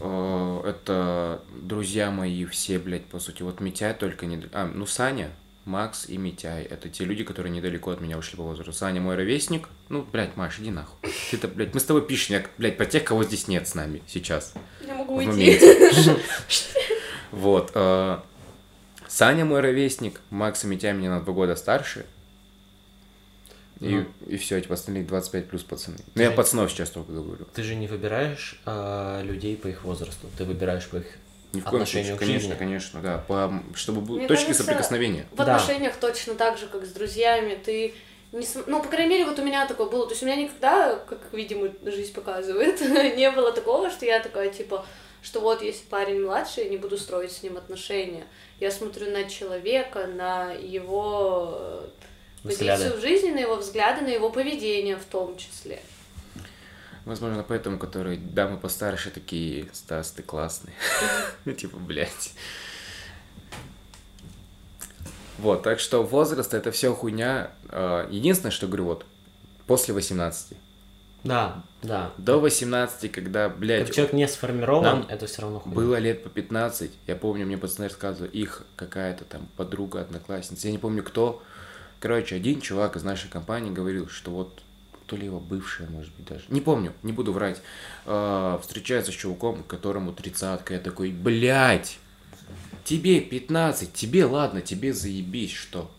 Э, 0.00 0.60
Это 0.64 1.42
друзья 1.60 2.10
мои 2.10 2.44
все, 2.44 2.78
блядь, 2.78 3.06
по 3.06 3.18
сути. 3.18 3.42
Вот 3.42 3.60
Митяй 3.60 3.94
только 3.94 4.26
не... 4.26 4.44
А, 4.52 4.66
ну, 4.72 4.86
Саня, 4.86 5.30
Макс 5.64 6.08
и 6.08 6.18
Митяй. 6.18 6.62
Это 6.64 6.88
те 6.90 7.04
люди, 7.04 7.24
которые 7.24 7.50
недалеко 7.52 7.90
от 7.90 8.00
меня 8.00 8.18
ушли 8.18 8.36
по 8.36 8.42
возрасту. 8.42 8.72
Саня 8.72 9.00
мой 9.00 9.16
ровесник. 9.16 9.68
Ну, 9.88 10.02
блядь, 10.12 10.36
Маш, 10.36 10.58
иди 10.60 10.70
нахуй. 10.70 11.10
Ты-то, 11.30 11.48
блядь, 11.48 11.72
мы 11.72 11.80
с 11.80 11.84
тобой 11.84 12.06
пишем, 12.06 12.36
я, 12.36 12.46
блядь, 12.58 12.76
про 12.76 12.84
тех, 12.86 13.02
кого 13.04 13.24
здесь 13.24 13.48
нет 13.48 13.66
с 13.66 13.74
нами 13.74 14.02
сейчас. 14.06 14.52
Я 14.86 14.94
могу 14.94 15.16
уйти. 15.16 15.58
Вот. 17.30 17.72
э, 17.74 18.18
Саня 19.06 19.44
мой 19.44 19.60
ровесник, 19.60 20.20
Макс 20.30 20.64
и 20.64 20.66
Митя 20.66 20.92
меня 20.92 21.10
на 21.10 21.20
два 21.20 21.34
года 21.34 21.56
старше. 21.56 22.06
И, 23.80 23.88
Ну. 23.94 24.06
и 24.26 24.36
все, 24.36 24.60
типа 24.60 24.74
остальные 24.74 25.04
25 25.04 25.48
плюс 25.48 25.62
пацаны. 25.62 25.98
Ну, 26.14 26.22
я 26.22 26.30
пацанов 26.32 26.70
сейчас 26.70 26.90
только 26.90 27.12
говорю. 27.12 27.44
Ты 27.54 27.62
же 27.62 27.74
не 27.76 27.86
выбираешь 27.86 28.60
а, 28.66 29.22
людей 29.22 29.56
по 29.56 29.68
их 29.68 29.84
возрасту, 29.84 30.26
ты 30.36 30.44
выбираешь 30.44 30.86
по 30.88 30.96
их 30.96 31.06
Ни 31.52 31.60
в 31.60 31.64
коем 31.64 31.76
Отношению 31.82 32.08
случае, 32.08 32.16
к 32.16 32.20
конечно, 32.20 32.40
жизни. 32.48 32.58
конечно, 32.58 33.00
да. 33.00 33.18
По, 33.28 33.62
чтобы 33.74 34.00
были 34.00 34.18
Мне 34.18 34.28
точки 34.28 34.46
кажется, 34.46 34.64
соприкосновения. 34.64 35.26
В 35.32 35.36
Да. 35.36 35.54
отношениях 35.56 35.94
точно 35.96 36.34
так 36.34 36.58
же, 36.58 36.66
как 36.66 36.84
с 36.84 36.90
друзьями. 36.92 37.58
Ты 37.64 37.94
не 38.32 38.44
см- 38.44 38.68
Ну, 38.70 38.82
по 38.82 38.88
крайней 38.88 39.10
мере, 39.14 39.24
вот 39.24 39.38
у 39.38 39.44
меня 39.44 39.66
такое 39.66 39.88
было. 39.88 40.04
То 40.06 40.10
есть 40.12 40.22
у 40.22 40.26
меня 40.26 40.36
никогда, 40.36 40.96
как, 40.96 41.20
видимо, 41.32 41.70
жизнь 41.84 42.12
показывает, 42.12 42.80
не 43.16 43.30
было 43.30 43.52
такого, 43.52 43.90
что 43.90 44.04
я 44.04 44.20
такая, 44.20 44.50
типа, 44.50 44.84
что 45.22 45.40
вот 45.40 45.62
если 45.62 45.86
парень 45.86 46.22
младший, 46.22 46.64
я 46.64 46.70
не 46.70 46.76
буду 46.76 46.98
строить 46.98 47.32
с 47.32 47.42
ним 47.42 47.56
отношения. 47.56 48.24
Я 48.60 48.70
смотрю 48.70 49.10
на 49.10 49.24
человека, 49.24 50.06
на 50.06 50.52
его 50.52 51.56
э, 51.58 51.88
Взгляды. 52.44 52.82
позицию 52.84 52.98
в 52.98 53.02
жизни, 53.02 53.30
на 53.30 53.38
его 53.38 53.56
взгляды, 53.56 54.02
на 54.02 54.08
его 54.08 54.30
поведение 54.30 54.96
в 54.96 55.04
том 55.04 55.36
числе. 55.36 55.80
Возможно, 57.04 57.42
поэтому, 57.46 57.78
которые 57.78 58.18
дамы 58.18 58.58
постарше 58.58 59.10
такие, 59.10 59.68
Стас, 59.72 60.10
ты 60.10 60.22
классный. 60.22 60.72
Ну, 61.44 61.52
Типа, 61.52 61.78
блядь. 61.78 62.32
Вот, 65.38 65.62
так 65.62 65.78
что 65.80 66.02
возраст 66.02 66.52
это 66.52 66.72
все 66.72 66.94
хуйня. 66.94 67.52
А, 67.68 68.08
Единственное, 68.10 68.50
что 68.50 68.66
говорю, 68.66 68.84
вот, 68.86 69.06
после 69.66 69.94
18. 69.94 70.56
Да, 71.24 71.62
да. 71.82 72.12
До 72.18 72.38
18, 72.38 73.10
когда, 73.10 73.48
Как 73.48 73.58
блядь, 73.58 73.94
человек 73.94 74.12
не 74.12 74.28
сформирован, 74.28 75.06
это 75.08 75.26
все 75.26 75.42
равно 75.42 75.60
хуйня. 75.60 75.74
было 75.76 75.96
лет 75.96 76.22
по 76.22 76.28
15, 76.28 76.90
я 77.06 77.16
помню, 77.16 77.46
мне 77.46 77.58
пацаны 77.58 77.88
рассказывали, 77.88 78.30
их 78.30 78.64
какая-то 78.76 79.24
там 79.24 79.48
подруга, 79.56 80.00
одноклассница, 80.02 80.66
я 80.68 80.72
не 80.72 80.78
помню 80.78 81.02
кто. 81.02 81.42
Короче, 82.00 82.36
один 82.36 82.60
чувак 82.60 82.96
из 82.96 83.02
нашей 83.02 83.28
компании 83.28 83.70
говорил, 83.70 84.08
что 84.08 84.30
вот 84.30 84.62
то 85.06 85.16
ли 85.16 85.24
его 85.24 85.40
бывшая, 85.40 85.88
может 85.88 86.12
быть, 86.14 86.26
даже. 86.26 86.44
Не 86.48 86.60
помню, 86.60 86.92
не 87.02 87.12
буду 87.12 87.32
врать. 87.32 87.60
А, 88.04 88.58
встречается 88.58 89.10
с 89.10 89.14
чуваком, 89.14 89.62
которому 89.62 90.12
тридцатка. 90.12 90.74
Я 90.74 90.80
такой, 90.80 91.10
блядь, 91.10 91.98
тебе 92.84 93.20
15, 93.20 93.92
тебе 93.92 94.26
ладно, 94.26 94.60
тебе 94.60 94.92
заебись, 94.92 95.52
что? 95.52 95.90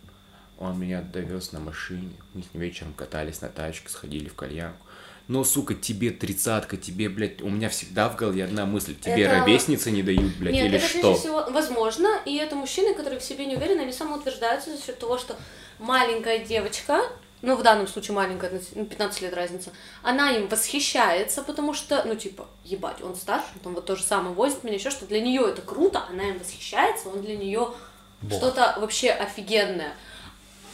Он 0.59 0.79
меня 0.79 1.01
довез 1.01 1.53
на 1.53 1.59
машине. 1.59 2.11
Мы 2.33 2.43
с 2.43 2.53
ним 2.53 2.61
вечером 2.61 2.93
катались 2.93 3.41
на 3.41 3.49
тачке, 3.49 3.89
сходили 3.89 4.29
в 4.29 4.35
кальянку. 4.35 4.85
Но, 5.29 5.43
сука, 5.43 5.75
тебе 5.75 6.09
тридцатка, 6.09 6.75
тебе, 6.75 7.07
блядь, 7.07 7.43
у 7.43 7.49
меня 7.49 7.69
всегда 7.69 8.09
в 8.09 8.15
голове 8.15 8.45
одна 8.45 8.65
мысль. 8.65 8.95
Тебе 8.99 9.25
Это- 9.25 9.41
ровесницы 9.41 9.91
не 9.91 10.01
дают, 10.01 10.35
блядь, 10.37 10.55
Нет, 10.55 10.65
или 10.65 10.77
это 10.77 10.87
что? 10.87 11.13
всего 11.13 11.45
возможно, 11.51 12.19
и 12.25 12.35
это 12.35 12.55
мужчины, 12.55 12.95
которые 12.95 13.19
в 13.19 13.23
себе 13.23 13.45
не 13.45 13.55
уверены, 13.55 13.81
они 13.81 13.93
самоутверждаются 13.93 14.75
за 14.75 14.83
счет 14.83 14.97
того, 14.97 15.19
что 15.19 15.35
маленькая 15.77 16.39
девочка, 16.39 17.03
ну, 17.43 17.55
в 17.55 17.61
данном 17.61 17.87
случае 17.87 18.15
маленькая, 18.15 18.59
ну, 18.73 18.85
15 18.85 19.21
лет 19.21 19.35
разница, 19.35 19.69
она 20.01 20.31
им 20.31 20.47
восхищается, 20.47 21.43
потому 21.43 21.75
что, 21.75 22.03
ну, 22.05 22.15
типа, 22.15 22.47
ебать, 22.65 23.03
он 23.03 23.15
старше, 23.15 23.49
он 23.53 23.59
там 23.61 23.75
вот 23.75 23.85
то 23.85 23.95
же 23.95 24.01
самое 24.01 24.33
возит 24.33 24.63
меня, 24.63 24.77
еще 24.77 24.89
что 24.89 25.05
для 25.05 25.21
нее 25.21 25.47
это 25.47 25.61
круто, 25.61 26.05
она 26.09 26.23
им 26.23 26.39
восхищается, 26.39 27.07
он 27.07 27.21
для 27.21 27.37
нее 27.37 27.69
что-то 28.31 28.75
вообще 28.79 29.11
офигенное. 29.11 29.93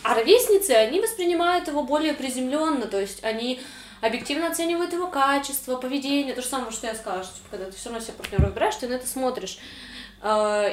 А 0.02 0.15
ровесницы, 0.15 0.72
они 0.72 1.02
воспринимают 1.02 1.68
его 1.68 1.84
более 1.84 2.14
приземленно, 2.14 2.86
то 2.86 3.02
есть 3.02 3.22
они 3.22 3.60
объективно 4.02 4.48
оценивают 4.50 4.94
его 4.94 5.08
качество, 5.08 5.78
поведение, 5.78 6.34
то 6.34 6.42
же 6.42 6.48
самое, 6.48 6.72
что 6.72 6.88
я 6.88 6.96
сказала, 6.96 7.24
что 7.24 7.36
типа, 7.36 7.48
когда 7.52 7.66
ты 7.66 7.76
все 7.76 7.90
равно 7.90 8.04
себе 8.04 8.14
партнера 8.14 8.46
выбираешь, 8.46 8.76
ты 8.76 8.88
на 8.88 8.94
это 8.94 9.08
смотришь. 9.08 9.58
А, 10.22 10.70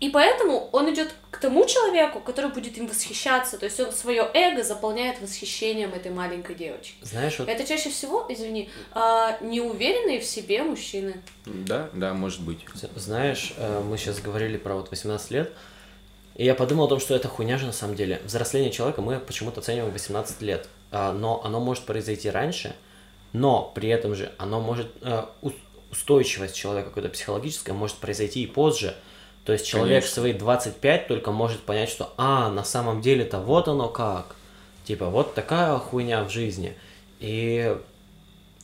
И 0.00 0.08
поэтому 0.08 0.70
он 0.72 0.90
идет 0.94 1.14
к 1.30 1.38
тому 1.38 1.66
человеку, 1.66 2.20
который 2.20 2.50
будет 2.50 2.78
им 2.78 2.86
восхищаться, 2.86 3.58
то 3.58 3.66
есть 3.66 3.78
он 3.80 3.92
свое 3.92 4.26
эго 4.32 4.62
заполняет 4.62 5.20
восхищением 5.20 5.92
этой 5.92 6.10
маленькой 6.10 6.54
девочки. 6.54 6.94
Знаешь, 7.02 7.38
вот 7.38 7.48
Это 7.48 7.66
чаще 7.66 7.90
всего, 7.90 8.24
извини, 8.28 8.70
а, 8.92 9.36
неуверенные 9.42 10.20
в 10.20 10.24
себе 10.24 10.62
мужчины. 10.62 11.20
Да, 11.44 11.90
да, 11.92 12.14
может 12.14 12.40
быть. 12.40 12.60
Знаешь, 12.96 13.52
э, 13.58 13.82
мы 13.86 13.98
сейчас 13.98 14.20
говорили 14.20 14.56
про 14.56 14.74
вот 14.76 14.90
18 14.90 15.30
лет, 15.32 15.52
и 16.34 16.44
я 16.46 16.54
подумал 16.54 16.86
о 16.86 16.88
том, 16.88 17.00
что 17.00 17.14
это 17.14 17.28
хуйня 17.28 17.58
же 17.58 17.66
на 17.66 17.72
самом 17.72 17.94
деле. 17.94 18.22
Взросление 18.24 18.70
человека 18.70 19.02
мы 19.02 19.18
почему-то 19.18 19.60
оцениваем 19.60 19.92
18 19.92 20.40
лет, 20.40 20.66
но 21.12 21.42
оно 21.44 21.60
может 21.60 21.84
произойти 21.84 22.30
раньше, 22.30 22.74
но 23.32 23.70
при 23.74 23.88
этом 23.88 24.14
же 24.14 24.32
оно 24.38 24.60
может, 24.60 24.88
э, 25.02 25.24
ус- 25.42 25.52
устойчивость 25.90 26.54
человека 26.56 26.88
какая-то 26.90 27.10
психологическая 27.10 27.74
может 27.74 27.96
произойти 27.96 28.42
и 28.42 28.46
позже. 28.46 28.94
То 29.44 29.52
есть 29.52 29.66
человек 29.66 30.04
в 30.04 30.06
Конечно. 30.06 30.22
свои 30.22 30.32
25 30.32 31.08
только 31.08 31.32
может 31.32 31.60
понять, 31.60 31.88
что 31.88 32.12
а, 32.16 32.50
на 32.50 32.64
самом 32.64 33.00
деле-то 33.00 33.38
вот 33.40 33.68
оно 33.68 33.88
как. 33.88 34.36
Типа, 34.84 35.06
вот 35.06 35.34
такая 35.34 35.76
хуйня 35.78 36.24
в 36.24 36.30
жизни. 36.30 36.76
И 37.20 37.76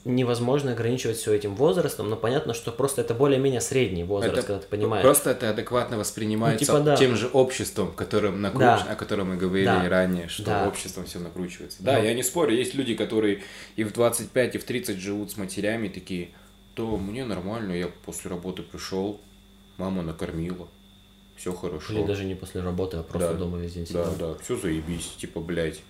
невозможно 0.06 0.72
ограничивать 0.72 1.16
все 1.16 1.34
этим 1.34 1.54
возрастом, 1.56 2.08
но 2.08 2.16
понятно, 2.16 2.54
что 2.54 2.70
просто 2.70 3.00
это 3.00 3.12
более-менее 3.12 3.60
средний 3.60 4.04
возраст, 4.04 4.32
Это 4.38 4.46
когда 4.46 4.60
ты 4.62 4.68
понимаешь. 4.68 5.02
Просто 5.02 5.30
это 5.30 5.50
адекватно 5.50 5.98
воспринимается 5.98 6.64
Ну, 6.72 6.78
типа 6.78 6.84
да. 6.84 6.96
тем 6.96 7.16
же 7.16 7.26
обществом, 7.28 7.92
которым 7.92 8.40
накруч- 8.44 8.58
Да. 8.60 8.86
о 8.90 8.94
котором 8.94 9.30
мы 9.30 9.36
говорили 9.36 9.66
Да. 9.66 9.88
ранее, 9.88 10.28
что 10.28 10.44
Да. 10.44 10.68
обществом 10.68 11.06
все 11.06 11.18
накручивается. 11.18 11.82
Да, 11.82 11.98
Ну. 11.98 12.04
я 12.04 12.14
не 12.14 12.22
спорю, 12.22 12.54
есть 12.54 12.74
люди, 12.74 12.94
которые 12.94 13.42
и 13.74 13.82
в 13.84 13.92
25, 13.92 14.54
и 14.54 14.58
в 14.58 14.64
30 14.64 14.98
живут 14.98 15.32
с 15.32 15.36
матерями, 15.36 15.88
такие, 15.88 16.28
то 16.74 16.96
мне 16.96 17.24
нормально, 17.24 17.72
я 17.72 17.88
после 18.04 18.30
работы 18.30 18.62
пришел, 18.62 19.20
мама 19.76 20.02
накормила, 20.02 20.68
все 21.36 21.52
хорошо. 21.52 21.92
Или 21.92 22.04
даже 22.04 22.24
не 22.24 22.34
после 22.36 22.60
работы, 22.62 22.98
а 22.98 23.02
просто 23.02 23.32
Да. 23.32 23.38
дома 23.40 23.58
весь 23.58 23.72
день 23.72 23.86
Да, 23.90 24.04
сидел. 24.10 24.34
да, 24.34 24.42
все 24.42 24.56
заебись, 24.56 25.08
типа, 25.18 25.40
блядь. 25.40 25.80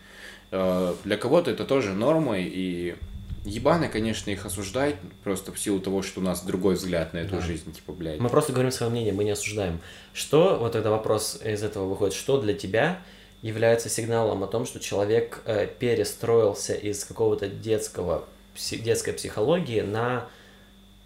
Э, 0.53 0.95
Для 1.05 1.17
кого-то 1.17 1.51
это 1.51 1.65
тоже 1.65 1.93
нормой, 1.93 2.45
и 2.45 2.95
ебано, 3.47 3.89
конечно, 3.89 4.31
их 4.31 4.45
осуждать, 4.45 4.97
просто 5.25 5.53
в 5.53 5.59
силу 5.59 5.81
того, 5.81 6.03
что 6.03 6.21
у 6.21 6.23
нас 6.23 6.43
другой 6.45 6.75
взгляд 6.75 7.13
на 7.15 7.19
эту 7.19 7.37
Да. 7.37 7.41
жизнь, 7.41 7.73
типа, 7.73 7.93
блядь. 7.93 8.19
Мы 8.21 8.29
просто 8.29 8.53
говорим 8.53 8.71
свое 8.73 8.91
мнение, 8.91 9.13
мы 9.13 9.25
не 9.25 9.31
осуждаем. 9.31 9.81
Что, 10.13 10.57
вот 10.59 10.73
тогда 10.73 10.91
вопрос 10.91 11.41
из 11.45 11.63
этого 11.63 11.87
выходит, 11.89 12.15
что 12.15 12.41
для 12.41 12.55
тебя 12.55 13.01
является 13.43 13.89
сигналом 13.89 14.43
о 14.43 14.47
том, 14.47 14.67
что 14.67 14.81
человек 14.81 15.43
э, 15.47 15.67
перестроился 15.79 16.75
из 16.75 17.05
какого-то 17.05 17.49
детского, 17.49 18.25
пси- 18.57 18.79
детской 18.79 19.13
психологии 19.13 19.81
на 19.83 20.27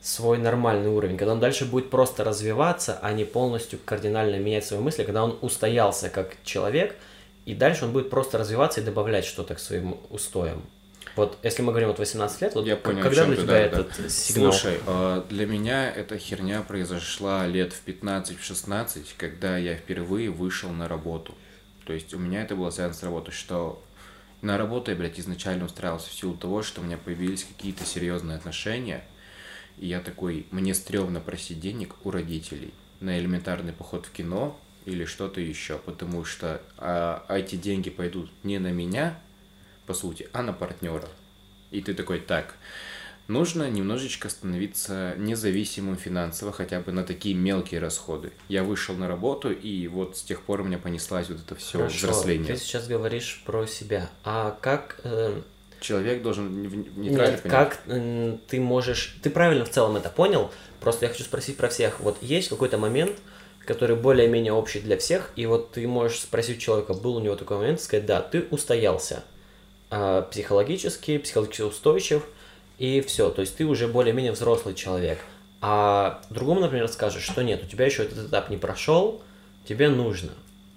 свой 0.01 0.39
нормальный 0.39 0.89
уровень, 0.89 1.19
когда 1.19 1.33
он 1.33 1.41
дальше 1.41 1.67
будет 1.67 1.91
просто 1.91 2.25
развиваться, 2.25 2.99
а 3.03 3.13
не 3.13 3.25
полностью 3.25 3.79
кардинально 3.85 4.37
менять 4.37 4.65
свои 4.65 4.81
мысли, 4.81 5.05
когда 5.05 5.23
он 5.23 5.37
устоялся 5.43 6.09
как 6.09 6.37
человек, 6.43 6.97
и 7.45 7.55
дальше 7.55 7.85
он 7.85 7.93
будет 7.93 8.09
просто 8.09 8.39
развиваться 8.39 8.81
и 8.81 8.85
добавлять 8.85 9.27
что-то 9.27 9.55
к 9.57 9.59
своим 9.61 9.99
устоям. 10.09 10.63
Вот 11.17 11.39
если 11.43 11.63
мы 11.63 11.73
говорим 11.73 11.89
вот 11.89 11.99
18 11.99 12.41
лет, 12.41 12.55
вот 12.55 12.67
Я 12.67 12.77
понял, 12.77 13.03
когда 13.03 13.25
для 13.27 13.37
тебя 13.37 13.47
да, 13.47 13.59
этот 13.59 14.11
сигнал? 14.11 14.53
Слушай, 14.53 14.79
э, 14.87 15.23
для 15.29 15.47
меня 15.47 15.91
эта 15.91 16.19
херня 16.19 16.63
произошла 16.63 17.47
лет 17.47 17.73
в 17.73 17.87
15-16, 17.87 19.15
когда 19.17 19.57
я 19.59 19.75
впервые 19.75 20.31
вышел 20.31 20.71
на 20.71 20.89
работу. 20.89 21.35
То 21.85 21.93
есть 21.93 22.15
у 22.15 22.19
меня 22.19 22.43
это 22.43 22.55
было 22.55 22.71
связано 22.71 22.95
с 22.95 23.03
работой, 23.03 23.33
что 23.33 23.83
на 24.43 24.57
работу 24.57 24.91
я, 24.91 24.97
блядь, 24.97 25.19
изначально 25.21 25.67
устраивался 25.67 26.09
в 26.09 26.15
силу 26.15 26.37
того, 26.37 26.63
что 26.63 26.81
у 26.81 26.85
меня 26.85 26.97
появились 26.97 27.45
какие-то 27.45 27.85
серьезные 27.85 28.37
отношения, 28.37 29.05
и 29.77 29.87
я 29.87 30.01
такой, 30.01 30.47
мне 30.51 30.75
стрёмно 30.75 31.21
просить 31.21 31.61
денег 31.61 31.95
у 32.05 32.11
родителей 32.11 32.73
на 33.01 33.19
элементарный 33.19 33.73
поход 33.73 34.07
в 34.07 34.13
кино 34.13 34.59
или 34.87 35.05
что-то 35.05 35.41
еще, 35.41 35.79
потому 35.79 36.25
что 36.25 36.63
а, 36.79 37.25
эти 37.29 37.57
деньги 37.57 37.91
пойдут 37.91 38.31
не 38.43 38.59
на 38.59 38.73
меня, 38.73 39.19
по 39.91 39.95
сути, 39.95 40.29
а 40.33 40.43
на 40.45 40.53
партнера. 40.53 41.09
И 41.73 41.81
ты 41.81 41.95
такой, 41.95 42.21
так, 42.21 42.55
нужно 43.27 43.69
немножечко 43.69 44.29
становиться 44.29 45.15
независимым 45.17 45.97
финансово, 45.97 46.53
хотя 46.53 46.79
бы 46.79 46.93
на 46.93 47.03
такие 47.03 47.35
мелкие 47.35 47.81
расходы. 47.81 48.31
Я 48.49 48.63
вышел 48.63 48.95
на 48.95 49.09
работу, 49.09 49.51
и 49.51 49.89
вот 49.89 50.17
с 50.17 50.23
тех 50.23 50.43
пор 50.43 50.61
у 50.61 50.65
меня 50.65 50.79
понеслась 50.79 51.29
вот 51.29 51.41
это 51.41 51.57
все 51.57 51.79
Хорошо, 51.79 51.97
взросление. 51.97 52.55
ты 52.55 52.61
сейчас 52.61 52.87
говоришь 52.87 53.43
про 53.45 53.67
себя. 53.67 54.09
А 54.23 54.57
как, 54.61 55.01
э, 55.03 55.43
Человек 55.81 56.23
должен 56.23 56.63
нейтрально 56.63 57.33
нет, 57.33 57.43
понять. 57.43 57.43
как 57.43 57.81
м, 57.89 58.39
ты 58.47 58.61
можешь... 58.61 59.17
Ты 59.25 59.31
правильно 59.31 59.65
в 59.65 59.71
целом 59.71 59.97
это 59.97 60.09
понял, 60.09 60.53
просто 60.79 61.07
я 61.07 61.11
хочу 61.11 61.25
спросить 61.25 61.57
про 61.57 61.69
всех. 61.69 61.99
Вот 61.99 62.17
есть 62.21 62.49
какой-то 62.49 62.79
момент, 62.79 63.17
который 63.67 63.97
более-менее 63.97 64.53
общий 64.53 64.79
для 64.79 64.97
всех, 64.97 65.33
и 65.35 65.47
вот 65.47 65.73
ты 65.73 65.89
можешь 65.89 66.21
спросить 66.21 66.59
у 66.59 66.61
человека, 66.61 66.95
был 66.95 67.17
у 67.17 67.21
него 67.21 67.35
такой 67.35 67.57
момент, 67.57 67.81
сказать, 67.81 68.07
да, 68.07 68.21
ты 68.21 68.47
устоялся 68.53 69.25
психологически, 70.31 71.19
психологически 71.19 71.63
устойчив, 71.63 72.23
и 72.79 73.01
все, 73.03 73.31
то 73.31 73.41
есть 73.43 73.57
ты 73.57 73.67
уже 73.67 73.89
более-менее 73.89 74.33
взрослый 74.33 74.75
человек. 74.75 75.19
А 75.61 76.23
другому, 76.31 76.61
например, 76.61 76.89
скажешь, 76.89 77.23
что 77.25 77.43
нет, 77.43 77.63
у 77.63 77.67
тебя 77.67 77.85
еще 77.85 78.05
этот 78.05 78.29
этап 78.29 78.49
не 78.49 78.57
прошел, 78.57 79.21
тебе 79.69 79.89
нужно. 79.91 80.31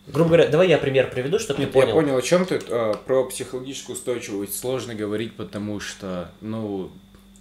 Грубо 0.08 0.30
говоря, 0.32 0.50
давай 0.50 0.68
я 0.68 0.78
пример 0.78 1.10
приведу, 1.10 1.40
чтобы 1.40 1.62
Нет, 1.62 1.70
ты 1.70 1.74
понял. 1.74 1.88
Я 1.90 1.94
понял, 1.94 2.18
о 2.18 2.22
чем 2.22 2.46
ты. 2.46 2.60
А, 2.70 2.94
Про 2.94 3.24
психологическую 3.26 3.96
устойчивость 3.96 4.60
сложно 4.60 4.96
говорить, 4.96 5.38
потому 5.38 5.80
что, 5.80 6.30
ну, 6.42 6.92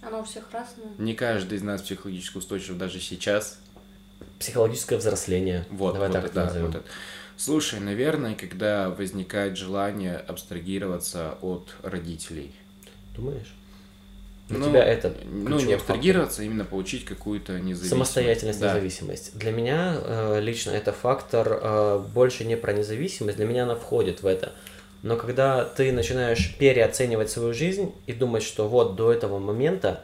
Оно 0.01 0.21
у 0.21 0.23
всех 0.23 0.45
разное. 0.53 0.85
не 0.97 1.13
каждый 1.13 1.57
из 1.57 1.61
нас 1.61 1.81
психологически 1.81 2.37
устойчив 2.37 2.77
даже 2.77 3.01
сейчас. 3.01 3.59
Психологическое 4.39 4.95
взросление. 4.97 5.65
Вот, 5.69 5.93
Давай 5.95 6.07
вот 6.07 6.13
так 6.13 6.25
это, 6.25 6.45
назовем. 6.45 6.67
вот 6.67 6.75
это. 6.75 6.85
Слушай, 7.43 7.81
наверное, 7.81 8.35
когда 8.35 8.89
возникает 8.89 9.57
желание 9.57 10.15
абстрагироваться 10.15 11.37
от 11.41 11.75
родителей. 11.83 12.53
Думаешь? 13.17 13.53
Для 14.47 14.59
Ну, 14.59 14.69
тебя 14.69 14.85
это 14.85 15.13
Ну, 15.25 15.55
не 15.57 15.59
фактор. 15.59 15.75
абстрагироваться, 15.75 16.41
а 16.41 16.45
именно 16.45 16.63
получить 16.63 17.03
какую-то 17.03 17.53
независимость. 17.59 17.89
Самостоятельность, 17.89 18.59
Да. 18.61 18.69
независимость. 18.73 19.37
Для 19.37 19.51
меня 19.51 19.97
э, 19.97 20.39
лично 20.41 20.71
это 20.71 20.93
фактор 20.93 21.59
э, 21.61 22.05
больше 22.13 22.45
не 22.45 22.55
про 22.55 22.71
независимость, 22.71 23.35
для 23.35 23.45
меня 23.45 23.63
она 23.63 23.75
входит 23.75 24.23
в 24.23 24.25
это. 24.25 24.53
Но 25.01 25.17
когда 25.17 25.65
ты 25.65 25.91
начинаешь 25.91 26.55
переоценивать 26.57 27.29
свою 27.29 27.53
жизнь 27.53 27.91
и 28.07 28.13
думать, 28.13 28.43
что 28.43 28.69
вот 28.69 28.95
до 28.95 29.11
этого 29.11 29.39
момента 29.39 30.01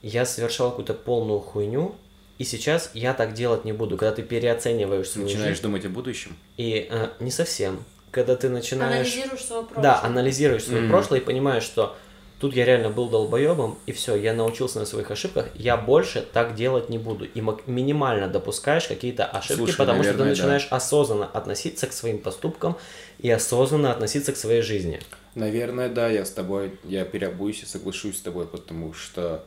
я 0.00 0.24
совершал 0.24 0.70
какую-то 0.70 0.94
полную 0.94 1.40
хуйню, 1.40 1.94
и 2.38 2.44
сейчас 2.44 2.90
я 2.94 3.14
так 3.14 3.32
делать 3.34 3.64
не 3.64 3.72
буду. 3.72 3.96
Когда 3.96 4.14
ты 4.14 4.22
переоцениваешь 4.22 5.08
свою 5.08 5.26
Начинаешь 5.28 5.50
жизнь, 5.56 5.62
думать 5.62 5.84
о 5.84 5.88
будущем. 5.88 6.36
и 6.56 6.86
э, 6.90 7.08
не 7.20 7.30
совсем. 7.30 7.82
Когда 8.10 8.36
ты 8.36 8.48
начинаешь... 8.48 9.06
Анализируешь 9.14 9.44
свое 9.44 9.62
прошлое. 9.62 9.82
Да, 9.82 10.00
анализируешь 10.02 10.64
свое 10.64 10.82
Мгм. 10.82 10.90
прошлое 10.90 11.20
и 11.20 11.22
понимаешь, 11.22 11.62
что 11.64 11.96
тут 12.40 12.54
я 12.54 12.64
реально 12.64 12.90
был 12.90 13.08
долбоебом, 13.08 13.78
и 13.86 13.92
все, 13.92 14.14
я 14.16 14.32
научился 14.34 14.78
на 14.78 14.86
своих 14.86 15.10
ошибках, 15.10 15.48
я 15.54 15.76
больше 15.76 16.20
так 16.32 16.54
делать 16.54 16.88
не 16.90 16.98
буду. 16.98 17.24
И 17.24 17.40
мак- 17.40 17.62
минимально 17.66 18.28
допускаешь 18.28 18.86
какие-то 18.86 19.24
ошибки, 19.24 19.56
Слушай, 19.56 19.76
потому 19.76 20.02
что 20.02 20.12
ты 20.12 20.18
наверное, 20.18 20.34
да. 20.36 20.42
начинаешь 20.42 20.68
осознанно 20.70 21.26
относиться 21.26 21.86
к 21.86 21.92
своим 21.92 22.18
поступкам 22.18 22.76
и 23.18 23.30
осознанно 23.30 23.90
относиться 23.92 24.32
к 24.32 24.36
своей 24.36 24.62
жизни. 24.62 25.00
Наверное, 25.34 25.88
да, 25.90 26.08
я 26.08 26.24
с 26.24 26.30
тобой, 26.30 26.78
я 26.84 27.04
переобуюсь 27.04 27.62
и 27.62 27.66
соглашусь 27.66 28.16
с 28.18 28.20
тобой, 28.22 28.46
потому 28.46 28.94
что, 28.94 29.44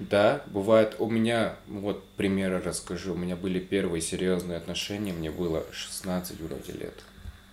да, 0.00 0.42
бывает, 0.46 0.96
у 0.98 1.10
меня, 1.10 1.56
вот 1.66 2.02
примеры 2.16 2.60
расскажу, 2.60 3.12
у 3.12 3.16
меня 3.16 3.36
были 3.36 3.60
первые 3.60 4.00
серьезные 4.00 4.56
отношения, 4.56 5.12
мне 5.12 5.30
было 5.30 5.64
16 5.72 6.40
вроде 6.40 6.72
лет, 6.72 6.94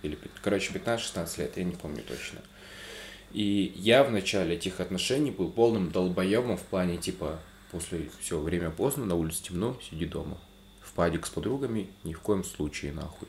или, 0.02 0.18
короче, 0.42 0.72
15-16 0.72 1.40
лет, 1.40 1.56
я 1.56 1.64
не 1.64 1.76
помню 1.76 2.02
точно. 2.02 2.40
И 3.32 3.74
я 3.76 4.02
в 4.02 4.10
начале 4.10 4.56
этих 4.56 4.80
отношений 4.80 5.30
был 5.30 5.50
полным 5.50 5.90
долбоемом 5.90 6.56
в 6.56 6.62
плане, 6.62 6.96
типа, 6.96 7.38
после 7.70 8.08
все 8.20 8.38
время 8.40 8.70
поздно, 8.70 9.04
на 9.04 9.14
улице 9.14 9.42
темно, 9.42 9.78
сиди 9.82 10.06
дома. 10.06 10.38
В 10.80 10.92
падик 10.94 11.26
с 11.26 11.30
подругами 11.30 11.90
ни 12.04 12.14
в 12.14 12.20
коем 12.20 12.42
случае 12.44 12.92
нахуй. 12.92 13.28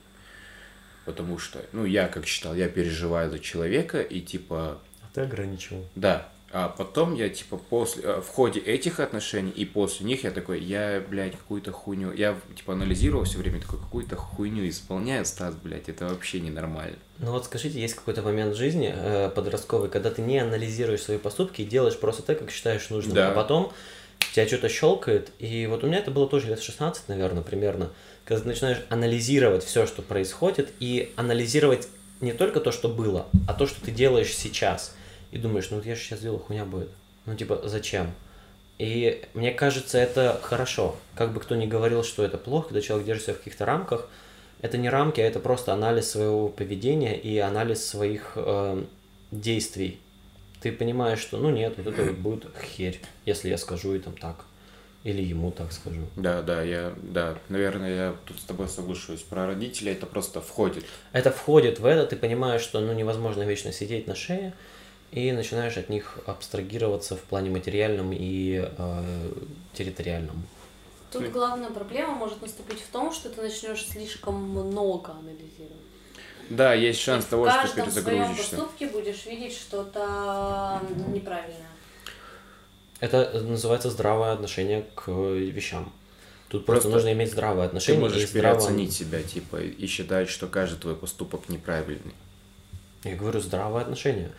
Потому 1.04 1.38
что, 1.38 1.66
ну, 1.74 1.84
я 1.84 2.08
как 2.08 2.26
считал, 2.26 2.56
я 2.56 2.70
переживаю 2.70 3.30
за 3.30 3.40
человека, 3.40 4.00
и 4.00 4.22
типа, 4.22 4.80
А 5.02 5.14
ты 5.14 5.22
ограничивал. 5.22 5.86
да. 5.96 6.30
А 6.52 6.68
потом 6.70 7.14
я, 7.14 7.30
типа, 7.30 7.58
после, 7.58 8.04
э, 8.04 8.22
в 8.22 8.28
ходе 8.28 8.60
этих 8.60 9.00
отношений 9.00 9.52
и 9.52 9.66
после 9.66 10.06
них 10.06 10.24
я 10.24 10.32
такой, 10.32 10.60
я, 10.62 11.04
блядь, 11.08 11.34
какую-то 11.34 11.72
хуйню, 11.72 12.12
я, 12.12 12.36
типа, 12.56 12.74
анализировал 12.74 13.24
все 13.26 13.38
время, 13.38 13.62
такой, 13.62 13.80
какую-то 13.80 14.16
хуйню 14.16 14.68
исполняю, 14.68 15.26
Стас, 15.26 15.54
блядь, 15.56 15.90
это 15.90 16.08
вообще 16.08 16.40
ненормально. 16.40 16.98
Ну 17.20 17.32
вот 17.34 17.46
скажите, 17.46 17.80
есть 17.80 17.94
какой-то 17.94 18.22
момент 18.24 18.56
в 18.56 18.58
жизни 18.58 18.92
э, 18.96 19.30
подростковый, 19.30 19.90
когда 19.90 20.10
ты 20.10 20.22
не 20.24 20.40
анализируешь 20.40 21.02
свои 21.04 21.18
поступки 21.20 21.62
и 21.62 21.66
делаешь 21.66 22.00
просто 22.00 22.24
так, 22.24 22.40
как 22.40 22.50
считаешь 22.50 22.90
нужным, 22.90 23.14
Да. 23.16 23.30
а 23.32 23.36
потом 23.36 23.72
тебя 24.34 24.48
что-то 24.48 24.70
щелкает, 24.70 25.32
и 25.40 25.68
вот 25.68 25.84
у 25.84 25.88
меня 25.88 26.00
это 26.00 26.10
было 26.12 26.28
тоже 26.28 26.48
лет 26.48 26.62
16, 26.62 27.10
наверное, 27.10 27.44
примерно, 27.44 27.90
когда 28.26 28.42
ты 28.42 28.48
начинаешь 28.48 28.80
анализировать 28.90 29.64
все, 29.64 29.86
что 29.86 30.02
происходит, 30.02 30.72
и 30.80 31.12
анализировать 31.16 31.88
не 32.22 32.34
только 32.34 32.60
то, 32.60 32.72
что 32.72 32.90
было, 32.90 33.28
а 33.48 33.54
то, 33.54 33.66
что 33.68 33.80
ты 33.82 33.92
делаешь 33.92 34.34
сейчас, 34.36 34.96
и 35.32 35.38
думаешь, 35.38 35.70
ну 35.70 35.78
вот 35.78 35.86
я 35.86 35.96
же 35.96 36.02
сейчас 36.02 36.20
сделал, 36.20 36.40
хуйня 36.40 36.66
будет, 36.66 36.90
ну 37.26 37.36
типа 37.36 37.62
зачем? 37.66 38.12
И 38.80 39.26
мне 39.34 39.52
кажется, 39.52 39.98
это 39.98 40.40
хорошо. 40.42 40.96
Как 41.14 41.34
бы 41.34 41.42
кто 41.42 41.56
ни 41.56 41.66
говорил, 41.66 42.04
что 42.04 42.24
это 42.24 42.38
плохо, 42.38 42.70
когда 42.70 42.82
человек 42.82 43.08
держит 43.08 43.26
себя 43.26 43.34
в 43.34 43.40
каких-то 43.40 43.66
рамках, 43.66 44.10
это 44.62 44.78
не 44.78 44.90
рамки, 44.90 45.20
а 45.20 45.26
это 45.26 45.40
просто 45.40 45.74
анализ 45.74 46.10
своего 46.10 46.48
поведения 46.48 47.20
и 47.20 47.38
анализ 47.38 47.86
своих 47.86 48.34
э, 48.36 48.84
действий. 49.32 50.00
Ты 50.62 50.72
понимаешь, 50.72 51.20
что 51.20 51.38
ну 51.38 51.50
нет, 51.50 51.74
вот 51.78 51.88
это 51.88 52.04
вот 52.04 52.16
будет 52.16 52.46
херь, 52.62 53.02
если 53.26 53.50
я 53.50 53.58
скажу 53.58 53.94
и 53.96 54.00
там 54.00 54.16
так. 54.16 54.46
Или 55.06 55.22
ему 55.22 55.52
так 55.52 55.72
скажу. 55.72 56.02
Да, 56.18 56.42
да, 56.42 56.62
я, 56.62 56.94
да, 57.02 57.38
наверное, 57.48 57.96
я 57.96 58.16
тут 58.26 58.38
с 58.38 58.44
тобой 58.44 58.68
соглашусь. 58.68 59.22
Про 59.22 59.46
родителей 59.48 59.94
это 59.94 60.06
просто 60.06 60.42
входит. 60.42 60.84
Это 61.14 61.32
входит 61.32 61.80
в 61.80 61.86
это, 61.86 62.06
ты 62.06 62.18
понимаешь, 62.18 62.62
что 62.62 62.82
ну 62.82 62.92
невозможно 62.92 63.44
вечно 63.44 63.72
сидеть 63.72 64.08
на 64.08 64.16
шее, 64.16 64.54
и 65.12 65.32
начинаешь 65.32 65.78
от 65.78 65.90
них 65.90 66.20
абстрагироваться 66.26 67.16
в 67.16 67.22
плане 67.22 67.50
материальном 67.50 68.12
и 68.14 68.64
э, 68.78 69.32
территориальном. 69.74 70.44
Тут 71.12 71.30
главная 71.30 71.70
проблема 71.72 72.14
может 72.14 72.42
наступить 72.42 72.80
в 72.82 72.88
том, 72.92 73.12
что 73.12 73.30
ты 73.30 73.42
начнешь 73.42 73.86
слишком 73.88 74.36
много 74.36 75.12
анализировать. 75.14 75.74
Да, 76.52 76.74
есть 76.74 77.00
шанс 77.00 77.26
И 77.26 77.30
того, 77.30 77.46
в 77.46 77.50
что 77.50 77.62
каждом 77.62 77.92
своем 77.92 78.06
перезагрузишься. 78.06 78.56
поступке 78.58 78.88
будешь 78.88 79.26
видеть 79.26 79.54
что-то 79.54 80.82
неправильное. 81.08 81.66
Это 83.00 83.40
называется 83.42 83.90
здравое 83.90 84.34
отношение 84.34 84.86
к 84.96 85.10
вещам. 85.10 85.92
Тут 86.50 86.66
просто, 86.66 86.90
Просто 86.90 86.90
нужно 87.08 87.14
иметь 87.14 87.32
здравое 87.32 87.64
Ты 87.64 87.68
отношение. 87.68 88.00
и 88.00 88.04
можешь 88.04 88.28
здраво- 88.28 88.56
переоценить 88.60 88.94
себя, 88.94 89.22
типа, 89.22 89.58
и 89.62 89.86
считать, 89.88 90.30
что 90.30 90.48
каждый 90.48 90.80
твой 90.80 90.96
поступок 90.96 91.48
неправильный. 91.50 92.14
Я 93.04 93.16
говорю, 93.16 93.40
здравое 93.40 93.82
отношение. 93.84 94.32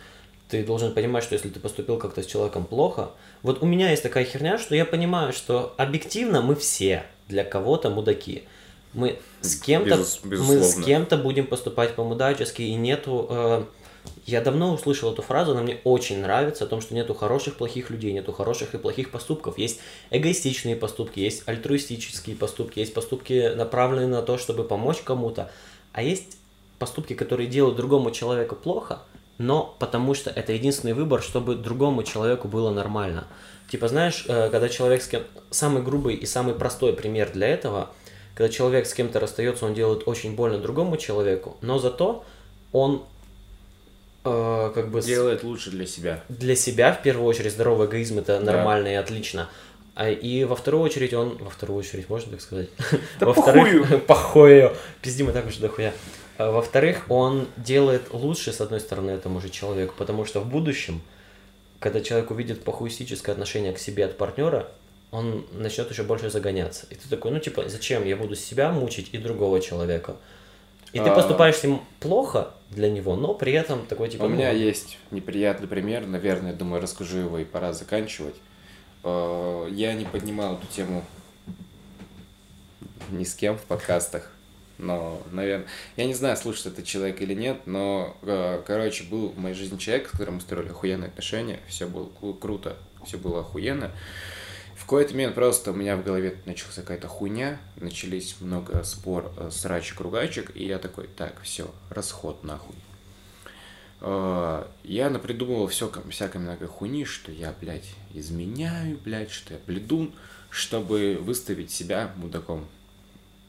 Ты 0.51 0.65
должен 0.65 0.93
понимать, 0.93 1.23
что 1.23 1.33
если 1.33 1.47
ты 1.47 1.61
поступил 1.61 1.97
как-то 1.97 2.21
с 2.21 2.25
человеком 2.25 2.65
плохо, 2.65 3.11
вот 3.41 3.63
у 3.63 3.65
меня 3.65 3.89
есть 3.91 4.03
такая 4.03 4.25
херня, 4.25 4.57
что 4.57 4.75
я 4.75 4.83
понимаю, 4.83 5.31
что 5.31 5.73
объективно 5.77 6.41
мы 6.41 6.55
все 6.55 7.05
для 7.29 7.45
кого-то 7.45 7.89
мудаки. 7.89 8.43
Мы 8.93 9.17
с 9.39 9.55
кем-то, 9.55 10.03
мы 10.25 10.61
с 10.61 10.75
кем-то 10.83 11.15
будем 11.15 11.47
поступать 11.47 11.95
по-мудачески, 11.95 12.63
и 12.63 12.73
нету... 12.73 13.27
э, 13.29 13.63
я 14.25 14.41
давно 14.41 14.73
услышал 14.73 15.13
эту 15.13 15.21
фразу, 15.21 15.51
она 15.51 15.61
мне 15.61 15.79
очень 15.85 16.19
нравится, 16.19 16.65
о 16.65 16.67
том, 16.67 16.81
что 16.81 16.93
нету 16.95 17.13
хороших, 17.13 17.55
плохих 17.55 17.89
людей, 17.89 18.11
нету 18.11 18.33
хороших 18.33 18.73
и 18.73 18.77
плохих 18.77 19.09
поступков. 19.09 19.57
Есть 19.57 19.79
эгоистичные 20.09 20.75
поступки, 20.75 21.21
есть 21.21 21.43
альтруистические 21.45 22.35
поступки, 22.35 22.79
есть 22.79 22.93
поступки, 22.93 23.53
направленные 23.55 24.09
на 24.09 24.21
то, 24.21 24.37
чтобы 24.37 24.65
помочь 24.65 24.97
кому-то, 25.01 25.49
а 25.93 26.03
есть 26.03 26.35
поступки, 26.77 27.13
которые 27.13 27.47
делают 27.47 27.77
другому 27.77 28.11
человеку 28.11 28.57
плохо, 28.57 29.03
но 29.41 29.75
потому 29.79 30.13
что 30.13 30.29
это 30.29 30.53
единственный 30.53 30.93
выбор, 30.93 31.21
чтобы 31.21 31.55
другому 31.55 32.03
человеку 32.03 32.47
было 32.47 32.69
нормально. 32.71 33.25
Типа, 33.71 33.87
знаешь, 33.87 34.25
э, 34.27 34.49
когда 34.51 34.69
человек 34.69 35.01
с 35.01 35.07
кем... 35.07 35.23
Самый 35.49 35.81
грубый 35.81 36.15
и 36.15 36.25
самый 36.25 36.53
простой 36.53 36.93
пример 36.93 37.31
для 37.31 37.47
этого, 37.47 37.89
когда 38.35 38.49
человек 38.49 38.85
с 38.85 38.93
кем-то 38.93 39.19
расстается, 39.19 39.65
он 39.65 39.73
делает 39.73 40.07
очень 40.07 40.35
больно 40.35 40.57
другому 40.59 40.97
человеку, 40.97 41.57
но 41.61 41.79
зато 41.79 42.23
он 42.71 43.03
э, 44.25 44.71
как 44.75 44.89
бы... 44.91 45.01
с- 45.01 45.05
Делает 45.05 45.43
лучше 45.43 45.71
для 45.71 45.85
себя. 45.85 46.23
для 46.29 46.55
себя 46.55 46.93
в 46.93 47.01
первую 47.01 47.25
очередь 47.27 47.51
здоровый 47.53 47.87
эгоизм 47.87 48.19
это 48.19 48.39
нормально 48.39 48.89
и 48.89 48.95
отлично. 48.95 49.49
А, 49.95 50.09
и 50.09 50.43
во 50.45 50.55
вторую 50.55 50.83
очередь 50.83 51.13
он... 51.13 51.37
Во 51.37 51.49
вторую 51.49 51.79
очередь, 51.79 52.09
можно 52.09 52.31
так 52.31 52.41
сказать? 52.41 52.69
Да 53.19 53.25
Во-вторых, 53.31 54.05
похую. 54.07 54.71
Пиздим 55.01 55.29
и 55.29 55.33
так 55.33 55.47
уж 55.47 55.57
дохуя. 55.57 55.89
А, 55.89 55.93
Во-вторых, 56.49 57.05
он 57.09 57.47
делает 57.57 58.13
лучше, 58.13 58.53
с 58.53 58.61
одной 58.61 58.79
стороны, 58.79 59.11
этому 59.11 59.41
же 59.41 59.49
человеку, 59.49 59.93
потому 59.97 60.25
что 60.25 60.39
в 60.39 60.47
будущем, 60.47 61.01
когда 61.79 62.01
человек 62.01 62.31
увидит 62.31 62.63
похуистическое 62.63 63.33
отношение 63.33 63.73
к 63.73 63.79
себе 63.79 64.05
от 64.05 64.17
партнера, 64.17 64.71
он 65.11 65.45
начнет 65.51 65.89
еще 65.91 66.03
больше 66.03 66.29
загоняться. 66.29 66.87
И 66.89 66.95
ты 66.95 67.09
такой, 67.09 67.31
ну 67.31 67.39
типа, 67.39 67.67
зачем 67.67 68.05
я 68.05 68.15
буду 68.15 68.35
себя 68.35 68.71
мучить 68.71 69.09
и 69.11 69.17
другого 69.17 69.59
человека? 69.59 70.15
И 70.93 70.99
ты 70.99 71.09
А. 71.09 71.15
поступаешь 71.15 71.55
с 71.55 71.63
ним 71.63 71.81
плохо 71.99 72.51
для 72.69 72.89
него, 72.89 73.15
но 73.15 73.33
при 73.33 73.53
этом 73.53 73.85
такой 73.85 74.09
типа... 74.09 74.23
У 74.23 74.29
меня 74.29 74.51
ну, 74.51 74.57
есть 74.57 74.97
неприятный 75.11 75.67
пример, 75.67 76.05
наверное, 76.05 76.53
думаю, 76.53 76.81
расскажу 76.81 77.17
его 77.17 77.39
и 77.39 77.45
пора 77.45 77.73
заканчивать. 77.73 78.35
Э, 79.03 79.67
Я 79.71 79.93
не 79.93 80.05
поднимал 80.05 80.55
эту 80.55 80.67
тему 80.67 81.03
ни 83.09 83.23
с 83.23 83.33
кем 83.35 83.57
в 83.57 83.61
подкастах, 83.61 84.31
но, 84.81 85.21
наверное, 85.31 85.67
я 85.95 86.05
не 86.05 86.13
знаю, 86.13 86.35
слушает 86.35 86.73
этот 86.73 86.85
человек 86.85 87.21
или 87.21 87.33
нет, 87.33 87.61
но, 87.65 88.17
э, 88.23 88.61
короче, 88.65 89.03
был 89.05 89.29
в 89.29 89.37
моей 89.37 89.55
жизни 89.55 89.77
человек, 89.77 90.07
с 90.07 90.11
которым 90.11 90.35
мы 90.35 90.41
строили 90.41 90.69
охуенные 90.69 91.07
отношения, 91.07 91.59
все 91.67 91.87
было 91.87 92.09
кру- 92.21 92.37
круто, 92.37 92.75
все 93.05 93.17
было 93.17 93.39
охуенно. 93.41 93.91
В 94.75 94.81
какой-то 94.85 95.13
момент 95.13 95.35
просто 95.35 95.71
у 95.71 95.75
меня 95.75 95.95
в 95.95 96.03
голове 96.03 96.35
началась 96.45 96.75
какая-то 96.75 97.07
хуйня, 97.07 97.59
начались 97.77 98.35
много 98.41 98.83
спор, 98.83 99.31
э, 99.37 99.49
срачек, 99.51 99.99
ругачек, 100.01 100.51
и 100.55 100.65
я 100.65 100.79
такой, 100.79 101.07
так, 101.07 101.39
все, 101.43 101.69
расход 101.89 102.43
нахуй. 102.43 102.75
Э, 104.01 104.65
Я 104.83 105.09
напридумывал 105.09 105.67
все 105.67 105.91
всякой 106.09 106.41
много 106.41 106.67
хуйни, 106.67 107.05
что 107.05 107.31
я, 107.31 107.53
блядь, 107.61 107.93
изменяю, 108.13 108.97
блядь, 108.97 109.31
что 109.31 109.53
я 109.53 109.59
бледун, 109.65 110.13
чтобы 110.49 111.17
выставить 111.21 111.71
себя 111.71 112.11
мудаком. 112.17 112.65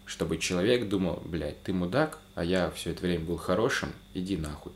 Чтобы 0.05 0.39
человек 0.39 0.89
думал, 0.89 1.23
блядь, 1.25 1.63
ты 1.63 1.73
мудак, 1.73 2.19
а 2.35 2.45
я 2.45 2.71
все 2.71 2.91
это 2.91 3.03
время 3.03 3.25
был 3.25 3.37
хорошим, 3.37 3.93
иди 4.15 4.37
нахуй. 4.37 4.73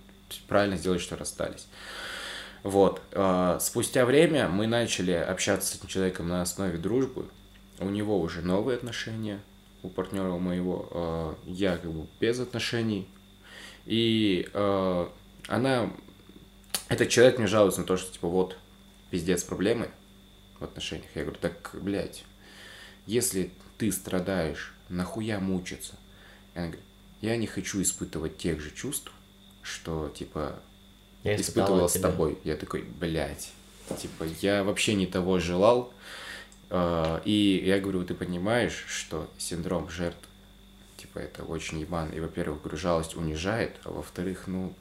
Правильно 0.48 0.76
сделай, 0.76 0.98
что 0.98 1.16
расстались. 1.16 1.66
Вот. 2.62 3.00
э, 3.12 3.58
Спустя 3.60 4.04
время 4.04 4.48
мы 4.48 4.66
начали 4.66 5.12
общаться 5.12 5.68
с 5.72 5.78
этим 5.78 5.88
человеком 5.88 6.28
на 6.28 6.42
основе 6.42 6.78
дружбы. 6.78 7.26
У 7.78 7.88
него 7.90 8.18
уже 8.20 8.40
новые 8.40 8.76
отношения, 8.76 9.40
у 9.82 9.88
партнера 9.88 10.32
моего. 10.38 10.88
э, 10.90 11.34
Я 11.46 11.76
как 11.76 11.92
бы 11.92 12.06
без 12.18 12.40
отношений. 12.40 13.08
И 13.84 14.48
э, 14.52 15.08
она... 15.48 15.92
Этот 16.88 17.08
человек 17.08 17.38
мне 17.38 17.46
жалуется 17.46 17.80
на 17.80 17.86
то, 17.86 17.96
что, 17.96 18.12
типа, 18.12 18.28
вот, 18.28 18.56
пиздец 19.10 19.44
проблемы 19.44 19.90
в 20.58 20.64
отношениях. 20.64 21.10
Я 21.14 21.22
говорю, 21.22 21.38
так, 21.40 21.70
блядь, 21.74 22.24
если 23.06 23.50
ты 23.78 23.92
страдаешь, 23.92 24.72
нахуя 24.88 25.40
мучиться? 25.40 25.94
И 26.54 26.58
она 26.58 26.66
говорит, 26.68 26.84
я 27.20 27.36
не 27.36 27.46
хочу 27.46 27.80
испытывать 27.82 28.38
тех 28.38 28.60
же 28.60 28.70
чувств, 28.70 29.10
что, 29.62 30.08
типа, 30.08 30.60
я 31.24 31.36
испытывал 31.36 31.84
от 31.84 31.90
с 31.90 31.94
тебя. 31.94 32.10
тобой. 32.10 32.38
Я 32.44 32.56
такой, 32.56 32.82
блядь, 32.82 33.50
типа, 34.00 34.24
я 34.40 34.62
вообще 34.64 34.94
не 34.94 35.06
того 35.06 35.38
желал. 35.38 35.92
Э, 36.70 37.20
И 37.24 37.62
я 37.64 37.78
говорю, 37.80 38.04
ты 38.04 38.14
понимаешь, 38.14 38.84
что 38.86 39.28
синдром 39.38 39.88
жертв, 39.90 40.28
типа, 40.96 41.18
это 41.18 41.42
очень 41.44 41.80
ебан. 41.80 42.10
И, 42.10 42.20
во-первых, 42.20 42.62
говорю, 42.62 42.78
жалость 42.78 43.16
унижает, 43.16 43.76
а 43.84 43.90
во-вторых, 43.90 44.44
ну, 44.46 44.74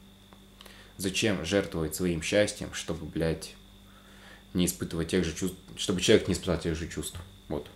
зачем 0.98 1.44
жертвовать 1.46 1.96
своим 1.96 2.22
счастьем, 2.22 2.74
чтобы, 2.74 3.06
блядь, 3.06 3.56
не 4.54 4.66
испытывать 4.66 5.10
тех 5.10 5.26
же 5.26 5.34
чувств, 5.34 5.58
чтобы 5.78 6.00
человек 6.02 6.28
не 6.28 6.34
испытал 6.34 6.58
тех 6.60 6.76
же 6.76 6.88
чувств. 6.88 7.18
Вот. 7.50 7.68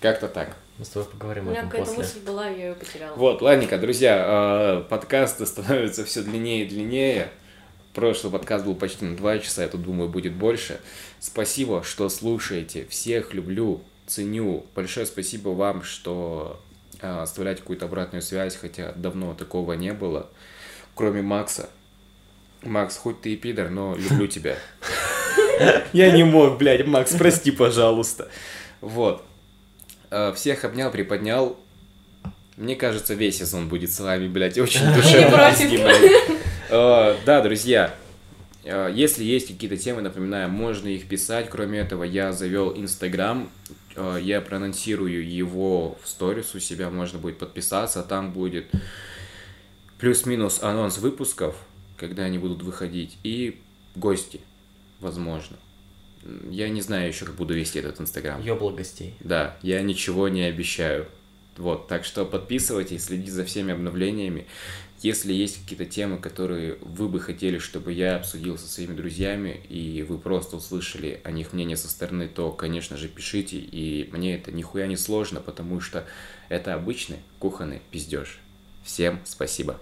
Как-то 0.00 0.28
так. 0.28 0.56
Мы 0.80 0.86
с 0.86 0.88
тобой 0.88 1.08
У 1.08 1.10
поговорим 1.10 1.46
о 1.46 1.50
меня 1.50 1.58
этом 1.58 1.70
какая-то 1.70 1.90
после. 1.90 2.04
мысль 2.04 2.20
была, 2.20 2.48
я 2.48 2.68
ее 2.68 2.74
потеряла. 2.74 3.14
Вот, 3.14 3.42
ладненько, 3.42 3.76
друзья, 3.76 4.80
э, 4.80 4.88
подкасты 4.88 5.44
становятся 5.44 6.06
все 6.06 6.22
длиннее 6.22 6.64
и 6.64 6.68
длиннее. 6.70 7.28
Прошлый 7.92 8.32
подкаст 8.32 8.64
был 8.64 8.74
почти 8.74 9.04
на 9.04 9.14
2 9.14 9.40
часа, 9.40 9.60
я 9.60 9.68
тут 9.68 9.82
думаю, 9.82 10.08
будет 10.08 10.32
больше. 10.32 10.80
Спасибо, 11.18 11.82
что 11.82 12.08
слушаете. 12.08 12.86
Всех 12.86 13.34
люблю, 13.34 13.82
ценю. 14.06 14.64
Большое 14.74 15.04
спасибо 15.04 15.50
вам, 15.50 15.82
что 15.82 16.58
э, 17.02 17.20
оставляете 17.20 17.60
какую-то 17.60 17.84
обратную 17.84 18.22
связь, 18.22 18.56
хотя 18.56 18.92
давно 18.92 19.34
такого 19.34 19.74
не 19.74 19.92
было. 19.92 20.30
Кроме 20.94 21.20
Макса. 21.20 21.68
Макс, 22.62 22.96
хоть 22.96 23.20
ты 23.20 23.34
и 23.34 23.36
пидор, 23.36 23.68
но 23.68 23.96
люблю 23.96 24.26
тебя. 24.28 24.56
Я 25.92 26.10
не 26.10 26.24
мог, 26.24 26.56
блядь, 26.56 26.86
Макс, 26.86 27.14
прости, 27.16 27.50
пожалуйста. 27.50 28.30
Вот. 28.80 29.26
Э, 30.10 30.32
всех 30.34 30.64
обнял, 30.64 30.90
приподнял. 30.90 31.56
Мне 32.56 32.76
кажется, 32.76 33.14
весь 33.14 33.38
сезон 33.38 33.68
будет 33.68 33.92
с 33.92 34.00
вами, 34.00 34.26
блядь, 34.28 34.58
очень 34.58 34.80
душевно. 34.94 35.52
Э, 36.68 37.16
Да, 37.24 37.40
друзья, 37.40 37.94
э, 38.64 38.90
если 38.92 39.22
есть 39.24 39.46
какие-то 39.48 39.76
темы, 39.76 40.02
напоминаю, 40.02 40.50
можно 40.50 40.88
их 40.88 41.06
писать. 41.08 41.48
Кроме 41.48 41.78
этого, 41.78 42.02
я 42.04 42.32
завел 42.32 42.76
Инстаграм. 42.76 43.50
Я 44.20 44.40
проанонсирую 44.40 45.28
его 45.28 45.98
в 46.02 46.08
сторис 46.08 46.54
у 46.54 46.60
себя, 46.60 46.90
можно 46.90 47.18
будет 47.18 47.38
подписаться. 47.38 48.02
Там 48.04 48.32
будет 48.32 48.66
плюс-минус 49.98 50.62
анонс 50.62 50.98
выпусков, 50.98 51.56
когда 51.96 52.22
они 52.22 52.38
будут 52.38 52.62
выходить, 52.62 53.18
и 53.24 53.60
гости, 53.96 54.40
возможно. 55.00 55.56
Я 56.50 56.68
не 56.68 56.80
знаю 56.80 57.08
еще, 57.08 57.24
как 57.24 57.36
буду 57.36 57.54
вести 57.54 57.78
этот 57.78 58.00
Инстаграм. 58.00 58.42
Ёбла 58.42 58.72
гостей. 58.72 59.14
Да, 59.20 59.56
я 59.62 59.80
ничего 59.82 60.28
не 60.28 60.42
обещаю. 60.42 61.06
Вот, 61.56 61.88
так 61.88 62.04
что 62.04 62.24
подписывайтесь, 62.24 63.04
следите 63.04 63.32
за 63.32 63.44
всеми 63.44 63.72
обновлениями. 63.72 64.46
Если 65.02 65.32
есть 65.32 65.62
какие-то 65.62 65.86
темы, 65.86 66.18
которые 66.18 66.76
вы 66.82 67.08
бы 67.08 67.20
хотели, 67.20 67.58
чтобы 67.58 67.92
я 67.92 68.16
обсудил 68.16 68.58
со 68.58 68.68
своими 68.68 68.94
друзьями, 68.94 69.60
и 69.68 70.02
вы 70.02 70.18
просто 70.18 70.56
услышали 70.56 71.20
о 71.24 71.30
них 71.30 71.54
мнение 71.54 71.76
со 71.76 71.88
стороны, 71.88 72.28
то, 72.28 72.52
конечно 72.52 72.98
же, 72.98 73.08
пишите, 73.08 73.56
и 73.56 74.10
мне 74.12 74.36
это 74.36 74.52
нихуя 74.52 74.86
не 74.86 74.96
сложно, 74.96 75.40
потому 75.40 75.80
что 75.80 76.06
это 76.50 76.74
обычный 76.74 77.18
кухонный 77.38 77.80
пиздеж. 77.90 78.40
Всем 78.84 79.20
спасибо. 79.24 79.80